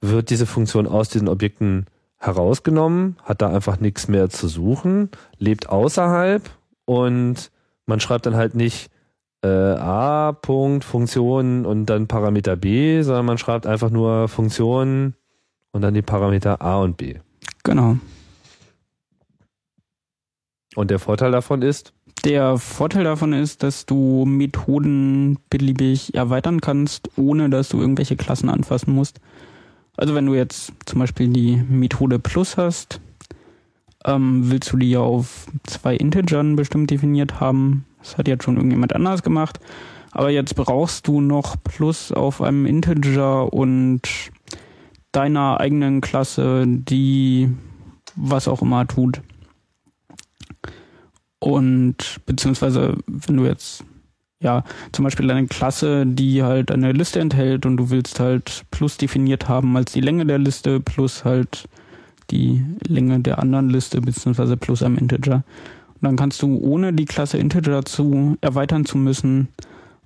wird 0.00 0.30
diese 0.30 0.46
Funktion 0.46 0.88
aus 0.88 1.08
diesen 1.08 1.28
Objekten 1.28 1.86
herausgenommen, 2.18 3.16
hat 3.22 3.40
da 3.40 3.50
einfach 3.50 3.78
nichts 3.78 4.08
mehr 4.08 4.28
zu 4.30 4.48
suchen, 4.48 5.10
lebt 5.38 5.68
außerhalb 5.68 6.42
und 6.86 7.52
man 7.86 8.00
schreibt 8.00 8.26
dann 8.26 8.34
halt 8.34 8.56
nicht 8.56 8.90
äh, 9.46 9.80
A, 9.80 10.32
Punkt, 10.32 10.84
Funktion 10.84 11.64
und 11.64 11.86
dann 11.86 12.06
Parameter 12.08 12.56
B, 12.56 13.02
sondern 13.02 13.26
man 13.26 13.38
schreibt 13.38 13.66
einfach 13.66 13.90
nur 13.90 14.28
Funktion 14.28 15.14
und 15.72 15.82
dann 15.82 15.94
die 15.94 16.02
Parameter 16.02 16.60
A 16.60 16.80
und 16.80 16.96
B. 16.96 17.16
Genau. 17.64 17.96
Und 20.74 20.90
der 20.90 20.98
Vorteil 20.98 21.32
davon 21.32 21.62
ist, 21.62 21.92
Der 22.24 22.58
Vorteil 22.58 23.04
davon 23.04 23.32
ist, 23.32 23.62
dass 23.62 23.86
du 23.86 24.24
Methoden 24.26 25.38
beliebig 25.48 26.14
erweitern 26.14 26.60
kannst, 26.60 27.10
ohne 27.16 27.50
dass 27.50 27.68
du 27.68 27.80
irgendwelche 27.80 28.16
Klassen 28.16 28.48
anfassen 28.48 28.92
musst. 28.92 29.20
Also 29.96 30.14
wenn 30.14 30.26
du 30.26 30.34
jetzt 30.34 30.72
zum 30.86 30.98
Beispiel 30.98 31.28
die 31.28 31.56
Methode 31.56 32.18
Plus 32.18 32.56
hast, 32.56 33.00
ähm, 34.04 34.50
willst 34.50 34.72
du 34.72 34.76
die 34.76 34.90
ja 34.90 35.00
auf 35.00 35.46
zwei 35.64 35.94
Integern 35.94 36.56
bestimmt 36.56 36.90
definiert 36.90 37.38
haben. 37.38 37.84
Das 38.06 38.18
hat 38.18 38.28
jetzt 38.28 38.44
schon 38.44 38.56
irgendjemand 38.56 38.94
anders 38.94 39.24
gemacht. 39.24 39.58
Aber 40.12 40.30
jetzt 40.30 40.54
brauchst 40.54 41.08
du 41.08 41.20
noch 41.20 41.56
Plus 41.62 42.12
auf 42.12 42.40
einem 42.40 42.64
Integer 42.66 43.52
und 43.52 44.00
deiner 45.10 45.58
eigenen 45.60 46.00
Klasse, 46.00 46.64
die 46.66 47.50
was 48.14 48.48
auch 48.48 48.62
immer 48.62 48.86
tut. 48.86 49.20
Und 51.40 52.20
beziehungsweise, 52.26 52.96
wenn 53.06 53.36
du 53.36 53.44
jetzt, 53.44 53.84
ja, 54.40 54.62
zum 54.92 55.04
Beispiel 55.04 55.30
eine 55.30 55.48
Klasse, 55.48 56.06
die 56.06 56.42
halt 56.42 56.70
eine 56.70 56.92
Liste 56.92 57.18
enthält 57.18 57.66
und 57.66 57.76
du 57.76 57.90
willst 57.90 58.20
halt 58.20 58.64
plus 58.70 58.96
definiert 58.96 59.48
haben 59.48 59.76
als 59.76 59.92
die 59.92 60.00
Länge 60.00 60.26
der 60.26 60.38
Liste 60.38 60.80
plus 60.80 61.24
halt 61.24 61.68
die 62.30 62.64
Länge 62.86 63.20
der 63.20 63.38
anderen 63.38 63.68
Liste, 63.68 64.00
beziehungsweise 64.00 64.56
plus 64.56 64.82
einem 64.82 64.98
Integer. 64.98 65.44
Und 66.00 66.02
dann 66.02 66.16
kannst 66.16 66.42
du, 66.42 66.58
ohne 66.58 66.92
die 66.92 67.04
Klasse 67.04 67.38
Integer 67.38 67.84
zu 67.84 68.36
erweitern 68.40 68.84
zu 68.84 68.98
müssen, 68.98 69.48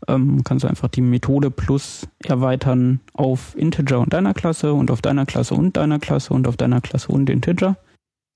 ähm, 0.09 0.43
kannst 0.45 0.65
du 0.65 0.69
einfach 0.69 0.89
die 0.89 1.03
Methode 1.03 1.51
plus 1.51 2.07
erweitern 2.25 3.01
auf 3.13 3.55
Integer 3.57 4.01
und 4.01 4.13
deiner 4.13 4.35
Klasse 4.35 4.73
und 4.73 4.91
auf 4.91 5.03
deiner 5.03 5.27
Klasse 5.27 5.55
und 5.55 5.77
deiner 5.77 5.99
Klasse 5.99 6.33
und 6.33 6.49
auf 6.49 6.57
deiner 6.57 6.81
Klasse 6.81 7.13
und 7.13 7.29
Integer. 7.29 7.77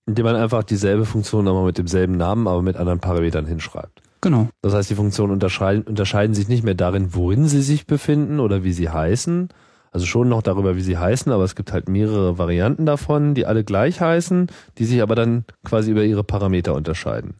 indem 0.07 0.27
man 0.27 0.37
einfach 0.37 0.63
dieselbe 0.65 1.07
Funktion 1.07 1.47
nochmal 1.47 1.65
mit 1.65 1.79
demselben 1.79 2.19
Namen, 2.19 2.47
aber 2.47 2.61
mit 2.61 2.77
anderen 2.77 3.01
Parametern 3.01 3.47
hinschreibt. 3.47 4.03
Genau. 4.21 4.49
Das 4.63 4.75
heißt, 4.75 4.91
die 4.91 4.95
Funktionen 4.95 5.33
unterscheiden, 5.33 5.85
unterscheiden 5.85 6.35
sich 6.35 6.49
nicht 6.49 6.63
mehr 6.63 6.75
darin, 6.75 7.15
worin 7.15 7.47
sie 7.47 7.63
sich 7.63 7.87
befinden 7.87 8.41
oder 8.41 8.65
wie 8.65 8.73
sie 8.73 8.91
heißen. 8.91 9.49
Also 9.93 10.07
schon 10.07 10.29
noch 10.29 10.43
darüber, 10.43 10.77
wie 10.77 10.83
sie 10.83 10.99
heißen, 10.99 11.31
aber 11.31 11.45
es 11.45 11.55
gibt 11.55 11.73
halt 11.73 11.89
mehrere 11.89 12.37
Varianten 12.37 12.85
davon, 12.85 13.35
die 13.35 13.47
alle 13.47 13.65
gleich 13.65 14.01
heißen, 14.01 14.49
die 14.77 14.85
sich 14.85 15.01
aber 15.03 15.15
dann 15.15 15.45
quasi 15.65 15.93
über 15.93 16.05
ihre 16.05 16.25
Parameter 16.25 16.75
unterscheiden. 16.75 17.35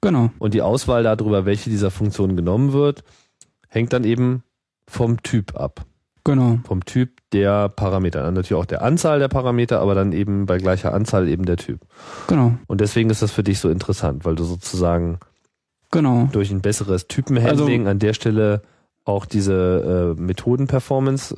Genau. 0.00 0.30
Und 0.38 0.54
die 0.54 0.62
Auswahl 0.62 1.02
darüber, 1.02 1.46
welche 1.46 1.70
dieser 1.70 1.90
Funktionen 1.90 2.36
genommen 2.36 2.72
wird, 2.72 3.02
hängt 3.68 3.92
dann 3.92 4.04
eben 4.04 4.42
vom 4.88 5.22
Typ 5.22 5.56
ab. 5.56 5.84
Genau. 6.24 6.58
Vom 6.64 6.84
Typ 6.84 7.20
der 7.32 7.68
Parameter. 7.68 8.22
Dann 8.22 8.34
natürlich 8.34 8.60
auch 8.60 8.66
der 8.66 8.82
Anzahl 8.82 9.18
der 9.20 9.28
Parameter, 9.28 9.80
aber 9.80 9.94
dann 9.94 10.12
eben 10.12 10.46
bei 10.46 10.58
gleicher 10.58 10.92
Anzahl 10.92 11.28
eben 11.28 11.44
der 11.44 11.56
Typ. 11.56 11.80
Genau. 12.26 12.54
Und 12.66 12.80
deswegen 12.80 13.10
ist 13.10 13.22
das 13.22 13.30
für 13.30 13.44
dich 13.44 13.60
so 13.60 13.68
interessant, 13.70 14.24
weil 14.24 14.34
du 14.34 14.44
sozusagen 14.44 15.18
Genau. 15.92 16.28
durch 16.32 16.50
ein 16.50 16.62
besseres 16.62 17.06
Typenhandling 17.06 17.86
an 17.86 18.00
der 18.00 18.12
Stelle 18.12 18.62
auch 19.04 19.24
diese 19.24 20.16
äh, 20.18 20.20
Methoden-Performance 20.20 21.32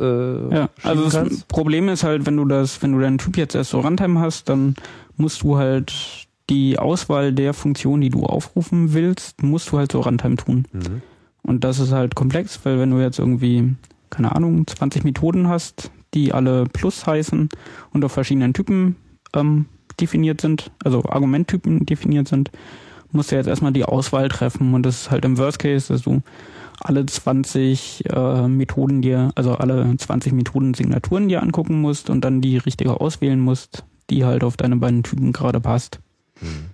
äh, 0.50 0.54
Ja, 0.54 0.68
also 0.82 1.04
das 1.04 1.12
kannst. 1.12 1.48
Problem 1.48 1.90
ist 1.90 2.02
halt, 2.02 2.24
wenn 2.24 2.36
du 2.38 2.46
das, 2.46 2.82
wenn 2.82 2.92
du 2.92 2.98
deinen 3.00 3.18
Typ 3.18 3.36
jetzt 3.36 3.54
erst 3.54 3.70
so 3.70 3.80
Runtime 3.80 4.18
hast, 4.20 4.48
dann 4.48 4.74
musst 5.16 5.42
du 5.42 5.58
halt 5.58 6.27
die 6.50 6.78
Auswahl 6.78 7.32
der 7.32 7.54
Funktion, 7.54 8.00
die 8.00 8.08
du 8.08 8.24
aufrufen 8.24 8.94
willst, 8.94 9.42
musst 9.42 9.70
du 9.70 9.78
halt 9.78 9.92
so 9.92 10.00
Runtime 10.00 10.36
tun. 10.36 10.66
Mhm. 10.72 11.02
Und 11.42 11.64
das 11.64 11.78
ist 11.78 11.92
halt 11.92 12.14
komplex, 12.14 12.60
weil 12.64 12.78
wenn 12.78 12.90
du 12.90 12.98
jetzt 12.98 13.18
irgendwie, 13.18 13.74
keine 14.10 14.34
Ahnung, 14.34 14.66
20 14.66 15.04
Methoden 15.04 15.48
hast, 15.48 15.90
die 16.14 16.32
alle 16.32 16.64
Plus 16.64 17.06
heißen 17.06 17.48
und 17.92 18.04
auf 18.04 18.12
verschiedenen 18.12 18.54
Typen 18.54 18.96
ähm, 19.34 19.66
definiert 20.00 20.40
sind, 20.40 20.70
also 20.84 21.04
Argumenttypen 21.04 21.84
definiert 21.86 22.28
sind, 22.28 22.50
musst 23.12 23.32
du 23.32 23.36
jetzt 23.36 23.46
erstmal 23.46 23.72
die 23.72 23.84
Auswahl 23.84 24.28
treffen 24.28 24.74
und 24.74 24.84
das 24.84 25.02
ist 25.02 25.10
halt 25.10 25.24
im 25.24 25.38
Worst 25.38 25.58
Case, 25.58 25.92
dass 25.92 26.02
du 26.02 26.22
alle 26.80 27.04
20 27.04 28.04
äh, 28.10 28.48
Methoden 28.48 29.02
dir, 29.02 29.30
also 29.34 29.54
alle 29.54 29.96
20 29.96 30.32
Methoden 30.32 30.74
Signaturen 30.74 31.28
dir 31.28 31.42
angucken 31.42 31.80
musst 31.80 32.10
und 32.10 32.24
dann 32.24 32.40
die 32.40 32.58
richtige 32.58 33.00
auswählen 33.00 33.40
musst, 33.40 33.84
die 34.10 34.24
halt 34.24 34.44
auf 34.44 34.56
deine 34.56 34.76
beiden 34.76 35.02
Typen 35.02 35.32
gerade 35.32 35.60
passt. 35.60 36.00
Mhm. 36.40 36.66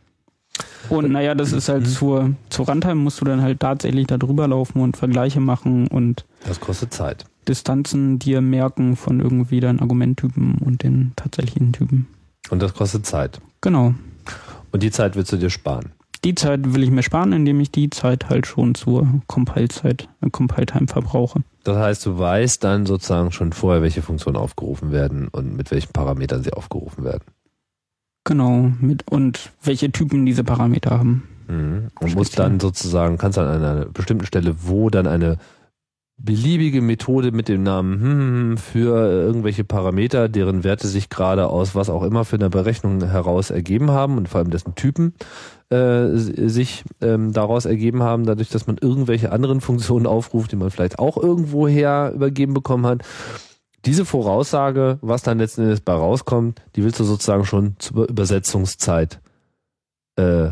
Und 0.91 1.11
naja, 1.11 1.35
das 1.35 1.53
ist 1.53 1.69
halt 1.69 1.83
Mhm. 1.83 1.87
zur, 1.87 2.31
zur 2.51 2.67
Runtime 2.67 2.97
musst 2.97 3.21
du 3.21 3.25
dann 3.25 3.41
halt 3.43 3.61
tatsächlich 3.61 4.07
da 4.07 4.19
drüber 4.19 4.47
laufen 4.47 4.81
und 4.81 4.97
Vergleiche 4.97 5.41
machen 5.41 5.89
und 5.89 6.25
Das 6.47 6.61
kostet 6.61 6.93
Zeit. 6.93 7.25
Distanzen 7.49 8.19
dir 8.19 8.41
merken 8.41 8.97
von 8.97 9.21
irgendwie 9.21 9.61
deinen 9.61 9.81
Argumenttypen 9.81 10.57
und 10.59 10.83
den 10.83 11.13
tatsächlichen 11.17 11.73
Typen. 11.73 12.07
Und 12.51 12.63
das 12.63 12.75
kostet 12.75 13.07
Zeit. 13.07 13.41
Genau. 13.63 13.95
Und 14.73 14.83
die 14.83 14.91
Zeit 14.91 15.17
willst 15.17 15.33
du 15.33 15.37
dir 15.37 15.51
sparen. 15.51 15.93
Die 16.25 16.35
Zeit 16.35 16.73
will 16.75 16.83
ich 16.83 16.91
mir 16.91 17.03
sparen, 17.03 17.33
indem 17.33 17.61
ich 17.61 17.71
die 17.71 17.91
Zeit 17.91 18.31
halt 18.31 18.47
schon 18.47 18.75
zur 18.75 19.07
Compile-Zeit, 19.27 20.09
äh, 20.23 20.31
Compile-Time 20.31 20.87
verbrauche. 20.89 21.41
Das 21.65 21.77
heißt, 21.77 22.07
du 22.07 22.19
weißt 22.19 22.65
dann 22.65 22.87
sozusagen 22.87 23.31
schon 23.31 23.53
vorher, 23.53 23.83
welche 23.83 24.01
Funktionen 24.01 24.37
aufgerufen 24.37 24.91
werden 24.91 25.29
und 25.29 25.55
mit 25.55 25.71
welchen 25.71 25.93
Parametern 25.93 26.43
sie 26.43 26.53
aufgerufen 26.55 27.05
werden. 27.05 27.25
Genau. 28.25 28.73
Mit, 28.81 29.11
und 29.11 29.53
welche 29.63 29.93
Typen 29.93 30.27
diese 30.27 30.45
Parameter 30.45 30.99
haben. 30.99 31.29
Mhm. 31.49 31.91
Und 32.01 32.11
Speziell. 32.11 32.49
dann 32.49 32.61
sozusagen, 32.61 33.19
kannst 33.19 33.39
dann 33.39 33.47
an 33.47 33.63
einer 33.63 33.85
bestimmten 33.87 34.27
Stelle, 34.27 34.55
wo 34.63 34.91
dann 34.91 35.07
eine 35.07 35.39
beliebige 36.17 36.81
Methode 36.81 37.33
mit 37.33 37.49
dem 37.49 37.65
Namen 37.65 38.01
hm, 38.01 38.57
für 38.57 38.97
irgendwelche 39.11 39.65
Parameter, 39.65 40.29
deren 40.29 40.63
Werte 40.63 40.87
sich 40.87 41.11
gerade 41.11 41.49
aus 41.49 41.75
was 41.75 41.91
auch 41.91 42.05
immer 42.05 42.25
für 42.25 42.37
eine 42.37 42.51
Berechnung 42.51 43.05
heraus 43.05 43.51
ergeben 43.51 43.91
haben 43.91 44.17
und 44.17 44.29
vor 44.29 44.39
allem 44.39 44.51
dessen 44.51 44.77
Typen 44.77 45.15
äh, 45.71 46.11
sich 46.15 46.85
ähm, 47.01 47.33
daraus 47.33 47.65
ergeben 47.65 48.03
haben, 48.03 48.27
dadurch, 48.27 48.49
dass 48.49 48.67
man 48.67 48.79
irgendwelche 48.81 49.33
anderen 49.33 49.61
Funktionen 49.61 50.07
aufruft, 50.07 50.53
die 50.53 50.57
man 50.57 50.71
vielleicht 50.71 50.99
auch 50.99 51.17
irgendwoher 51.17 52.13
übergeben 52.15 52.55
bekommen 52.55 52.87
hat. 52.87 53.03
Diese 53.87 54.05
Voraussage, 54.05 54.99
was 55.03 55.23
dann 55.23 55.39
letzten 55.39 55.63
Endes 55.63 55.81
bei 55.81 55.93
rauskommt, 55.93 56.63
die 56.77 56.85
willst 56.85 57.01
du 57.01 57.05
sozusagen 57.05 57.45
schon 57.45 57.77
zur 57.79 58.09
Übersetzungszeit 58.09 59.21
äh, 60.17 60.51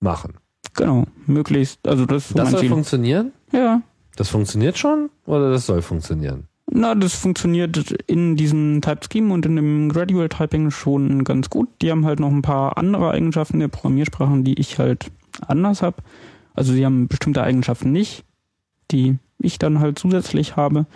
machen. 0.00 0.34
Genau. 0.74 1.04
Möglichst, 1.26 1.86
also 1.86 2.06
das 2.06 2.32
Das 2.34 2.50
soll 2.50 2.60
Ziel. 2.60 2.68
funktionieren? 2.70 3.32
Ja. 3.52 3.82
Das 4.16 4.28
funktioniert 4.28 4.78
schon 4.78 5.10
oder 5.26 5.50
das 5.50 5.66
soll 5.66 5.82
funktionieren? 5.82 6.46
Na, 6.72 6.94
das 6.94 7.14
funktioniert 7.14 7.90
in 8.06 8.36
diesem 8.36 8.80
Type 8.80 9.00
Scheme 9.10 9.32
und 9.34 9.44
in 9.44 9.56
dem 9.56 9.88
Gradual 9.88 10.28
Typing 10.28 10.70
schon 10.70 11.24
ganz 11.24 11.50
gut. 11.50 11.68
Die 11.82 11.90
haben 11.90 12.06
halt 12.06 12.20
noch 12.20 12.30
ein 12.30 12.42
paar 12.42 12.78
andere 12.78 13.10
Eigenschaften 13.10 13.58
der 13.58 13.68
Programmiersprachen, 13.68 14.44
die 14.44 14.58
ich 14.60 14.78
halt 14.78 15.10
anders 15.46 15.82
habe. 15.82 15.96
Also 16.54 16.72
sie 16.72 16.84
haben 16.84 17.08
bestimmte 17.08 17.42
Eigenschaften 17.42 17.90
nicht, 17.90 18.24
die 18.90 19.18
ich 19.38 19.58
dann 19.58 19.80
halt 19.80 19.98
zusätzlich 19.98 20.56
habe. 20.56 20.86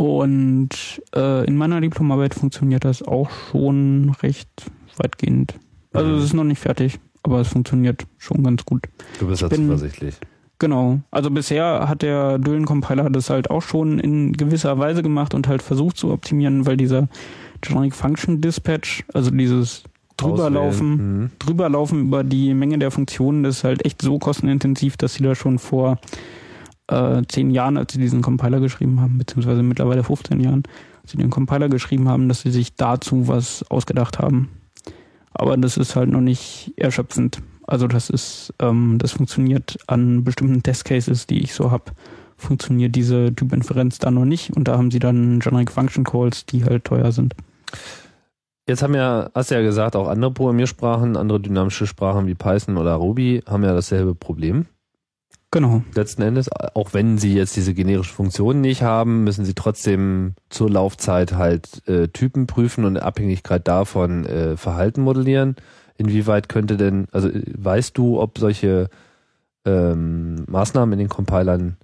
Und 0.00 0.70
äh, 1.14 1.44
in 1.44 1.56
meiner 1.58 1.78
Diplomarbeit 1.82 2.32
funktioniert 2.34 2.86
das 2.86 3.02
auch 3.02 3.28
schon 3.50 4.16
recht 4.22 4.48
weitgehend. 4.96 5.56
Also 5.92 6.08
Mhm. 6.12 6.16
es 6.18 6.24
ist 6.24 6.32
noch 6.32 6.44
nicht 6.44 6.58
fertig, 6.58 6.98
aber 7.22 7.40
es 7.40 7.48
funktioniert 7.48 8.06
schon 8.16 8.42
ganz 8.42 8.64
gut. 8.64 8.84
Du 9.18 9.26
bist 9.26 9.42
ja 9.42 9.48
bin- 9.48 9.64
zuversichtlich. 9.66 10.14
Genau. 10.58 11.00
Also 11.10 11.30
bisher 11.30 11.86
hat 11.86 12.00
der 12.00 12.38
Düllen-Compiler 12.38 13.10
das 13.10 13.28
halt 13.28 13.50
auch 13.50 13.60
schon 13.60 13.98
in 13.98 14.32
gewisser 14.32 14.78
Weise 14.78 15.02
gemacht 15.02 15.34
und 15.34 15.48
halt 15.48 15.60
versucht 15.60 15.98
zu 15.98 16.10
optimieren, 16.12 16.64
weil 16.64 16.78
dieser 16.78 17.08
Generic 17.60 17.94
Function 17.94 18.40
Dispatch, 18.40 19.04
also 19.12 19.30
dieses 19.30 19.84
drüberlaufen. 20.16 20.90
Mhm. 21.24 21.30
drüberlaufen 21.38 22.00
über 22.06 22.24
die 22.24 22.54
Menge 22.54 22.78
der 22.78 22.90
Funktionen, 22.90 23.42
das 23.42 23.58
ist 23.58 23.64
halt 23.64 23.84
echt 23.84 24.00
so 24.00 24.18
kostenintensiv, 24.18 24.96
dass 24.96 25.12
sie 25.14 25.22
da 25.22 25.34
schon 25.34 25.58
vor 25.58 25.98
äh, 26.90 27.22
zehn 27.28 27.50
Jahren, 27.50 27.76
als 27.76 27.92
sie 27.92 27.98
diesen 27.98 28.22
Compiler 28.22 28.60
geschrieben 28.60 29.00
haben, 29.00 29.18
beziehungsweise 29.18 29.62
mittlerweile 29.62 30.02
15 30.02 30.40
Jahren, 30.40 30.62
als 31.02 31.12
sie 31.12 31.18
den 31.18 31.30
Compiler 31.30 31.68
geschrieben 31.68 32.08
haben, 32.08 32.28
dass 32.28 32.42
sie 32.42 32.50
sich 32.50 32.74
dazu 32.74 33.28
was 33.28 33.64
ausgedacht 33.70 34.18
haben. 34.18 34.50
Aber 35.32 35.56
das 35.56 35.76
ist 35.76 35.96
halt 35.96 36.10
noch 36.10 36.20
nicht 36.20 36.72
erschöpfend. 36.76 37.40
Also 37.66 37.86
das 37.86 38.10
ist, 38.10 38.52
ähm, 38.58 38.98
das 38.98 39.12
funktioniert 39.12 39.78
an 39.86 40.24
bestimmten 40.24 40.62
Testcases, 40.62 41.26
die 41.26 41.42
ich 41.42 41.54
so 41.54 41.70
habe, 41.70 41.92
funktioniert 42.36 42.96
diese 42.96 43.34
Typinferenz 43.34 43.98
da 43.98 44.10
noch 44.10 44.24
nicht 44.24 44.56
und 44.56 44.66
da 44.66 44.76
haben 44.76 44.90
sie 44.90 44.98
dann 44.98 45.38
Generic 45.38 45.70
Function 45.70 46.04
Calls, 46.04 46.46
die 46.46 46.64
halt 46.64 46.84
teuer 46.84 47.12
sind. 47.12 47.34
Jetzt 48.66 48.82
haben 48.82 48.94
ja, 48.94 49.30
hast 49.34 49.50
du 49.50 49.56
ja 49.56 49.62
gesagt, 49.62 49.96
auch 49.96 50.08
andere 50.08 50.32
Programmiersprachen, 50.32 51.16
andere 51.16 51.40
dynamische 51.40 51.86
Sprachen 51.86 52.26
wie 52.26 52.34
Python 52.34 52.76
oder 52.76 52.94
Ruby 52.94 53.42
haben 53.46 53.64
ja 53.64 53.72
dasselbe 53.72 54.14
Problem. 54.14 54.66
Genau. 55.52 55.82
Letzten 55.94 56.22
Endes, 56.22 56.48
auch 56.52 56.94
wenn 56.94 57.18
sie 57.18 57.34
jetzt 57.34 57.56
diese 57.56 57.74
generische 57.74 58.14
Funktion 58.14 58.60
nicht 58.60 58.82
haben, 58.82 59.24
müssen 59.24 59.44
sie 59.44 59.54
trotzdem 59.54 60.34
zur 60.48 60.70
Laufzeit 60.70 61.32
halt 61.32 61.86
äh, 61.88 62.06
Typen 62.06 62.46
prüfen 62.46 62.84
und 62.84 62.96
in 62.96 63.02
Abhängigkeit 63.02 63.66
davon 63.66 64.26
äh, 64.26 64.56
Verhalten 64.56 65.02
modellieren. 65.02 65.56
Inwieweit 65.96 66.48
könnte 66.48 66.76
denn, 66.76 67.08
also 67.10 67.28
äh, 67.28 67.42
weißt 67.58 67.98
du, 67.98 68.20
ob 68.20 68.38
solche 68.38 68.90
ähm, 69.64 70.44
Maßnahmen 70.46 70.92
in 70.92 71.00
den 71.00 71.08
Compilern 71.08 71.78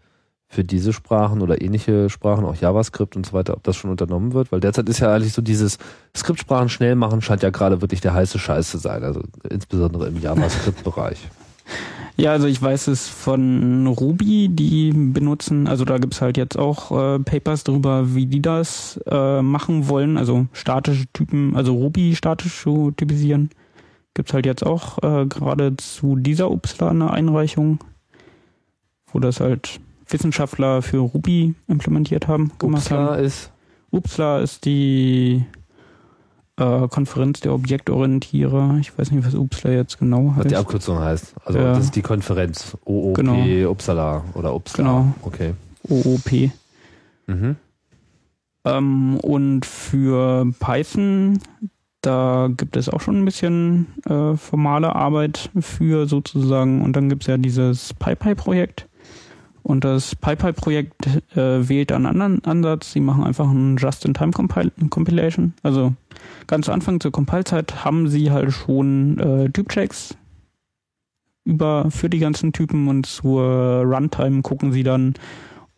für 0.47 0.62
diese 0.62 0.93
Sprachen 0.93 1.43
oder 1.43 1.60
ähnliche 1.60 2.09
Sprachen, 2.09 2.44
auch 2.44 2.55
JavaScript 2.55 3.16
und 3.16 3.26
so 3.26 3.32
weiter, 3.32 3.55
ob 3.55 3.64
das 3.64 3.74
schon 3.74 3.90
unternommen 3.90 4.32
wird? 4.32 4.52
Weil 4.52 4.60
derzeit 4.60 4.88
ist 4.88 5.01
ja 5.01 5.12
eigentlich 5.12 5.32
so 5.32 5.43
dieses 5.43 5.78
Skriptsprachen 6.16 6.68
schnell 6.68 6.94
machen, 6.94 7.20
scheint 7.20 7.43
ja 7.43 7.51
gerade 7.51 7.80
wirklich 7.80 8.01
der 8.01 8.14
heiße 8.14 8.38
Scheiß 8.38 8.70
zu 8.70 8.78
sein, 8.78 9.02
also 9.02 9.22
insbesondere 9.51 10.06
im 10.06 10.22
JavaScript-Bereich. 10.22 11.28
Ja, 12.16 12.32
also 12.32 12.47
ich 12.47 12.60
weiß 12.60 12.88
es 12.88 13.09
von 13.09 13.86
Ruby, 13.86 14.48
die 14.48 14.90
benutzen, 14.93 15.68
also 15.68 15.84
da 15.84 15.98
gibt's 15.98 16.22
halt 16.22 16.38
jetzt 16.38 16.59
auch 16.59 16.90
äh, 16.90 17.18
Papers 17.18 17.62
drüber, 17.62 18.14
wie 18.14 18.24
die 18.24 18.40
das 18.40 18.98
äh, 19.06 19.43
machen 19.43 19.88
wollen, 19.88 20.16
also 20.16 20.47
statische 20.52 21.05
Typen, 21.12 21.55
also 21.55 21.74
Ruby 21.74 22.16
statisch 22.16 22.62
zu 22.62 22.90
typisieren. 22.93 23.51
Gibt's 24.14 24.32
halt 24.32 24.47
jetzt 24.47 24.64
auch 24.64 25.02
äh, 25.02 25.26
gerade 25.26 25.76
zu 25.76 26.16
dieser 26.16 26.51
UPSLA 26.51 26.88
eine 26.88 27.10
Einreichung, 27.10 27.80
wo 29.12 29.18
das 29.18 29.40
halt 29.40 29.78
Wissenschaftler 30.09 30.80
für 30.80 30.98
Ruby 30.98 31.55
implementiert 31.68 32.28
haben, 32.28 32.51
gemacht 32.59 32.90
haben. 32.90 33.09
Upsla 33.09 33.16
ist 33.16 33.52
UPSLA 33.90 34.40
ist 34.40 34.64
die 34.64 35.44
äh, 36.58 36.88
Konferenz 36.88 37.40
der 37.40 37.52
Objektorientierer. 37.52 38.78
Ich 38.80 38.96
weiß 38.98 39.10
nicht, 39.10 39.26
was 39.26 39.34
UPSLA 39.34 39.72
jetzt 39.72 39.98
genau 39.98 40.28
Was 40.30 40.36
heißt. 40.44 40.50
die 40.50 40.56
Abkürzung 40.56 40.98
heißt. 40.98 41.34
Also 41.44 41.58
Ja. 41.58 41.74
das 41.74 41.84
ist 41.84 41.96
die 41.96 42.02
Konferenz. 42.02 42.76
OOP 42.84 43.14
Genau. 43.16 43.70
Uppsala 43.70 44.24
oder 44.34 44.54
Uppsala. 44.54 44.88
Genau. 44.88 45.14
Okay. 45.22 45.54
OOP. 45.88 46.50
Mhm. 47.26 47.56
Ähm, 48.64 49.16
und 49.20 49.64
für 49.66 50.46
Python, 50.58 51.38
da 52.02 52.48
gibt 52.56 52.76
es 52.76 52.88
auch 52.88 53.00
schon 53.00 53.18
ein 53.20 53.24
bisschen 53.24 53.86
äh, 54.08 54.36
formale 54.36 54.94
Arbeit 54.96 55.50
für 55.60 56.06
sozusagen. 56.06 56.82
Und 56.82 56.94
dann 56.94 57.08
gibt 57.08 57.22
es 57.24 57.26
ja 57.28 57.36
dieses 57.36 57.94
PyPy-Projekt. 57.94 58.86
Und 59.66 59.82
das 59.84 60.14
PyPy-Projekt 60.14 61.06
äh, 61.34 61.68
wählt 61.68 61.90
einen 61.90 62.06
anderen 62.06 62.44
Ansatz. 62.44 62.93
Sie 62.93 63.01
machen 63.01 63.24
einfach 63.24 63.51
ein 63.51 63.76
Just-in-Time-Compilation. 63.76 65.55
Also 65.64 65.93
ganz 66.47 66.66
zu 66.66 66.72
Anfang 66.72 67.01
zur 67.01 67.10
Compile-Zeit 67.10 67.84
haben 67.84 68.06
sie 68.09 68.30
halt 68.30 68.52
schon 68.52 69.18
äh, 69.18 69.51
Typchecks 69.51 70.16
über 71.44 71.90
für 71.90 72.09
die 72.09 72.20
ganzen 72.20 72.52
Typen 72.52 72.86
und 72.86 73.06
zur 73.06 73.82
Runtime 73.84 74.43
gucken 74.43 74.70
sie 74.70 74.84
dann, 74.84 75.14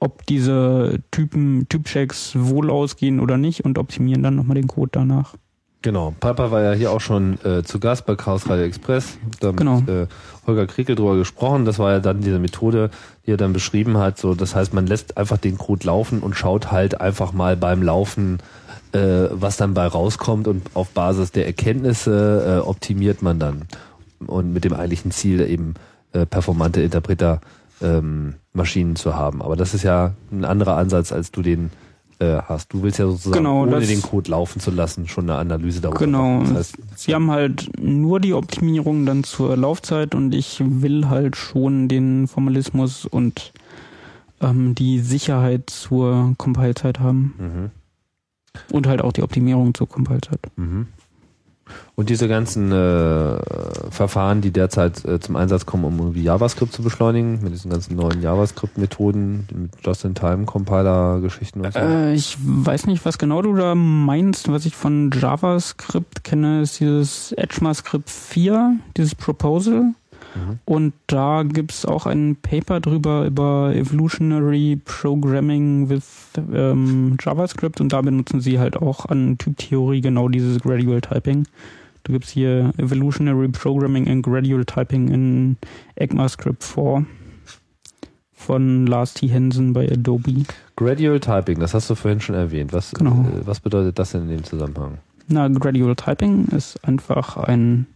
ob 0.00 0.26
diese 0.26 0.98
Typen, 1.10 1.66
Typchecks 1.70 2.32
wohl 2.38 2.70
ausgehen 2.70 3.20
oder 3.20 3.38
nicht 3.38 3.64
und 3.64 3.78
optimieren 3.78 4.22
dann 4.22 4.36
nochmal 4.36 4.56
den 4.56 4.66
Code 4.68 4.90
danach. 4.92 5.34
Genau. 5.80 6.12
Piper 6.18 6.50
war 6.50 6.62
ja 6.62 6.72
hier 6.72 6.90
auch 6.90 7.00
schon 7.00 7.38
äh, 7.44 7.62
zu 7.62 7.78
Gast 7.78 8.04
bei 8.04 8.16
Chaos 8.16 8.48
Radio 8.48 8.64
Express. 8.64 9.16
Da 9.40 9.48
mit 9.48 9.58
Genau. 9.58 9.78
äh, 9.86 10.08
Holger 10.46 10.66
Kriekel 10.66 10.96
drüber 10.96 11.16
gesprochen. 11.16 11.64
Das 11.64 11.78
war 11.78 11.92
ja 11.92 12.00
dann 12.00 12.20
diese 12.20 12.38
Methode, 12.38 12.90
er 13.32 13.36
dann 13.36 13.52
beschrieben 13.52 13.98
hat. 13.98 14.18
So, 14.18 14.34
das 14.34 14.54
heißt, 14.54 14.74
man 14.74 14.86
lässt 14.86 15.16
einfach 15.16 15.38
den 15.38 15.58
Code 15.58 15.86
laufen 15.86 16.20
und 16.20 16.34
schaut 16.34 16.70
halt 16.70 17.00
einfach 17.00 17.32
mal 17.32 17.56
beim 17.56 17.82
Laufen, 17.82 18.38
äh, 18.92 19.28
was 19.30 19.56
dann 19.56 19.74
bei 19.74 19.86
rauskommt 19.86 20.48
und 20.48 20.70
auf 20.74 20.90
Basis 20.90 21.32
der 21.32 21.46
Erkenntnisse 21.46 22.60
äh, 22.62 22.66
optimiert 22.66 23.22
man 23.22 23.38
dann. 23.38 23.62
Und 24.26 24.52
mit 24.52 24.64
dem 24.64 24.72
eigentlichen 24.72 25.10
Ziel 25.10 25.40
eben 25.40 25.74
äh, 26.12 26.26
performante 26.26 26.80
Interpreter 26.82 27.40
ähm, 27.80 28.34
Maschinen 28.52 28.96
zu 28.96 29.14
haben. 29.14 29.42
Aber 29.42 29.56
das 29.56 29.74
ist 29.74 29.84
ja 29.84 30.12
ein 30.32 30.44
anderer 30.44 30.76
Ansatz, 30.76 31.12
als 31.12 31.30
du 31.30 31.42
den 31.42 31.70
äh, 32.20 32.38
hast. 32.42 32.72
Du 32.72 32.82
willst 32.82 32.98
ja 32.98 33.06
sozusagen, 33.06 33.36
Genau, 33.44 33.62
ohne 33.62 33.80
den 33.80 34.02
Code 34.02 34.30
laufen 34.30 34.60
zu 34.60 34.70
lassen, 34.70 35.06
schon 35.08 35.28
eine 35.30 35.38
Analyse 35.38 35.80
darüber 35.80 35.98
Genau. 36.00 36.38
machen. 36.40 36.54
Das 36.54 36.72
heißt, 36.74 36.76
Sie 36.96 37.14
haben 37.14 37.30
halt 37.30 37.70
nur 37.80 38.20
die 38.20 38.34
Optimierung 38.34 39.06
dann 39.06 39.24
zur 39.24 39.56
Laufzeit 39.56 40.14
und 40.14 40.34
ich 40.34 40.60
will 40.64 41.08
halt 41.08 41.36
schon 41.36 41.88
den 41.88 42.26
Formalismus 42.28 43.04
und 43.06 43.52
ähm, 44.40 44.74
die 44.74 45.00
Sicherheit 45.00 45.70
zur 45.70 46.34
Compile-Zeit 46.38 47.00
haben 47.00 47.34
mhm, 47.38 47.70
und 48.74 48.86
halt 48.86 49.02
auch 49.02 49.12
die 49.12 49.22
Optimierung 49.22 49.74
zur 49.74 49.88
Compile-Zeit. 49.88 50.40
mhm. 50.56 50.86
Und 51.94 52.10
diese 52.10 52.28
ganzen 52.28 52.70
äh, 52.72 53.38
Verfahren, 53.90 54.40
die 54.40 54.50
derzeit 54.50 55.04
äh, 55.04 55.20
zum 55.20 55.36
Einsatz 55.36 55.66
kommen, 55.66 55.84
um 55.84 55.98
irgendwie 55.98 56.22
JavaScript 56.22 56.72
zu 56.72 56.82
beschleunigen, 56.82 57.40
mit 57.42 57.52
diesen 57.52 57.70
ganzen 57.70 57.96
neuen 57.96 58.22
JavaScript-Methoden, 58.22 59.48
mit 59.52 59.70
Just-in-Time-Compiler-Geschichten 59.84 61.60
und 61.60 61.72
so? 61.72 61.78
Äh, 61.78 62.14
ich 62.14 62.36
weiß 62.40 62.86
nicht, 62.86 63.04
was 63.04 63.18
genau 63.18 63.42
du 63.42 63.54
da 63.54 63.74
meinst. 63.74 64.50
Was 64.50 64.66
ich 64.66 64.76
von 64.76 65.10
JavaScript 65.10 66.24
kenne, 66.24 66.62
ist 66.62 66.80
dieses 66.80 67.32
EdgeMaScript 67.32 68.08
4, 68.08 68.76
dieses 68.96 69.14
Proposal. 69.14 69.94
Mhm. 70.34 70.58
Und 70.64 70.92
da 71.06 71.42
gibt's 71.42 71.84
auch 71.84 72.06
ein 72.06 72.36
Paper 72.36 72.80
drüber 72.80 73.26
über 73.26 73.72
Evolutionary 73.74 74.80
Programming 74.84 75.88
with 75.88 76.04
ähm, 76.52 77.16
JavaScript 77.20 77.80
und 77.80 77.92
da 77.92 78.00
benutzen 78.02 78.40
sie 78.40 78.58
halt 78.58 78.76
auch 78.76 79.06
an 79.06 79.38
Typtheorie 79.38 80.00
genau 80.00 80.28
dieses 80.28 80.60
Gradual 80.60 81.00
Typing. 81.00 81.44
Du 82.04 82.12
gibst 82.12 82.30
hier 82.30 82.72
Evolutionary 82.78 83.48
Programming 83.48 84.08
and 84.08 84.24
Gradual 84.24 84.64
Typing 84.64 85.08
in 85.08 85.56
ECMAScript 85.96 86.64
4 86.64 87.04
von 88.32 88.86
Lars 88.86 89.14
T. 89.14 89.28
Hensen 89.28 89.72
bei 89.72 89.90
Adobe. 89.90 90.44
Gradual 90.76 91.20
Typing, 91.20 91.58
das 91.58 91.74
hast 91.74 91.90
du 91.90 91.94
vorhin 91.94 92.20
schon 92.20 92.34
erwähnt. 92.34 92.72
Was, 92.72 92.92
genau. 92.92 93.26
äh, 93.26 93.46
was 93.46 93.60
bedeutet 93.60 93.98
das 93.98 94.12
denn 94.12 94.22
in 94.22 94.28
dem 94.28 94.44
Zusammenhang? 94.44 94.98
Na, 95.26 95.48
Gradual 95.48 95.96
Typing 95.96 96.46
ist 96.48 96.82
einfach 96.84 97.36
ein 97.36 97.86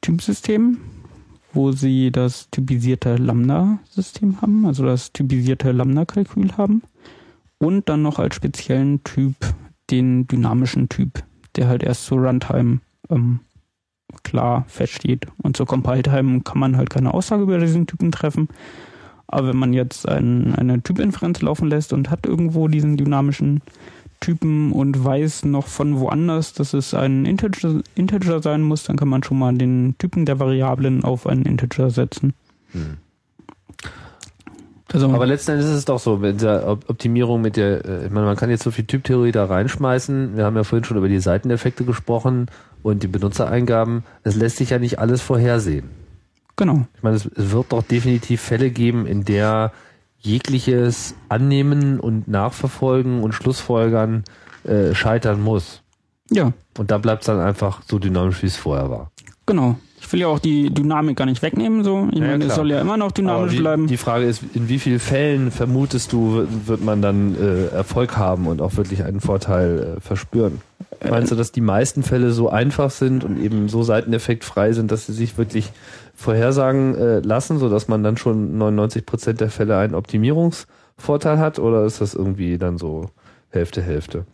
Typsystem, 0.00 0.78
wo 1.54 1.72
sie 1.72 2.10
das 2.10 2.50
typisierte 2.50 3.16
Lambda-System 3.16 4.40
haben, 4.40 4.66
also 4.66 4.84
das 4.84 5.12
typisierte 5.12 5.72
Lambda-Kalkül 5.72 6.56
haben. 6.56 6.82
Und 7.58 7.88
dann 7.88 8.02
noch 8.02 8.18
als 8.18 8.34
speziellen 8.34 9.02
Typ 9.04 9.36
den 9.90 10.26
dynamischen 10.26 10.88
Typ, 10.88 11.22
der 11.56 11.68
halt 11.68 11.82
erst 11.82 12.06
zur 12.06 12.18
Runtime 12.18 12.80
ähm, 13.10 13.40
klar 14.22 14.64
feststeht. 14.68 15.26
Und 15.42 15.56
zur 15.56 15.66
Compile-Time 15.66 16.42
kann 16.42 16.58
man 16.58 16.76
halt 16.76 16.90
keine 16.90 17.14
Aussage 17.14 17.42
über 17.44 17.58
diesen 17.58 17.86
Typen 17.86 18.12
treffen. 18.12 18.48
Aber 19.26 19.48
wenn 19.48 19.56
man 19.56 19.72
jetzt 19.72 20.08
ein, 20.08 20.54
eine 20.54 20.82
Typinferenz 20.82 21.40
laufen 21.40 21.68
lässt 21.68 21.92
und 21.92 22.10
hat 22.10 22.26
irgendwo 22.26 22.68
diesen 22.68 22.96
dynamischen 22.96 23.62
Typen 24.24 24.72
und 24.72 25.04
weiß 25.04 25.44
noch 25.44 25.66
von 25.66 26.00
woanders, 26.00 26.54
dass 26.54 26.72
es 26.72 26.94
ein 26.94 27.26
Integer, 27.26 27.82
Integer 27.94 28.40
sein 28.40 28.62
muss, 28.62 28.84
dann 28.84 28.96
kann 28.96 29.08
man 29.08 29.22
schon 29.22 29.38
mal 29.38 29.52
den 29.52 29.96
Typen 29.98 30.24
der 30.24 30.40
Variablen 30.40 31.04
auf 31.04 31.26
einen 31.26 31.42
Integer 31.44 31.90
setzen. 31.90 32.32
Hm. 32.72 32.96
Also, 34.90 35.10
aber 35.10 35.26
letzten 35.26 35.50
Endes 35.50 35.66
ist 35.66 35.74
es 35.74 35.84
doch 35.84 35.98
so, 35.98 36.18
mit 36.18 36.40
der 36.40 36.66
Optimierung 36.68 37.42
mit 37.42 37.56
der, 37.56 37.84
äh, 37.84 38.06
ich 38.06 38.12
meine, 38.12 38.24
man 38.24 38.36
kann 38.36 38.48
jetzt 38.48 38.62
so 38.62 38.70
viel 38.70 38.84
Typtheorie 38.86 39.32
da 39.32 39.44
reinschmeißen. 39.44 40.36
Wir 40.36 40.44
haben 40.44 40.56
ja 40.56 40.64
vorhin 40.64 40.84
schon 40.84 40.96
über 40.96 41.08
die 41.08 41.18
Seiteneffekte 41.18 41.84
gesprochen 41.84 42.46
und 42.82 43.02
die 43.02 43.08
Benutzereingaben. 43.08 44.04
Es 44.22 44.36
lässt 44.36 44.56
sich 44.56 44.70
ja 44.70 44.78
nicht 44.78 44.98
alles 45.00 45.20
vorhersehen. 45.20 45.90
Genau. 46.56 46.86
Ich 46.96 47.02
meine, 47.02 47.16
es, 47.16 47.26
es 47.26 47.50
wird 47.50 47.72
doch 47.72 47.82
definitiv 47.82 48.40
Fälle 48.40 48.70
geben, 48.70 49.06
in 49.06 49.24
der 49.24 49.72
jegliches 50.24 51.14
Annehmen 51.28 52.00
und 52.00 52.26
Nachverfolgen 52.28 53.22
und 53.22 53.32
Schlussfolgern 53.32 54.24
äh, 54.64 54.94
scheitern 54.94 55.42
muss. 55.42 55.82
Ja. 56.30 56.52
Und 56.78 56.90
da 56.90 56.98
bleibt 56.98 57.22
es 57.22 57.26
dann 57.26 57.40
einfach 57.40 57.82
so 57.86 57.98
dynamisch, 57.98 58.42
wie 58.42 58.46
es 58.46 58.56
vorher 58.56 58.90
war. 58.90 59.10
Genau. 59.46 59.76
Ich 60.00 60.12
will 60.12 60.20
ja 60.20 60.26
auch 60.26 60.38
die 60.38 60.68
Dynamik 60.68 61.16
gar 61.16 61.24
nicht 61.26 61.42
wegnehmen, 61.42 61.82
so. 61.82 62.08
Ich 62.12 62.18
ja, 62.18 62.26
meine, 62.26 62.44
es 62.44 62.54
soll 62.54 62.70
ja 62.70 62.80
immer 62.80 62.96
noch 62.96 63.12
dynamisch 63.12 63.52
wie, 63.52 63.58
bleiben. 63.58 63.86
Die 63.86 63.96
Frage 63.96 64.26
ist, 64.26 64.42
in 64.54 64.68
wie 64.68 64.78
vielen 64.78 64.98
Fällen 64.98 65.50
vermutest 65.50 66.12
du, 66.12 66.46
wird 66.66 66.82
man 66.82 67.00
dann 67.00 67.36
äh, 67.36 67.66
Erfolg 67.74 68.16
haben 68.16 68.46
und 68.46 68.60
auch 68.60 68.76
wirklich 68.76 69.04
einen 69.04 69.20
Vorteil 69.20 69.96
äh, 69.96 70.00
verspüren? 70.00 70.60
Meinst 71.08 71.32
du, 71.32 71.36
dass 71.36 71.52
die 71.52 71.60
meisten 71.60 72.02
Fälle 72.02 72.32
so 72.32 72.48
einfach 72.48 72.90
sind 72.90 73.24
und 73.24 73.42
eben 73.42 73.68
so 73.68 73.82
seiteneffektfrei 73.82 74.72
sind, 74.72 74.90
dass 74.90 75.06
sie 75.06 75.12
sich 75.12 75.36
wirklich 75.36 75.70
vorhersagen 76.14 76.94
äh, 76.94 77.20
lassen, 77.20 77.58
sodass 77.58 77.88
man 77.88 78.02
dann 78.02 78.16
schon 78.16 78.56
99 78.56 79.04
Prozent 79.04 79.40
der 79.40 79.50
Fälle 79.50 79.76
einen 79.76 79.94
Optimierungsvorteil 79.94 81.38
hat? 81.38 81.58
Oder 81.58 81.84
ist 81.84 82.00
das 82.00 82.14
irgendwie 82.14 82.58
dann 82.58 82.78
so 82.78 83.10
Hälfte, 83.50 83.82
Hälfte? 83.82 84.24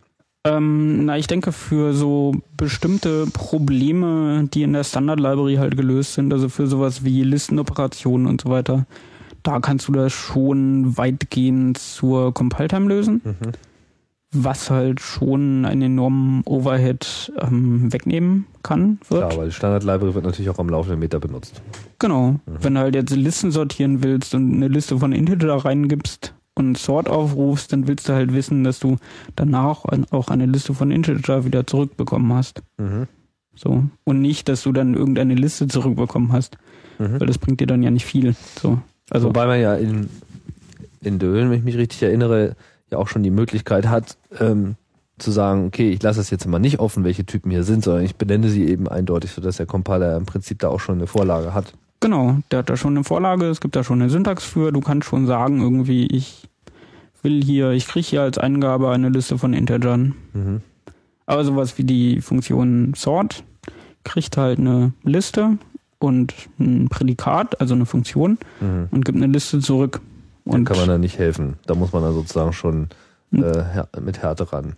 Ähm, 0.43 1.05
na, 1.05 1.17
ich 1.17 1.27
denke 1.27 1.51
für 1.51 1.93
so 1.93 2.33
bestimmte 2.57 3.27
Probleme, 3.27 4.47
die 4.51 4.63
in 4.63 4.73
der 4.73 4.83
Standard 4.83 5.19
Library 5.19 5.55
halt 5.55 5.77
gelöst 5.77 6.13
sind, 6.13 6.33
also 6.33 6.49
für 6.49 6.65
sowas 6.65 7.05
wie 7.05 7.23
Listenoperationen 7.23 8.25
und 8.25 8.41
so 8.41 8.49
weiter, 8.49 8.87
da 9.43 9.59
kannst 9.59 9.87
du 9.87 9.91
das 9.91 10.13
schon 10.13 10.97
weitgehend 10.97 11.77
zur 11.77 12.33
Compile-Time 12.33 12.87
lösen. 12.87 13.21
Mhm. 13.23 13.51
Was 14.33 14.69
halt 14.69 15.01
schon 15.01 15.65
einen 15.65 15.81
enormen 15.81 16.41
Overhead 16.45 17.33
ähm, 17.39 17.91
wegnehmen 17.91 18.45
kann. 18.63 18.99
Wird. 19.09 19.27
Klar, 19.27 19.37
weil 19.37 19.47
die 19.47 19.53
Standard 19.53 19.83
Library 19.83 20.15
wird 20.15 20.23
natürlich 20.23 20.49
auch 20.49 20.59
am 20.59 20.69
laufenden 20.69 20.99
Meter 20.99 21.19
benutzt. 21.19 21.61
Genau. 21.99 22.31
Mhm. 22.31 22.39
Wenn 22.45 22.73
du 22.75 22.79
halt 22.79 22.95
jetzt 22.95 23.13
Listen 23.13 23.51
sortieren 23.51 24.03
willst 24.03 24.33
und 24.33 24.53
eine 24.53 24.69
Liste 24.69 24.97
von 24.97 25.11
Integer 25.11 25.55
reingibst, 25.55 26.33
und 26.53 26.77
Sort 26.77 27.09
aufrufst, 27.09 27.73
dann 27.73 27.87
willst 27.87 28.09
du 28.09 28.13
halt 28.13 28.33
wissen, 28.33 28.63
dass 28.63 28.79
du 28.79 28.97
danach 29.35 29.85
auch 30.11 30.27
eine 30.27 30.45
Liste 30.45 30.73
von 30.73 30.91
Integer 30.91 31.45
wieder 31.45 31.65
zurückbekommen 31.65 32.33
hast. 32.33 32.61
Mhm. 32.77 33.07
So. 33.55 33.83
Und 34.03 34.21
nicht, 34.21 34.49
dass 34.49 34.63
du 34.63 34.71
dann 34.71 34.93
irgendeine 34.93 35.35
Liste 35.35 35.67
zurückbekommen 35.67 36.31
hast. 36.31 36.57
Mhm. 36.99 37.19
Weil 37.19 37.27
das 37.27 37.37
bringt 37.37 37.59
dir 37.59 37.67
dann 37.67 37.83
ja 37.83 37.91
nicht 37.91 38.05
viel. 38.05 38.35
So. 38.61 38.79
Also, 39.09 39.27
Wobei 39.27 39.45
man 39.45 39.59
ja 39.59 39.75
in, 39.75 40.09
in 41.01 41.19
Dölen, 41.19 41.49
wenn 41.49 41.59
ich 41.59 41.65
mich 41.65 41.77
richtig 41.77 42.03
erinnere, 42.03 42.55
ja 42.91 42.97
auch 42.97 43.07
schon 43.07 43.23
die 43.23 43.31
Möglichkeit 43.31 43.87
hat, 43.87 44.17
ähm, 44.39 44.75
zu 45.17 45.31
sagen, 45.31 45.65
okay, 45.67 45.89
ich 45.91 46.01
lasse 46.01 46.19
es 46.19 46.29
jetzt 46.29 46.47
mal 46.47 46.59
nicht 46.59 46.79
offen, 46.79 47.03
welche 47.03 47.25
Typen 47.25 47.51
hier 47.51 47.63
sind, 47.63 47.83
sondern 47.83 48.03
ich 48.03 48.15
benenne 48.15 48.49
sie 48.49 48.65
eben 48.67 48.87
eindeutig, 48.87 49.31
sodass 49.31 49.57
der 49.57 49.65
Compiler 49.65 50.17
im 50.17 50.25
Prinzip 50.25 50.59
da 50.59 50.69
auch 50.69 50.79
schon 50.79 50.95
eine 50.95 51.07
Vorlage 51.07 51.53
hat. 51.53 51.73
Genau, 51.99 52.37
der 52.49 52.59
hat 52.59 52.69
da 52.69 52.75
schon 52.77 52.95
eine 52.95 53.03
Vorlage, 53.03 53.45
es 53.45 53.61
gibt 53.61 53.75
da 53.75 53.83
schon 53.83 54.01
eine 54.01 54.09
Syntax 54.09 54.43
für. 54.43 54.71
Du 54.71 54.81
kannst 54.81 55.07
schon 55.07 55.27
sagen, 55.27 55.61
irgendwie, 55.61 56.07
ich 56.07 56.49
will 57.21 57.43
hier, 57.43 57.71
ich 57.71 57.87
kriege 57.87 58.07
hier 58.07 58.21
als 58.23 58.39
Eingabe 58.39 58.89
eine 58.89 59.09
Liste 59.09 59.37
von 59.37 59.53
Integern. 59.53 60.15
Mhm. 60.33 60.61
Aber 61.27 61.45
sowas 61.45 61.77
wie 61.77 61.83
die 61.83 62.21
Funktion 62.21 62.93
sort 62.95 63.43
kriegt 64.03 64.35
halt 64.37 64.57
eine 64.57 64.93
Liste 65.03 65.57
und 65.99 66.33
ein 66.59 66.89
Prädikat, 66.89 67.61
also 67.61 67.75
eine 67.75 67.85
Funktion, 67.85 68.39
mhm. 68.59 68.87
und 68.89 69.05
gibt 69.05 69.17
eine 69.17 69.27
Liste 69.27 69.59
zurück. 69.59 70.01
Und 70.43 70.65
kann 70.65 70.77
man 70.77 70.87
da 70.87 70.97
nicht 70.97 71.17
helfen. 71.17 71.55
Da 71.65 71.75
muss 71.75 71.93
man 71.93 72.03
dann 72.03 72.13
sozusagen 72.13 72.53
schon 72.53 72.89
äh, 73.31 73.63
mit 73.99 74.21
Härte 74.21 74.51
ran. 74.51 74.75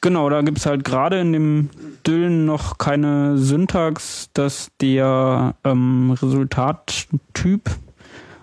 Genau, 0.00 0.28
da 0.28 0.42
gibt's 0.42 0.66
halt 0.66 0.84
gerade 0.84 1.20
in 1.20 1.32
dem 1.32 1.70
Düllen 2.04 2.44
noch 2.44 2.78
keine 2.78 3.38
Syntax, 3.38 4.30
dass 4.34 4.70
der 4.80 5.54
ähm, 5.62 6.10
Resultattyp 6.10 7.70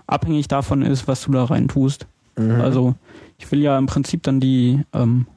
abhängig 0.07 0.47
davon 0.47 0.81
ist, 0.81 1.07
was 1.07 1.23
du 1.23 1.31
da 1.31 1.43
rein 1.43 1.67
tust. 1.67 2.07
Mhm. 2.37 2.61
Also 2.61 2.95
ich 3.37 3.51
will 3.51 3.59
ja 3.59 3.77
im 3.77 3.87
Prinzip 3.87 4.23
dann 4.23 4.39
die 4.39 4.83
ähm, 4.93 5.27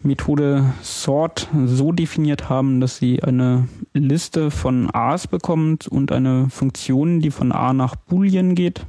Methode 0.00 0.64
sort 0.82 1.48
so 1.66 1.92
definiert 1.92 2.48
haben, 2.48 2.80
dass 2.80 2.96
sie 2.96 3.22
eine 3.22 3.68
Liste 3.92 4.50
von 4.50 4.88
A's 4.92 5.26
bekommt 5.26 5.86
und 5.86 6.12
eine 6.12 6.48
Funktion, 6.50 7.20
die 7.20 7.30
von 7.30 7.52
A 7.52 7.72
nach 7.72 7.96
Boolean 7.96 8.54
geht. 8.54 8.86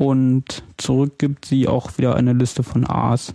Und 0.00 0.62
zurück 0.78 1.18
gibt 1.18 1.44
sie 1.44 1.68
auch 1.68 1.98
wieder 1.98 2.14
eine 2.16 2.32
Liste 2.32 2.62
von 2.62 2.88
A's 2.88 3.34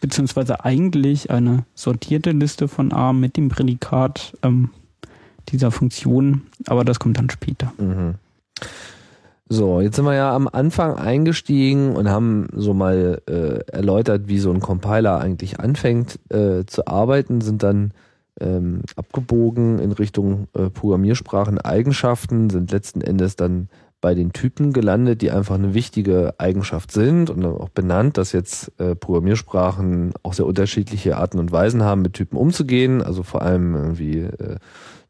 beziehungsweise 0.00 0.64
eigentlich 0.64 1.30
eine 1.30 1.66
sortierte 1.74 2.30
Liste 2.30 2.66
von 2.66 2.94
A 2.94 3.12
mit 3.12 3.36
dem 3.36 3.50
Prädikat 3.50 4.38
ähm, 4.42 4.70
dieser 5.50 5.70
Funktion, 5.70 6.44
aber 6.66 6.82
das 6.82 6.98
kommt 6.98 7.18
dann 7.18 7.28
später. 7.28 7.74
Mhm. 7.76 8.14
So, 9.50 9.82
jetzt 9.82 9.96
sind 9.96 10.06
wir 10.06 10.14
ja 10.14 10.34
am 10.34 10.48
Anfang 10.48 10.96
eingestiegen 10.96 11.94
und 11.94 12.08
haben 12.08 12.48
so 12.54 12.72
mal 12.72 13.20
äh, 13.28 13.70
erläutert, 13.70 14.28
wie 14.28 14.38
so 14.38 14.50
ein 14.50 14.60
Compiler 14.60 15.20
eigentlich 15.20 15.60
anfängt 15.60 16.18
äh, 16.30 16.64
zu 16.64 16.86
arbeiten, 16.86 17.42
sind 17.42 17.62
dann 17.62 17.92
ähm, 18.40 18.80
abgebogen 18.96 19.78
in 19.78 19.92
Richtung 19.92 20.48
äh, 20.54 20.70
Programmiersprachen 20.70 21.58
Eigenschaften, 21.60 22.48
sind 22.48 22.70
letzten 22.70 23.02
Endes 23.02 23.36
dann 23.36 23.68
bei 24.04 24.14
den 24.14 24.34
Typen 24.34 24.74
gelandet, 24.74 25.22
die 25.22 25.30
einfach 25.30 25.54
eine 25.54 25.72
wichtige 25.72 26.34
Eigenschaft 26.36 26.92
sind 26.92 27.30
und 27.30 27.42
auch 27.42 27.70
benannt, 27.70 28.18
dass 28.18 28.32
jetzt 28.32 28.70
äh, 28.78 28.94
Programmiersprachen 28.94 30.12
auch 30.22 30.34
sehr 30.34 30.44
unterschiedliche 30.44 31.16
Arten 31.16 31.38
und 31.38 31.52
Weisen 31.52 31.82
haben, 31.82 32.02
mit 32.02 32.12
Typen 32.12 32.36
umzugehen. 32.36 33.00
Also 33.00 33.22
vor 33.22 33.40
allem 33.40 33.74
irgendwie 33.74 34.18
äh, 34.18 34.56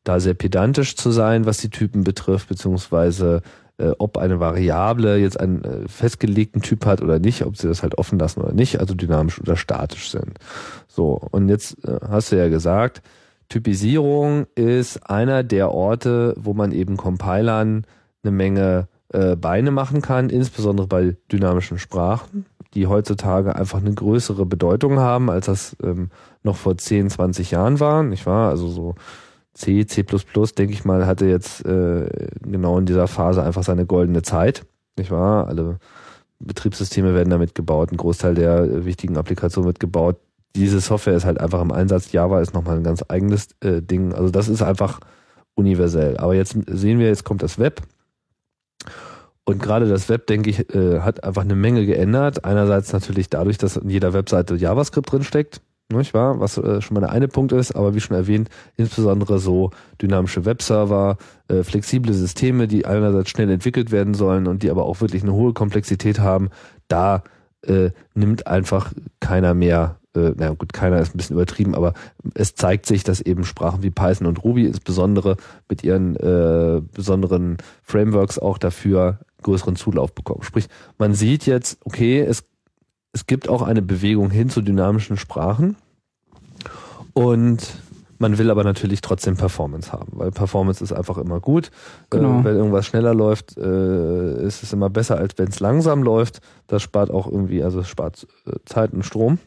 da 0.05 0.21
sehr 0.21 0.35
pedantisch 0.35 0.95
zu 0.95 1.11
sein, 1.11 1.45
was 1.45 1.59
die 1.59 1.71
Typen 1.71 2.05
betrifft, 2.05 2.49
beziehungsweise 2.49 3.43
äh, 3.79 3.91
ob 3.99 4.17
eine 4.17 4.39
Variable 4.39 5.17
jetzt 5.17 5.41
einen 5.41 5.65
äh, 5.65 5.89
festgelegten 5.89 6.63
Typ 6.63 6.87
hat 6.87 7.03
oder 7.03 7.19
nicht, 7.19 7.45
ob 7.45 7.57
sie 7.57 7.67
das 7.67 7.83
halt 7.83 7.99
offen 7.99 8.21
lassen 8.21 8.43
oder 8.43 8.53
nicht, 8.53 8.79
also 8.79 8.95
dynamisch 8.95 9.41
oder 9.41 9.57
statisch 9.57 10.13
sind. 10.13 10.39
So, 10.87 11.21
und 11.33 11.49
jetzt 11.49 11.85
äh, 11.85 11.99
hast 12.09 12.31
du 12.31 12.37
ja 12.37 12.49
gesagt, 12.49 13.03
Typisierung 13.49 14.47
ist 14.55 15.11
einer 15.11 15.43
der 15.43 15.73
Orte, 15.73 16.35
wo 16.37 16.55
man 16.55 16.71
eben 16.71 16.97
Compilern 16.97 17.85
eine 18.25 18.33
Menge 18.33 18.89
äh, 19.13 19.37
Beine 19.37 19.71
machen 19.71 20.03
kann, 20.03 20.31
insbesondere 20.31 20.87
bei 20.87 21.17
dynamischen 21.31 21.79
Sprachen, 21.79 22.47
die 22.75 22.87
heutzutage 22.87 23.55
einfach 23.55 23.79
eine 23.81 23.95
größere 23.95 24.47
Bedeutung 24.47 24.99
haben, 24.99 25.31
als 25.31 25.47
das 25.47 25.77
ähm, 25.83 26.11
noch 26.43 26.57
vor 26.57 26.77
10, 26.77 27.11
20 27.11 27.53
Jahren 27.53 27.81
waren, 27.81 28.09
nicht 28.09 28.27
wahr? 28.27 28.51
Also 28.51 28.69
so 28.69 28.95
C, 29.53 29.87
C++, 29.87 30.03
denke 30.03 30.73
ich 30.73 30.85
mal, 30.85 31.07
hatte 31.07 31.27
jetzt 31.27 31.65
äh, 31.65 32.09
genau 32.43 32.79
in 32.79 32.87
dieser 32.87 33.07
Phase 33.07 33.43
einfach 33.43 33.63
seine 33.63 33.87
goldene 33.87 34.23
Zeit, 34.23 34.67
nicht 34.99 35.11
wahr? 35.11 35.47
Alle 35.47 35.79
Betriebssysteme 36.41 37.15
werden 37.15 37.31
damit 37.31 37.55
gebaut, 37.55 37.93
ein 37.93 37.97
Großteil 37.97 38.35
der 38.35 38.85
wichtigen 38.85 39.17
Applikationen 39.17 39.67
wird 39.67 39.81
gebaut. 39.81 40.17
Diese 40.57 40.81
Software 40.81 41.15
ist 41.17 41.25
halt 41.25 41.41
einfach 41.41 41.61
im 41.61 41.73
Einsatz. 41.73 42.13
Java 42.13 42.41
ist 42.41 42.55
nochmal 42.55 42.77
ein 42.77 42.85
ganz 42.85 43.05
eigenes 43.09 43.49
äh, 43.61 43.83
Ding. 43.83 44.13
Also 44.13 44.31
das 44.31 44.49
ist 44.49 44.63
einfach 44.63 45.01
universell. 45.55 46.17
Aber 46.17 46.35
jetzt 46.35 46.57
sehen 46.67 46.99
wir, 46.99 47.07
jetzt 47.07 47.25
kommt 47.25 47.43
das 47.43 47.59
Web. 47.59 47.83
Und 49.45 49.63
gerade 49.63 49.89
das 49.89 50.09
Web, 50.09 50.27
denke 50.27 50.51
ich, 50.51 50.75
äh, 50.75 51.01
hat 51.01 51.23
einfach 51.23 51.43
eine 51.43 51.55
Menge 51.55 51.85
geändert. 51.85 52.45
Einerseits 52.45 52.93
natürlich 52.93 53.29
dadurch, 53.29 53.59
dass 53.59 53.77
in 53.77 53.91
jeder 53.91 54.13
Webseite 54.15 54.55
JavaScript 54.57 55.13
drinsteckt 55.13 55.61
nicht 55.93 56.15
wahr? 56.15 56.41
Was 56.41 56.57
äh, 56.57 56.81
schon 56.81 56.95
mal 56.95 57.01
der 57.01 57.13
eine 57.13 57.29
Punkt 57.29 57.53
ist, 57.53 57.77
aber 57.77 57.95
wie 57.95 58.01
schon 58.01 58.17
erwähnt, 58.17 58.49
insbesondere 58.77 59.39
so 59.39 59.71
dynamische 60.01 60.45
Webserver, 60.45 61.19
äh, 61.49 61.63
flexible 61.63 62.15
Systeme, 62.15 62.67
die 62.67 62.87
einerseits 62.87 63.31
schnell 63.31 63.51
entwickelt 63.51 63.93
werden 63.93 64.15
sollen 64.15 64.47
und 64.47 64.63
die 64.63 64.71
aber 64.71 64.87
auch 64.87 65.01
wirklich 65.01 65.23
eine 65.23 65.35
hohe 65.35 65.53
Komplexität 65.53 66.19
haben, 66.19 66.51
da 66.89 67.23
nimmt 68.15 68.47
einfach 68.47 68.93
keiner 69.21 69.55
mehr, 69.55 69.97
na 70.13 70.51
gut, 70.51 70.75
keiner 70.75 70.99
ist 70.99 71.15
ein 71.15 71.17
bisschen 71.17 71.37
übertrieben, 71.37 71.75
aber 71.75 71.95
es 72.35 72.55
zeigt 72.55 72.85
sich, 72.85 73.05
dass 73.05 73.23
eben 73.23 73.45
Sprachen 73.45 73.83
wie 73.83 73.91
Python 73.91 74.27
und 74.27 74.45
Ruby 74.45 74.67
insbesondere 74.67 75.39
mit 75.67 75.83
ihren 75.83 76.15
äh, 76.17 76.83
besonderen 76.93 77.57
Frameworks 77.83 78.39
auch 78.39 78.59
dafür 78.59 79.21
größeren 79.45 79.77
Zulauf 79.77 80.13
bekommen. 80.13 80.43
Sprich, 80.43 80.67
man 80.99 81.15
sieht 81.15 81.47
jetzt, 81.47 81.79
okay, 81.85 82.21
es 82.21 82.45
es 83.15 83.27
gibt 83.27 83.49
auch 83.49 83.63
eine 83.63 83.81
Bewegung 83.81 84.29
hin 84.31 84.51
zu 84.51 84.61
dynamischen 84.61 85.17
Sprachen 85.17 85.77
und 87.13 87.81
man 88.19 88.39
will 88.39 88.51
aber 88.51 88.65
natürlich 88.65 89.01
trotzdem 89.01 89.37
Performance 89.37 89.93
haben, 89.93 90.13
weil 90.17 90.31
Performance 90.33 90.83
ist 90.83 90.93
einfach 90.93 91.19
immer 91.19 91.41
gut. 91.41 91.71
Genau. 92.11 92.41
Äh, 92.41 92.45
wenn 92.45 92.57
irgendwas 92.57 92.87
schneller 92.87 93.15
läuft, 93.15 93.57
äh, 93.57 94.45
ist 94.45 94.63
es 94.63 94.73
immer 94.73 94.91
besser, 94.91 95.17
als 95.19 95.35
wenn 95.37 95.49
es 95.49 95.61
langsam 95.61 96.03
läuft. 96.03 96.41
Das 96.67 96.83
spart 96.83 97.11
auch 97.11 97.27
irgendwie, 97.27 97.63
also 97.63 97.81
es 97.81 97.89
spart 97.89 98.27
äh, 98.47 98.53
Zeit 98.65 98.93
und 98.93 99.05
Strom. 99.05 99.39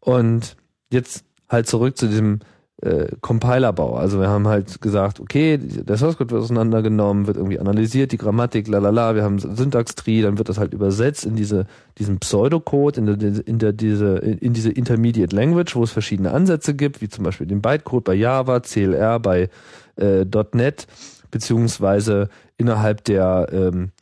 Und 0.00 0.56
jetzt 0.90 1.24
halt 1.48 1.66
zurück 1.66 1.96
zu 1.96 2.06
diesem 2.06 2.40
äh, 2.84 3.08
Compilerbau. 3.20 3.94
Also 3.96 4.20
wir 4.20 4.28
haben 4.28 4.46
halt 4.46 4.80
gesagt, 4.80 5.18
okay, 5.18 5.58
der 5.58 5.96
Source 5.96 6.18
Code 6.18 6.30
wird 6.30 6.42
auseinandergenommen, 6.42 7.26
wird 7.26 7.38
irgendwie 7.38 7.58
analysiert, 7.58 8.12
die 8.12 8.18
Grammatik, 8.18 8.68
lalala, 8.68 9.14
wir 9.14 9.22
haben 9.22 9.38
Syntax-Tree, 9.38 10.22
dann 10.22 10.36
wird 10.38 10.48
das 10.48 10.58
halt 10.58 10.74
übersetzt 10.74 11.24
in 11.24 11.34
diese, 11.34 11.66
diesen 11.98 12.18
Pseudocode, 12.18 12.98
in, 12.98 13.06
der, 13.06 13.46
in, 13.46 13.58
der, 13.58 13.72
diese, 13.72 14.16
in 14.18 14.52
diese 14.52 14.70
Intermediate 14.70 15.34
Language, 15.34 15.74
wo 15.74 15.82
es 15.82 15.92
verschiedene 15.92 16.32
Ansätze 16.32 16.74
gibt, 16.74 17.00
wie 17.00 17.08
zum 17.08 17.24
Beispiel 17.24 17.46
den 17.46 17.62
Bytecode 17.62 18.04
bei 18.04 18.14
Java, 18.14 18.60
CLR 18.60 19.18
bei 19.18 19.48
äh, 19.96 20.26
.NET, 20.52 20.86
beziehungsweise 21.30 22.28
innerhalb 22.58 23.04
der 23.04 23.48
ähm, 23.50 23.92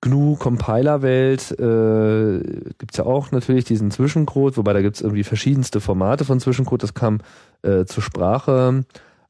GNU-Compiler-Welt 0.00 1.58
äh, 1.58 2.70
gibt 2.78 2.96
ja 2.96 3.04
auch 3.04 3.32
natürlich 3.32 3.64
diesen 3.64 3.90
Zwischencode, 3.90 4.56
wobei 4.56 4.72
da 4.72 4.80
gibt 4.80 4.96
es 4.96 5.02
irgendwie 5.02 5.24
verschiedenste 5.24 5.80
Formate 5.80 6.24
von 6.24 6.38
Zwischencode. 6.38 6.84
Das 6.84 6.94
kam 6.94 7.18
äh, 7.62 7.84
zur 7.84 8.02
Sprache 8.02 8.84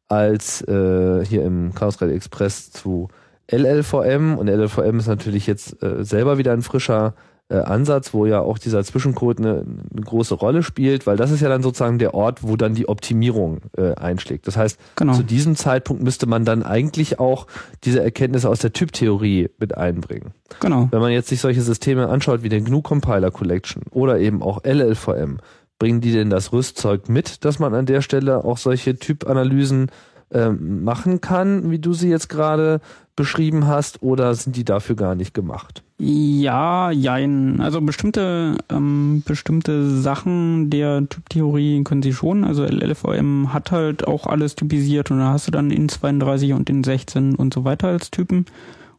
als 0.08 0.62
äh, 0.62 1.24
hier 1.24 1.44
im 1.44 1.74
Chaos 1.74 2.00
Radio 2.00 2.16
Express 2.16 2.70
zu 2.70 3.08
LLVM 3.50 4.36
und 4.38 4.48
LLVM 4.48 4.98
ist 4.98 5.06
natürlich 5.06 5.46
jetzt 5.46 5.82
äh, 5.82 6.04
selber 6.04 6.38
wieder 6.38 6.52
ein 6.52 6.62
frischer 6.62 7.14
äh, 7.50 7.56
Ansatz, 7.56 8.12
wo 8.12 8.26
ja 8.26 8.40
auch 8.40 8.58
dieser 8.58 8.84
Zwischencode 8.84 9.38
eine, 9.38 9.64
eine, 9.92 10.02
große 10.02 10.34
Rolle 10.34 10.62
spielt, 10.62 11.06
weil 11.06 11.16
das 11.16 11.30
ist 11.30 11.40
ja 11.40 11.48
dann 11.48 11.62
sozusagen 11.62 11.98
der 11.98 12.12
Ort, 12.12 12.42
wo 12.42 12.56
dann 12.56 12.74
die 12.74 12.88
Optimierung 12.88 13.60
äh, 13.76 13.94
einschlägt. 13.94 14.46
Das 14.46 14.58
heißt, 14.58 14.78
genau. 14.96 15.14
zu 15.14 15.22
diesem 15.22 15.56
Zeitpunkt 15.56 16.02
müsste 16.02 16.26
man 16.26 16.44
dann 16.44 16.62
eigentlich 16.62 17.18
auch 17.18 17.46
diese 17.84 18.02
Erkenntnisse 18.02 18.50
aus 18.50 18.58
der 18.58 18.74
Typtheorie 18.74 19.48
mit 19.58 19.76
einbringen. 19.76 20.32
Genau. 20.60 20.88
Wenn 20.90 21.00
man 21.00 21.10
jetzt 21.10 21.28
sich 21.28 21.40
solche 21.40 21.62
Systeme 21.62 22.08
anschaut 22.08 22.42
wie 22.42 22.50
den 22.50 22.64
GNU 22.66 22.82
Compiler 22.82 23.30
Collection 23.30 23.82
oder 23.90 24.18
eben 24.18 24.42
auch 24.42 24.62
LLVM, 24.64 25.38
bringen 25.78 26.00
die 26.00 26.12
denn 26.12 26.30
das 26.30 26.52
Rüstzeug 26.52 27.08
mit, 27.08 27.44
dass 27.44 27.58
man 27.58 27.74
an 27.74 27.86
der 27.86 28.02
Stelle 28.02 28.44
auch 28.44 28.58
solche 28.58 28.98
Typanalysen 28.98 29.90
ähm, 30.30 30.84
machen 30.84 31.20
kann, 31.20 31.70
wie 31.70 31.78
du 31.78 31.92
sie 31.94 32.10
jetzt 32.10 32.28
gerade 32.28 32.80
beschrieben 33.16 33.66
hast, 33.66 34.02
oder 34.02 34.34
sind 34.34 34.56
die 34.56 34.64
dafür 34.64 34.94
gar 34.94 35.14
nicht 35.14 35.34
gemacht? 35.34 35.82
Ja, 35.98 36.92
jein. 36.92 37.60
Also 37.60 37.80
bestimmte, 37.80 38.56
ähm, 38.70 39.22
bestimmte 39.26 39.90
Sachen 39.90 40.70
der 40.70 41.08
Typtheorie 41.08 41.82
können 41.82 42.02
sie 42.02 42.12
schon. 42.12 42.44
Also 42.44 42.64
LLVM 42.64 43.52
hat 43.52 43.72
halt 43.72 44.06
auch 44.06 44.26
alles 44.26 44.54
typisiert 44.54 45.10
und 45.10 45.18
da 45.18 45.32
hast 45.32 45.48
du 45.48 45.50
dann 45.50 45.72
in 45.72 45.88
32 45.88 46.52
und 46.52 46.70
in 46.70 46.84
16 46.84 47.34
und 47.34 47.52
so 47.52 47.64
weiter 47.64 47.88
als 47.88 48.12
Typen 48.12 48.46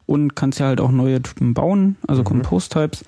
und 0.04 0.36
kannst 0.36 0.58
ja 0.58 0.66
halt 0.66 0.80
auch 0.80 0.90
neue 0.90 1.22
Typen 1.22 1.54
bauen, 1.54 1.96
also 2.06 2.20
mhm. 2.20 2.26
Compose-Types. 2.26 3.04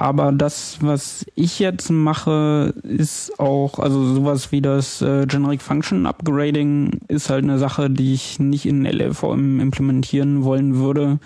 Aber 0.00 0.30
das, 0.30 0.78
was 0.80 1.26
ich 1.34 1.58
jetzt 1.58 1.90
mache, 1.90 2.72
ist 2.84 3.40
auch, 3.40 3.80
also 3.80 4.14
sowas 4.14 4.52
wie 4.52 4.62
das 4.62 5.02
äh, 5.02 5.26
Generic 5.26 5.60
Function 5.60 6.06
Upgrading 6.06 7.00
ist 7.08 7.30
halt 7.30 7.42
eine 7.42 7.58
Sache, 7.58 7.90
die 7.90 8.14
ich 8.14 8.38
nicht 8.38 8.64
in 8.64 8.86
LLVM 8.86 9.58
implementieren 9.58 10.44
wollen 10.44 10.76
würde, 10.76 11.18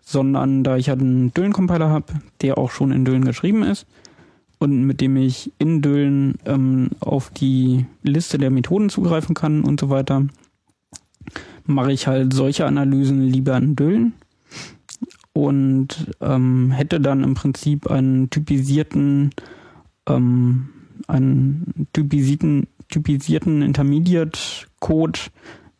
sondern 0.00 0.64
da 0.64 0.78
ich 0.78 0.88
halt 0.88 1.02
einen 1.02 1.34
Düllen-Compiler 1.34 1.90
habe, 1.90 2.14
der 2.40 2.56
auch 2.56 2.70
schon 2.70 2.90
in 2.90 3.04
Düllen 3.04 3.26
geschrieben 3.26 3.62
ist 3.62 3.86
und 4.60 4.84
mit 4.84 5.02
dem 5.02 5.18
ich 5.18 5.52
in 5.58 5.82
Düllen 5.82 6.36
ähm, 6.46 6.88
auf 7.00 7.28
die 7.28 7.84
Liste 8.02 8.38
der 8.38 8.48
Methoden 8.48 8.88
zugreifen 8.88 9.34
kann 9.34 9.60
und 9.60 9.78
so 9.78 9.90
weiter, 9.90 10.24
mache 11.66 11.92
ich 11.92 12.06
halt 12.06 12.32
solche 12.32 12.64
Analysen 12.64 13.24
lieber 13.24 13.58
in 13.58 13.76
Düllen 13.76 14.14
und 15.36 16.10
ähm, 16.22 16.70
hätte 16.70 16.98
dann 16.98 17.22
im 17.22 17.34
Prinzip 17.34 17.90
einen 17.90 18.30
typisierten, 18.30 19.32
ähm, 20.08 20.68
einen 21.08 21.86
typisierten, 21.92 22.68
typisierten 22.88 23.60
Intermediate-Code, 23.60 25.18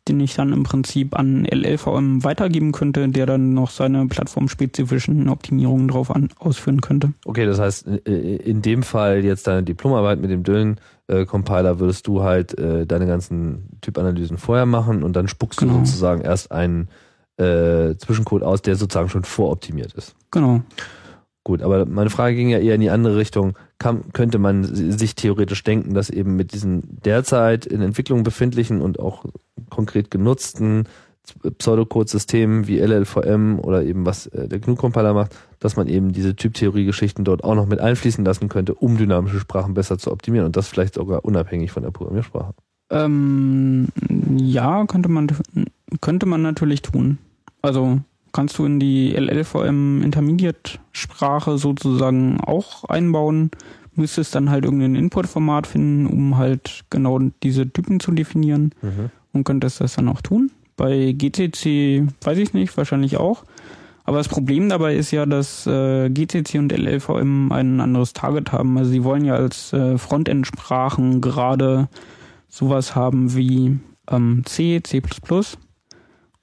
den 0.09 0.21
ich 0.21 0.35
dann 0.35 0.53
im 0.53 0.63
Prinzip 0.63 1.19
an 1.19 1.47
LLVM 1.47 2.23
weitergeben 2.23 2.73
könnte, 2.73 3.09
der 3.09 3.25
dann 3.25 3.55
noch 3.55 3.71
seine 3.71 4.07
plattformspezifischen 4.07 5.29
Optimierungen 5.31 5.89
drauf 5.89 6.15
an, 6.15 6.29
ausführen 6.39 6.83
könnte. 6.83 7.15
Okay, 7.25 7.47
das 7.47 7.59
heißt, 7.59 7.87
in 7.87 8.61
dem 8.61 8.83
Fall 8.83 9.25
jetzt 9.25 9.47
deine 9.47 9.63
Diplomarbeit 9.63 10.21
mit 10.21 10.31
dem 10.31 10.43
Dylan-Compiler 10.43 11.71
äh, 11.71 11.79
würdest 11.81 12.07
du 12.07 12.23
halt 12.23 12.57
äh, 12.59 12.87
deine 12.87 13.07
ganzen 13.07 13.71
Typanalysen 13.81 14.37
vorher 14.37 14.67
machen 14.67 15.03
und 15.03 15.17
dann 15.17 15.29
spuckst 15.29 15.61
genau. 15.61 15.79
du 15.79 15.79
sozusagen 15.87 16.21
erst 16.21 16.53
einen 16.53 16.89
äh, 17.39 17.97
Zwischencode 17.97 18.43
aus, 18.43 18.63
der 18.63 18.77
sozusagen 18.77 19.09
schon 19.09 19.25
voroptimiert 19.25 19.93
ist. 19.95 20.15
Genau. 20.31 20.63
Gut, 21.45 21.63
aber 21.63 21.87
meine 21.87 22.11
Frage 22.11 22.35
ging 22.35 22.49
ja 22.49 22.59
eher 22.59 22.75
in 22.75 22.81
die 22.81 22.91
andere 22.91 23.17
Richtung. 23.17 23.57
Kann, 23.79 24.13
könnte 24.13 24.39
man 24.39 24.65
sich 24.65 25.15
theoretisch 25.15 25.63
denken, 25.63 25.95
dass 25.95 26.11
eben 26.11 26.35
mit 26.35 26.53
diesen 26.53 27.01
derzeit 27.05 27.67
in 27.67 27.83
Entwicklung 27.83 28.25
befindlichen 28.25 28.81
und 28.81 28.99
auch 28.99 29.27
konkret 29.71 30.11
genutzten 30.11 30.89
Pseudocode-Systemen 31.59 32.67
wie 32.67 32.79
LLVM 32.79 33.59
oder 33.61 33.85
eben 33.85 34.07
was 34.07 34.27
äh, 34.29 34.49
der 34.49 34.59
GNU-Compiler 34.59 35.15
macht, 35.15 35.37
dass 35.59 35.77
man 35.77 35.89
eben 35.89 36.13
diese 36.13 36.37
Typtheorie-Geschichten 36.37 37.25
dort 37.25 37.45
auch 37.45 37.55
noch 37.55 37.67
mit 37.67 37.81
einfließen 37.81 38.25
lassen 38.25 38.49
könnte, 38.49 38.75
um 38.75 38.97
dynamische 38.97 39.41
Sprachen 39.41 39.75
besser 39.75 39.99
zu 39.99 40.13
optimieren 40.13 40.47
und 40.47 40.57
das 40.57 40.69
vielleicht 40.69 40.95
sogar 40.95 41.25
unabhängig 41.25 41.73
von 41.73 41.83
der 41.83 41.91
Programmiersprache. 41.91 42.55
Ähm, 42.91 43.89
ja, 44.37 44.85
könnte 44.87 45.09
man, 45.09 45.29
könnte 46.01 46.27
man 46.27 46.43
natürlich 46.43 46.83
tun. 46.83 47.19
Also 47.67 47.99
kannst 48.33 48.59
du 48.59 48.65
in 48.65 48.79
die 48.79 49.13
LLVM 49.17 50.03
Intermediate 50.03 50.79
Sprache 50.93 51.59
sozusagen 51.59 52.41
auch 52.41 52.85
einbauen, 52.85 53.51
müsstest 53.97 54.37
dann 54.37 54.51
halt 54.51 54.65
irgendein 54.65 54.95
Input-Format 54.95 55.67
finden, 55.67 56.07
um 56.07 56.37
halt 56.37 56.85
genau 56.91 57.19
diese 57.43 57.69
Typen 57.69 57.99
zu 57.99 58.13
definieren 58.13 58.73
mhm. 58.83 59.11
und 59.33 59.45
könntest 59.45 59.81
das 59.81 59.95
dann 59.95 60.09
auch 60.09 60.21
tun. 60.21 60.53
Bei 60.77 61.13
GCC 61.13 62.07
weiß 62.23 62.39
ich 62.39 62.55
nicht, 62.55 62.77
wahrscheinlich 62.77 63.17
auch. 63.17 63.45
Aber 64.05 64.19
das 64.19 64.29
Problem 64.29 64.69
dabei 64.69 64.95
ist 64.95 65.11
ja, 65.11 65.27
dass 65.27 65.67
äh, 65.67 66.09
GCC 66.09 66.59
und 66.61 66.71
LLVM 66.71 67.51
ein 67.51 67.81
anderes 67.81 68.13
Target 68.13 68.53
haben. 68.53 68.79
Also 68.79 68.93
sie 68.93 69.03
wollen 69.03 69.25
ja 69.25 69.35
als 69.35 69.73
äh, 69.73 69.99
Frontend-Sprachen 69.99 71.21
gerade 71.21 71.89
sowas 72.49 72.95
haben 72.95 73.35
wie 73.35 73.81
ähm, 74.09 74.43
C, 74.45 74.81
C++. 74.85 75.03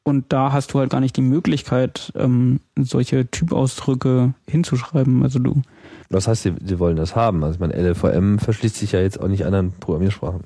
Und 0.03 0.33
da 0.33 0.51
hast 0.51 0.73
du 0.73 0.79
halt 0.79 0.89
gar 0.89 0.99
nicht 0.99 1.15
die 1.15 1.21
Möglichkeit, 1.21 2.11
ähm, 2.15 2.59
solche 2.77 3.29
Typausdrücke 3.31 4.33
hinzuschreiben. 4.49 5.23
Also 5.23 5.39
du. 5.39 5.61
Was 6.09 6.27
heißt, 6.27 6.43
sie, 6.43 6.53
sie 6.63 6.77
wollen 6.79 6.97
das 6.97 7.15
haben? 7.15 7.43
Also 7.43 7.55
ich 7.55 7.59
meine, 7.61 7.73
LLVM 7.73 8.37
verschließt 8.39 8.75
sich 8.75 8.91
ja 8.91 8.99
jetzt 8.99 9.19
auch 9.21 9.29
nicht 9.29 9.45
anderen 9.45 9.71
Programmiersprachen. 9.79 10.41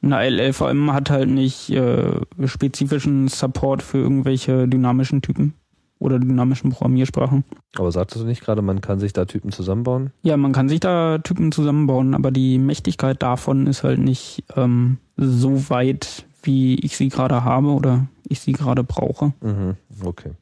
Na, 0.00 0.22
LLVM 0.24 0.92
hat 0.92 1.10
halt 1.10 1.28
nicht 1.28 1.70
äh, 1.70 2.20
spezifischen 2.46 3.28
Support 3.28 3.82
für 3.82 3.98
irgendwelche 3.98 4.66
dynamischen 4.66 5.22
Typen. 5.22 5.54
oder 6.00 6.18
dynamischen 6.18 6.72
Programmiersprachen. 6.72 7.44
Aber 7.76 7.92
sagtest 7.92 8.22
du 8.22 8.26
nicht 8.26 8.42
gerade, 8.44 8.60
man 8.62 8.80
kann 8.80 8.98
sich 8.98 9.12
da 9.12 9.24
Typen 9.26 9.52
zusammenbauen? 9.52 10.10
Ja, 10.22 10.36
man 10.36 10.50
kann 10.50 10.68
sich 10.68 10.80
da 10.80 11.18
Typen 11.18 11.52
zusammenbauen, 11.52 12.14
aber 12.14 12.32
die 12.32 12.58
Mächtigkeit 12.58 13.22
davon 13.22 13.68
ist 13.68 13.84
halt 13.84 14.00
nicht 14.00 14.42
ähm, 14.56 14.98
so 15.16 15.70
weit, 15.70 16.24
wie 16.42 16.74
ich 16.76 16.96
sie 16.96 17.08
gerade 17.08 17.44
habe 17.44 17.68
oder 17.68 18.06
ich 18.28 18.40
sie 18.40 18.52
gerade 18.52 18.84
brauche. 18.84 19.32
Mhm. 19.40 19.76
Okay. 20.04 20.32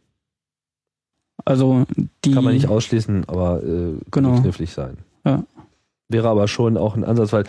Also 1.44 1.86
die 2.24 2.32
Kann 2.32 2.44
man 2.44 2.54
nicht 2.54 2.68
ausschließen, 2.68 3.24
aber 3.28 3.62
äh, 3.62 3.94
Genau. 4.10 4.32
kann 4.34 4.42
knifflig 4.42 4.72
sein. 4.72 4.98
Ja. 5.24 5.44
Wäre 6.08 6.28
aber 6.28 6.48
schon 6.48 6.76
auch 6.76 6.96
ein 6.96 7.04
Ansatz, 7.04 7.32
weil, 7.32 7.44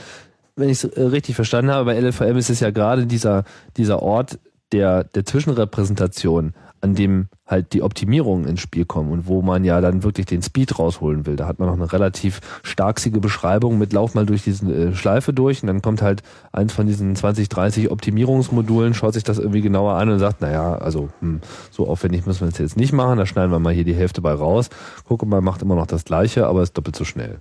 wenn 0.55 0.69
ich 0.69 0.83
es 0.83 0.85
äh, 0.85 1.01
richtig 1.01 1.35
verstanden 1.35 1.71
habe, 1.71 1.85
bei 1.85 1.99
LLVM 1.99 2.37
ist 2.37 2.49
es 2.49 2.59
ja 2.59 2.71
gerade 2.71 3.05
dieser, 3.05 3.43
dieser 3.77 4.01
Ort 4.01 4.39
der, 4.71 5.03
der 5.03 5.25
Zwischenrepräsentation, 5.25 6.53
an 6.81 6.95
dem 6.95 7.27
halt 7.45 7.73
die 7.73 7.81
Optimierungen 7.81 8.47
ins 8.47 8.61
Spiel 8.61 8.85
kommen 8.85 9.11
und 9.11 9.27
wo 9.27 9.41
man 9.41 9.63
ja 9.63 9.81
dann 9.81 10.03
wirklich 10.03 10.25
den 10.25 10.41
Speed 10.41 10.79
rausholen 10.79 11.25
will. 11.25 11.35
Da 11.35 11.47
hat 11.47 11.59
man 11.59 11.67
noch 11.67 11.75
eine 11.75 11.91
relativ 11.91 12.41
starksige 12.63 13.19
Beschreibung 13.19 13.77
mit 13.77 13.93
Lauf 13.93 14.15
mal 14.15 14.25
durch 14.25 14.43
diese 14.43 14.65
äh, 14.73 14.95
Schleife 14.95 15.33
durch 15.33 15.61
und 15.61 15.67
dann 15.67 15.81
kommt 15.81 16.01
halt 16.01 16.23
eins 16.51 16.73
von 16.73 16.87
diesen 16.87 17.15
20, 17.15 17.49
30 17.49 17.91
Optimierungsmodulen, 17.91 18.93
schaut 18.93 19.13
sich 19.13 19.23
das 19.23 19.37
irgendwie 19.37 19.61
genauer 19.61 19.93
an 19.93 20.09
und 20.09 20.19
sagt, 20.19 20.41
naja, 20.41 20.75
also 20.75 21.09
hm, 21.19 21.41
so 21.69 21.87
aufwendig 21.87 22.25
müssen 22.25 22.41
wir 22.41 22.47
es 22.47 22.57
jetzt 22.57 22.77
nicht 22.77 22.93
machen, 22.93 23.17
da 23.17 23.25
schneiden 23.25 23.51
wir 23.51 23.59
mal 23.59 23.73
hier 23.73 23.85
die 23.85 23.95
Hälfte 23.95 24.21
bei 24.21 24.33
raus. 24.33 24.69
Gucke 25.05 25.25
mal, 25.25 25.41
macht 25.41 25.61
immer 25.61 25.75
noch 25.75 25.87
das 25.87 26.05
gleiche, 26.05 26.47
aber 26.47 26.63
ist 26.63 26.77
doppelt 26.77 26.95
so 26.95 27.05
schnell. 27.05 27.39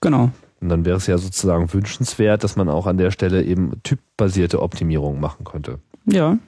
genau. 0.00 0.30
Und 0.60 0.70
dann 0.70 0.86
wäre 0.86 0.96
es 0.96 1.06
ja 1.06 1.18
sozusagen 1.18 1.70
wünschenswert, 1.72 2.42
dass 2.42 2.56
man 2.56 2.70
auch 2.70 2.86
an 2.86 2.96
der 2.96 3.10
Stelle 3.10 3.44
eben 3.44 3.72
typbasierte 3.82 4.62
Optimierung 4.62 5.20
machen 5.20 5.44
könnte. 5.44 5.80
Ja, 6.06 6.38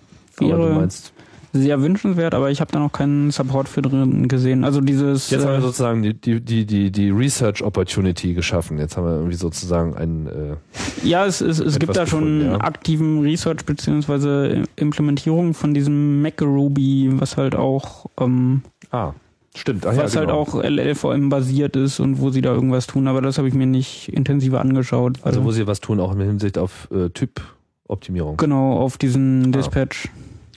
Aber 0.40 0.68
du 0.68 0.74
meinst, 0.74 1.12
sehr 1.58 1.82
wünschenswert, 1.82 2.34
aber 2.34 2.50
ich 2.50 2.60
habe 2.60 2.70
da 2.72 2.78
noch 2.78 2.92
keinen 2.92 3.30
Support 3.30 3.68
für 3.68 3.82
drin 3.82 4.28
gesehen. 4.28 4.64
Also 4.64 4.80
dieses 4.80 5.30
jetzt 5.30 5.44
haben 5.44 5.52
wir 5.52 5.58
äh, 5.58 5.62
sozusagen 5.62 6.02
die, 6.02 6.14
die, 6.14 6.40
die, 6.40 6.66
die, 6.66 6.90
die 6.90 7.10
Research 7.10 7.62
Opportunity 7.62 8.34
geschaffen. 8.34 8.78
Jetzt 8.78 8.96
haben 8.96 9.04
wir 9.04 9.14
irgendwie 9.14 9.36
sozusagen 9.36 9.96
ein, 9.96 10.26
äh, 10.26 11.06
Ja, 11.06 11.26
es, 11.26 11.40
es, 11.40 11.58
es 11.58 11.78
gibt 11.78 11.96
da 11.96 12.06
schon 12.06 12.42
ja. 12.42 12.60
aktiven 12.60 13.20
Research 13.22 13.64
beziehungsweise 13.64 14.64
Implementierung 14.76 15.54
von 15.54 15.74
diesem 15.74 16.22
MacRuby, 16.22 17.10
was 17.12 17.36
halt 17.36 17.54
auch 17.54 18.06
ähm, 18.18 18.62
ah, 18.90 19.12
stimmt, 19.54 19.86
ach 19.86 19.96
was 19.96 20.14
ja, 20.14 20.20
halt 20.20 20.28
genau. 20.28 20.40
auch 20.40 20.62
LLVM 20.62 21.28
basiert 21.28 21.76
ist 21.76 22.00
und 22.00 22.20
wo 22.20 22.30
sie 22.30 22.40
da 22.40 22.54
irgendwas 22.54 22.86
tun, 22.86 23.08
aber 23.08 23.22
das 23.22 23.38
habe 23.38 23.48
ich 23.48 23.54
mir 23.54 23.66
nicht 23.66 24.08
intensiver 24.08 24.60
angeschaut. 24.60 25.18
Also 25.22 25.44
wo 25.44 25.50
sie 25.50 25.66
was 25.66 25.80
tun, 25.80 26.00
auch 26.00 26.12
in 26.12 26.20
Hinsicht 26.20 26.58
auf 26.58 26.88
äh, 26.90 27.10
Typoptimierung. 27.10 28.36
genau 28.36 28.78
auf 28.78 28.98
diesen 28.98 29.52
Dispatch 29.52 30.08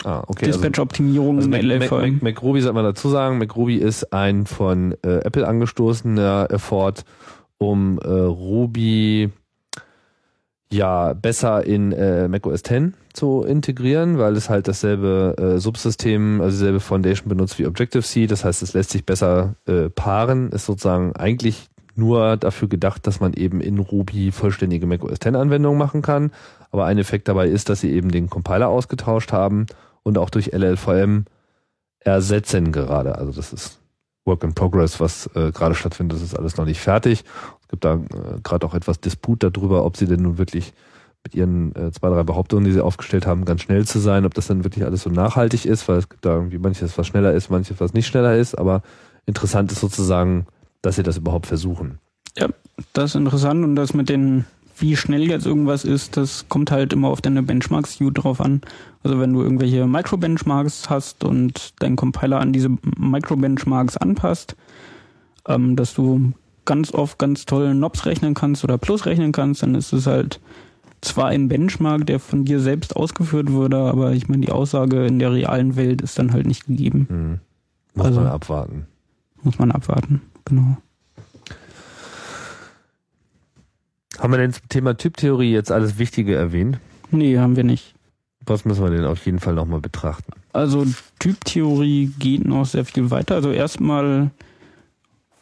Ah, 0.03 0.23
okay. 0.27 0.47
also- 0.47 0.59
Dispatch-Optimierung 0.59 1.37
Also 1.37 1.49
Mac, 1.49 1.61
Mac, 1.63 1.81
LLVM. 1.81 2.13
Mac, 2.13 2.21
MacRuby 2.23 2.61
sollte 2.61 2.75
man 2.75 2.85
dazu 2.85 3.09
sagen. 3.09 3.37
MacRuby 3.37 3.75
ist 3.77 4.13
ein 4.13 4.45
von 4.45 4.93
äh, 5.03 5.17
Apple 5.19 5.47
angestoßener 5.47 6.47
Effort, 6.49 7.03
um 7.57 7.99
äh, 8.03 8.07
Ruby 8.09 9.29
ja 10.71 11.13
besser 11.13 11.65
in 11.65 11.91
äh, 11.91 12.27
macOS 12.27 12.63
10 12.63 12.93
zu 13.13 13.43
integrieren, 13.43 14.17
weil 14.17 14.37
es 14.37 14.49
halt 14.49 14.67
dasselbe 14.69 15.35
äh, 15.37 15.59
Subsystem, 15.59 16.39
also 16.39 16.57
dieselbe 16.57 16.79
Foundation 16.79 17.27
benutzt 17.27 17.59
wie 17.59 17.65
Objective-C. 17.67 18.27
Das 18.27 18.45
heißt, 18.45 18.63
es 18.63 18.73
lässt 18.73 18.91
sich 18.91 19.05
besser 19.05 19.55
äh, 19.67 19.89
paaren. 19.89 20.49
Ist 20.51 20.65
sozusagen 20.65 21.13
eigentlich 21.15 21.67
nur 21.95 22.37
dafür 22.37 22.69
gedacht, 22.69 23.05
dass 23.05 23.19
man 23.19 23.33
eben 23.33 23.59
in 23.59 23.79
Ruby 23.79 24.31
vollständige 24.31 24.85
macOS 24.87 25.19
10 25.19 25.35
Anwendungen 25.35 25.77
machen 25.77 26.01
kann. 26.01 26.31
Aber 26.71 26.85
ein 26.85 26.97
Effekt 26.97 27.27
dabei 27.27 27.47
ist, 27.49 27.67
dass 27.67 27.81
sie 27.81 27.91
eben 27.91 28.09
den 28.09 28.29
Compiler 28.29 28.69
ausgetauscht 28.69 29.33
haben 29.33 29.65
und 30.03 30.17
auch 30.17 30.29
durch 30.29 30.51
LLVM 30.53 31.25
ersetzen 31.99 32.71
gerade. 32.71 33.17
Also 33.17 33.31
das 33.31 33.53
ist 33.53 33.79
Work 34.25 34.43
in 34.43 34.53
Progress, 34.53 34.99
was 34.99 35.27
äh, 35.35 35.51
gerade 35.51 35.75
stattfindet. 35.75 36.17
Das 36.17 36.23
ist 36.23 36.37
alles 36.37 36.57
noch 36.57 36.65
nicht 36.65 36.79
fertig. 36.79 37.23
Es 37.61 37.67
gibt 37.67 37.85
da 37.85 37.95
äh, 37.95 38.39
gerade 38.43 38.65
auch 38.65 38.73
etwas 38.73 38.99
Disput 38.99 39.43
darüber, 39.43 39.85
ob 39.85 39.97
sie 39.97 40.05
denn 40.05 40.21
nun 40.21 40.37
wirklich 40.37 40.73
mit 41.23 41.35
ihren 41.35 41.75
äh, 41.75 41.91
zwei, 41.91 42.09
drei 42.09 42.23
Behauptungen, 42.23 42.65
die 42.65 42.71
sie 42.71 42.83
aufgestellt 42.83 43.27
haben, 43.27 43.45
ganz 43.45 43.61
schnell 43.61 43.85
zu 43.85 43.99
sein, 43.99 44.25
ob 44.25 44.33
das 44.33 44.47
dann 44.47 44.63
wirklich 44.63 44.85
alles 44.85 45.03
so 45.03 45.09
nachhaltig 45.09 45.65
ist, 45.65 45.87
weil 45.87 45.97
es 45.97 46.09
gibt 46.09 46.25
da 46.25 46.35
irgendwie 46.35 46.57
manches, 46.57 46.97
was 46.97 47.07
schneller 47.07 47.33
ist, 47.33 47.49
manches, 47.49 47.79
was 47.79 47.93
nicht 47.93 48.07
schneller 48.07 48.35
ist. 48.35 48.55
Aber 48.55 48.81
interessant 49.25 49.71
ist 49.71 49.81
sozusagen, 49.81 50.47
dass 50.81 50.95
sie 50.95 51.03
das 51.03 51.17
überhaupt 51.17 51.45
versuchen. 51.45 51.99
Das 52.93 53.11
ist 53.11 53.15
interessant 53.15 53.63
und 53.63 53.75
das 53.75 53.93
mit 53.93 54.09
den, 54.09 54.45
wie 54.81 54.95
schnell 54.97 55.29
jetzt 55.29 55.45
irgendwas 55.45 55.85
ist, 55.85 56.17
das 56.17 56.45
kommt 56.49 56.71
halt 56.71 56.91
immer 56.93 57.09
auf 57.09 57.21
deine 57.21 57.43
Benchmarks-View 57.43 58.09
drauf 58.11 58.41
an. 58.41 58.61
Also 59.03 59.19
wenn 59.19 59.33
du 59.33 59.41
irgendwelche 59.41 59.85
Micro-Benchmarks 59.87 60.89
hast 60.89 61.23
und 61.23 61.73
dein 61.79 61.95
Compiler 61.95 62.39
an 62.39 62.53
diese 62.53 62.69
Micro-Benchmarks 62.97 63.97
anpasst, 63.97 64.55
ähm, 65.47 65.75
dass 65.75 65.93
du 65.93 66.33
ganz 66.65 66.93
oft 66.93 67.17
ganz 67.17 67.45
toll 67.45 67.73
Nobs 67.73 68.05
rechnen 68.05 68.33
kannst 68.33 68.63
oder 68.63 68.77
Plus 68.77 69.05
rechnen 69.05 69.31
kannst, 69.31 69.63
dann 69.63 69.75
ist 69.75 69.93
es 69.93 70.05
halt 70.07 70.39
zwar 71.01 71.27
ein 71.27 71.47
Benchmark, 71.47 72.05
der 72.05 72.19
von 72.19 72.45
dir 72.45 72.59
selbst 72.59 72.95
ausgeführt 72.95 73.51
würde, 73.51 73.77
aber 73.77 74.11
ich 74.13 74.27
meine, 74.29 74.45
die 74.45 74.51
Aussage 74.51 75.05
in 75.07 75.17
der 75.17 75.31
realen 75.31 75.75
Welt 75.75 76.01
ist 76.01 76.19
dann 76.19 76.31
halt 76.31 76.45
nicht 76.45 76.67
gegeben. 76.67 77.07
Hm. 77.09 77.39
Muss 77.95 78.05
Also- 78.05 78.21
man 78.21 78.29
abwarten. 78.29 78.85
Muss 79.43 79.57
man 79.57 79.71
abwarten. 79.71 80.21
Genau. 80.45 80.77
Haben 84.19 84.33
wir 84.33 84.37
denn 84.37 84.53
zum 84.53 84.67
Thema 84.69 84.97
Typtheorie 84.97 85.51
jetzt 85.51 85.71
alles 85.71 85.97
Wichtige 85.97 86.35
erwähnt? 86.35 86.79
Nee, 87.11 87.37
haben 87.37 87.55
wir 87.55 87.63
nicht. 87.63 87.93
Was 88.45 88.65
müssen 88.65 88.83
wir 88.83 88.91
denn 88.91 89.05
auf 89.05 89.25
jeden 89.25 89.39
Fall 89.39 89.53
nochmal 89.53 89.79
betrachten? 89.79 90.33
Also 90.53 90.85
Typtheorie 91.19 92.11
geht 92.19 92.45
noch 92.45 92.65
sehr 92.65 92.85
viel 92.85 93.11
weiter. 93.11 93.35
Also 93.35 93.51
erstmal 93.51 94.31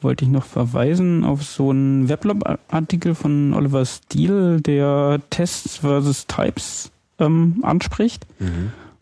wollte 0.02 0.26
ich 0.26 0.32
noch 0.32 0.46
verweisen 0.46 1.24
auf 1.24 1.44
so 1.44 1.72
einen 1.72 2.10
Weblog-Artikel 2.10 3.16
von 3.16 3.54
Oliver 3.54 3.86
Steele, 3.86 4.62
der 4.62 5.22
Tests 5.30 5.78
versus 5.78 6.28
Types 6.28 6.92
ähm, 7.20 7.60
anspricht 7.64 8.26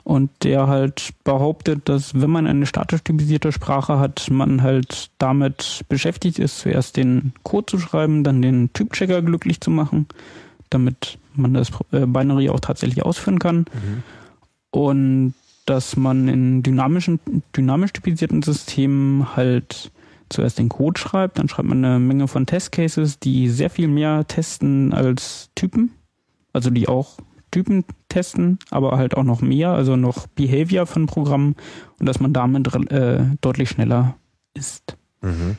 und 0.07 0.29
der 0.43 0.67
halt 0.67 1.09
behauptet, 1.25 1.89
dass 1.89 2.13
wenn 2.13 2.29
man 2.29 2.47
eine 2.47 2.65
statisch 2.65 3.03
typisierte 3.03 3.51
Sprache 3.51 3.99
hat, 3.99 4.31
man 4.31 4.61
halt 4.61 5.09
damit 5.17 5.84
beschäftigt 5.89 6.39
ist, 6.39 6.59
zuerst 6.59 6.95
den 6.95 7.34
Code 7.43 7.65
zu 7.65 7.77
schreiben, 7.77 8.23
dann 8.23 8.41
den 8.41 8.71
Typchecker 8.71 9.21
glücklich 9.21 9.59
zu 9.59 9.69
machen, 9.69 10.05
damit 10.69 11.17
man 11.35 11.53
das 11.53 11.71
äh, 11.91 12.05
Binary 12.05 12.47
auch 12.47 12.61
tatsächlich 12.61 13.03
ausführen 13.03 13.38
kann. 13.38 13.65
Und 14.71 15.34
dass 15.65 15.97
man 15.97 16.29
in 16.29 16.63
dynamischen, 16.63 17.19
dynamisch 17.53 17.91
typisierten 17.91 18.43
Systemen 18.43 19.35
halt 19.35 19.91
zuerst 20.29 20.57
den 20.57 20.69
Code 20.69 21.01
schreibt, 21.01 21.38
dann 21.38 21.49
schreibt 21.49 21.67
man 21.67 21.84
eine 21.84 21.99
Menge 21.99 22.29
von 22.29 22.45
Testcases, 22.45 23.19
die 23.19 23.49
sehr 23.49 23.69
viel 23.69 23.89
mehr 23.89 24.25
testen 24.25 24.93
als 24.93 25.49
Typen, 25.53 25.91
also 26.53 26.69
die 26.69 26.88
auch 26.88 27.17
Typen 27.52 27.86
testen, 28.10 28.60
aber 28.72 28.98
halt 28.98 29.15
auch 29.15 29.24
noch 29.24 29.41
mehr, 29.41 29.69
also 29.72 29.95
noch 29.95 30.28
Behavior 30.28 30.86
von 30.86 31.06
Programmen 31.06 31.56
und 31.99 32.06
dass 32.07 32.19
man 32.19 32.34
damit 32.34 32.74
äh, 32.91 33.24
deutlich 33.41 33.69
schneller 33.69 34.15
ist. 34.53 34.98
Mhm. 35.22 35.57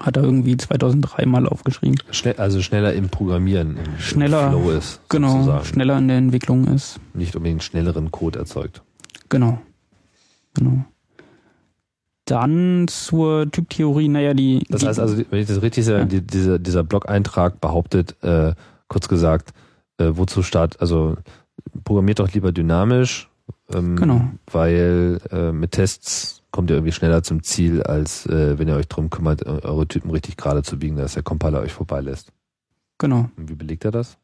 Hat 0.00 0.16
er 0.16 0.24
irgendwie 0.24 0.56
2003 0.56 1.24
mal 1.26 1.46
aufgeschrieben. 1.46 1.98
Schnell, 2.10 2.34
also 2.36 2.60
schneller 2.60 2.92
im 2.94 3.08
Programmieren, 3.08 3.76
im 3.78 3.98
Schneller, 3.98 4.50
Flow 4.50 4.70
ist, 4.70 5.00
Genau, 5.08 5.32
sozusagen. 5.32 5.64
schneller 5.64 5.98
in 5.98 6.08
der 6.08 6.18
Entwicklung 6.18 6.66
ist. 6.66 6.98
Nicht 7.14 7.34
unbedingt 7.36 7.62
schnelleren 7.62 8.10
Code 8.10 8.38
erzeugt. 8.40 8.82
Genau. 9.28 9.60
Genau. 10.54 10.84
Dann 12.24 12.86
zur 12.88 13.50
Typtheorie, 13.50 14.08
naja, 14.08 14.34
die. 14.34 14.66
Das 14.68 14.84
heißt 14.84 15.00
also, 15.00 15.16
wenn 15.30 15.40
ich 15.40 15.46
das 15.48 15.62
richtig 15.62 15.84
sehe, 15.86 16.00
Ja. 16.00 16.04
die, 16.04 16.20
dieser, 16.20 16.58
dieser 16.58 16.84
Blog-Eintrag 16.84 17.60
behauptet, 17.60 18.22
äh, 18.22 18.54
kurz 18.88 19.08
gesagt, 19.08 19.54
äh, 19.98 20.10
wozu 20.14 20.42
start, 20.42 20.80
also 20.80 21.16
programmiert 21.84 22.18
doch 22.20 22.32
lieber 22.32 22.52
dynamisch, 22.52 23.28
ähm, 23.72 23.96
Genau. 23.96 24.30
weil 24.50 25.20
äh, 25.30 25.52
mit 25.52 25.72
Tests 25.72 26.42
kommt 26.50 26.70
ihr 26.70 26.76
irgendwie 26.76 26.92
schneller 26.92 27.22
zum 27.22 27.42
Ziel, 27.42 27.82
als 27.82 28.24
äh, 28.26 28.58
wenn 28.58 28.68
ihr 28.68 28.76
euch 28.76 28.88
drum 28.88 29.10
kümmert, 29.10 29.44
eure 29.46 29.86
Typen 29.86 30.10
richtig 30.10 30.36
gerade 30.36 30.62
zu 30.62 30.78
biegen, 30.78 30.96
dass 30.96 31.14
der 31.14 31.22
Compiler 31.22 31.60
euch 31.60 31.72
vorbeilässt. 31.72 32.32
Genau. 32.98 33.28
Und 33.36 33.48
wie 33.50 33.54
belegt 33.54 33.84
er 33.84 33.90
das? 33.90 34.16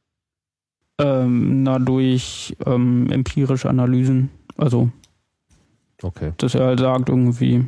Ähm, 0.98 1.62
na, 1.64 1.78
durch 1.78 2.56
ähm, 2.66 3.10
empirische 3.10 3.68
Analysen. 3.68 4.30
Also, 4.56 4.90
Okay. 6.02 6.32
dass 6.38 6.54
er 6.54 6.66
halt 6.66 6.80
sagt, 6.80 7.08
irgendwie, 7.08 7.66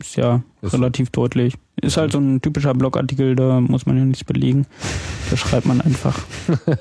ist 0.00 0.16
ja 0.16 0.42
Ist- 0.62 0.72
relativ 0.74 1.10
deutlich. 1.10 1.54
Ist 1.82 1.96
halt 1.96 2.12
so 2.12 2.18
ein 2.18 2.42
typischer 2.42 2.74
Blogartikel, 2.74 3.34
da 3.36 3.60
muss 3.60 3.86
man 3.86 3.96
ja 3.96 4.04
nichts 4.04 4.24
belegen. 4.24 4.66
Da 5.30 5.36
schreibt 5.36 5.64
man 5.66 5.80
einfach. 5.80 6.18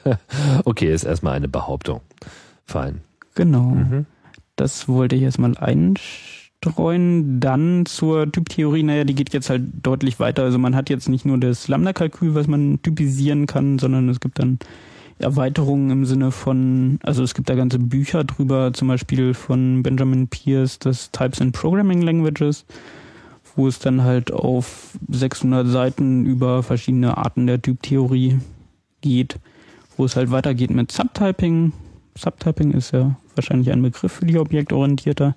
okay, 0.66 0.94
ist 0.94 1.04
erstmal 1.06 1.36
eine 1.36 1.48
Behauptung. 1.48 2.02
Fein. 2.66 3.02
Genau. 3.36 3.72
Mhm. 3.76 4.06
Das 4.58 4.90
wollte 4.90 5.16
ich 5.16 5.22
erstmal 5.22 5.56
einstreuen. 5.58 7.40
Dann 7.40 7.86
zur 7.86 8.30
Typtheorie, 8.32 8.84
naja, 8.84 9.06
die 9.06 9.16
geht 9.16 9.34
jetzt 9.34 9.50
halt 9.50 9.64
deutlich 9.84 10.20
weiter. 10.20 10.44
Also 10.44 10.58
man 10.60 10.76
hat 10.76 10.90
jetzt 10.90 11.08
nicht 11.08 11.26
nur 11.26 11.38
das 11.38 11.68
Lambda-Kalkül, 11.70 12.36
was 12.36 12.48
man 12.48 12.82
typisieren 12.82 13.46
kann, 13.48 13.80
sondern 13.80 14.10
es 14.10 14.20
gibt 14.20 14.40
dann 14.40 14.60
Erweiterungen 15.20 15.90
im 15.92 16.06
Sinne 16.06 16.32
von, 16.32 17.00
also 17.04 17.24
es 17.24 17.34
gibt 17.34 17.50
da 17.50 17.56
ganze 17.56 17.80
Bücher 17.80 18.24
drüber, 18.24 18.72
zum 18.74 18.88
Beispiel 18.88 19.34
von 19.34 19.84
Benjamin 19.84 20.28
Pierce, 20.28 20.80
das 20.80 21.12
Types 21.12 21.40
in 21.40 21.52
Programming 21.52 22.02
Languages, 22.02 22.66
wo 23.60 23.68
es 23.68 23.78
dann 23.78 24.06
halt 24.06 24.32
auf 24.32 24.98
600 25.10 25.68
Seiten 25.68 26.26
über 26.26 26.64
verschiedene 26.64 27.18
Arten 27.18 27.46
der 27.46 27.62
Typtheorie 27.62 28.40
geht, 29.02 29.38
wo 29.98 30.06
es 30.06 30.16
halt 30.16 30.32
weitergeht 30.32 30.72
mit 30.72 30.94
Subtyping. 30.94 31.74
Subtyping 32.18 32.72
ist 32.72 32.92
ja 32.92 33.18
wahrscheinlich 33.36 33.70
ein 33.74 33.82
Begriff 33.82 34.14
für 34.14 34.26
die 34.26 34.40
objektorientierte. 34.40 35.36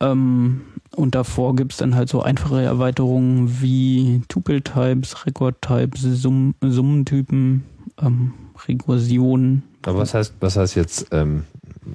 Ähm, 0.00 0.62
und 0.96 1.14
davor 1.14 1.54
gibt 1.56 1.72
es 1.72 1.78
dann 1.78 1.94
halt 1.94 2.08
so 2.08 2.22
einfache 2.22 2.62
Erweiterungen 2.62 3.60
wie 3.60 4.22
Tuple-Types, 4.28 5.26
Record-Types, 5.26 6.00
Sum 6.00 6.54
Summentypen, 6.62 7.64
ähm, 8.00 8.32
Rekursionen. 8.66 9.62
Aber 9.84 9.98
was 9.98 10.14
heißt, 10.14 10.36
was 10.40 10.56
heißt 10.56 10.74
jetzt, 10.74 11.08
ähm, 11.10 11.44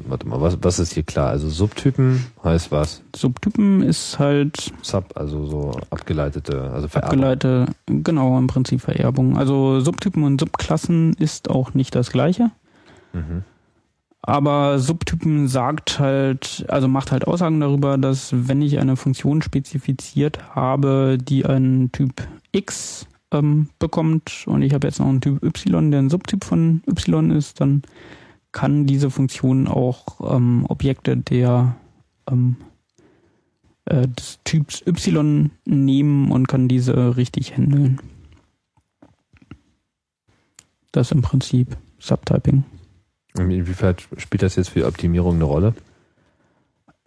warte 0.07 0.27
mal, 0.27 0.41
was, 0.41 0.57
was 0.61 0.79
ist 0.79 0.93
hier 0.93 1.03
klar? 1.03 1.29
Also 1.29 1.49
Subtypen 1.49 2.25
heißt 2.43 2.71
was? 2.71 3.01
Subtypen 3.15 3.81
ist 3.81 4.19
halt. 4.19 4.71
Sub, 4.81 5.05
also 5.15 5.45
so 5.45 5.71
abgeleitete, 5.89 6.71
also 6.71 6.87
Vererbung. 6.87 7.23
Abgeleitete, 7.23 7.73
genau, 7.87 8.37
im 8.37 8.47
Prinzip 8.47 8.81
Vererbung. 8.81 9.37
Also 9.37 9.79
Subtypen 9.79 10.23
und 10.23 10.39
Subklassen 10.39 11.13
ist 11.13 11.49
auch 11.49 11.73
nicht 11.73 11.95
das 11.95 12.11
gleiche. 12.11 12.51
Mhm. 13.13 13.43
Aber 14.21 14.79
Subtypen 14.79 15.47
sagt 15.47 15.99
halt, 15.99 16.65
also 16.67 16.87
macht 16.87 17.11
halt 17.11 17.25
Aussagen 17.25 17.59
darüber, 17.59 17.97
dass 17.97 18.29
wenn 18.31 18.61
ich 18.61 18.79
eine 18.79 18.95
Funktion 18.95 19.41
spezifiziert 19.41 20.55
habe, 20.55 21.17
die 21.19 21.45
einen 21.45 21.91
Typ 21.91 22.27
X 22.51 23.07
ähm, 23.31 23.69
bekommt 23.79 24.43
und 24.45 24.61
ich 24.61 24.73
habe 24.73 24.87
jetzt 24.87 24.99
noch 24.99 25.07
einen 25.07 25.21
Typ 25.21 25.41
Y, 25.43 25.91
der 25.91 26.01
ein 26.01 26.09
Subtyp 26.09 26.43
von 26.43 26.83
Y 26.87 27.31
ist, 27.31 27.61
dann 27.61 27.81
kann 28.51 28.85
diese 28.85 29.09
Funktion 29.09 29.67
auch 29.67 30.35
ähm, 30.35 30.65
Objekte 30.67 31.17
der 31.17 31.76
ähm, 32.30 32.57
äh, 33.85 34.07
des 34.07 34.39
Typs 34.43 34.84
Y 34.85 35.51
nehmen 35.65 36.31
und 36.31 36.47
kann 36.47 36.67
diese 36.67 37.17
richtig 37.17 37.55
handeln. 37.55 37.99
Das 40.91 41.07
ist 41.07 41.11
im 41.11 41.21
Prinzip 41.21 41.77
Subtyping. 41.99 42.63
Inwiefern 43.38 43.95
spielt 44.17 44.41
das 44.41 44.55
jetzt 44.55 44.69
für 44.69 44.80
die 44.80 44.85
Optimierung 44.85 45.35
eine 45.35 45.43
Rolle? 45.43 45.76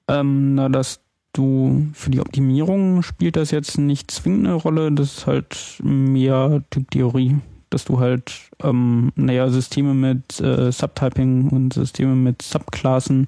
Ähm, 0.09 0.55
na, 0.55 0.69
dass 0.69 1.01
du 1.32 1.89
für 1.94 2.10
die 2.10 2.20
Optimierung 2.20 3.02
spielt 3.02 3.36
das 3.36 3.51
jetzt 3.51 3.78
nicht 3.78 4.10
zwingend 4.10 4.47
eine 4.47 4.55
Rolle, 4.55 4.93
das 4.93 5.19
ist 5.19 5.27
halt 5.27 5.81
mehr 5.82 6.62
Typtheorie, 6.70 7.36
dass 7.73 7.85
du 7.85 8.01
halt, 8.01 8.32
ähm, 8.62 9.12
naja, 9.16 9.49
Systeme 9.49 9.94
mit 9.94 10.40
äh, 10.40 10.70
Subtyping 10.70 11.49
und 11.49 11.74
Systeme 11.74 12.15
mit 12.15 12.43
Subklassen 12.43 13.27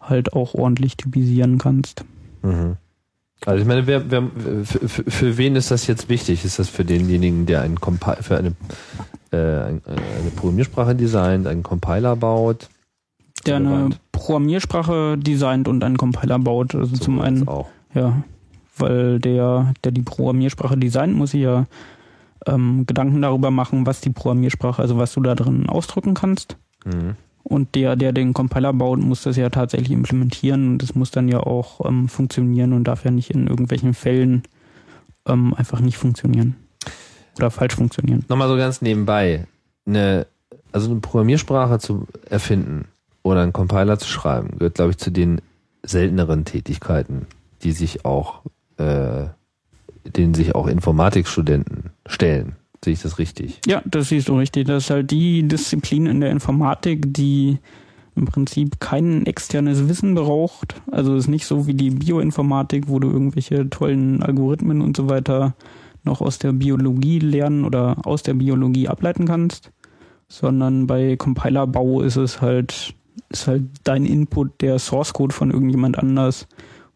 halt 0.00 0.32
auch 0.32 0.54
ordentlich 0.54 0.96
typisieren 0.96 1.58
kannst. 1.58 2.04
Mhm. 2.42 2.76
Also 3.46 3.62
ich 3.62 3.66
meine, 3.66 3.86
wer, 3.86 4.10
wer, 4.10 4.22
für, 4.64 4.88
für, 4.88 5.10
für, 5.10 5.38
wen 5.38 5.56
ist 5.56 5.70
das 5.70 5.86
jetzt 5.86 6.08
wichtig? 6.10 6.44
Ist 6.44 6.58
das 6.58 6.68
für 6.68 6.84
denjenigen, 6.84 7.46
der 7.46 7.62
einen 7.62 7.80
Compi 7.80 8.22
für 8.22 8.36
eine, 8.36 8.48
äh, 9.30 9.36
eine 9.36 10.30
Programmiersprache 10.36 10.94
designt, 10.94 11.46
einen 11.46 11.62
Compiler 11.62 12.16
baut? 12.16 12.68
der 13.46 13.56
eine 13.56 13.90
Programmiersprache 14.12 15.16
designt 15.18 15.68
und 15.68 15.82
einen 15.82 15.96
Compiler 15.96 16.38
baut. 16.38 16.74
Also 16.74 16.96
so 16.96 17.02
zum 17.02 17.20
einen, 17.20 17.48
auch. 17.48 17.68
ja, 17.94 18.22
weil 18.76 19.18
der, 19.18 19.72
der 19.84 19.92
die 19.92 20.02
Programmiersprache 20.02 20.76
designt, 20.76 21.14
muss 21.14 21.32
ja 21.32 21.66
ähm, 22.46 22.84
Gedanken 22.86 23.22
darüber 23.22 23.50
machen, 23.50 23.86
was 23.86 24.00
die 24.00 24.10
Programmiersprache, 24.10 24.82
also 24.82 24.98
was 24.98 25.12
du 25.14 25.20
da 25.20 25.34
drin 25.34 25.68
ausdrücken 25.68 26.14
kannst. 26.14 26.56
Mhm. 26.84 27.16
Und 27.42 27.74
der, 27.74 27.96
der 27.96 28.12
den 28.12 28.34
Compiler 28.34 28.72
baut, 28.72 29.00
muss 29.00 29.22
das 29.22 29.36
ja 29.36 29.48
tatsächlich 29.48 29.90
implementieren 29.90 30.72
und 30.72 30.82
das 30.82 30.94
muss 30.94 31.10
dann 31.10 31.28
ja 31.28 31.40
auch 31.40 31.84
ähm, 31.86 32.08
funktionieren 32.08 32.72
und 32.72 32.84
darf 32.84 33.04
ja 33.04 33.10
nicht 33.10 33.30
in 33.30 33.46
irgendwelchen 33.46 33.94
Fällen 33.94 34.42
ähm, 35.26 35.54
einfach 35.54 35.80
nicht 35.80 35.96
funktionieren. 35.96 36.56
Oder 37.38 37.50
falsch 37.50 37.74
funktionieren. 37.74 38.24
Nochmal 38.28 38.48
so 38.48 38.56
ganz 38.56 38.82
nebenbei. 38.82 39.46
Eine, 39.86 40.26
also 40.72 40.90
eine 40.90 41.00
Programmiersprache 41.00 41.78
zu 41.78 42.06
erfinden, 42.28 42.86
oder 43.22 43.42
einen 43.42 43.52
Compiler 43.52 43.98
zu 43.98 44.08
schreiben, 44.08 44.58
gehört, 44.58 44.74
glaube 44.74 44.92
ich, 44.92 44.98
zu 44.98 45.10
den 45.10 45.40
selteneren 45.82 46.44
Tätigkeiten, 46.44 47.26
die 47.62 47.72
sich 47.72 48.04
auch, 48.04 48.42
äh, 48.78 49.26
denen 50.04 50.34
sich 50.34 50.54
auch 50.54 50.66
Informatikstudenten 50.66 51.90
stellen. 52.06 52.56
Sehe 52.84 52.94
ich 52.94 53.02
das 53.02 53.18
richtig? 53.18 53.60
Ja, 53.66 53.82
das 53.84 54.08
siehst 54.08 54.28
du 54.28 54.38
richtig. 54.38 54.66
Das 54.66 54.84
ist 54.84 54.90
halt 54.90 55.10
die 55.10 55.46
Disziplin 55.46 56.06
in 56.06 56.20
der 56.20 56.30
Informatik, 56.30 57.12
die 57.12 57.58
im 58.16 58.24
Prinzip 58.24 58.80
kein 58.80 59.26
externes 59.26 59.88
Wissen 59.88 60.14
braucht. 60.14 60.80
Also 60.90 61.14
ist 61.14 61.28
nicht 61.28 61.46
so 61.46 61.66
wie 61.66 61.74
die 61.74 61.90
Bioinformatik, 61.90 62.88
wo 62.88 62.98
du 62.98 63.10
irgendwelche 63.10 63.68
tollen 63.68 64.22
Algorithmen 64.22 64.80
und 64.80 64.96
so 64.96 65.08
weiter 65.08 65.54
noch 66.04 66.20
aus 66.20 66.38
der 66.38 66.52
Biologie 66.52 67.18
lernen 67.18 67.64
oder 67.64 67.98
aus 68.04 68.22
der 68.22 68.34
Biologie 68.34 68.88
ableiten 68.88 69.26
kannst, 69.26 69.70
sondern 70.28 70.86
bei 70.86 71.16
Compilerbau 71.16 72.00
ist 72.00 72.16
es 72.16 72.40
halt 72.40 72.94
ist 73.28 73.46
halt 73.46 73.64
dein 73.84 74.06
Input 74.06 74.60
der 74.60 74.78
Source 74.78 75.12
Code 75.12 75.34
von 75.34 75.50
irgendjemand 75.50 75.98
anders 75.98 76.48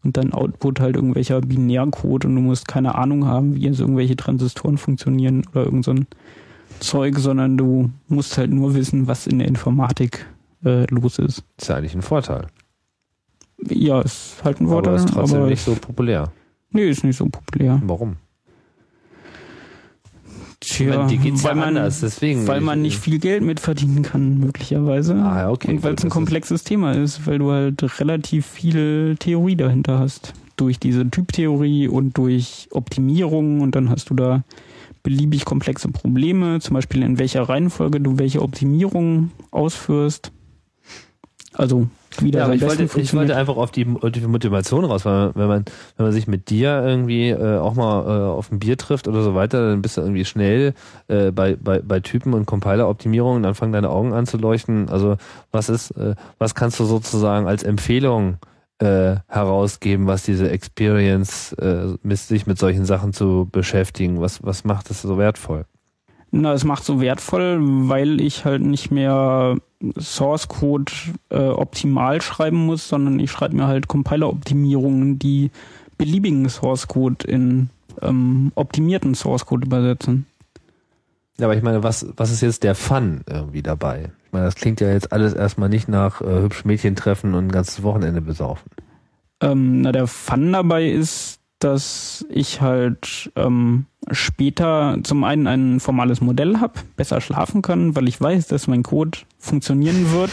und 0.05 0.17
dein 0.17 0.33
Output 0.33 0.79
halt 0.79 0.95
irgendwelcher 0.95 1.41
Binärcode 1.41 2.25
und 2.25 2.35
du 2.35 2.41
musst 2.41 2.67
keine 2.67 2.95
Ahnung 2.95 3.25
haben, 3.25 3.55
wie 3.55 3.61
jetzt 3.61 3.79
irgendwelche 3.79 4.15
Transistoren 4.15 4.77
funktionieren 4.77 5.43
oder 5.51 5.65
irgend 5.65 5.83
so 5.83 5.91
ein 5.91 6.07
Zeug, 6.79 7.17
sondern 7.17 7.57
du 7.57 7.89
musst 8.07 8.37
halt 8.37 8.51
nur 8.51 8.75
wissen, 8.75 9.07
was 9.07 9.27
in 9.27 9.39
der 9.39 9.47
Informatik 9.47 10.25
äh, 10.63 10.85
los 10.93 11.19
ist. 11.19 11.43
Ist 11.57 11.69
ja 11.69 11.75
eigentlich 11.75 11.95
ein 11.95 12.01
Vorteil. 12.01 12.47
Ja, 13.67 14.01
ist 14.01 14.43
halt 14.43 14.61
ein 14.61 14.67
Vorteil. 14.67 14.93
Aber 14.93 15.03
ist 15.03 15.13
trotzdem 15.13 15.39
aber 15.39 15.49
nicht 15.49 15.63
so 15.63 15.73
populär. 15.75 16.31
Nee, 16.69 16.89
ist 16.89 17.03
nicht 17.03 17.17
so 17.17 17.25
populär. 17.25 17.81
Warum? 17.85 18.17
Tja, 20.65 21.05
die 21.05 21.17
geht's 21.17 21.43
weil 21.43 21.51
ja 21.51 21.55
man, 21.55 21.77
anders, 21.77 22.01
deswegen. 22.01 22.47
Weil 22.47 22.61
man 22.61 22.81
nicht 22.81 22.97
viel 22.99 23.19
Geld 23.19 23.43
mit 23.43 23.59
verdienen 23.59 24.01
kann, 24.01 24.39
möglicherweise. 24.39 25.15
Ah, 25.15 25.49
okay. 25.51 25.69
Und 25.69 25.83
weil 25.83 25.93
es 25.93 26.03
ein 26.03 26.09
komplexes 26.09 26.63
Thema 26.63 26.93
ist, 26.93 27.27
weil 27.27 27.37
du 27.37 27.51
halt 27.51 27.99
relativ 27.99 28.45
viel 28.45 29.15
Theorie 29.19 29.55
dahinter 29.55 29.99
hast. 29.99 30.33
Durch 30.57 30.79
diese 30.79 31.09
Typtheorie 31.09 31.87
und 31.87 32.17
durch 32.17 32.69
Optimierung 32.71 33.61
und 33.61 33.75
dann 33.75 33.89
hast 33.89 34.09
du 34.09 34.13
da 34.13 34.43
beliebig 35.03 35.45
komplexe 35.45 35.89
Probleme, 35.89 36.59
zum 36.59 36.73
Beispiel 36.73 37.03
in 37.03 37.19
welcher 37.19 37.43
Reihenfolge 37.43 37.99
du 37.99 38.17
welche 38.17 38.41
Optimierung 38.41 39.31
ausführst. 39.51 40.31
Also 41.53 41.87
wieder 42.21 42.39
ja, 42.39 42.45
aber 42.45 42.55
ich 42.55 42.61
wollte, 42.61 42.83
ich 42.83 43.13
wollte 43.13 43.35
einfach 43.35 43.55
auf 43.57 43.71
die, 43.71 43.85
auf 43.87 44.11
die 44.11 44.21
Motivation 44.21 44.85
raus, 44.85 45.05
weil 45.05 45.31
wenn 45.35 45.47
man, 45.47 45.65
wenn 45.97 46.05
man 46.05 46.11
sich 46.13 46.27
mit 46.27 46.49
dir 46.49 46.83
irgendwie 46.85 47.29
äh, 47.29 47.57
auch 47.57 47.75
mal 47.75 48.05
äh, 48.05 48.29
auf 48.29 48.51
ein 48.51 48.59
Bier 48.59 48.77
trifft 48.77 49.07
oder 49.07 49.21
so 49.21 49.35
weiter, 49.35 49.69
dann 49.69 49.81
bist 49.81 49.97
du 49.97 50.01
irgendwie 50.01 50.25
schnell 50.25 50.73
äh, 51.07 51.31
bei, 51.31 51.55
bei, 51.55 51.79
bei 51.79 51.99
Typen 51.99 52.33
und 52.33 52.45
Compiler-Optimierung 52.45 53.37
und 53.37 53.43
dann 53.43 53.55
fangen 53.55 53.73
deine 53.73 53.89
Augen 53.89 54.13
an 54.13 54.25
zu 54.25 54.37
leuchten. 54.37 54.89
Also 54.89 55.17
was 55.51 55.69
ist, 55.69 55.91
äh, 55.91 56.15
was 56.37 56.55
kannst 56.55 56.79
du 56.79 56.85
sozusagen 56.85 57.47
als 57.47 57.63
Empfehlung 57.63 58.37
äh, 58.79 59.15
herausgeben, 59.27 60.07
was 60.07 60.23
diese 60.23 60.49
Experience, 60.49 61.53
äh, 61.53 61.95
mit, 62.03 62.17
sich 62.17 62.45
mit 62.45 62.59
solchen 62.59 62.85
Sachen 62.85 63.13
zu 63.13 63.47
beschäftigen? 63.51 64.21
Was, 64.21 64.43
was 64.43 64.63
macht 64.63 64.89
das 64.89 65.01
so 65.01 65.17
wertvoll? 65.17 65.65
Na, 66.31 66.53
es 66.53 66.63
macht 66.63 66.83
so 66.83 66.99
wertvoll, 66.99 67.59
weil 67.61 68.19
ich 68.19 68.43
halt 68.45 68.61
nicht 68.61 68.91
mehr 68.91 69.57
Source 69.97 70.47
Code 70.47 70.91
äh, 71.29 71.47
optimal 71.47 72.21
schreiben 72.21 72.65
muss, 72.65 72.87
sondern 72.87 73.19
ich 73.19 73.31
schreibe 73.31 73.55
mir 73.55 73.67
halt 73.67 73.87
Compiler-Optimierungen, 73.87 75.19
die 75.19 75.51
beliebigen 75.97 76.49
Source 76.49 76.87
Code 76.87 77.25
in 77.27 77.69
ähm, 78.01 78.51
optimierten 78.55 79.15
Source 79.15 79.45
Code 79.45 79.65
übersetzen. 79.65 80.25
Ja, 81.37 81.47
aber 81.47 81.55
ich 81.55 81.63
meine, 81.63 81.83
was, 81.83 82.07
was 82.15 82.31
ist 82.31 82.41
jetzt 82.41 82.63
der 82.63 82.75
Fun 82.75 83.21
irgendwie 83.29 83.61
dabei? 83.61 84.11
Ich 84.25 84.31
meine, 84.31 84.45
das 84.45 84.55
klingt 84.55 84.79
ja 84.81 84.91
jetzt 84.91 85.11
alles 85.11 85.33
erstmal 85.33 85.69
nicht 85.69 85.87
nach 85.87 86.21
äh, 86.21 86.41
hübschen 86.41 86.67
Mädchen 86.67 86.95
treffen 86.95 87.33
und 87.33 87.47
ein 87.47 87.51
ganzes 87.51 87.83
Wochenende 87.83 88.21
besaufen. 88.21 88.69
Ähm, 89.41 89.81
na, 89.81 89.91
der 89.91 90.07
Fun 90.07 90.53
dabei 90.53 90.89
ist, 90.89 91.34
dass 91.65 92.23
ich 92.29 92.61
halt 92.61 93.31
ähm, 93.35 93.87
später 94.11 94.99
zum 95.01 95.23
einen 95.23 95.47
ein 95.47 95.79
formales 95.79 96.21
Modell 96.21 96.59
habe, 96.59 96.79
besser 96.95 97.21
schlafen 97.21 97.63
kann, 97.63 97.95
weil 97.95 98.07
ich 98.07 98.21
weiß, 98.21 98.45
dass 98.47 98.67
mein 98.67 98.83
Code 98.83 99.17
funktionieren 99.39 100.11
wird. 100.11 100.29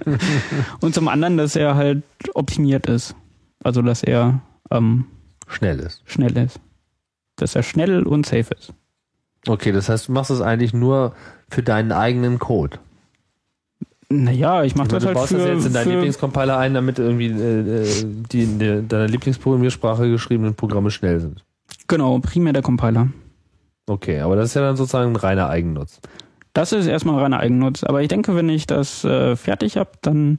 und 0.80 0.94
zum 0.94 1.08
anderen, 1.08 1.36
dass 1.36 1.56
er 1.56 1.74
halt 1.74 2.04
optimiert 2.32 2.86
ist. 2.86 3.14
Also 3.62 3.82
dass 3.82 4.02
er 4.02 4.40
ähm, 4.70 5.04
schnell 5.46 5.78
ist. 5.78 6.02
Schnell 6.06 6.36
ist. 6.38 6.58
Dass 7.36 7.54
er 7.54 7.62
schnell 7.62 8.04
und 8.04 8.24
safe 8.24 8.54
ist. 8.58 8.72
Okay, 9.46 9.72
das 9.72 9.90
heißt, 9.90 10.08
du 10.08 10.12
machst 10.12 10.30
es 10.30 10.40
eigentlich 10.40 10.72
nur 10.72 11.14
für 11.50 11.62
deinen 11.62 11.92
eigenen 11.92 12.38
Code. 12.38 12.78
Naja, 14.10 14.64
ich 14.64 14.74
mache 14.74 14.88
das 14.88 15.04
halt 15.04 15.18
für... 15.18 15.36
Du 15.36 15.36
baust 15.36 15.48
das 15.48 15.64
jetzt 15.64 15.66
in 15.66 15.72
deinen 15.74 15.90
Lieblingscompiler 15.90 16.56
ein, 16.56 16.74
damit 16.74 16.98
irgendwie 16.98 17.26
äh, 17.26 18.04
die 18.32 18.42
in 18.42 18.58
der, 18.58 18.82
deiner 18.82 19.06
Lieblingsprogrammiersprache 19.06 20.10
geschriebenen 20.10 20.54
Programme 20.54 20.90
schnell 20.90 21.20
sind. 21.20 21.44
Genau, 21.88 22.18
primär 22.18 22.54
der 22.54 22.62
Compiler. 22.62 23.08
Okay, 23.86 24.20
aber 24.20 24.36
das 24.36 24.50
ist 24.50 24.54
ja 24.54 24.62
dann 24.62 24.76
sozusagen 24.76 25.12
ein 25.12 25.16
reiner 25.16 25.48
Eigennutz. 25.48 26.00
Das 26.54 26.72
ist 26.72 26.86
erstmal 26.86 27.20
reiner 27.20 27.38
Eigennutz. 27.38 27.84
Aber 27.84 28.02
ich 28.02 28.08
denke, 28.08 28.34
wenn 28.34 28.48
ich 28.48 28.66
das 28.66 29.04
äh, 29.04 29.36
fertig 29.36 29.76
habe, 29.76 29.90
dann 30.00 30.38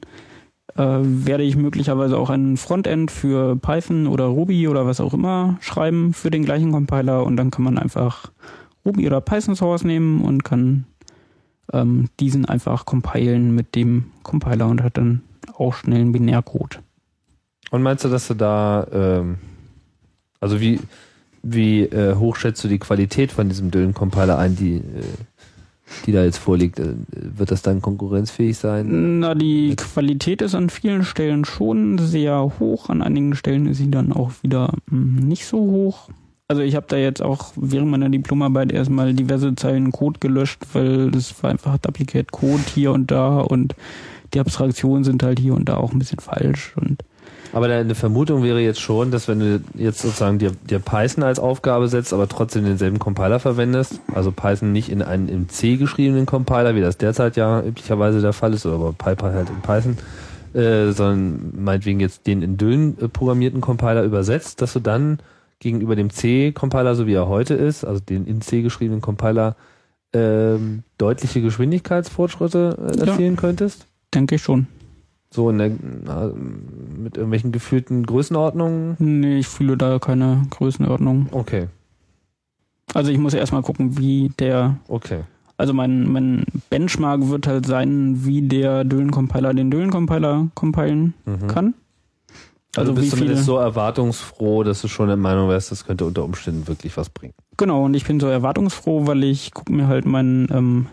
äh, 0.76 0.82
werde 0.82 1.44
ich 1.44 1.56
möglicherweise 1.56 2.18
auch 2.18 2.30
ein 2.30 2.56
Frontend 2.56 3.10
für 3.10 3.56
Python 3.56 4.06
oder 4.06 4.24
Ruby 4.24 4.68
oder 4.68 4.86
was 4.86 5.00
auch 5.00 5.14
immer 5.14 5.56
schreiben 5.60 6.12
für 6.12 6.30
den 6.30 6.44
gleichen 6.44 6.72
Compiler 6.72 7.24
und 7.24 7.36
dann 7.36 7.50
kann 7.50 7.64
man 7.64 7.78
einfach 7.78 8.30
Ruby 8.84 9.06
oder 9.06 9.20
Python 9.20 9.56
Source 9.56 9.84
nehmen 9.84 10.22
und 10.22 10.44
kann 10.44 10.84
ähm, 11.72 12.08
diesen 12.18 12.44
einfach 12.44 12.84
compilen 12.86 13.54
mit 13.54 13.74
dem 13.74 14.06
Compiler 14.22 14.66
und 14.66 14.82
hat 14.82 14.96
dann 14.96 15.22
auch 15.56 15.74
schnell 15.74 16.00
einen 16.00 16.12
Binärcode. 16.12 16.80
Und 17.70 17.82
meinst 17.82 18.04
du, 18.04 18.08
dass 18.08 18.26
du 18.28 18.34
da, 18.34 18.86
ähm, 18.92 19.38
also 20.40 20.60
wie, 20.60 20.80
wie 21.42 21.82
äh, 21.82 22.16
hoch 22.16 22.36
schätzt 22.36 22.62
du 22.64 22.68
die 22.68 22.78
Qualität 22.78 23.32
von 23.32 23.48
diesem 23.48 23.70
Düllen-Compiler 23.70 24.38
ein, 24.38 24.56
die, 24.56 24.76
äh, 24.76 25.04
die 26.06 26.12
da 26.12 26.24
jetzt 26.24 26.38
vorliegt? 26.38 26.80
Äh, 26.80 26.94
wird 27.12 27.50
das 27.50 27.62
dann 27.62 27.80
konkurrenzfähig 27.80 28.58
sein? 28.58 29.20
Na, 29.20 29.34
die 29.34 29.76
Qualität 29.76 30.42
ist 30.42 30.54
an 30.54 30.70
vielen 30.70 31.04
Stellen 31.04 31.44
schon 31.44 31.98
sehr 31.98 32.52
hoch, 32.58 32.88
an 32.88 33.02
einigen 33.02 33.34
Stellen 33.36 33.66
ist 33.66 33.78
sie 33.78 33.90
dann 33.90 34.12
auch 34.12 34.32
wieder 34.42 34.74
mh, 34.86 35.22
nicht 35.22 35.46
so 35.46 35.58
hoch. 35.58 36.08
Also 36.50 36.62
ich 36.62 36.74
habe 36.74 36.86
da 36.88 36.96
jetzt 36.96 37.22
auch 37.22 37.52
während 37.54 37.92
meiner 37.92 38.08
Diplomarbeit 38.08 38.72
erstmal 38.72 39.14
diverse 39.14 39.54
Zeilen 39.54 39.92
Code 39.92 40.18
gelöscht, 40.18 40.64
weil 40.72 41.12
das 41.12 41.40
war 41.44 41.50
einfach 41.50 41.78
Duplicate 41.78 42.32
Code 42.32 42.64
hier 42.74 42.90
und 42.90 43.12
da 43.12 43.38
und 43.38 43.76
die 44.34 44.40
Abstraktionen 44.40 45.04
sind 45.04 45.22
halt 45.22 45.38
hier 45.38 45.54
und 45.54 45.68
da 45.68 45.76
auch 45.76 45.92
ein 45.92 46.00
bisschen 46.00 46.18
falsch 46.18 46.74
und 46.74 47.04
Aber 47.52 47.66
eine 47.66 47.94
Vermutung 47.94 48.42
wäre 48.42 48.58
jetzt 48.58 48.80
schon, 48.80 49.12
dass 49.12 49.28
wenn 49.28 49.38
du 49.38 49.60
jetzt 49.74 50.00
sozusagen 50.00 50.40
dir, 50.40 50.50
dir 50.68 50.80
Python 50.80 51.22
als 51.22 51.38
Aufgabe 51.38 51.86
setzt, 51.86 52.12
aber 52.12 52.28
trotzdem 52.28 52.64
denselben 52.64 52.98
Compiler 52.98 53.38
verwendest, 53.38 54.00
also 54.12 54.32
Python 54.32 54.72
nicht 54.72 54.88
in 54.88 55.02
einen 55.02 55.28
im 55.28 55.48
C 55.48 55.76
geschriebenen 55.76 56.26
Compiler, 56.26 56.74
wie 56.74 56.80
das 56.80 56.98
derzeit 56.98 57.36
ja 57.36 57.62
üblicherweise 57.62 58.20
der 58.20 58.32
Fall 58.32 58.54
ist, 58.54 58.66
oder 58.66 58.74
aber 58.74 58.92
PyPy 58.92 59.22
halt 59.22 59.50
in 59.50 59.60
Python, 59.62 59.98
äh, 60.60 60.90
sondern 60.90 61.52
meinetwegen 61.62 62.00
jetzt 62.00 62.26
den 62.26 62.42
in 62.42 62.56
Düllen 62.56 62.98
äh, 63.00 63.06
programmierten 63.06 63.60
Compiler 63.60 64.02
übersetzt, 64.02 64.60
dass 64.60 64.72
du 64.72 64.80
dann 64.80 65.20
gegenüber 65.60 65.94
dem 65.94 66.10
C-Compiler, 66.10 66.94
so 66.96 67.06
wie 67.06 67.12
er 67.14 67.28
heute 67.28 67.54
ist, 67.54 67.84
also 67.84 68.00
den 68.00 68.26
in 68.26 68.40
C 68.40 68.62
geschriebenen 68.62 69.00
Compiler, 69.00 69.54
ähm, 70.12 70.82
deutliche 70.98 71.40
Geschwindigkeitsfortschritte 71.40 72.76
äh, 72.96 72.98
erzielen 73.08 73.36
könntest? 73.36 73.86
denke 74.12 74.34
ich 74.34 74.42
schon. 74.42 74.66
So 75.32 75.50
in 75.50 75.58
der, 75.58 75.70
na, 76.04 76.32
mit 76.98 77.16
irgendwelchen 77.16 77.52
gefühlten 77.52 78.04
Größenordnungen? 78.04 78.96
Nee, 78.98 79.38
ich 79.38 79.46
fühle 79.46 79.76
da 79.76 80.00
keine 80.00 80.42
Größenordnung. 80.50 81.28
Okay, 81.30 81.68
Also 82.92 83.12
ich 83.12 83.18
muss 83.18 83.34
erstmal 83.34 83.62
gucken, 83.62 83.96
wie 83.98 84.32
der 84.40 84.76
okay. 84.88 85.20
Also 85.56 85.74
mein, 85.74 86.10
mein 86.10 86.44
Benchmark 86.70 87.28
wird 87.28 87.46
halt 87.46 87.66
sein, 87.66 88.24
wie 88.24 88.40
der 88.42 88.82
Düllen-Compiler 88.82 89.52
den 89.54 89.70
Düllen-Compiler 89.70 90.48
compilen 90.54 91.12
Mhm. 91.26 91.46
kann. 91.48 91.74
Also, 92.76 92.92
Also 92.92 92.92
du 92.92 93.00
bist 93.00 93.10
zumindest 93.16 93.44
so 93.44 93.56
erwartungsfroh, 93.56 94.62
dass 94.62 94.80
du 94.80 94.88
schon 94.88 95.08
der 95.08 95.16
Meinung 95.16 95.48
wärst, 95.48 95.72
das 95.72 95.84
könnte 95.84 96.04
unter 96.04 96.24
Umständen 96.24 96.68
wirklich 96.68 96.96
was 96.96 97.10
bringen. 97.10 97.34
Genau, 97.56 97.84
und 97.84 97.94
ich 97.94 98.04
bin 98.04 98.20
so 98.20 98.28
erwartungsfroh, 98.28 99.06
weil 99.06 99.24
ich 99.24 99.52
gucke 99.52 99.72
mir 99.72 99.88
halt 99.88 100.06
meinen 100.06 100.48
ähm, 100.52 100.86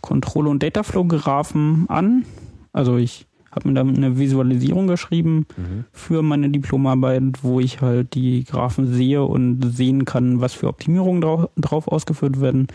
Control- 0.00 0.46
und 0.46 0.62
Dataflow-Graphen 0.62 1.86
an. 1.88 2.24
Also 2.72 2.96
ich 2.96 3.26
habe 3.50 3.68
mir 3.68 3.74
da 3.74 3.80
eine 3.80 4.18
Visualisierung 4.18 4.86
geschrieben 4.86 5.46
für 5.90 6.22
meine 6.22 6.50
Diplomarbeit, 6.50 7.22
wo 7.42 7.58
ich 7.58 7.80
halt 7.80 8.14
die 8.14 8.44
Graphen 8.44 8.92
sehe 8.92 9.24
und 9.24 9.62
sehen 9.62 10.04
kann, 10.04 10.40
was 10.40 10.52
für 10.52 10.68
Optimierungen 10.68 11.22
drauf, 11.22 11.48
drauf 11.56 11.88
ausgeführt 11.88 12.40
werden 12.40 12.68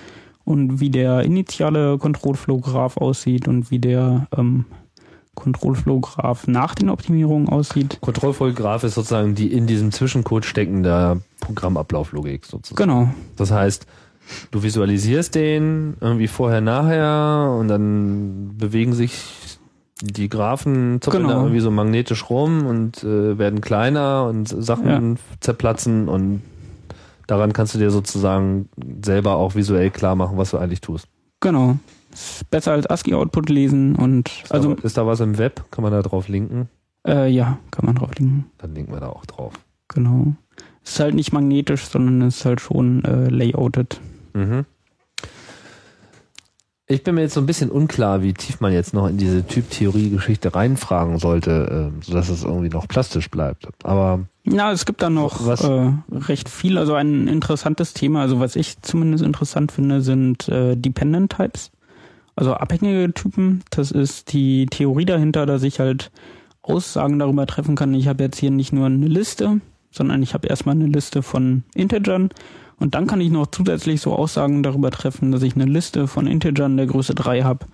und 0.43 0.79
wie 0.79 0.89
der 0.89 1.21
initiale 1.21 1.99
Control-Flow-Graph 1.99 2.97
aussieht 2.97 3.47
und 3.47 3.69
wie 3.69 3.79
der 3.79 4.27
ähm, 4.35 4.65
Control-Flow-Graph 5.35 6.47
nach 6.47 6.75
den 6.75 6.89
Optimierungen 6.89 7.49
aussieht. 7.49 7.97
Kontrollvollgraph 8.01 8.83
ist 8.83 8.95
sozusagen 8.95 9.33
die 9.35 9.51
in 9.51 9.65
diesem 9.67 9.91
Zwischencode 9.91 10.45
steckende 10.45 11.21
Programmablauflogik 11.39 12.45
sozusagen. 12.45 12.77
Genau, 12.89 13.09
Das 13.37 13.51
heißt, 13.51 13.85
du 14.51 14.63
visualisierst 14.63 15.33
den 15.35 15.95
irgendwie 16.01 16.27
vorher, 16.27 16.61
nachher 16.61 17.55
und 17.57 17.67
dann 17.69 18.55
bewegen 18.57 18.93
sich 18.93 19.57
die 20.03 20.29
Graphen 20.29 20.99
zuppeln 21.01 21.23
Genau. 21.23 21.35
da 21.35 21.39
irgendwie 21.41 21.59
so 21.61 21.71
magnetisch 21.71 22.29
rum 22.29 22.65
und 22.65 23.03
äh, 23.03 23.37
werden 23.37 23.61
kleiner 23.61 24.25
und 24.27 24.47
Sachen 24.47 25.17
zerplatzen 25.41 26.07
und 26.09 26.41
daran 27.27 27.53
kannst 27.53 27.75
du 27.75 27.79
dir 27.79 27.91
sozusagen 27.91 28.67
selber 29.05 29.35
auch 29.35 29.53
visuell 29.55 29.91
klar 29.91 30.15
machen, 30.15 30.37
was 30.37 30.51
du 30.51 30.57
eigentlich 30.57 30.81
tust. 30.81 31.07
genau. 31.39 31.77
Ist 32.13 32.49
besser 32.49 32.71
als 32.73 32.87
ASCII-Output 32.89 33.49
lesen 33.49 33.95
und 33.95 34.29
Ist, 34.43 34.51
also 34.51 34.73
da, 34.73 34.83
ist 34.83 34.97
da 34.97 35.05
was 35.07 35.19
im 35.21 35.37
Web? 35.37 35.65
Kann 35.71 35.83
man 35.83 35.91
da 35.93 36.01
drauf 36.01 36.27
linken? 36.27 36.69
Äh, 37.07 37.29
ja, 37.31 37.57
kann 37.71 37.85
man 37.85 37.95
drauflegen. 37.95 38.45
Dann 38.57 38.75
linken 38.75 38.91
wir 38.93 38.99
da 38.99 39.09
auch 39.09 39.25
drauf. 39.25 39.53
Genau. 39.87 40.33
Ist 40.83 40.99
halt 40.99 41.15
nicht 41.15 41.31
magnetisch, 41.31 41.85
sondern 41.85 42.27
ist 42.27 42.43
halt 42.45 42.61
schon 42.61 43.03
äh, 43.05 43.29
layouted. 43.29 43.99
Mhm. 44.33 44.65
Ich 46.87 47.03
bin 47.03 47.15
mir 47.15 47.21
jetzt 47.21 47.35
so 47.35 47.39
ein 47.39 47.45
bisschen 47.45 47.69
unklar, 47.71 48.21
wie 48.21 48.33
tief 48.33 48.59
man 48.59 48.73
jetzt 48.73 48.93
noch 48.93 49.07
in 49.07 49.15
diese 49.17 49.45
Typtheorie-Geschichte 49.47 50.53
reinfragen 50.53 51.19
sollte, 51.19 51.91
äh, 51.97 52.03
sodass 52.05 52.27
es 52.27 52.43
irgendwie 52.43 52.67
noch 52.67 52.85
plastisch 52.89 53.29
bleibt. 53.31 53.69
Aber 53.83 54.25
Ja, 54.43 54.73
es 54.73 54.85
gibt 54.85 55.01
da 55.01 55.09
noch 55.09 55.45
Was? 55.45 55.63
äh, 55.63 55.93
recht 56.11 56.49
viel. 56.49 56.77
Also 56.77 56.93
ein 56.95 57.29
interessantes 57.29 57.93
Thema, 57.93 58.21
also 58.21 58.41
was 58.41 58.57
ich 58.57 58.81
zumindest 58.81 59.23
interessant 59.23 59.71
finde, 59.71 60.01
sind 60.01 60.49
äh, 60.49 60.75
Dependent 60.75 61.31
Types. 61.31 61.71
Also 62.41 62.55
abhängige 62.55 63.13
Typen. 63.13 63.61
Das 63.69 63.91
ist 63.91 64.33
die 64.33 64.65
Theorie 64.65 65.05
dahinter, 65.05 65.45
dass 65.45 65.61
ich 65.61 65.79
halt 65.79 66.09
Aussagen 66.63 67.19
darüber 67.19 67.45
treffen 67.45 67.75
kann. 67.75 67.93
Ich 67.93 68.07
habe 68.07 68.23
jetzt 68.23 68.39
hier 68.39 68.49
nicht 68.49 68.73
nur 68.73 68.87
eine 68.87 69.05
Liste, 69.05 69.61
sondern 69.91 70.23
ich 70.23 70.33
habe 70.33 70.47
erstmal 70.47 70.73
eine 70.73 70.87
Liste 70.87 71.21
von 71.21 71.61
Integern 71.75 72.29
und 72.79 72.95
dann 72.95 73.05
kann 73.05 73.21
ich 73.21 73.29
noch 73.29 73.45
zusätzlich 73.51 74.01
so 74.01 74.15
Aussagen 74.15 74.63
darüber 74.63 74.89
treffen, 74.89 75.31
dass 75.31 75.43
ich 75.43 75.53
eine 75.53 75.65
Liste 75.65 76.07
von 76.07 76.25
Integern 76.25 76.77
der 76.77 76.87
Größe 76.87 77.13
3 77.13 77.43
habe. 77.43 77.67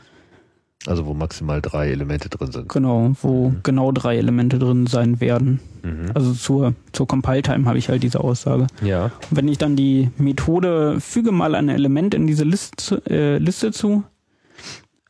also 0.86 1.06
wo 1.06 1.14
maximal 1.14 1.62
drei 1.62 1.90
Elemente 1.90 2.28
drin 2.28 2.52
sind. 2.52 2.68
Genau, 2.70 3.12
wo 3.22 3.50
Mhm. 3.50 3.60
genau 3.64 3.94
drei 3.94 4.18
Elemente 4.18 4.60
drin 4.60 4.86
sein 4.86 5.22
werden. 5.22 5.62
Mhm. 5.84 6.12
Also 6.14 6.34
zur, 6.34 6.74
zur 6.92 7.08
Compile-Time 7.08 7.66
habe 7.68 7.78
ich 7.78 7.88
halt 7.88 8.04
diese 8.04 8.20
Aussage. 8.22 8.68
Ja. 8.84 9.06
Und 9.30 9.38
wenn 9.38 9.48
ich 9.48 9.58
dann 9.58 9.78
die 9.78 10.12
Methode 10.18 11.00
füge 11.00 11.32
mal 11.32 11.56
ein 11.56 11.70
Element 11.70 12.14
in 12.14 12.28
diese 12.28 12.44
Liste, 12.44 13.02
äh, 13.10 13.38
Liste 13.38 13.72
zu, 13.72 14.04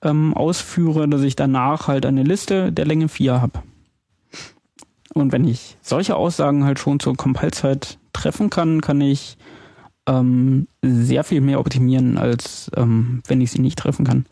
ähm, 0.07 0.33
ausführe, 0.33 1.07
dass 1.07 1.21
ich 1.21 1.35
danach 1.35 1.87
halt 1.87 2.05
eine 2.05 2.23
Liste 2.23 2.71
der 2.71 2.85
Länge 2.85 3.09
4 3.09 3.41
habe. 3.41 3.59
Und 5.13 5.31
wenn 5.31 5.47
ich 5.47 5.77
solche 5.81 6.15
Aussagen 6.15 6.63
halt 6.63 6.79
schon 6.79 6.99
zur 6.99 7.15
Compile-Zeit 7.15 7.97
treffen 8.13 8.49
kann, 8.49 8.81
kann 8.81 9.01
ich 9.01 9.37
ähm, 10.07 10.67
sehr 10.81 11.23
viel 11.23 11.41
mehr 11.41 11.59
optimieren, 11.59 12.17
als 12.17 12.71
ähm, 12.75 13.21
wenn 13.27 13.41
ich 13.41 13.51
sie 13.51 13.61
nicht 13.61 13.79
treffen 13.79 14.05
kann. 14.05 14.25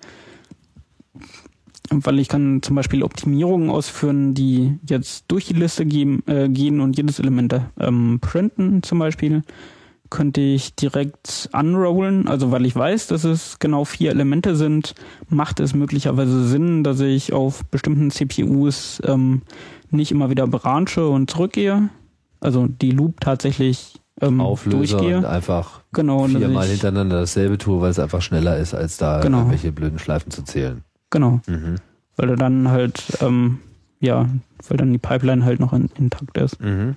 Weil 1.90 2.20
ich 2.20 2.30
kann 2.30 2.62
zum 2.62 2.76
Beispiel 2.76 3.04
Optimierungen 3.04 3.70
ausführen, 3.70 4.34
die 4.34 4.80
jetzt 4.88 5.26
durch 5.28 5.46
die 5.46 5.54
Liste 5.54 5.86
gehen, 5.86 6.24
äh, 6.28 6.50
gehen 6.50 6.80
und 6.80 6.98
jedes 6.98 7.20
Element 7.20 7.54
ähm, 7.80 8.20
printen 8.22 8.82
zum 8.82 9.00
Beispiel, 9.00 9.44
könnte 10.10 10.42
ich 10.42 10.76
direkt 10.76 11.50
unrollen, 11.54 12.28
also 12.28 12.52
weil 12.52 12.66
ich 12.66 12.76
weiß, 12.76 13.08
dass 13.08 13.24
es 13.24 13.60
genau 13.60 13.86
vier 13.86 14.12
Elemente 14.12 14.56
sind, 14.56 14.96
macht 15.30 15.60
es 15.60 15.74
möglicherweise 15.74 16.48
Sinn, 16.48 16.84
dass 16.84 17.00
ich 17.00 17.34
auf 17.34 17.66
bestimmten 17.66 18.12
CPUs 18.12 19.02
ähm, 19.06 19.42
nicht 19.90 20.12
immer 20.12 20.30
wieder 20.30 20.48
branche 20.48 21.08
und 21.08 21.30
zurückgehe, 21.32 21.90
also 22.40 22.68
die 22.68 22.92
Loop 22.92 23.20
tatsächlich 23.22 24.00
ähm, 24.22 24.40
Auflöse 24.42 24.78
durchgehe. 24.96 25.18
und 25.18 25.26
einfach 25.26 25.82
Genau, 25.92 26.26
viermal 26.28 26.68
hintereinander 26.68 27.22
dasselbe 27.22 27.58
tue, 27.58 27.82
weil 27.82 27.92
es 27.92 28.00
einfach 28.00 28.22
schneller 28.22 28.58
ist, 28.58 28.74
als 28.74 28.98
da 28.98 29.22
Genau. 29.22 29.40
irgendwelche 29.40 29.72
blöden 29.72 30.00
Schleifen 30.00 30.32
zu 30.32 30.44
zählen. 30.44 30.84
Genau. 31.10 31.40
Mhm. 31.48 31.76
weil 32.18 32.30
er 32.30 32.36
dann 32.38 32.70
halt, 32.70 33.04
ähm, 33.22 33.60
ja, 34.00 34.30
weil 34.68 34.78
dann 34.78 34.92
die 34.94 34.98
Pipeline 35.00 35.44
halt 35.46 35.60
noch 35.60 35.74
in, 35.74 35.90
intakt 35.98 36.38
ist. 36.38 36.62
Mhm. 36.62 36.96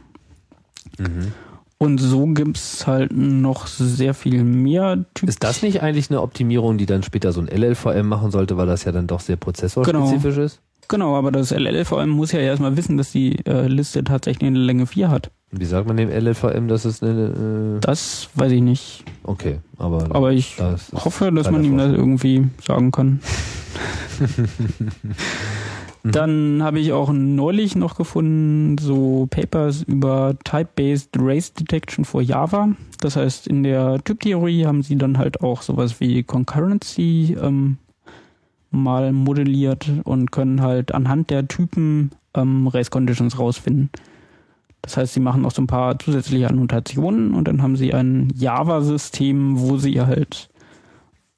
Mhm. 0.98 1.32
Und 1.80 1.98
so 1.98 2.26
gibt's 2.26 2.88
halt 2.88 3.12
noch 3.16 3.68
sehr 3.68 4.12
viel 4.12 4.42
mehr 4.42 5.04
Typen. 5.14 5.28
Ist 5.28 5.44
das 5.44 5.62
nicht 5.62 5.80
eigentlich 5.80 6.10
eine 6.10 6.22
Optimierung, 6.22 6.76
die 6.76 6.86
dann 6.86 7.04
später 7.04 7.32
so 7.32 7.40
ein 7.40 7.46
LLVM 7.46 8.06
machen 8.08 8.32
sollte, 8.32 8.56
weil 8.56 8.66
das 8.66 8.84
ja 8.84 8.90
dann 8.90 9.06
doch 9.06 9.20
sehr 9.20 9.36
prozessorspezifisch 9.36 10.38
ist? 10.38 10.60
Genau, 10.88 11.16
aber 11.16 11.30
das 11.30 11.50
LLVM 11.52 12.08
muss 12.08 12.32
ja 12.32 12.40
erstmal 12.40 12.76
wissen, 12.76 12.96
dass 12.96 13.12
die 13.12 13.44
äh, 13.46 13.66
Liste 13.68 14.02
tatsächlich 14.02 14.48
eine 14.48 14.58
Länge 14.58 14.86
4 14.86 15.10
hat. 15.10 15.30
Wie 15.50 15.66
sagt 15.66 15.86
man 15.86 15.96
dem 15.98 16.08
LLVM, 16.10 16.66
dass 16.66 16.84
es 16.84 17.02
eine... 17.02 17.76
Äh, 17.76 17.80
Das 17.80 18.28
weiß 18.34 18.50
ich 18.52 18.62
nicht. 18.62 19.04
okay, 19.22 19.60
aber... 19.76 20.06
Aber 20.10 20.32
ich 20.32 20.56
das 20.56 20.90
hoffe, 20.92 21.30
dass 21.30 21.50
man 21.50 21.62
ihm 21.62 21.76
das 21.78 21.92
irgendwie 21.92 22.48
sagen 22.66 22.90
kann. 22.90 23.20
Mhm. 26.02 26.12
Dann 26.12 26.62
habe 26.62 26.78
ich 26.78 26.92
auch 26.92 27.12
neulich 27.12 27.76
noch 27.76 27.96
gefunden 27.96 28.78
so 28.78 29.26
Papers 29.30 29.82
über 29.82 30.36
Type-Based 30.44 31.10
Race 31.18 31.52
Detection 31.52 32.04
for 32.04 32.22
Java. 32.22 32.70
Das 33.00 33.16
heißt, 33.16 33.46
in 33.46 33.62
der 33.62 34.02
Typtheorie 34.04 34.66
haben 34.66 34.82
sie 34.82 34.96
dann 34.96 35.18
halt 35.18 35.40
auch 35.42 35.62
sowas 35.62 36.00
wie 36.00 36.22
Concurrency 36.22 37.36
ähm, 37.40 37.78
mal 38.70 39.12
modelliert 39.12 39.90
und 40.04 40.30
können 40.30 40.60
halt 40.60 40.92
anhand 40.92 41.30
der 41.30 41.48
Typen 41.48 42.10
ähm, 42.34 42.68
Race 42.68 42.90
Conditions 42.90 43.38
rausfinden. 43.38 43.90
Das 44.82 44.96
heißt, 44.96 45.14
sie 45.14 45.20
machen 45.20 45.42
noch 45.42 45.50
so 45.50 45.62
ein 45.62 45.66
paar 45.66 45.98
zusätzliche 45.98 46.48
Annotationen 46.48 47.34
und 47.34 47.48
dann 47.48 47.62
haben 47.62 47.76
sie 47.76 47.92
ein 47.92 48.32
Java-System, 48.34 49.58
wo 49.58 49.76
sie 49.76 50.00
halt 50.00 50.48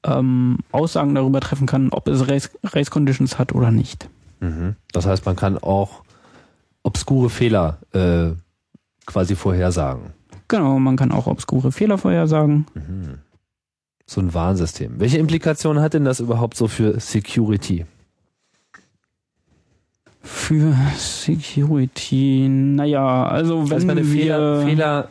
ähm, 0.03 0.59
Aussagen 0.71 1.15
darüber 1.15 1.39
treffen 1.39 1.67
kann, 1.67 1.89
ob 1.89 2.07
es 2.07 2.27
Race, 2.27 2.51
Race 2.63 2.91
Conditions 2.91 3.39
hat 3.39 3.53
oder 3.53 3.71
nicht. 3.71 4.09
Mhm. 4.41 4.75
Das 4.91 5.05
heißt, 5.05 5.25
man 5.25 5.37
kann 5.37 5.57
auch 5.57 6.03
obskure 6.83 7.29
Fehler 7.29 7.77
äh, 7.93 8.31
quasi 9.05 9.35
vorhersagen. 9.35 10.13
Genau, 10.47 10.79
man 10.79 10.97
kann 10.97 11.11
auch 11.11 11.27
obskure 11.27 11.71
Fehler 11.71 11.97
vorhersagen. 11.97 12.65
Mhm. 12.73 13.19
So 14.05 14.19
ein 14.19 14.33
Warnsystem. 14.33 14.99
Welche 14.99 15.19
Implikationen 15.19 15.81
hat 15.81 15.93
denn 15.93 16.03
das 16.03 16.19
überhaupt 16.19 16.57
so 16.57 16.67
für 16.67 16.99
Security? 16.99 17.85
Für 20.21 20.75
Security, 20.97 22.47
naja, 22.49 23.25
also 23.25 23.69
wenn 23.69 23.85
meine, 23.87 24.05
wir 24.05 24.11
Fehler, 24.11 24.61
Fehler, 24.63 25.09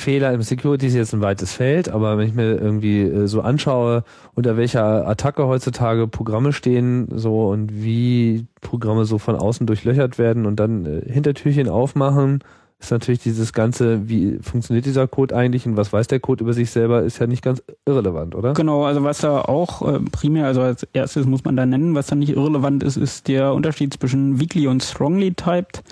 Fehler 0.00 0.32
im 0.32 0.42
Security 0.42 0.86
ist 0.86 0.94
jetzt 0.94 1.14
ein 1.14 1.20
weites 1.20 1.52
Feld, 1.52 1.88
aber 1.88 2.18
wenn 2.18 2.26
ich 2.26 2.34
mir 2.34 2.56
irgendwie 2.56 3.02
äh, 3.02 3.26
so 3.26 3.42
anschaue, 3.42 4.04
unter 4.34 4.56
welcher 4.56 5.06
Attacke 5.06 5.46
heutzutage 5.46 6.08
Programme 6.08 6.52
stehen, 6.52 7.08
so 7.14 7.48
und 7.48 7.72
wie 7.72 8.46
Programme 8.60 9.04
so 9.04 9.18
von 9.18 9.36
außen 9.36 9.66
durchlöchert 9.66 10.18
werden 10.18 10.46
und 10.46 10.56
dann 10.56 10.86
äh, 10.86 11.12
Hintertürchen 11.12 11.68
aufmachen, 11.68 12.42
ist 12.80 12.90
natürlich 12.90 13.22
dieses 13.22 13.52
ganze, 13.52 14.08
wie 14.08 14.38
funktioniert 14.40 14.86
dieser 14.86 15.06
Code 15.06 15.36
eigentlich 15.36 15.66
und 15.66 15.76
was 15.76 15.92
weiß 15.92 16.06
der 16.06 16.18
Code 16.18 16.42
über 16.42 16.54
sich 16.54 16.70
selber, 16.70 17.02
ist 17.02 17.18
ja 17.18 17.26
nicht 17.26 17.42
ganz 17.42 17.62
irrelevant, 17.84 18.34
oder? 18.34 18.54
Genau, 18.54 18.84
also 18.84 19.04
was 19.04 19.18
da 19.18 19.42
auch 19.42 19.86
äh, 19.86 20.00
primär, 20.10 20.46
also 20.46 20.62
als 20.62 20.84
erstes 20.94 21.26
muss 21.26 21.44
man 21.44 21.56
da 21.56 21.66
nennen, 21.66 21.94
was 21.94 22.06
da 22.06 22.16
nicht 22.16 22.30
irrelevant 22.30 22.82
ist, 22.82 22.96
ist 22.96 23.28
der 23.28 23.52
Unterschied 23.52 23.92
zwischen 23.92 24.40
weakly 24.40 24.66
und 24.66 24.82
strongly 24.82 25.34
typed. 25.34 25.82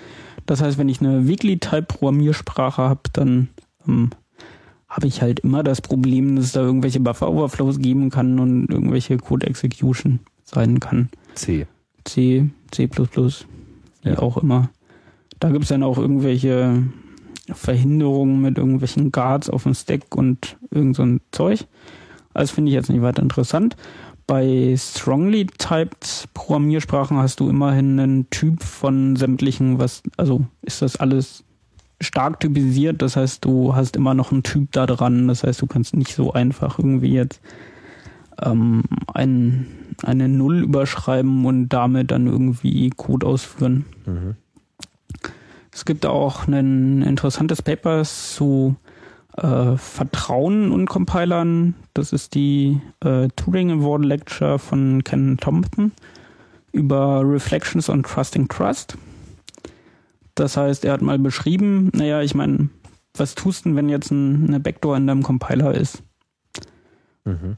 Das 0.46 0.62
heißt, 0.62 0.78
wenn 0.78 0.88
ich 0.88 1.00
eine 1.00 1.28
weakly 1.28 1.58
type 1.58 1.82
Programmiersprache 1.82 2.82
habe, 2.82 3.00
dann 3.12 3.48
ähm, 3.88 4.10
habe 4.88 5.06
ich 5.06 5.20
halt 5.20 5.40
immer 5.40 5.62
das 5.62 5.80
Problem, 5.82 6.36
dass 6.36 6.46
es 6.46 6.52
da 6.52 6.60
irgendwelche 6.62 7.00
Buffer 7.00 7.30
Overflows 7.30 7.78
geben 7.78 8.10
kann 8.10 8.38
und 8.38 8.70
irgendwelche 8.70 9.18
Code 9.18 9.46
Execution 9.46 10.20
sein 10.44 10.80
kann. 10.80 11.10
C. 11.34 11.66
C, 12.04 12.48
C++, 12.70 12.88
wie 12.88 14.08
Ja. 14.08 14.18
auch 14.18 14.38
immer. 14.38 14.70
Da 15.40 15.50
gibt's 15.50 15.68
dann 15.68 15.82
auch 15.82 15.98
irgendwelche 15.98 16.84
Verhinderungen 17.52 18.40
mit 18.40 18.58
irgendwelchen 18.58 19.12
Guards 19.12 19.50
auf 19.50 19.62
dem 19.64 19.74
Stack 19.74 20.14
und 20.16 20.56
irgend 20.70 20.96
so 20.96 21.02
ein 21.02 21.20
Zeug. 21.32 21.66
Also 22.34 22.54
finde 22.54 22.70
ich 22.70 22.74
jetzt 22.74 22.88
nicht 22.90 23.02
weiter 23.02 23.22
interessant. 23.22 23.76
Bei 24.26 24.74
strongly 24.76 25.46
typed 25.46 26.28
Programmiersprachen 26.34 27.16
hast 27.16 27.40
du 27.40 27.48
immerhin 27.48 27.98
einen 27.98 28.30
Typ 28.30 28.62
von 28.62 29.16
sämtlichen, 29.16 29.78
was, 29.78 30.02
also 30.16 30.44
ist 30.62 30.82
das 30.82 30.96
alles 30.96 31.44
stark 32.00 32.40
typisiert, 32.40 33.02
das 33.02 33.16
heißt, 33.16 33.44
du 33.44 33.74
hast 33.74 33.96
immer 33.96 34.14
noch 34.14 34.30
einen 34.30 34.42
Typ 34.42 34.72
da 34.72 34.86
dran, 34.86 35.28
das 35.28 35.42
heißt, 35.42 35.60
du 35.60 35.66
kannst 35.66 35.96
nicht 35.96 36.14
so 36.14 36.32
einfach 36.32 36.78
irgendwie 36.78 37.12
jetzt 37.12 37.40
ähm, 38.40 38.84
ein, 39.12 39.66
eine 40.02 40.28
Null 40.28 40.62
überschreiben 40.62 41.44
und 41.44 41.68
damit 41.70 42.10
dann 42.10 42.26
irgendwie 42.26 42.90
Code 42.90 43.26
ausführen. 43.26 43.84
Mhm. 44.06 44.36
Es 45.72 45.84
gibt 45.84 46.06
auch 46.06 46.48
ein 46.48 47.02
interessantes 47.02 47.62
Paper 47.62 48.02
zu 48.04 48.76
äh, 49.36 49.76
Vertrauen 49.76 50.72
und 50.72 50.86
Compilern. 50.86 51.74
Das 51.94 52.12
ist 52.12 52.34
die 52.34 52.80
äh, 53.04 53.28
Turing 53.36 53.70
Award 53.70 54.04
Lecture 54.04 54.58
von 54.58 55.04
Ken 55.04 55.36
Thompson 55.36 55.92
über 56.72 57.22
Reflections 57.24 57.88
on 57.88 58.02
Trusting 58.02 58.48
Trust. 58.48 58.96
Das 60.38 60.56
heißt, 60.56 60.84
er 60.84 60.92
hat 60.92 61.02
mal 61.02 61.18
beschrieben, 61.18 61.90
naja, 61.94 62.22
ich 62.22 62.34
meine, 62.34 62.68
was 63.16 63.34
tust 63.34 63.64
du 63.64 63.70
denn, 63.70 63.76
wenn 63.76 63.88
jetzt 63.88 64.12
ein, 64.12 64.46
eine 64.46 64.60
Backdoor 64.60 64.96
in 64.96 65.06
deinem 65.08 65.24
Compiler 65.24 65.74
ist? 65.74 66.02
Mhm. 67.24 67.56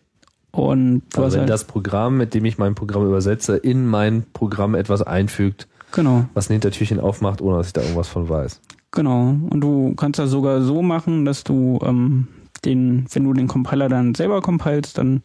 Und 0.53 1.03
Also 1.15 1.33
wenn 1.33 1.41
halt, 1.41 1.51
das 1.51 1.65
Programm, 1.65 2.17
mit 2.17 2.33
dem 2.33 2.45
ich 2.47 2.57
mein 2.57 2.75
Programm 2.75 3.07
übersetze, 3.07 3.57
in 3.59 3.87
mein 3.87 4.25
Programm 4.33 4.75
etwas 4.75 5.03
einfügt, 5.03 5.69
genau. 5.93 6.25
was 6.33 6.49
ein 6.49 6.55
Hintertürchen 6.55 7.01
aufmacht, 7.01 7.43
ohne 7.43 7.59
dass 7.59 7.69
ich 7.69 7.73
da 7.75 7.83
irgendwas 7.83 8.09
von 8.09 8.29
weiß. 8.29 8.61
Genau. 8.93 9.37
Und 9.51 9.61
du 9.61 9.95
kannst 9.95 10.19
das 10.19 10.31
sogar 10.31 10.63
so 10.63 10.81
machen, 10.81 11.27
dass 11.27 11.45
du 11.45 11.79
ähm, 11.83 12.29
den, 12.65 13.07
wenn 13.13 13.25
du 13.25 13.35
den 13.35 13.47
Compiler 13.47 13.91
dann 13.91 14.15
selber 14.15 14.41
compilst, 14.41 14.97
dann, 14.97 15.23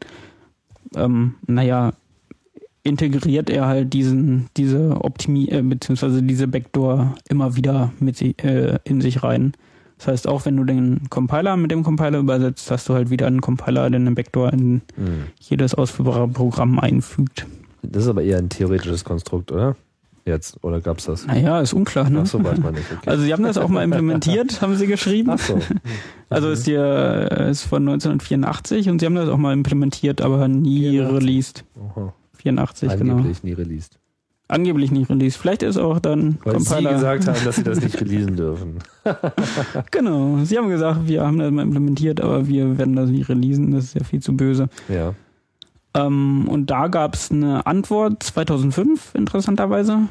ähm, 0.96 1.36
naja, 1.48 1.94
integriert 2.86 3.50
er 3.50 3.66
halt 3.68 3.94
diesen, 3.94 4.48
diese 4.56 4.98
Optimi 5.04 5.46
äh, 5.50 5.62
beziehungsweise 5.62 6.24
diese 6.24 6.48
Backdoor 6.48 7.16
immer 7.30 7.56
wieder 7.56 7.92
mit 8.00 8.22
äh, 8.22 8.80
in 8.86 9.02
sich 9.02 9.24
rein. 9.24 9.54
Das 9.98 10.08
heißt, 10.08 10.28
auch 10.28 10.46
wenn 10.46 10.58
du 10.58 10.64
den 10.66 11.10
Compiler 11.10 11.56
mit 11.58 11.72
dem 11.72 11.84
Compiler 11.84 12.20
übersetzt, 12.20 12.70
hast 12.70 12.88
du 12.90 12.94
halt 12.94 13.10
wieder 13.10 13.28
einen 13.28 13.42
Compiler, 13.42 13.90
der 13.90 14.00
eine 14.00 14.12
Backdoor 14.12 14.52
in 14.54 14.74
Mhm. 14.74 14.82
jedes 15.40 15.74
ausführbare 15.74 16.28
Programm 16.28 16.80
einfügt. 16.80 17.46
Das 17.82 18.04
ist 18.04 18.10
aber 18.10 18.24
eher 18.24 18.38
ein 18.38 18.50
theoretisches 18.50 19.04
Konstrukt, 19.04 19.52
oder? 19.52 19.76
Jetzt, 20.26 20.58
oder 20.64 20.82
gab's 20.82 21.06
das? 21.06 21.28
Naja, 21.28 21.62
ist 21.62 21.74
unklar, 21.74 22.10
ne? 22.10 22.22
Ach 22.24 22.26
so, 22.26 22.44
weiß 22.44 22.58
man 22.58 22.74
nicht. 22.74 22.92
Okay. 22.92 23.10
Also 23.10 23.24
sie 23.24 23.32
haben 23.32 23.44
das 23.44 23.60
auch 23.60 23.70
mal 23.70 23.84
implementiert, 23.84 24.60
haben 24.62 24.76
sie 24.76 24.88
geschrieben. 24.88 25.30
Ach 25.32 25.38
so. 25.40 25.60
Also 26.30 26.50
ist 26.50 26.66
hier 26.66 27.30
äh, 27.32 27.52
ist 27.52 27.62
von 27.64 27.84
1984 27.88 28.90
und 28.90 29.00
sie 29.00 29.06
haben 29.06 29.14
das 29.16 29.30
auch 29.30 29.38
mal 29.38 29.54
implementiert, 29.54 30.22
aber 30.22 30.48
nie 30.48 30.90
84. 30.90 31.16
released. 31.16 31.64
Aha. 31.80 32.14
84, 32.46 32.98
genau. 32.98 33.14
Angeblich 33.16 33.44
nie 33.44 33.54
released. 33.54 33.98
Angeblich 34.48 34.92
nicht 34.92 35.10
released. 35.10 35.38
Vielleicht 35.38 35.64
ist 35.64 35.78
auch 35.78 35.98
dann 36.00 36.38
Weil 36.44 36.60
sie 36.60 36.66
Compiler. 36.70 36.94
gesagt 36.94 37.28
haben, 37.28 37.44
dass 37.44 37.56
sie 37.56 37.64
das 37.64 37.82
nicht 37.82 38.00
releasen 38.02 38.36
dürfen. 38.36 38.78
Genau. 39.92 40.38
Sie 40.44 40.58
haben 40.58 40.70
gesagt, 40.70 41.08
wir 41.08 41.26
haben 41.26 41.40
das 41.40 41.52
mal 41.52 41.64
implementiert, 41.64 42.22
aber 42.22 42.48
wir 42.48 42.78
werden 42.78 42.96
das 42.96 43.10
nicht 43.10 43.28
releasen. 43.28 43.72
Das 43.72 43.86
ist 43.86 43.96
ja 43.96 44.04
viel 44.04 44.22
zu 44.22 44.38
böse. 44.38 44.70
Ja. 44.88 45.14
Ähm, 45.96 46.48
und 46.48 46.70
da 46.70 46.88
gab 46.88 47.16
es 47.16 47.32
eine 47.32 47.66
Antwort 47.66 48.22
2005, 48.22 49.16
interessanterweise, 49.16 50.02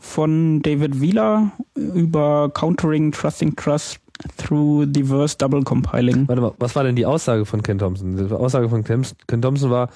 von 0.00 0.62
David 0.62 1.00
Wheeler 1.00 1.50
über 1.74 2.50
Countering 2.54 3.12
Trusting 3.12 3.54
Trust 3.56 3.98
through 4.38 4.86
Diverse 4.86 5.36
Double 5.36 5.62
Compiling. 5.64 6.26
Warte 6.28 6.40
mal, 6.42 6.52
was 6.58 6.74
war 6.74 6.84
denn 6.84 6.96
die 6.96 7.06
Aussage 7.06 7.44
von 7.44 7.62
Ken 7.62 7.78
Thompson? 7.78 8.16
Die 8.16 8.32
Aussage 8.32 8.68
von 8.68 8.84
Ken 8.84 9.04
Thompson 9.42 9.70
war, 9.70 9.88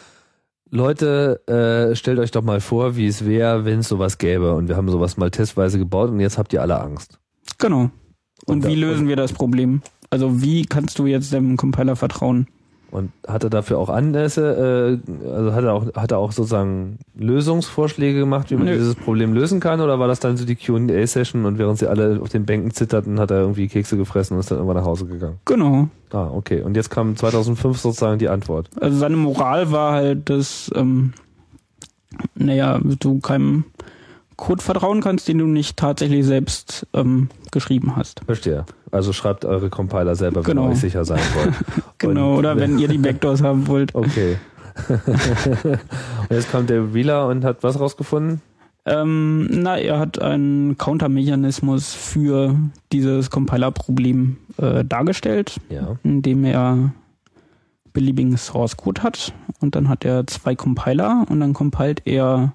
Leute, 0.70 1.40
äh, 1.47 1.94
stellt 1.94 2.18
euch 2.18 2.30
doch 2.32 2.43
mal 2.43 2.60
vor, 2.60 2.97
wie 2.97 3.06
es 3.06 3.24
wäre, 3.24 3.64
wenn 3.64 3.80
es 3.80 3.88
sowas 3.88 4.18
gäbe. 4.18 4.55
Und 4.55 4.68
wir 4.68 4.76
haben 4.76 4.88
sowas 4.88 5.16
mal 5.16 5.30
testweise 5.30 5.78
gebaut 5.78 6.10
und 6.10 6.20
jetzt 6.20 6.38
habt 6.38 6.52
ihr 6.52 6.60
alle 6.62 6.80
Angst. 6.80 7.18
Genau. 7.59 7.82
Und, 7.82 7.90
Und 8.47 8.64
da- 8.64 8.68
wie 8.68 8.74
lösen 8.74 9.09
wir 9.09 9.16
das 9.16 9.32
Problem? 9.32 9.82
Also 10.10 10.43
wie 10.43 10.64
kannst 10.66 10.98
du 10.98 11.06
jetzt 11.06 11.32
dem 11.32 11.56
Compiler 11.56 11.97
vertrauen? 11.97 12.47
Und 12.90 13.10
hat 13.26 13.42
er 13.42 13.50
dafür 13.50 13.78
auch 13.78 13.88
Anlässe, 13.88 15.00
äh, 15.04 15.28
also 15.28 15.52
hat 15.52 15.64
er 15.64 15.74
auch, 15.74 15.94
hat 15.94 16.12
er 16.12 16.18
auch 16.18 16.32
sozusagen 16.32 16.98
Lösungsvorschläge 17.18 18.18
gemacht, 18.18 18.50
wie 18.50 18.56
man 18.56 18.66
Nö. 18.66 18.76
dieses 18.76 18.94
Problem 18.94 19.34
lösen 19.34 19.60
kann? 19.60 19.80
Oder 19.80 19.98
war 19.98 20.08
das 20.08 20.20
dann 20.20 20.36
so 20.36 20.44
die 20.44 20.54
Q&A-Session 20.54 21.44
und 21.44 21.58
während 21.58 21.78
sie 21.78 21.88
alle 21.88 22.20
auf 22.22 22.28
den 22.28 22.46
Bänken 22.46 22.70
zitterten, 22.70 23.18
hat 23.18 23.30
er 23.30 23.40
irgendwie 23.40 23.68
Kekse 23.68 23.96
gefressen 23.96 24.34
und 24.34 24.40
ist 24.40 24.50
dann 24.50 24.58
irgendwann 24.58 24.78
nach 24.78 24.86
Hause 24.86 25.06
gegangen? 25.06 25.38
Genau. 25.44 25.88
Ah, 26.12 26.30
okay. 26.32 26.62
Und 26.62 26.76
jetzt 26.76 26.90
kam 26.90 27.16
2005 27.16 27.78
sozusagen 27.78 28.18
die 28.18 28.28
Antwort. 28.28 28.70
Also 28.80 28.96
seine 28.96 29.16
Moral 29.16 29.72
war 29.72 29.92
halt, 29.92 30.30
dass, 30.30 30.70
ähm, 30.74 31.12
naja, 32.34 32.80
du 33.00 33.18
keinem 33.18 33.64
Code 34.36 34.62
vertrauen 34.62 35.00
kannst, 35.00 35.28
den 35.28 35.38
du 35.38 35.46
nicht 35.46 35.76
tatsächlich 35.76 36.24
selbst 36.26 36.86
ähm, 36.92 37.28
geschrieben 37.52 37.96
hast. 37.96 38.20
Verstehe. 38.26 38.66
Also 38.90 39.12
schreibt 39.12 39.44
eure 39.44 39.70
Compiler 39.70 40.14
selber, 40.14 40.40
wenn 40.40 40.44
Genau. 40.54 40.66
ihr 40.66 40.72
euch 40.72 40.80
sicher 40.80 41.04
sein 41.04 41.20
wollt. 41.34 41.54
Genau, 41.98 42.32
Und- 42.32 42.38
oder 42.40 42.56
wenn 42.58 42.78
ihr 42.78 42.88
die 42.88 42.98
Backdoors 42.98 43.42
haben 43.42 43.66
wollt. 43.66 43.94
Okay. 43.94 44.36
und 44.88 45.78
jetzt 46.30 46.50
kommt 46.52 46.68
der 46.70 46.92
Wheeler 46.94 47.28
und 47.28 47.44
hat 47.44 47.62
was 47.62 47.80
rausgefunden? 47.80 48.42
Ähm, 48.84 49.48
na, 49.50 49.78
er 49.78 49.98
hat 49.98 50.20
einen 50.20 50.76
Countermechanismus 50.78 51.94
für 51.94 52.54
dieses 52.92 53.30
Compiler-Problem 53.30 54.36
äh, 54.58 54.84
dargestellt, 54.84 55.56
Ja. 55.70 55.96
indem 56.04 56.44
er 56.44 56.92
beliebigen 57.92 58.36
Source 58.36 58.76
Code 58.76 59.02
hat 59.02 59.32
und 59.60 59.74
dann 59.74 59.88
hat 59.88 60.04
er 60.04 60.26
zwei 60.26 60.54
Compiler 60.54 61.24
und 61.30 61.40
dann 61.40 61.54
compilt 61.54 62.02
er, 62.04 62.52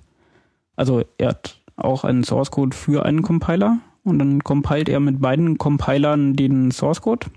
also 0.75 1.03
er 1.17 1.29
hat 1.29 1.57
auch 1.83 2.03
einen 2.03 2.23
Source 2.23 2.51
Code 2.51 2.75
für 2.75 3.05
einen 3.05 3.21
Compiler 3.21 3.79
und 4.03 4.19
dann 4.19 4.43
compilt 4.43 4.89
er 4.89 4.99
mit 4.99 5.21
beiden 5.21 5.57
Compilern 5.57 6.35
den 6.35 6.71
Source 6.71 7.01
Code 7.01 7.27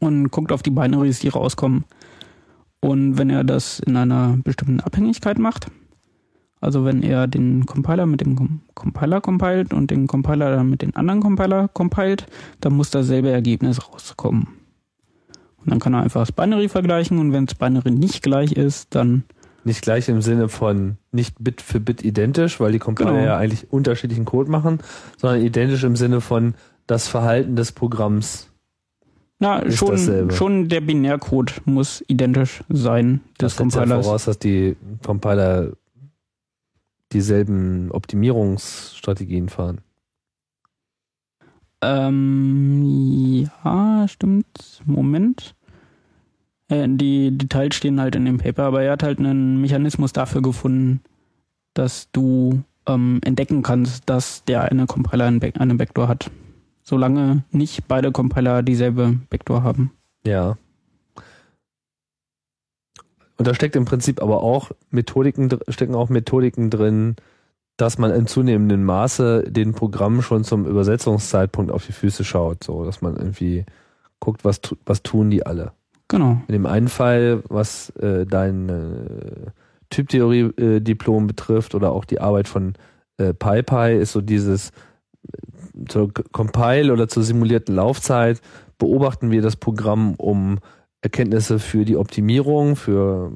und 0.00 0.30
guckt 0.30 0.52
auf 0.52 0.62
die 0.62 0.70
Binaries, 0.70 1.20
die 1.20 1.28
rauskommen. 1.28 1.84
Und 2.80 3.18
wenn 3.18 3.30
er 3.30 3.44
das 3.44 3.80
in 3.80 3.96
einer 3.96 4.38
bestimmten 4.42 4.80
Abhängigkeit 4.80 5.38
macht, 5.38 5.68
Also 6.64 6.86
wenn 6.86 7.02
er 7.02 7.26
den 7.26 7.66
Compiler 7.66 8.06
mit 8.06 8.22
dem 8.22 8.36
Com 8.36 8.62
Compiler 8.74 9.20
compiled 9.20 9.74
und 9.74 9.90
den 9.90 10.06
Compiler 10.06 10.56
dann 10.56 10.70
mit 10.70 10.80
den 10.80 10.96
anderen 10.96 11.20
Compiler 11.20 11.68
compiled, 11.68 12.26
dann 12.62 12.72
muss 12.72 12.90
dasselbe 12.90 13.28
Ergebnis 13.28 13.86
rauskommen. 13.86 14.48
Und 15.58 15.70
dann 15.70 15.78
kann 15.78 15.92
er 15.92 16.00
einfach 16.00 16.22
das 16.22 16.32
Binary 16.32 16.70
vergleichen 16.70 17.18
und 17.18 17.32
wenn 17.32 17.44
das 17.44 17.54
Binary 17.54 17.90
nicht 17.90 18.22
gleich 18.22 18.52
ist, 18.52 18.94
dann 18.94 19.24
nicht 19.66 19.82
gleich 19.82 20.08
im 20.08 20.22
Sinne 20.22 20.48
von 20.48 20.96
nicht 21.12 21.36
Bit 21.38 21.60
für 21.60 21.80
Bit 21.80 22.02
identisch, 22.04 22.60
weil 22.60 22.72
die 22.72 22.78
Compiler 22.78 23.12
genau. 23.12 23.24
ja 23.24 23.36
eigentlich 23.36 23.72
unterschiedlichen 23.72 24.24
Code 24.24 24.50
machen, 24.50 24.78
sondern 25.16 25.42
identisch 25.42 25.84
im 25.84 25.96
Sinne 25.96 26.20
von 26.20 26.54
das 26.86 27.08
Verhalten 27.08 27.56
des 27.56 27.72
Programms. 27.72 28.50
Na, 29.38 29.68
schon, 29.70 30.30
schon 30.30 30.68
der 30.68 30.80
Binärcode 30.80 31.62
muss 31.64 32.04
identisch 32.06 32.62
sein 32.68 33.20
des 33.40 33.54
das 33.54 33.56
Compilers. 33.56 33.88
Das 33.88 34.06
voraus, 34.06 34.24
dass 34.26 34.38
die 34.38 34.76
Compiler 35.04 35.72
dieselben 37.12 37.90
Optimierungsstrategien 37.90 39.48
fahren. 39.48 39.80
Ähm, 41.82 43.48
ja, 43.64 44.06
stimmt. 44.08 44.82
Moment. 44.86 45.54
Äh, 46.68 46.88
die 46.88 47.36
Details 47.36 47.74
stehen 47.74 48.00
halt 48.00 48.16
in 48.16 48.24
dem 48.24 48.38
Paper, 48.38 48.64
aber 48.64 48.82
er 48.82 48.92
hat 48.92 49.02
halt 49.02 49.18
einen 49.18 49.60
Mechanismus 49.60 50.12
dafür 50.12 50.42
gefunden, 50.42 51.00
dass 51.74 52.10
du 52.12 52.62
ähm, 52.86 53.20
entdecken 53.24 53.62
kannst, 53.62 54.08
dass 54.08 54.44
der 54.44 54.62
eine 54.62 54.86
Compiler 54.86 55.26
einen 55.26 55.78
Backdoor 55.78 56.08
hat. 56.08 56.30
Solange 56.82 57.44
nicht 57.50 57.88
beide 57.88 58.12
Compiler 58.12 58.62
dieselbe 58.62 59.18
Backdoor 59.30 59.62
haben. 59.62 59.90
Ja. 60.26 60.58
Und 63.36 63.48
da 63.48 63.54
steckt 63.54 63.74
im 63.74 63.84
Prinzip 63.84 64.22
aber 64.22 64.42
auch 64.42 64.70
Methodiken, 64.90 65.48
stecken 65.68 65.94
auch 65.94 66.08
Methodiken 66.08 66.70
drin, 66.70 67.16
dass 67.76 67.98
man 67.98 68.12
in 68.12 68.26
zunehmendem 68.26 68.84
Maße 68.84 69.50
den 69.50 69.72
Programmen 69.72 70.22
schon 70.22 70.44
zum 70.44 70.66
Übersetzungszeitpunkt 70.66 71.72
auf 71.72 71.86
die 71.86 71.92
Füße 71.92 72.22
schaut, 72.22 72.62
so 72.62 72.84
dass 72.84 73.02
man 73.02 73.16
irgendwie 73.16 73.64
guckt, 74.20 74.44
was, 74.44 74.60
was 74.86 75.02
tun 75.02 75.30
die 75.30 75.44
alle. 75.44 75.72
Genau. 76.08 76.38
In 76.48 76.52
dem 76.52 76.66
einen 76.66 76.88
Fall, 76.88 77.42
was 77.48 77.90
äh, 77.96 78.26
dein 78.26 78.68
äh, 78.68 79.50
Typtheorie-Diplom 79.90 81.26
betrifft 81.26 81.74
oder 81.74 81.92
auch 81.92 82.04
die 82.04 82.20
Arbeit 82.20 82.48
von 82.48 82.74
äh, 83.16 83.32
PyPy, 83.32 83.98
ist 83.98 84.12
so 84.12 84.20
dieses 84.20 84.70
äh, 84.70 85.84
zur 85.88 86.12
Compile 86.32 86.92
oder 86.92 87.08
zur 87.08 87.22
simulierten 87.22 87.74
Laufzeit 87.74 88.40
beobachten 88.78 89.30
wir 89.30 89.40
das 89.40 89.56
Programm, 89.56 90.14
um 90.16 90.58
Erkenntnisse 91.00 91.58
für 91.58 91.84
die 91.84 91.96
Optimierung, 91.96 92.76
für 92.76 93.32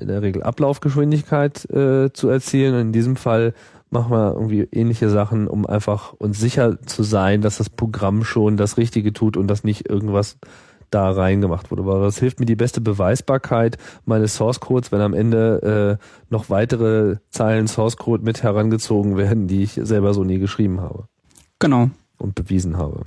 in 0.00 0.08
der 0.08 0.22
Regel 0.22 0.42
Ablaufgeschwindigkeit 0.42 1.68
äh, 1.70 2.12
zu 2.12 2.28
erzielen. 2.28 2.74
Und 2.74 2.80
in 2.80 2.92
diesem 2.92 3.16
Fall 3.16 3.52
machen 3.90 4.10
wir 4.10 4.32
irgendwie 4.32 4.68
ähnliche 4.72 5.10
Sachen, 5.10 5.48
um 5.48 5.66
einfach 5.66 6.14
uns 6.14 6.40
sicher 6.40 6.80
zu 6.80 7.02
sein, 7.02 7.42
dass 7.42 7.58
das 7.58 7.68
Programm 7.68 8.24
schon 8.24 8.56
das 8.56 8.78
Richtige 8.78 9.12
tut 9.12 9.36
und 9.36 9.48
dass 9.48 9.64
nicht 9.64 9.88
irgendwas 9.88 10.38
da 10.92 11.10
reingemacht 11.10 11.70
wurde. 11.70 11.82
Aber 11.82 12.00
das 12.00 12.18
hilft 12.18 12.40
mir 12.40 12.46
die 12.46 12.56
beste 12.56 12.80
Beweisbarkeit 12.80 13.78
meines 14.04 14.34
Source 14.34 14.60
Codes, 14.60 14.92
wenn 14.92 15.00
am 15.00 15.14
Ende 15.14 15.98
äh, 16.00 16.04
noch 16.30 16.50
weitere 16.50 17.16
Zeilen 17.30 17.66
Source 17.66 17.96
Code 17.96 18.24
mit 18.24 18.42
herangezogen 18.42 19.16
werden, 19.16 19.48
die 19.48 19.62
ich 19.62 19.72
selber 19.72 20.14
so 20.14 20.24
nie 20.24 20.38
geschrieben 20.38 20.80
habe. 20.80 21.06
Genau. 21.58 21.90
Und 22.18 22.34
bewiesen 22.34 22.76
habe. 22.76 23.02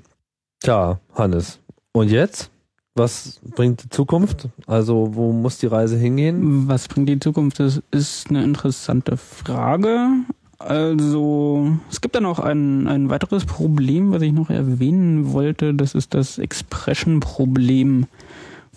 Tja, 0.61 0.99
Hannes. 1.13 1.59
Und 1.93 2.09
jetzt? 2.09 2.49
Was 2.97 3.41
bringt 3.55 3.83
die 3.83 3.89
Zukunft? 3.89 4.47
Also 4.67 5.15
wo 5.15 5.33
muss 5.33 5.57
die 5.57 5.67
Reise 5.67 5.97
hingehen? 5.97 6.69
Was 6.69 6.87
bringt 6.87 7.09
die 7.09 7.19
Zukunft? 7.19 7.59
Das 7.59 7.81
ist 7.91 8.29
eine 8.29 8.43
interessante 8.43 9.17
Frage. 9.17 10.09
Also 10.57 11.77
es 11.91 12.01
gibt 12.01 12.15
dann 12.15 12.25
auch 12.25 12.39
ein, 12.39 12.87
ein 12.87 13.09
weiteres 13.09 13.45
Problem, 13.45 14.11
was 14.11 14.21
ich 14.21 14.31
noch 14.31 14.49
erwähnen 14.49 15.33
wollte. 15.33 15.73
Das 15.73 15.93
ist 15.95 16.13
das 16.13 16.37
Expression-Problem, 16.37 18.05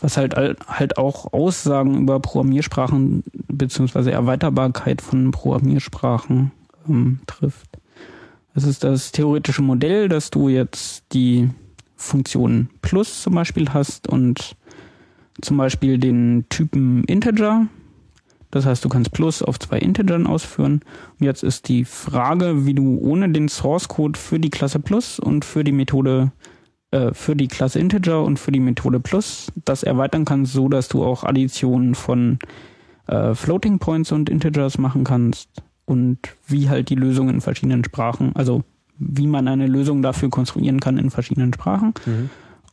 was 0.00 0.16
halt 0.16 0.34
halt 0.36 0.98
auch 0.98 1.32
Aussagen 1.32 2.02
über 2.02 2.20
Programmiersprachen 2.20 3.22
beziehungsweise 3.48 4.10
Erweiterbarkeit 4.10 5.02
von 5.02 5.30
Programmiersprachen 5.30 6.50
ähm, 6.88 7.20
trifft. 7.26 7.78
Das 8.54 8.64
ist 8.64 8.82
das 8.82 9.12
theoretische 9.12 9.62
Modell, 9.62 10.08
dass 10.08 10.30
du 10.30 10.48
jetzt 10.48 11.04
die 11.12 11.48
Funktion 11.96 12.70
plus 12.82 13.22
zum 13.22 13.34
Beispiel 13.34 13.68
hast 13.72 14.08
und 14.08 14.56
zum 15.40 15.56
Beispiel 15.56 15.98
den 15.98 16.46
Typen 16.48 17.04
Integer. 17.04 17.66
Das 18.50 18.64
heißt, 18.64 18.84
du 18.84 18.88
kannst 18.88 19.12
plus 19.12 19.42
auf 19.42 19.58
zwei 19.58 19.78
Integern 19.78 20.26
ausführen. 20.26 20.80
Und 21.18 21.26
jetzt 21.26 21.42
ist 21.42 21.68
die 21.68 21.84
Frage, 21.84 22.64
wie 22.66 22.74
du 22.74 22.98
ohne 22.98 23.28
den 23.28 23.48
Source 23.48 23.88
Code 23.88 24.18
für 24.18 24.40
die 24.40 24.50
Klasse 24.50 24.80
plus 24.80 25.18
und 25.18 25.44
für 25.44 25.64
die 25.64 25.72
Methode 25.72 26.32
äh, 26.90 27.12
für 27.12 27.36
die 27.36 27.48
Klasse 27.48 27.78
Integer 27.78 28.24
und 28.24 28.38
für 28.38 28.52
die 28.52 28.60
Methode 28.60 29.00
plus 29.00 29.52
das 29.64 29.82
erweitern 29.82 30.24
kannst, 30.24 30.54
so 30.54 30.68
dass 30.68 30.88
du 30.88 31.04
auch 31.04 31.22
Additionen 31.22 31.94
von 31.94 32.38
äh, 33.08 33.34
Floating 33.34 33.78
Points 33.78 34.10
und 34.10 34.30
Integers 34.30 34.78
machen 34.78 35.04
kannst 35.04 35.50
und 35.84 36.18
wie 36.46 36.70
halt 36.70 36.88
die 36.88 36.94
Lösung 36.94 37.28
in 37.28 37.42
verschiedenen 37.42 37.84
Sprachen, 37.84 38.34
also 38.34 38.62
wie 38.98 39.26
man 39.26 39.48
eine 39.48 39.66
Lösung 39.66 40.00
dafür 40.00 40.30
konstruieren 40.30 40.80
kann 40.80 40.96
in 40.96 41.10
verschiedenen 41.10 41.52
Sprachen. 41.52 41.92
Mhm. 42.06 42.30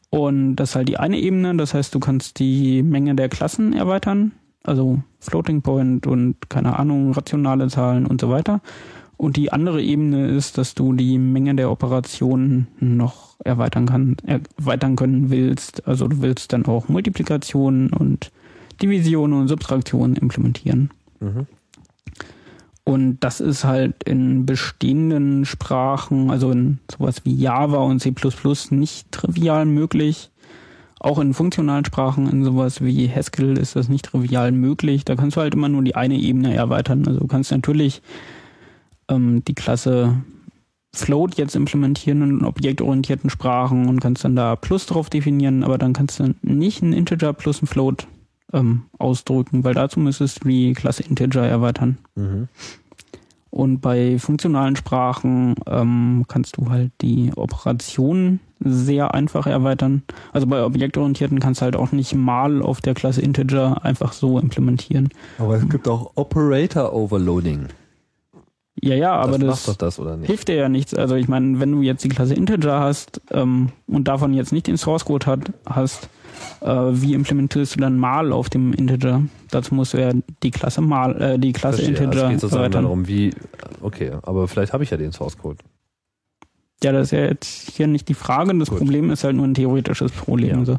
Und 0.10 0.56
das 0.56 0.69
ist 0.69 0.76
halt 0.76 0.88
die 0.88 0.97
eine 0.97 1.19
Ebene, 1.19 1.56
das 1.57 1.73
heißt, 1.73 1.93
du 1.93 1.99
kannst 1.99 2.39
die 2.39 2.84
Menge 2.84 3.15
der 3.15 3.27
Klassen 3.27 3.73
erweitern, 3.73 4.31
also 4.67 4.99
Floating 5.19 5.61
Point 5.61 6.07
und 6.07 6.49
keine 6.49 6.77
Ahnung, 6.77 7.11
rationale 7.13 7.67
Zahlen 7.67 8.05
und 8.05 8.21
so 8.21 8.29
weiter. 8.29 8.61
Und 9.17 9.37
die 9.37 9.51
andere 9.53 9.81
Ebene 9.81 10.27
ist, 10.27 10.57
dass 10.57 10.75
du 10.75 10.93
die 10.93 11.17
Menge 11.17 11.55
der 11.55 11.71
Operationen 11.71 12.67
noch 12.79 13.39
erweitern 13.43 13.85
kann, 13.85 14.17
erweitern 14.25 14.95
können 14.95 15.29
willst. 15.29 15.87
Also 15.87 16.07
du 16.07 16.21
willst 16.21 16.51
dann 16.51 16.65
auch 16.65 16.89
Multiplikation 16.89 17.91
und 17.93 18.31
Division 18.81 19.31
und 19.33 19.47
Subtraktion 19.47 20.15
implementieren. 20.15 20.91
Mhm. 21.21 21.47
Und 22.83 23.19
das 23.21 23.39
ist 23.39 23.63
halt 23.63 24.03
in 24.03 24.45
bestehenden 24.45 25.45
Sprachen, 25.45 26.29
also 26.29 26.51
in 26.51 26.79
sowas 26.91 27.25
wie 27.25 27.33
Java 27.33 27.77
und 27.77 27.99
C++ 27.99 28.13
nicht 28.69 29.11
trivial 29.11 29.65
möglich. 29.65 30.29
Auch 31.06 31.19
in 31.19 31.36
funktionalen 31.36 31.86
Sprachen, 31.86 32.27
in 32.27 32.44
sowas 32.44 32.84
wie 32.84 33.07
Haskell 33.07 33.60
ist 33.60 33.76
das 33.76 33.90
nicht 33.90 34.06
trivial 34.06 34.52
möglich. 34.52 35.06
Da 35.06 35.15
kannst 35.15 35.38
du 35.38 35.41
halt 35.41 35.53
immer 35.53 35.69
nur 35.69 35.84
die 35.84 35.94
eine 35.94 36.15
Ebene 36.15 36.56
erweitern. 36.56 37.06
Also 37.06 37.19
du 37.19 37.27
kannst 37.27 37.52
natürlich 37.52 38.02
ähm, 39.07 39.44
die 39.45 39.53
Klasse 39.53 40.23
Float 40.95 41.36
jetzt 41.36 41.56
implementieren 41.56 42.23
in 42.23 42.44
objektorientierten 42.44 43.30
Sprachen 43.30 43.88
und 43.88 43.99
kannst 43.99 44.23
dann 44.23 44.36
da 44.36 44.56
Plus 44.56 44.88
drauf 44.88 45.11
definieren, 45.11 45.64
aber 45.64 45.77
dann 45.77 45.94
kannst 45.94 46.19
du 46.19 46.34
nicht 46.41 46.82
ein 46.82 46.91
Integer 46.91 47.34
plus 47.34 47.61
ein 47.61 47.68
Float 47.68 48.07
ähm, 48.52 48.86
ausdrücken, 48.98 49.64
weil 49.64 49.76
dazu 49.76 49.99
müsstest 49.99 50.44
du 50.44 50.48
die 50.48 50.73
Klasse 50.73 51.03
Integer 51.03 51.45
erweitern. 51.45 51.99
Mhm. 52.15 52.48
Und 53.56 53.80
bei 53.80 54.19
funktionalen 54.19 54.76
Sprachen 54.76 55.56
ähm, 55.65 56.26
kannst 56.27 56.57
du 56.57 56.69
halt 56.69 56.91
die 56.99 57.32
Operationen 57.38 58.41
sehr 58.60 59.14
einfach 59.14 59.48
erweitern. 59.48 60.03
Also 60.34 60.45
bei 60.45 60.61
objektorientierten 60.61 61.40
kannst 61.40 61.61
du 61.61 61.64
halt 61.64 61.77
auch 61.77 61.94
nicht 61.94 62.14
mal 62.14 62.61
auf 62.61 62.82
der 62.82 62.94
Klasse 62.94 63.22
Integer 63.22 63.86
einfach 63.86 64.11
so 64.11 64.40
implementieren. 64.40 65.07
Aber 65.40 65.56
es 65.56 65.69
gibt 65.69 65.88
auch 65.88 66.11
Operator 66.15 66.91
Overloading. 66.91 67.68
Ja, 68.82 68.95
ja, 68.95 69.14
aber 69.14 69.40
das, 69.40 69.64
das, 69.64 69.77
das 69.77 70.02
hilft 70.23 70.49
dir 70.49 70.56
ja 70.56 70.68
nichts. 70.68 70.94
Also 70.94 71.15
ich 71.15 71.30
meine, 71.30 71.57
wenn 71.61 71.72
du 71.72 71.82
jetzt 71.82 72.03
die 72.03 72.10
Klasse 72.10 72.34
Integer 72.34 72.82
hast 72.82 73.22
ähm, 73.32 73.69
und 73.88 74.10
davon 74.10 74.34
jetzt 74.34 74.52
nicht 74.52 74.68
den 74.68 74.76
Source 74.76 75.06
Code 75.06 75.27
hat, 75.27 75.53
hast, 75.65 76.10
äh, 76.61 76.67
wie 76.67 77.13
implementierst 77.13 77.76
du 77.76 77.80
dann 77.80 77.97
mal 77.97 78.31
auf 78.31 78.49
dem 78.49 78.73
Integer? 78.73 79.22
Dazu 79.51 79.76
musst 79.76 79.93
du 79.93 80.01
ja 80.01 80.11
die 80.43 80.51
Klasse 80.51 80.81
mal, 80.81 81.22
äh, 81.22 81.39
die 81.39 81.53
Klasse 81.53 81.84
Verstehe, 81.84 82.05
Integer. 82.05 82.26
Es 82.26 82.31
geht 82.31 82.39
sozusagen 82.41 82.72
darum, 82.72 83.07
wie. 83.07 83.31
Okay, 83.81 84.11
aber 84.23 84.47
vielleicht 84.47 84.73
habe 84.73 84.84
ich 84.84 84.89
ja 84.89 84.97
den 84.97 85.11
Source 85.11 85.38
Code. 85.38 85.57
Ja, 86.84 86.91
das 86.91 87.07
ist 87.07 87.11
ja 87.11 87.26
jetzt 87.26 87.72
hier 87.72 87.88
nicht 87.88 88.09
die 88.09 88.13
Frage. 88.13 88.57
Das 88.57 88.69
Gut. 88.69 88.80
Problem 88.80 89.09
ist 89.09 89.23
halt 89.23 89.35
nur 89.35 89.45
ein 89.45 89.53
theoretisches 89.53 90.11
Problem. 90.11 90.59
Ja. 90.59 90.65
So. 90.65 90.73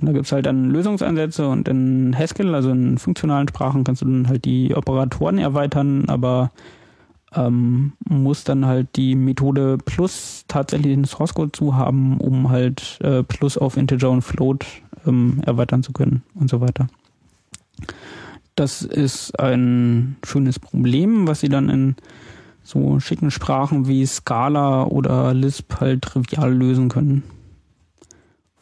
Und 0.00 0.06
da 0.06 0.12
gibt's 0.12 0.32
halt 0.32 0.46
dann 0.46 0.70
Lösungsansätze 0.70 1.48
und 1.48 1.68
in 1.68 2.16
Haskell, 2.16 2.54
also 2.54 2.70
in 2.70 2.98
funktionalen 2.98 3.48
Sprachen, 3.48 3.84
kannst 3.84 4.02
du 4.02 4.06
dann 4.06 4.28
halt 4.28 4.44
die 4.44 4.74
Operatoren 4.74 5.38
erweitern, 5.38 6.04
aber 6.08 6.50
ähm, 7.34 7.92
muss 8.08 8.44
dann 8.44 8.66
halt 8.66 8.96
die 8.96 9.14
Methode 9.14 9.76
plus 9.84 10.44
tatsächlich 10.48 10.94
den 10.94 11.04
Source 11.04 11.34
Code 11.34 11.52
zu 11.52 11.76
haben, 11.76 12.18
um 12.18 12.48
halt 12.48 12.98
äh, 13.02 13.22
plus 13.22 13.58
auf 13.58 13.76
Integer 13.76 14.10
und 14.10 14.22
Float 14.22 14.66
ähm, 15.06 15.40
erweitern 15.44 15.82
zu 15.82 15.92
können 15.92 16.22
und 16.34 16.50
so 16.50 16.60
weiter. 16.60 16.88
Das 18.54 18.82
ist 18.82 19.38
ein 19.38 20.16
schönes 20.24 20.58
Problem, 20.58 21.28
was 21.28 21.40
sie 21.40 21.48
dann 21.48 21.68
in 21.68 21.96
so 22.62 23.00
schicken 23.00 23.30
Sprachen 23.30 23.86
wie 23.86 24.04
Scala 24.04 24.84
oder 24.84 25.32
Lisp 25.32 25.80
halt 25.80 26.02
trivial 26.02 26.52
lösen 26.52 26.88
können. 26.88 27.22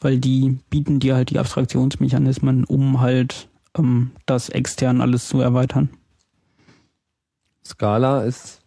Weil 0.00 0.18
die 0.18 0.58
bieten 0.70 1.00
dir 1.00 1.16
halt 1.16 1.30
die 1.30 1.38
Abstraktionsmechanismen, 1.38 2.64
um 2.64 3.00
halt 3.00 3.48
ähm, 3.76 4.10
das 4.26 4.48
extern 4.48 5.00
alles 5.00 5.28
zu 5.28 5.40
erweitern. 5.40 5.88
Scala 7.64 8.22
ist 8.22 8.60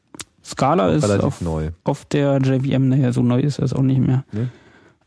Scala 0.43 0.89
ist 0.89 1.03
relativ 1.03 1.25
auf, 1.25 1.41
neu. 1.41 1.69
auf 1.83 2.05
der 2.05 2.39
JVM, 2.39 2.89
naja, 2.89 3.11
so 3.13 3.21
neu 3.21 3.39
ist 3.39 3.59
das 3.59 3.73
auch 3.73 3.83
nicht 3.83 3.99
mehr. 3.99 4.25
Nee. 4.31 4.47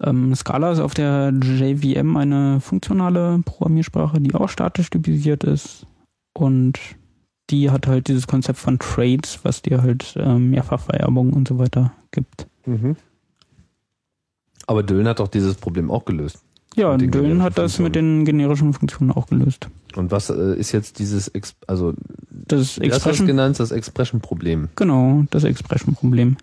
Ähm, 0.03 0.35
Scala 0.35 0.73
ist 0.73 0.81
auf 0.81 0.95
der 0.95 1.31
JVM 1.31 2.17
eine 2.17 2.61
funktionale 2.61 3.41
Programmiersprache, 3.45 4.21
die 4.21 4.35
auch 4.35 4.49
statisch 4.49 4.91
typisiert 4.91 5.45
ist 5.45 5.87
und 6.33 6.79
die 7.51 7.71
hat 7.71 7.87
halt 7.87 8.09
dieses 8.09 8.27
Konzept 8.27 8.59
von 8.59 8.79
Trades, 8.79 9.41
was 9.43 9.63
dir 9.63 9.83
halt 9.83 10.15
ähm, 10.17 10.51
Mehrfachvererbung 10.51 11.33
und 11.33 11.49
so 11.49 11.59
weiter 11.59 11.93
gibt. 12.11 12.47
Mhm. 12.67 12.97
Aber 14.67 14.83
Dölln 14.83 15.09
hat 15.09 15.19
doch 15.19 15.29
dieses 15.29 15.57
Problem 15.57 15.91
auch 15.91 16.05
gelöst. 16.05 16.39
Ja, 16.77 16.97
generischen 16.97 17.43
hat 17.43 17.59
das 17.59 17.77
Funktionen. 17.77 17.85
mit 17.85 17.95
den 17.97 18.25
generischen 18.25 18.73
Funktionen 18.73 19.11
auch 19.11 19.27
gelöst. 19.27 19.69
Und 19.95 20.11
was 20.11 20.31
äh, 20.31 20.55
ist 20.57 20.73
jetzt 20.73 20.99
dieses, 20.99 21.29
Ex 21.29 21.55
also 21.67 21.93
Das 22.31 22.49
du 22.49 22.57
das 22.57 22.79
Expression, 22.79 23.27
genannt, 23.27 23.61
das 23.61 23.73
Expression-Problem. 23.73 24.69
genau, 24.77 25.25
das 25.31 25.45
Expression-Problem. 25.45 26.39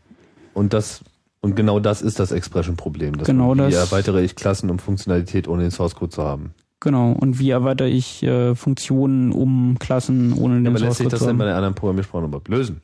Und 0.53 0.73
das 0.73 1.03
und 1.41 1.55
genau 1.55 1.79
das 1.79 2.01
ist 2.01 2.19
das 2.19 2.31
Expression-Problem. 2.31 3.13
Genau 3.13 3.55
man, 3.55 3.67
Wie 3.67 3.71
das- 3.71 3.91
erweitere 3.91 4.21
ich 4.21 4.35
Klassen, 4.35 4.69
um 4.69 4.79
Funktionalität 4.79 5.47
ohne 5.47 5.61
den 5.63 5.71
Source-Code 5.71 6.11
zu 6.11 6.23
haben? 6.23 6.53
Genau. 6.81 7.11
Und 7.11 7.39
wie 7.39 7.49
erweitere 7.49 7.87
ich 7.89 8.23
äh, 8.23 8.55
Funktionen 8.55 9.31
um 9.31 9.77
Klassen 9.79 10.33
ohne 10.33 10.55
den 10.61 10.67
Aber 10.67 10.79
lässt 10.79 10.97
sich 10.97 11.07
das 11.09 11.19
zu 11.19 11.25
denn 11.27 11.37
bei 11.37 11.43
haben? 11.45 11.49
den 11.51 11.55
anderen 11.57 11.75
Programmiersprachen 11.75 12.27
überhaupt 12.27 12.47
lösen? 12.47 12.81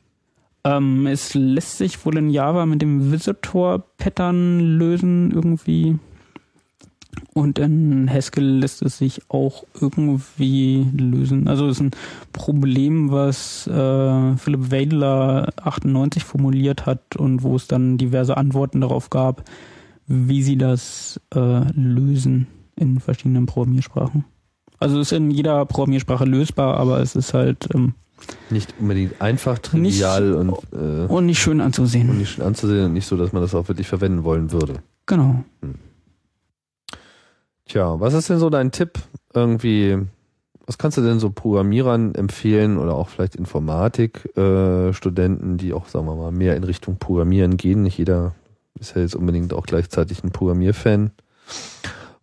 Ähm, 0.64 1.06
es 1.06 1.32
lässt 1.34 1.78
sich 1.78 2.04
wohl 2.04 2.18
in 2.18 2.28
Java 2.28 2.66
mit 2.66 2.82
dem 2.82 3.10
Visitor-Pattern 3.12 4.60
lösen 4.60 5.30
irgendwie. 5.30 5.98
Und 7.34 7.58
in 7.58 8.10
Haskell 8.10 8.58
lässt 8.58 8.82
es 8.82 8.98
sich 8.98 9.22
auch 9.28 9.64
irgendwie 9.78 10.86
lösen. 10.96 11.48
Also 11.48 11.66
es 11.66 11.76
ist 11.76 11.82
ein 11.82 11.90
Problem, 12.32 13.10
was 13.10 13.66
äh, 13.66 14.36
Philipp 14.36 14.70
Weidler 14.72 15.50
98 15.62 16.24
formuliert 16.24 16.86
hat 16.86 17.16
und 17.16 17.42
wo 17.42 17.56
es 17.56 17.68
dann 17.68 17.98
diverse 17.98 18.36
Antworten 18.36 18.80
darauf 18.80 19.10
gab, 19.10 19.44
wie 20.06 20.42
sie 20.42 20.56
das 20.56 21.20
äh, 21.34 21.70
lösen 21.72 22.46
in 22.76 23.00
verschiedenen 23.00 23.46
Programmiersprachen. 23.46 24.24
Also 24.78 25.00
es 25.00 25.10
ist 25.10 25.16
in 25.16 25.30
jeder 25.30 25.64
Programmiersprache 25.66 26.24
lösbar, 26.24 26.76
aber 26.76 27.00
es 27.00 27.16
ist 27.16 27.32
halt 27.34 27.68
ähm, 27.74 27.94
Nicht 28.50 28.74
unbedingt 28.78 29.20
einfach, 29.20 29.58
trivial 29.58 30.34
und, 30.34 30.50
äh, 30.72 31.06
und 31.06 31.26
nicht 31.26 31.38
schön 31.38 31.60
anzusehen. 31.60 32.10
und 32.10 32.18
nicht 32.18 32.30
schön 32.30 32.44
anzusehen 32.44 32.86
und 32.86 32.92
nicht 32.92 33.06
so, 33.06 33.16
dass 33.16 33.32
man 33.32 33.42
das 33.42 33.54
auch 33.54 33.68
wirklich 33.68 33.88
verwenden 33.88 34.24
wollen 34.24 34.52
würde. 34.52 34.74
Genau. 35.06 35.44
Tja, 37.68 37.98
was 37.98 38.14
ist 38.14 38.30
denn 38.30 38.38
so 38.38 38.48
dein 38.48 38.70
Tipp? 38.70 39.00
Irgendwie, 39.34 39.98
was 40.66 40.78
kannst 40.78 40.98
du 40.98 41.02
denn 41.02 41.18
so 41.18 41.30
Programmierern 41.30 42.14
empfehlen 42.14 42.78
oder 42.78 42.94
auch 42.94 43.08
vielleicht 43.08 43.34
Informatik-Studenten, 43.34 45.54
äh, 45.54 45.56
die 45.56 45.72
auch, 45.72 45.88
sagen 45.88 46.06
wir 46.06 46.14
mal, 46.14 46.30
mehr 46.30 46.54
in 46.56 46.62
Richtung 46.62 46.98
Programmieren 46.98 47.56
gehen? 47.56 47.82
Nicht 47.82 47.98
jeder 47.98 48.36
ist 48.78 48.94
ja 48.94 49.02
jetzt 49.02 49.16
unbedingt 49.16 49.52
auch 49.52 49.66
gleichzeitig 49.66 50.22
ein 50.22 50.30
Programmierfan. 50.30 51.10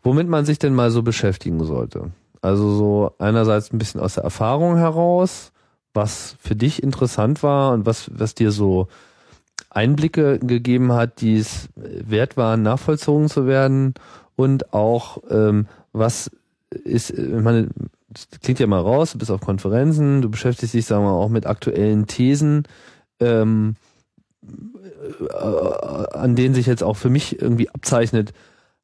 Womit 0.02 0.30
man 0.30 0.46
sich 0.46 0.60
denn 0.60 0.74
mal 0.74 0.92
so 0.92 1.04
beschäftigen 1.04 1.62
sollte? 1.66 2.12
Also 2.42 2.74
so 2.76 3.12
einerseits 3.20 3.74
ein 3.74 3.80
bisschen 3.80 4.00
aus 4.00 4.14
der 4.14 4.24
Erfahrung 4.24 4.78
heraus, 4.78 5.52
was 5.94 6.38
für 6.40 6.56
dich 6.56 6.82
interessant 6.82 7.44
war 7.44 7.74
und 7.74 7.86
was, 7.86 8.10
was 8.14 8.34
dir 8.34 8.52
so 8.52 8.88
Einblicke 9.70 10.40
gegeben 10.40 10.94
hat, 10.94 11.20
die 11.22 11.38
es 11.38 11.68
wert 11.76 12.38
waren, 12.38 12.64
nachvollzogen 12.64 13.28
zu 13.28 13.46
werden 13.46 13.94
und 14.36 14.74
auch 14.74 15.20
ähm, 15.30 15.68
was 15.92 16.32
ist, 16.70 17.12
ich 17.12 17.42
meine, 17.42 17.70
das 18.10 18.28
klingt 18.42 18.60
ja 18.60 18.68
mal 18.68 18.82
raus, 18.82 19.12
du 19.14 19.18
bist 19.18 19.32
auf 19.32 19.42
Konferenzen, 19.42 20.22
du 20.22 20.30
beschäftigst 20.30 20.74
dich, 20.74 20.86
sagen 20.86 21.04
wir 21.04 21.12
mal, 21.12 21.18
auch 21.18 21.30
mit 21.30 21.46
aktuellen 21.46 22.08
Thesen, 22.08 22.64
ähm, 23.20 23.76
äh, 24.44 26.18
an 26.18 26.36
denen 26.36 26.54
sich 26.54 26.66
jetzt 26.66 26.84
auch 26.84 26.98
für 26.98 27.10
mich 27.10 27.42
irgendwie 27.42 27.70
abzeichnet, 27.70 28.34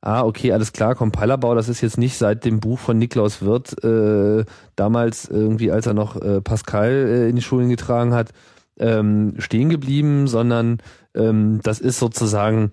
ah, 0.02 0.24
okay, 0.24 0.52
alles 0.54 0.72
klar, 0.72 0.96
Compilerbau, 0.96 1.56
das 1.56 1.70
ist 1.70 1.82
jetzt 1.82 1.98
nicht 1.98 2.18
seit 2.18 2.46
dem 2.46 2.60
Buch 2.60 2.80
von 2.80 2.98
Niklaus 2.98 3.42
Wirth, 3.42 3.84
äh, 3.84 4.46
damals 4.76 5.28
irgendwie, 5.28 5.72
als 5.72 5.86
er 5.86 5.94
noch 5.94 6.16
äh, 6.22 6.42
Pascal 6.42 6.92
äh, 6.92 7.30
in 7.30 7.36
die 7.36 7.42
Schulen 7.42 7.70
getragen 7.70 8.14
hat, 8.14 8.32
ähm, 8.80 9.36
stehen 9.40 9.70
geblieben, 9.70 10.28
sondern 10.28 10.78
ähm, 11.14 11.60
das 11.64 11.80
ist 11.80 12.00
sozusagen 12.00 12.72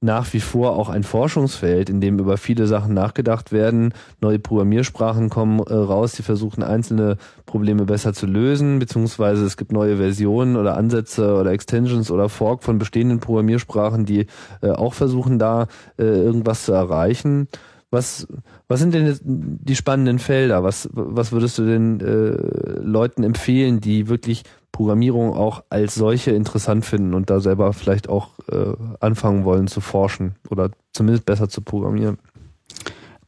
nach 0.00 0.32
wie 0.32 0.40
vor 0.40 0.76
auch 0.76 0.88
ein 0.88 1.02
Forschungsfeld, 1.02 1.90
in 1.90 2.00
dem 2.00 2.18
über 2.18 2.36
viele 2.36 2.66
Sachen 2.66 2.94
nachgedacht 2.94 3.50
werden. 3.50 3.92
Neue 4.20 4.38
Programmiersprachen 4.38 5.28
kommen 5.28 5.58
äh, 5.60 5.74
raus, 5.74 6.12
die 6.12 6.22
versuchen 6.22 6.62
einzelne 6.62 7.16
Probleme 7.46 7.84
besser 7.84 8.12
zu 8.12 8.26
lösen, 8.26 8.78
beziehungsweise 8.78 9.44
es 9.44 9.56
gibt 9.56 9.72
neue 9.72 9.96
Versionen 9.96 10.56
oder 10.56 10.76
Ansätze 10.76 11.34
oder 11.34 11.50
Extensions 11.50 12.10
oder 12.10 12.28
Fork 12.28 12.62
von 12.62 12.78
bestehenden 12.78 13.18
Programmiersprachen, 13.18 14.04
die 14.04 14.26
äh, 14.62 14.70
auch 14.70 14.94
versuchen, 14.94 15.38
da 15.38 15.66
äh, 15.98 16.04
irgendwas 16.04 16.64
zu 16.64 16.72
erreichen. 16.72 17.48
Was, 17.90 18.28
was 18.68 18.80
sind 18.80 18.92
denn 18.92 19.16
die 19.24 19.74
spannenden 19.74 20.18
Felder? 20.18 20.62
Was, 20.62 20.90
was 20.92 21.32
würdest 21.32 21.56
du 21.56 21.64
denn 21.64 22.00
äh, 22.00 22.80
Leuten 22.82 23.24
empfehlen, 23.24 23.80
die 23.80 24.08
wirklich 24.08 24.44
Programmierung 24.78 25.34
auch 25.34 25.64
als 25.70 25.96
solche 25.96 26.30
interessant 26.30 26.84
finden 26.84 27.12
und 27.12 27.30
da 27.30 27.40
selber 27.40 27.72
vielleicht 27.72 28.08
auch 28.08 28.28
äh, 28.48 28.74
anfangen 29.00 29.44
wollen 29.44 29.66
zu 29.66 29.80
forschen 29.80 30.36
oder 30.50 30.70
zumindest 30.92 31.26
besser 31.26 31.48
zu 31.48 31.62
programmieren? 31.62 32.18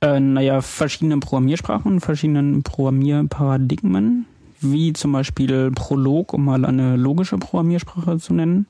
Äh, 0.00 0.20
naja, 0.20 0.60
verschiedene 0.60 1.18
Programmiersprachen, 1.18 1.98
verschiedenen 1.98 2.62
Programmierparadigmen, 2.62 4.26
wie 4.60 4.92
zum 4.92 5.10
Beispiel 5.10 5.72
Prolog, 5.72 6.34
um 6.34 6.44
mal 6.44 6.64
eine 6.64 6.96
logische 6.96 7.36
Programmiersprache 7.36 8.18
zu 8.18 8.32
nennen. 8.32 8.66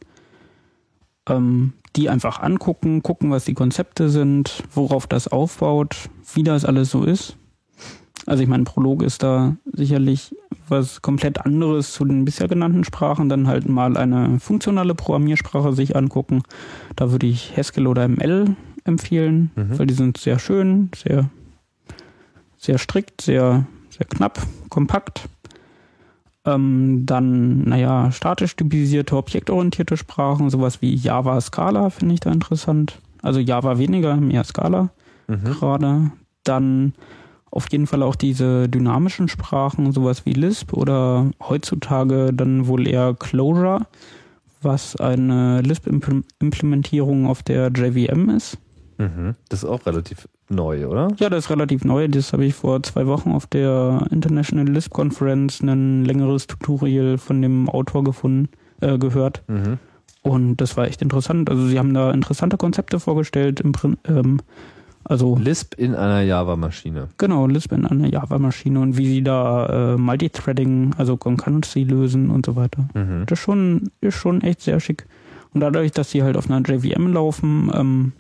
Ähm, 1.29 1.75
die 1.97 2.09
einfach 2.09 2.41
angucken, 2.41 3.03
gucken, 3.03 3.31
was 3.31 3.45
die 3.45 3.53
Konzepte 3.53 4.09
sind, 4.09 4.63
worauf 4.73 5.07
das 5.07 5.29
aufbaut, 5.29 6.09
wie 6.33 6.45
das 6.45 6.65
alles 6.65 6.91
so 6.91 7.05
ist. 7.05 7.37
Also 8.27 8.43
ich 8.43 8.49
meine, 8.49 8.65
Prolog 8.65 9.03
ist 9.03 9.23
da 9.23 9.57
sicherlich 9.73 10.35
was 10.69 11.03
komplett 11.03 11.45
anderes 11.45 11.93
zu 11.93 12.05
den 12.05 12.25
bisher 12.25 12.49
genannten 12.49 12.85
Sprachen, 12.85 13.29
dann 13.29 13.47
halt 13.49 13.69
mal 13.69 13.97
eine 13.97 14.39
funktionale 14.41 14.95
Programmiersprache 14.95 15.73
sich 15.73 15.97
angucken. 15.97 16.43
Da 16.97 17.11
würde 17.11 17.27
ich 17.27 17.57
Haskell 17.57 17.87
oder 17.87 18.05
ML 18.07 18.55
empfehlen, 18.85 19.51
Mhm. 19.57 19.79
weil 19.79 19.87
die 19.87 19.95
sind 19.95 20.19
sehr 20.19 20.39
schön, 20.39 20.91
sehr, 20.97 21.29
sehr 22.57 22.79
strikt, 22.79 23.21
sehr, 23.23 23.67
sehr 23.91 24.07
knapp, 24.07 24.41
kompakt. 24.69 25.29
Ähm, 26.47 27.05
dann, 27.05 27.63
naja, 27.65 28.11
statisch 28.13 28.57
typisierte, 28.57 29.17
objektorientierte 29.17 29.97
Sprachen, 29.97 30.49
sowas 30.51 30.81
wie 30.81 30.95
Java, 30.95 31.41
Scala 31.41 31.91
finde 31.91 32.15
ich 32.15 32.21
da 32.21 32.31
interessant. 32.31 32.99
Also 33.23 33.41
Java 33.41 33.79
weniger, 33.79 34.17
mehr 34.17 34.45
Scala 34.45 34.91
Mhm. 35.29 35.45
gerade. 35.45 36.11
Dann 36.45 36.95
auf 37.51 37.71
jeden 37.71 37.87
Fall 37.87 38.03
auch 38.03 38.15
diese 38.15 38.69
dynamischen 38.69 39.29
Sprachen, 39.29 39.93
sowas 39.93 40.25
wie 40.25 40.33
Lisp 40.33 40.73
oder 40.73 41.31
heutzutage 41.41 42.33
dann 42.33 42.67
wohl 42.67 42.87
eher 42.87 43.15
Clojure, 43.15 43.87
was 44.63 44.97
eine 44.97 45.61
Lisp-Implementierung 45.63 47.27
auf 47.27 47.43
der 47.43 47.69
JVM 47.69 48.31
ist. 48.31 48.59
Mhm. 48.99 49.35
Das 49.49 49.63
ist 49.63 49.69
auch 49.69 49.87
relativ 49.87 50.29
neu, 50.51 50.87
oder? 50.87 51.09
Ja, 51.19 51.31
das 51.31 51.47
ist 51.47 51.51
relativ 51.51 51.85
neu. 51.85 52.07
Das 52.09 52.33
habe 52.33 52.45
ich 52.45 52.55
vor 52.55 52.83
zwei 52.83 53.07
Wochen 53.07 53.33
auf 53.33 53.47
der 53.47 54.07
International 54.11 54.67
Lisp 54.67 54.93
Conference 54.93 55.61
ein 55.61 56.05
längeres 56.05 56.47
Tutorial 56.47 57.17
von 57.17 57.41
dem 57.41 57.69
Autor 57.69 58.05
gefunden, 58.05 58.49
äh, 58.81 58.99
gehört. 58.99 59.43
Mhm. 59.49 59.79
Und 60.23 60.59
das 60.59 60.77
war 60.77 60.87
echt 60.87 61.01
interessant. 61.01 61.49
Also 61.49 61.67
sie 61.67 61.79
haben 61.79 61.95
da 61.95 62.11
interessante 62.11 62.59
Konzepte 62.59 63.01
vorgestellt. 63.01 63.61
Im, 63.61 63.73
ähm, 64.05 64.41
also 65.05 65.37
Lisp 65.37 65.75
in 65.75 65.95
einer 65.95 66.23
Java-Maschine. 66.23 67.09
Genau, 67.19 67.47
Lisp 67.47 67.73
in 67.73 67.87
einer 67.87 68.07
Java-Maschine 68.07 68.81
und 68.81 68.97
wie 68.97 69.09
sie 69.09 69.23
da 69.23 69.95
äh, 69.95 69.97
Multithreading, 69.97 70.95
also 70.99 71.17
Concurrency 71.17 71.85
lösen 71.85 72.31
und 72.31 72.47
so 72.47 72.57
weiter. 72.57 72.89
Mhm. 72.95 73.25
Das 73.27 73.39
ist 73.39 73.43
schon, 73.43 73.91
ist 74.01 74.17
schon 74.17 74.43
echt 74.43 74.61
sehr 74.61 74.79
schick. 74.79 75.07
Und 75.53 75.61
dadurch, 75.61 75.93
dass 75.93 76.11
sie 76.11 76.23
halt 76.23 76.37
auf 76.37 76.51
einer 76.51 76.61
JVM 76.61 77.13
laufen, 77.13 77.71
ähm, 77.75 78.13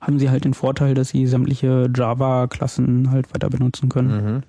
haben 0.00 0.18
sie 0.18 0.30
halt 0.30 0.44
den 0.44 0.54
Vorteil, 0.54 0.94
dass 0.94 1.10
sie 1.10 1.26
sämtliche 1.26 1.90
Java-Klassen 1.94 3.10
halt 3.10 3.32
weiter 3.34 3.50
benutzen 3.50 3.88
können. 3.88 4.24
Mhm. 4.24 4.42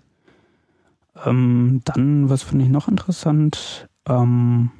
Ähm, 1.25 1.81
dann, 1.85 2.29
was 2.29 2.43
finde 2.43 2.65
ich 2.65 2.71
noch 2.71 2.87
interessant? 2.87 3.87
Ähm, 4.07 4.71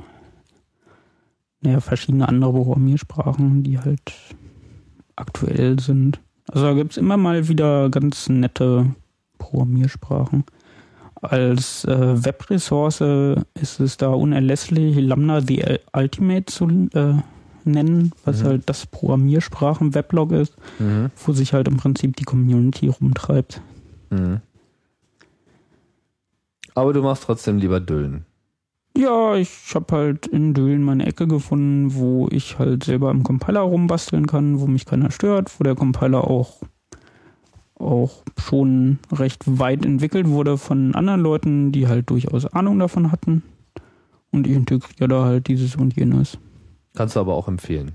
naja, 1.62 1.80
verschiedene 1.80 2.28
andere 2.28 2.52
Programmiersprachen, 2.52 3.64
die 3.64 3.80
halt 3.80 4.14
aktuell 5.16 5.80
sind. 5.80 6.20
Also 6.52 6.66
da 6.66 6.74
gibt's 6.74 6.98
immer 6.98 7.18
mal 7.18 7.48
wieder 7.48 7.90
ganz 7.90 8.30
nette 8.30 8.88
Programmiersprachen. 9.38 10.44
Als 11.22 11.86
äh, 11.86 12.26
Webressource 12.26 13.02
ist 13.60 13.80
es 13.80 13.98
da 13.98 14.10
unerlässlich, 14.10 14.98
Lambda 14.98 15.42
the 15.42 15.64
Ultimate 15.94 16.46
zu 16.46 16.68
äh, 16.94 17.14
nennen, 17.64 18.12
was 18.26 18.42
Mhm. 18.42 18.48
halt 18.48 18.64
das 18.70 18.86
Programmiersprachen-Weblog 18.88 20.34
ist, 20.34 20.54
Mhm. 20.80 21.12
wo 21.26 21.32
sich 21.32 21.54
halt 21.54 21.70
im 21.70 21.78
Prinzip 21.78 22.18
die 22.18 22.26
Community 22.26 22.88
rumtreibt. 22.90 23.62
Mhm. 24.10 24.42
Aber 26.76 26.92
du 26.92 27.02
machst 27.04 27.24
trotzdem 27.24 27.58
lieber 27.58 27.80
Düllen. 27.80 28.26
Ja, 28.96 29.36
ich 29.36 29.50
habe 29.74 29.96
halt 29.96 30.28
in 30.28 30.54
Dölen 30.54 30.84
meine 30.84 31.06
Ecke 31.06 31.28
gefunden, 31.28 31.96
wo 31.96 32.28
ich 32.30 32.60
halt 32.60 32.84
selber 32.84 33.10
im 33.10 33.24
Compiler 33.24 33.62
rumbasteln 33.62 34.28
kann, 34.28 34.60
wo 34.60 34.68
mich 34.68 34.86
keiner 34.86 35.10
stört, 35.10 35.60
wo 35.60 35.64
der 35.64 35.76
Compiler 35.76 36.30
auch 36.30 36.62
auch 37.76 38.24
schon 38.40 39.00
recht 39.12 39.44
weit 39.46 39.86
entwickelt 39.86 40.28
wurde 40.30 40.58
von 40.58 40.96
anderen 40.96 41.22
Leuten, 41.22 41.72
die 41.72 41.88
halt 41.88 42.10
durchaus 42.10 42.46
Ahnung 42.46 42.80
davon 42.80 43.12
hatten. 43.12 43.44
Und 44.32 44.48
ich 44.48 44.54
integriere 44.54 45.08
da 45.08 45.26
halt 45.26 45.48
dieses 45.48 45.76
und 45.76 45.96
jenes. 45.96 46.38
Kannst 46.96 47.16
du 47.16 47.20
aber 47.20 47.36
auch 47.36 47.48
empfehlen. 47.48 47.94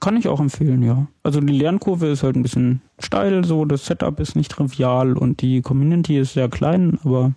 Kann 0.00 0.16
ich 0.16 0.28
auch 0.28 0.40
empfehlen, 0.40 0.82
ja. 0.82 1.06
Also 1.22 1.40
die 1.40 1.56
Lernkurve 1.56 2.08
ist 2.08 2.22
halt 2.22 2.36
ein 2.36 2.42
bisschen 2.42 2.82
steil, 2.98 3.44
so 3.44 3.64
das 3.64 3.86
Setup 3.86 4.18
ist 4.18 4.34
nicht 4.34 4.50
trivial 4.50 5.16
und 5.16 5.40
die 5.40 5.62
Community 5.62 6.18
ist 6.18 6.32
sehr 6.34 6.48
klein, 6.48 6.98
aber 7.04 7.32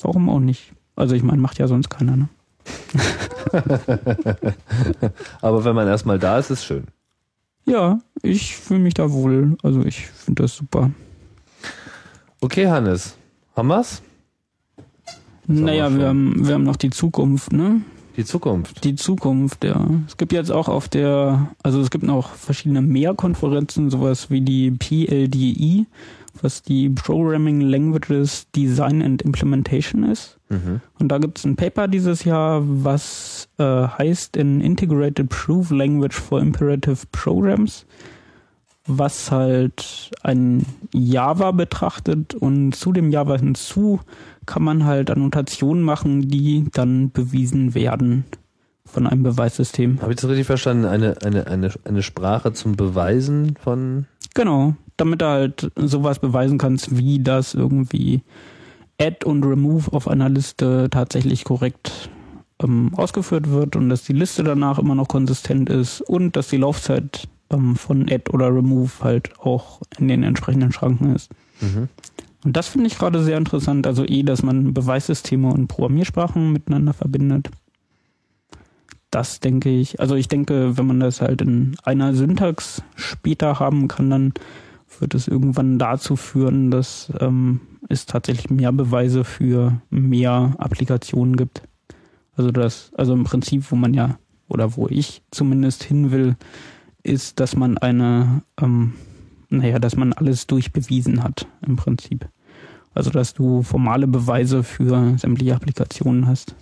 warum 0.00 0.30
auch 0.30 0.40
nicht? 0.40 0.72
Also 0.96 1.14
ich 1.14 1.22
meine, 1.22 1.40
macht 1.40 1.58
ja 1.58 1.68
sonst 1.68 1.88
keiner, 1.88 2.16
ne? 2.16 2.28
aber 5.40 5.64
wenn 5.64 5.74
man 5.74 5.88
erstmal 5.88 6.18
da 6.18 6.38
ist, 6.38 6.50
ist 6.50 6.64
schön. 6.64 6.84
Ja, 7.64 8.00
ich 8.22 8.56
fühle 8.56 8.80
mich 8.80 8.94
da 8.94 9.12
wohl. 9.12 9.56
Also 9.62 9.82
ich 9.84 10.06
finde 10.06 10.42
das 10.42 10.56
super. 10.56 10.90
Okay, 12.40 12.66
Hannes. 12.66 13.16
Haben 13.56 13.68
wir's? 13.68 14.02
Naja, 15.46 15.90
wir, 15.90 15.98
wir 15.98 16.08
haben, 16.08 16.46
wir 16.46 16.54
haben 16.54 16.64
noch 16.64 16.76
die 16.76 16.90
Zukunft, 16.90 17.52
ne? 17.52 17.82
Die 18.16 18.24
Zukunft. 18.24 18.84
Die 18.84 18.94
Zukunft, 18.94 19.64
ja. 19.64 19.88
Es 20.06 20.16
gibt 20.16 20.32
jetzt 20.32 20.50
auch 20.50 20.68
auf 20.68 20.88
der, 20.88 21.50
also 21.62 21.80
es 21.80 21.90
gibt 21.90 22.04
noch 22.04 22.34
verschiedene 22.34 22.82
Mehrkonferenzen, 22.82 23.90
sowas 23.90 24.30
wie 24.30 24.42
die 24.42 24.70
PLDI, 24.70 25.86
was 26.40 26.62
die 26.62 26.88
Programming 26.88 27.60
Languages 27.60 28.50
Design 28.52 29.02
and 29.02 29.22
Implementation 29.22 30.04
ist. 30.04 30.38
Mhm. 30.48 30.80
Und 30.98 31.08
da 31.08 31.18
gibt 31.18 31.38
es 31.38 31.44
ein 31.44 31.56
Paper 31.56 31.88
dieses 31.88 32.24
Jahr, 32.24 32.62
was 32.64 33.48
äh, 33.58 33.64
heißt 33.64 34.36
in 34.36 34.60
Integrated 34.60 35.28
Proof 35.28 35.70
Language 35.70 36.14
for 36.14 36.40
Imperative 36.40 37.06
Programs, 37.12 37.86
was 38.86 39.30
halt 39.30 40.10
ein 40.22 40.64
Java 40.92 41.52
betrachtet 41.52 42.34
und 42.34 42.74
zu 42.74 42.92
dem 42.92 43.10
Java 43.10 43.36
hinzu 43.36 44.00
kann 44.46 44.62
man 44.62 44.84
halt 44.84 45.10
Annotationen 45.10 45.82
machen, 45.82 46.28
die 46.28 46.66
dann 46.72 47.12
bewiesen 47.12 47.74
werden 47.74 48.24
von 48.84 49.06
einem 49.06 49.22
Beweissystem. 49.22 50.02
Habe 50.02 50.12
ich 50.12 50.20
das 50.20 50.28
richtig 50.28 50.46
verstanden? 50.46 50.84
Eine, 50.84 51.16
eine, 51.22 51.46
eine, 51.46 51.70
eine 51.84 52.02
Sprache 52.02 52.52
zum 52.52 52.74
Beweisen 52.76 53.54
von 53.56 54.06
Genau, 54.34 54.74
damit 54.96 55.20
du 55.20 55.26
halt 55.26 55.70
sowas 55.76 56.18
beweisen 56.18 56.58
kannst, 56.58 56.96
wie 56.96 57.22
das 57.22 57.54
irgendwie 57.54 58.22
Add 59.00 59.24
und 59.24 59.44
Remove 59.44 59.92
auf 59.92 60.08
einer 60.08 60.28
Liste 60.28 60.88
tatsächlich 60.90 61.44
korrekt 61.44 62.10
ähm, 62.62 62.92
ausgeführt 62.96 63.50
wird 63.50 63.76
und 63.76 63.88
dass 63.88 64.04
die 64.04 64.12
Liste 64.12 64.44
danach 64.44 64.78
immer 64.78 64.94
noch 64.94 65.08
konsistent 65.08 65.70
ist 65.70 66.00
und 66.02 66.36
dass 66.36 66.48
die 66.48 66.58
Laufzeit 66.58 67.28
ähm, 67.50 67.76
von 67.76 68.02
Add 68.10 68.30
oder 68.32 68.54
Remove 68.54 68.92
halt 69.00 69.38
auch 69.40 69.80
in 69.98 70.08
den 70.08 70.22
entsprechenden 70.22 70.72
Schranken 70.72 71.14
ist. 71.14 71.30
Mhm. 71.60 71.88
Und 72.44 72.56
das 72.56 72.68
finde 72.68 72.88
ich 72.88 72.98
gerade 72.98 73.22
sehr 73.22 73.38
interessant, 73.38 73.86
also 73.86 74.04
eh, 74.04 74.24
dass 74.24 74.42
man 74.42 74.74
Beweissysteme 74.74 75.48
und 75.48 75.68
Programmiersprachen 75.68 76.52
miteinander 76.52 76.92
verbindet 76.92 77.50
das 79.12 79.40
denke 79.40 79.68
ich, 79.68 80.00
also 80.00 80.16
ich 80.16 80.26
denke, 80.26 80.76
wenn 80.78 80.86
man 80.86 80.98
das 80.98 81.20
halt 81.20 81.42
in 81.42 81.76
einer 81.84 82.14
Syntax 82.14 82.82
später 82.96 83.60
haben 83.60 83.86
kann, 83.86 84.10
dann 84.10 84.32
wird 85.02 85.14
es 85.14 85.28
irgendwann 85.28 85.78
dazu 85.78 86.14
führen, 86.14 86.70
dass 86.70 87.12
ähm, 87.20 87.60
es 87.88 88.06
tatsächlich 88.06 88.50
mehr 88.50 88.72
Beweise 88.72 89.24
für 89.24 89.82
mehr 89.90 90.54
Applikationen 90.58 91.36
gibt. 91.36 91.62
Also 92.36 92.52
das, 92.52 92.92
also 92.96 93.12
im 93.12 93.24
Prinzip, 93.24 93.70
wo 93.70 93.76
man 93.76 93.92
ja, 93.92 94.18
oder 94.48 94.76
wo 94.76 94.86
ich 94.88 95.22
zumindest 95.32 95.82
hin 95.82 96.12
will, 96.12 96.36
ist, 97.02 97.40
dass 97.40 97.56
man 97.56 97.76
eine, 97.78 98.42
ähm, 98.60 98.94
naja, 99.50 99.80
dass 99.80 99.96
man 99.96 100.12
alles 100.12 100.46
durchbewiesen 100.46 101.24
hat, 101.24 101.48
im 101.66 101.74
Prinzip. 101.74 102.28
Also 102.94 103.10
dass 103.10 103.34
du 103.34 103.62
formale 103.62 104.06
Beweise 104.06 104.62
für 104.62 105.18
sämtliche 105.18 105.56
Applikationen 105.56 106.28
hast 106.28 106.54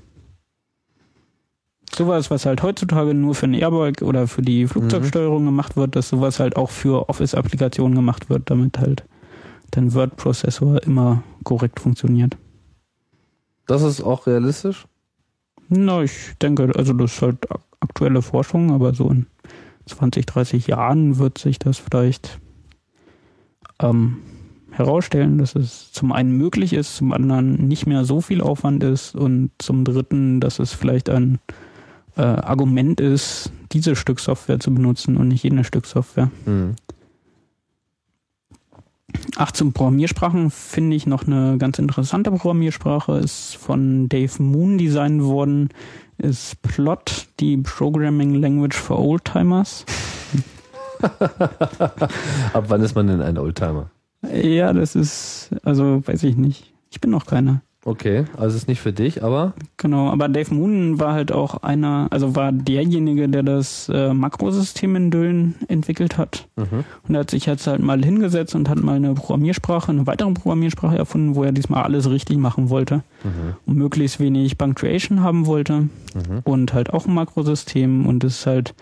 sowas, 1.94 2.30
was 2.30 2.46
halt 2.46 2.62
heutzutage 2.62 3.14
nur 3.14 3.34
für 3.34 3.46
ein 3.46 3.54
Airbag 3.54 4.02
oder 4.02 4.26
für 4.26 4.42
die 4.42 4.66
Flugzeugsteuerung 4.66 5.42
mhm. 5.42 5.46
gemacht 5.46 5.76
wird, 5.76 5.96
dass 5.96 6.08
sowas 6.08 6.40
halt 6.40 6.56
auch 6.56 6.70
für 6.70 7.08
Office-Applikationen 7.08 7.94
gemacht 7.94 8.30
wird, 8.30 8.50
damit 8.50 8.78
halt 8.78 9.04
dein 9.70 9.92
Word-Prozessor 9.94 10.82
immer 10.82 11.22
korrekt 11.44 11.80
funktioniert. 11.80 12.36
Das 13.66 13.82
ist 13.82 14.02
auch 14.02 14.26
realistisch? 14.26 14.86
Na, 15.68 16.02
ich 16.02 16.32
denke, 16.42 16.72
also 16.76 16.92
das 16.92 17.14
ist 17.14 17.22
halt 17.22 17.38
aktuelle 17.80 18.22
Forschung, 18.22 18.72
aber 18.72 18.94
so 18.94 19.08
in 19.08 19.26
20, 19.86 20.26
30 20.26 20.66
Jahren 20.66 21.18
wird 21.18 21.38
sich 21.38 21.58
das 21.58 21.78
vielleicht 21.78 22.40
ähm, 23.80 24.18
herausstellen, 24.72 25.38
dass 25.38 25.54
es 25.54 25.92
zum 25.92 26.12
einen 26.12 26.36
möglich 26.36 26.72
ist, 26.72 26.96
zum 26.96 27.12
anderen 27.12 27.68
nicht 27.68 27.86
mehr 27.86 28.04
so 28.04 28.20
viel 28.20 28.40
Aufwand 28.40 28.82
ist 28.82 29.14
und 29.14 29.50
zum 29.58 29.84
dritten, 29.84 30.40
dass 30.40 30.58
es 30.58 30.72
vielleicht 30.72 31.08
ein 31.08 31.38
äh, 32.20 32.40
Argument 32.42 33.00
ist, 33.00 33.50
diese 33.72 33.96
Stück 33.96 34.20
Software 34.20 34.60
zu 34.60 34.74
benutzen 34.74 35.16
und 35.16 35.28
nicht 35.28 35.42
jenes 35.42 35.66
Stück 35.66 35.86
Software. 35.86 36.30
Mhm. 36.44 36.76
Ach, 39.36 39.50
zum 39.52 39.72
Programmiersprachen 39.72 40.50
finde 40.50 40.96
ich 40.96 41.06
noch 41.06 41.26
eine 41.26 41.56
ganz 41.58 41.78
interessante 41.78 42.30
Programmiersprache, 42.30 43.18
ist 43.18 43.56
von 43.56 44.08
Dave 44.08 44.42
Moon 44.42 44.76
designt 44.76 45.22
worden, 45.22 45.70
ist 46.18 46.60
Plot, 46.62 47.28
die 47.40 47.56
Programming 47.56 48.34
Language 48.34 48.76
for 48.76 48.98
Oldtimers. 48.98 49.86
Ab 52.52 52.64
wann 52.68 52.82
ist 52.82 52.94
man 52.94 53.06
denn 53.06 53.22
ein 53.22 53.38
Oldtimer? 53.38 53.90
Ja, 54.30 54.74
das 54.74 54.94
ist, 54.94 55.50
also 55.64 56.06
weiß 56.06 56.22
ich 56.24 56.36
nicht. 56.36 56.74
Ich 56.90 57.00
bin 57.00 57.10
noch 57.10 57.24
keiner. 57.24 57.62
Okay, 57.82 58.24
also 58.36 58.56
ist 58.56 58.68
nicht 58.68 58.80
für 58.80 58.92
dich, 58.92 59.24
aber. 59.24 59.54
Genau, 59.78 60.10
aber 60.10 60.28
Dave 60.28 60.54
Moon 60.54 61.00
war 61.00 61.14
halt 61.14 61.32
auch 61.32 61.62
einer, 61.62 62.08
also 62.10 62.36
war 62.36 62.52
derjenige, 62.52 63.26
der 63.28 63.42
das 63.42 63.88
äh, 63.88 64.12
Makrosystem 64.12 64.96
in 64.96 65.10
Düllen 65.10 65.54
entwickelt 65.68 66.18
hat. 66.18 66.46
Mhm. 66.56 66.84
Und 67.08 67.14
er 67.14 67.20
hat 67.20 67.30
sich 67.30 67.46
jetzt 67.46 67.66
halt 67.66 67.80
mal 67.80 68.04
hingesetzt 68.04 68.54
und 68.54 68.68
hat 68.68 68.82
mal 68.82 68.96
eine 68.96 69.14
Programmiersprache, 69.14 69.92
eine 69.92 70.06
weitere 70.06 70.30
Programmiersprache 70.32 70.98
erfunden, 70.98 71.34
wo 71.36 71.42
er 71.42 71.52
diesmal 71.52 71.84
alles 71.84 72.10
richtig 72.10 72.36
machen 72.36 72.68
wollte. 72.68 72.96
Mhm. 73.24 73.56
Und 73.64 73.76
möglichst 73.76 74.20
wenig 74.20 74.58
Punctuation 74.58 75.22
haben 75.22 75.46
wollte. 75.46 75.80
Mhm. 75.80 76.40
Und 76.44 76.74
halt 76.74 76.92
auch 76.92 77.06
ein 77.06 77.14
Makrosystem 77.14 78.04
und 78.04 78.24
ist 78.24 78.46
halt 78.46 78.74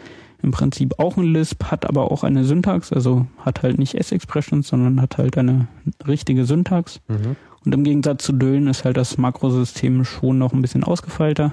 im 0.43 0.51
Prinzip 0.51 0.99
auch 0.99 1.17
ein 1.17 1.25
Lisp, 1.25 1.65
hat 1.65 1.87
aber 1.87 2.11
auch 2.11 2.23
eine 2.23 2.45
Syntax, 2.45 2.93
also 2.93 3.27
hat 3.39 3.63
halt 3.63 3.79
nicht 3.79 3.95
S-Expressions, 3.95 4.69
sondern 4.69 5.01
hat 5.01 5.19
halt 5.19 5.37
eine 5.37 5.67
richtige 6.07 6.45
Syntax. 6.45 7.01
Mhm. 7.09 7.37
Und 7.69 7.75
im 7.75 7.85
Gegensatz 7.85 8.25
zu 8.25 8.33
Döllen 8.33 8.67
ist 8.67 8.87
halt 8.87 8.97
das 8.97 9.19
Makrosystem 9.19 10.03
schon 10.07 10.39
noch 10.39 10.55
ein 10.55 10.63
bisschen 10.63 10.85
ausgefeilter. 10.85 11.53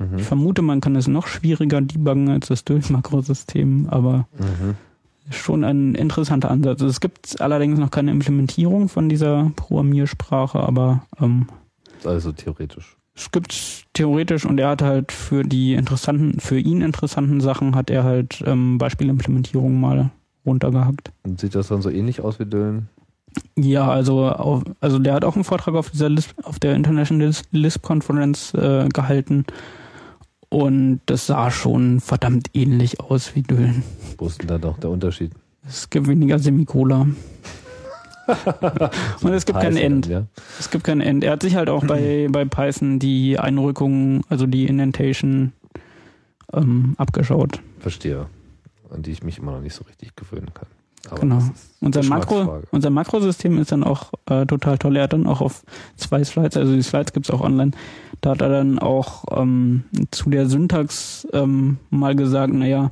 Mhm. 0.00 0.18
Ich 0.18 0.24
vermute, 0.24 0.62
man 0.62 0.80
kann 0.80 0.96
es 0.96 1.06
noch 1.06 1.28
schwieriger 1.28 1.80
debuggen 1.80 2.28
als 2.28 2.48
das 2.48 2.64
Döllen-Makrosystem, 2.64 3.86
aber 3.88 4.26
mhm. 4.36 4.74
schon 5.30 5.62
ein 5.62 5.94
interessanter 5.94 6.50
Ansatz. 6.50 6.80
Es 6.80 6.98
gibt 6.98 7.40
allerdings 7.40 7.78
noch 7.78 7.92
keine 7.92 8.10
Implementierung 8.10 8.88
von 8.88 9.08
dieser 9.08 9.52
Programmiersprache, 9.54 10.58
aber 10.58 11.06
ähm, 11.20 11.46
also 12.04 12.32
theoretisch. 12.32 12.96
Es 13.14 13.30
gibt 13.30 13.84
theoretisch 13.92 14.44
und 14.46 14.58
er 14.58 14.70
hat 14.70 14.82
halt 14.82 15.12
für 15.12 15.44
die 15.44 15.74
interessanten, 15.74 16.40
für 16.40 16.58
ihn 16.58 16.82
interessanten 16.82 17.40
Sachen 17.40 17.76
hat 17.76 17.90
er 17.90 18.02
halt 18.02 18.42
ähm, 18.44 18.78
Beispielimplementierung 18.78 19.78
mal 19.78 20.10
runtergehackt. 20.44 21.12
Und 21.22 21.38
sieht 21.38 21.54
das 21.54 21.68
dann 21.68 21.80
so 21.80 21.90
ähnlich 21.90 22.22
aus 22.22 22.40
wie 22.40 22.44
Döllen? 22.44 22.88
Ja, 23.56 23.90
also 23.90 24.26
auf, 24.28 24.62
also 24.80 24.98
der 24.98 25.14
hat 25.14 25.24
auch 25.24 25.34
einen 25.34 25.44
Vortrag 25.44 25.74
auf 25.74 25.90
dieser 25.90 26.08
Lisp, 26.08 26.32
auf 26.42 26.58
der 26.58 26.74
International 26.74 27.32
Lisp 27.52 27.82
Konferenz 27.82 28.52
äh, 28.54 28.88
gehalten 28.88 29.44
und 30.54 31.00
das 31.06 31.26
sah 31.26 31.50
schon 31.50 32.00
verdammt 32.00 32.48
ähnlich 32.54 33.00
aus 33.00 33.34
wie 33.34 33.42
Düllen. 33.42 33.82
Wo 34.18 34.26
ist 34.26 34.40
denn 34.40 34.48
da 34.48 34.58
doch 34.58 34.78
der 34.78 34.90
Unterschied? 34.90 35.32
Es 35.66 35.90
gibt 35.90 36.06
weniger 36.06 36.38
Semikola. 36.38 37.08
und 39.20 39.32
es 39.32 39.44
gibt 39.44 39.60
kein 39.60 39.76
End. 39.76 40.06
Ja. 40.06 40.26
Es 40.58 40.70
gibt 40.70 40.84
kein 40.84 41.00
End. 41.00 41.24
Er 41.24 41.32
hat 41.32 41.42
sich 41.42 41.56
halt 41.56 41.68
auch 41.68 41.84
bei, 41.84 42.28
bei 42.30 42.44
Python 42.44 42.98
die 42.98 43.38
Einrückung, 43.38 44.24
also 44.28 44.46
die 44.46 44.66
Indentation 44.66 45.52
ähm, 46.52 46.94
abgeschaut. 46.98 47.60
Verstehe. 47.80 48.26
An 48.90 49.02
die 49.02 49.10
ich 49.10 49.22
mich 49.22 49.38
immer 49.38 49.52
noch 49.52 49.60
nicht 49.60 49.74
so 49.74 49.84
richtig 49.84 50.14
gewöhnen 50.14 50.54
kann. 50.54 50.68
Aber 51.10 51.20
genau. 51.20 51.42
Unser, 51.80 52.02
Makro, 52.04 52.62
unser 52.70 52.90
Makrosystem 52.90 53.58
ist 53.58 53.72
dann 53.72 53.84
auch 53.84 54.12
äh, 54.26 54.46
total 54.46 54.78
toll. 54.78 54.96
Er 54.96 55.04
hat 55.04 55.12
dann 55.12 55.26
auch 55.26 55.40
auf 55.40 55.62
zwei 55.96 56.24
Slides, 56.24 56.56
also 56.56 56.74
die 56.74 56.82
Slides 56.82 57.12
gibt's 57.12 57.30
auch 57.30 57.42
online, 57.42 57.72
da 58.20 58.30
hat 58.30 58.40
er 58.40 58.48
dann 58.48 58.78
auch 58.78 59.24
ähm, 59.30 59.84
zu 60.10 60.30
der 60.30 60.48
Syntax 60.48 61.26
ähm, 61.32 61.76
mal 61.90 62.16
gesagt, 62.16 62.54
naja, 62.54 62.90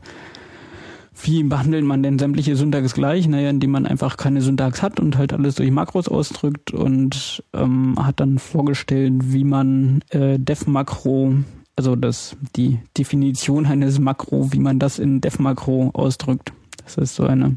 wie 1.23 1.43
behandelt 1.43 1.85
man 1.85 2.03
denn 2.03 2.19
sämtliche 2.19 2.57
Syntax 2.57 2.95
gleich? 2.95 3.29
Naja, 3.29 3.51
indem 3.51 3.71
man 3.71 3.87
einfach 3.87 4.17
keine 4.17 4.43
Syntax 4.43 4.83
hat 4.83 4.99
und 4.99 5.17
halt 5.17 5.33
alles 5.33 5.55
durch 5.55 5.71
Makros 5.71 6.09
ausdrückt 6.09 6.73
und 6.73 7.43
ähm, 7.53 7.95
hat 7.99 8.21
dann 8.21 8.39
vorgestellt, 8.39 9.33
wie 9.33 9.45
man 9.45 10.03
äh, 10.11 10.39
def-Makro, 10.39 11.35
also 11.77 11.97
das, 11.97 12.37
die 12.57 12.81
Definition 12.99 13.67
eines 13.67 13.99
Makro, 14.01 14.53
wie 14.53 14.59
man 14.59 14.79
das 14.79 14.99
in 14.99 15.21
def-Makro 15.21 15.91
ausdrückt. 15.95 16.53
Das 16.85 16.97
ist 16.97 17.15
so 17.15 17.25
eine 17.25 17.57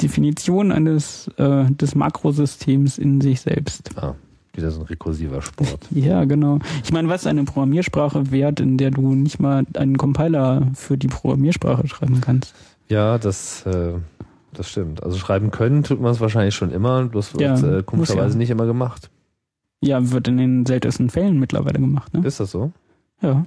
Definition 0.00 0.72
eines 0.72 1.28
äh, 1.36 1.66
des 1.70 1.94
Makrosystems 1.94 2.98
in 2.98 3.20
sich 3.20 3.40
selbst. 3.40 3.90
Ah, 3.96 4.14
wieder 4.52 4.70
so 4.70 4.80
ein 4.80 4.86
rekursiver 4.86 5.42
Sport. 5.42 5.80
Ja, 5.90 6.24
genau. 6.24 6.58
Ich 6.82 6.92
meine, 6.92 7.08
was 7.08 7.22
ist 7.22 7.26
eine 7.26 7.44
Programmiersprache 7.44 8.30
wert, 8.30 8.60
in 8.60 8.76
der 8.76 8.90
du 8.90 9.14
nicht 9.14 9.40
mal 9.40 9.64
einen 9.74 9.96
Compiler 9.96 10.68
für 10.74 10.98
die 10.98 11.08
Programmiersprache 11.08 11.86
schreiben 11.88 12.20
kannst? 12.20 12.54
Ja, 12.88 13.18
das, 13.18 13.64
äh, 13.66 13.94
das 14.52 14.68
stimmt. 14.68 15.02
Also 15.02 15.16
schreiben 15.18 15.50
können 15.50 15.82
tut 15.82 16.00
man 16.00 16.12
es 16.12 16.20
wahrscheinlich 16.20 16.54
schon 16.54 16.70
immer, 16.70 17.04
bloß 17.04 17.34
wird 17.34 17.42
Ja, 17.42 17.56
äh, 17.56 17.76
muss 17.76 17.86
komischerweise 17.86 18.34
ja. 18.34 18.38
nicht 18.38 18.50
immer 18.50 18.66
gemacht. 18.66 19.10
Ja, 19.80 20.10
wird 20.10 20.28
in 20.28 20.38
den 20.38 20.66
seltensten 20.66 21.10
Fällen 21.10 21.38
mittlerweile 21.38 21.78
gemacht, 21.78 22.12
ne? 22.14 22.26
Ist 22.26 22.40
das 22.40 22.50
so? 22.50 22.72
Ja. 23.20 23.46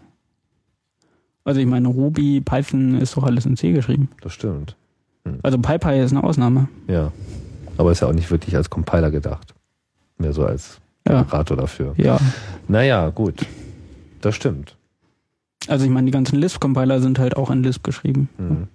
Also 1.43 1.59
ich 1.59 1.65
meine, 1.65 1.87
Ruby, 1.87 2.41
Python 2.41 2.99
ist 2.99 3.15
doch 3.15 3.23
alles 3.23 3.45
in 3.45 3.55
C 3.55 3.71
geschrieben. 3.71 4.09
Das 4.21 4.33
stimmt. 4.33 4.75
Also 5.43 5.57
PyPy 5.59 5.99
ist 6.01 6.11
eine 6.11 6.23
Ausnahme. 6.23 6.67
Ja. 6.87 7.11
Aber 7.77 7.91
ist 7.91 8.01
ja 8.01 8.07
auch 8.07 8.13
nicht 8.13 8.31
wirklich 8.31 8.55
als 8.55 8.69
Compiler 8.69 9.11
gedacht. 9.11 9.53
Mehr 10.17 10.33
so 10.33 10.45
als 10.45 10.79
Ja. 11.07 11.21
Generator 11.23 11.57
dafür. 11.57 11.93
Ja. 11.97 12.19
Naja, 12.67 13.09
gut. 13.09 13.45
Das 14.21 14.35
stimmt. 14.35 14.75
Also 15.67 15.85
ich 15.85 15.91
meine, 15.91 16.05
die 16.05 16.11
ganzen 16.11 16.37
Lisp-Compiler 16.39 17.01
sind 17.01 17.19
halt 17.19 17.35
auch 17.37 17.49
in 17.51 17.63
Lisp 17.63 17.83
geschrieben. 17.83 18.29
Mhm. 18.37 18.67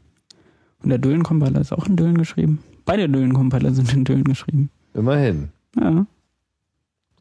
Und 0.82 0.88
der 0.88 0.98
Düllen-Compiler 0.98 1.60
ist 1.60 1.72
auch 1.72 1.86
in 1.86 1.96
Düllen 1.96 2.18
geschrieben. 2.18 2.62
Beide 2.84 3.08
Düllen-Compiler 3.08 3.72
sind 3.72 3.92
in 3.92 4.04
Düllen 4.04 4.24
geschrieben. 4.24 4.70
Immerhin. 4.94 5.48
Ja. 5.80 6.06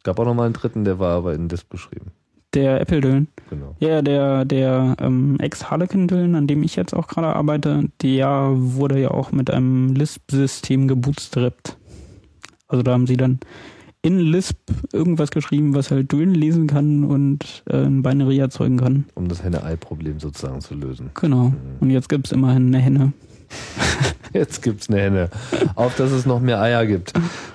Gab 0.03 0.19
auch 0.19 0.25
noch 0.25 0.33
mal 0.33 0.45
einen 0.45 0.53
dritten, 0.53 0.83
der 0.83 0.97
war 0.99 1.15
aber 1.17 1.33
in 1.35 1.47
Disp 1.47 1.69
geschrieben. 1.69 2.11
Der 2.53 2.81
Apple-Düllen. 2.81 3.27
Genau. 3.49 3.75
Ja, 3.79 4.01
der, 4.01 4.45
der 4.45 4.95
ähm, 4.99 5.37
Ex-Harlequin-Düllen, 5.39 6.35
an 6.35 6.47
dem 6.47 6.63
ich 6.63 6.75
jetzt 6.75 6.93
auch 6.93 7.07
gerade 7.07 7.27
arbeite, 7.35 7.89
der 8.01 8.49
wurde 8.53 8.99
ja 8.99 9.11
auch 9.11 9.31
mit 9.31 9.49
einem 9.49 9.93
Lisp-System 9.95 10.87
gebootstrapped. 10.87 11.77
Also 12.67 12.83
da 12.83 12.91
haben 12.91 13.07
sie 13.07 13.17
dann 13.17 13.39
in 14.01 14.19
Lisp 14.19 14.57
irgendwas 14.91 15.31
geschrieben, 15.31 15.75
was 15.75 15.91
halt 15.91 16.11
Düllen 16.11 16.33
lesen 16.33 16.67
kann 16.67 17.03
und 17.03 17.63
äh, 17.69 17.85
ein 17.85 18.01
Binary 18.01 18.39
erzeugen 18.39 18.77
kann. 18.77 19.05
Um 19.13 19.27
das 19.27 19.43
Henne-Ei-Problem 19.43 20.19
sozusagen 20.19 20.61
zu 20.61 20.73
lösen. 20.73 21.11
Genau. 21.13 21.53
Und 21.79 21.89
jetzt 21.89 22.09
gibt's 22.09 22.31
immerhin 22.31 22.67
eine 22.67 22.79
Henne. 22.79 23.13
Jetzt 24.33 24.61
gibt's 24.61 24.89
eine 24.89 25.01
Henne. 25.01 25.29
Auf, 25.75 25.95
dass 25.95 26.11
es 26.11 26.25
noch 26.25 26.39
mehr 26.39 26.61
Eier 26.61 26.85
gibt. 26.85 27.13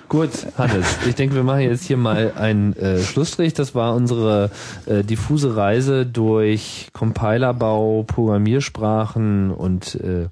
Gut, 0.09 0.31
Hannes, 0.59 0.87
ich 1.09 1.15
denke, 1.15 1.35
wir 1.35 1.43
machen 1.43 1.63
jetzt 1.63 1.85
hier 1.85 1.97
mal 1.97 2.33
einen 2.37 2.75
äh, 2.77 3.01
Schlussstrich. 3.01 3.55
Das 3.55 3.75
war 3.75 3.95
unsere 3.95 4.51
äh, 4.85 5.03
diffuse 5.03 5.57
Reise 5.57 6.07
durch 6.07 6.89
Compilerbau, 6.93 8.05
Programmiersprachen 8.07 9.51
und 9.51 9.97
äh, 9.97 10.29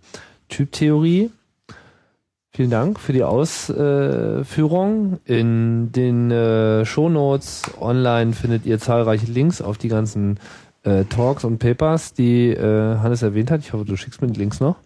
Typtheorie. 0.49 1.31
Vielen 2.53 2.71
Dank 2.71 3.01
für 3.01 3.13
die 3.13 3.25
Ausführung. 3.25 5.19
In 5.25 5.91
den 5.91 6.31
äh, 6.31 6.85
Shownotes 6.85 7.63
online 7.81 8.33
findet 8.33 8.65
ihr 8.65 8.79
zahlreiche 8.79 9.27
Links 9.27 9.61
auf 9.61 9.77
die 9.77 9.89
ganzen 9.89 10.39
äh, 10.85 11.05
Talks 11.07 11.43
und 11.43 11.59
Papers, 11.59 12.13
die 12.13 12.51
äh, 12.51 12.99
Hannes 12.99 13.23
erwähnt 13.23 13.51
hat. 13.51 13.63
Ich 13.63 13.73
hoffe, 13.73 13.85
du 13.85 13.97
schickst 13.97 14.23
mir 14.23 14.29
die 14.29 14.39
Links 14.39 14.61
noch. 14.61 14.77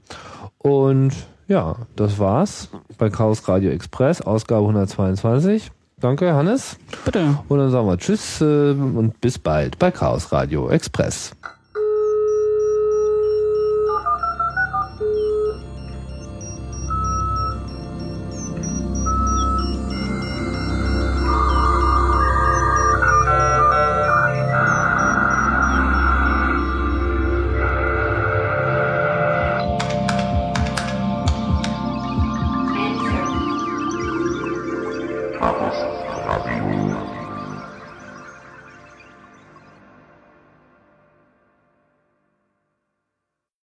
Und 0.58 1.12
ja, 1.46 1.76
das 1.96 2.18
war's 2.18 2.68
bei 2.98 3.10
Chaos 3.10 3.48
Radio 3.48 3.70
Express, 3.70 4.20
Ausgabe 4.20 4.62
122. 4.62 5.70
Danke, 6.00 6.32
Hannes. 6.32 6.76
Bitte. 7.04 7.38
Und 7.48 7.58
dann 7.58 7.70
sagen 7.70 7.86
wir 7.86 7.98
Tschüss 7.98 8.40
äh, 8.40 8.70
und 8.70 9.20
bis 9.20 9.38
bald 9.38 9.78
bei 9.78 9.90
Chaos 9.90 10.30
Radio 10.30 10.68
Express. 10.68 11.34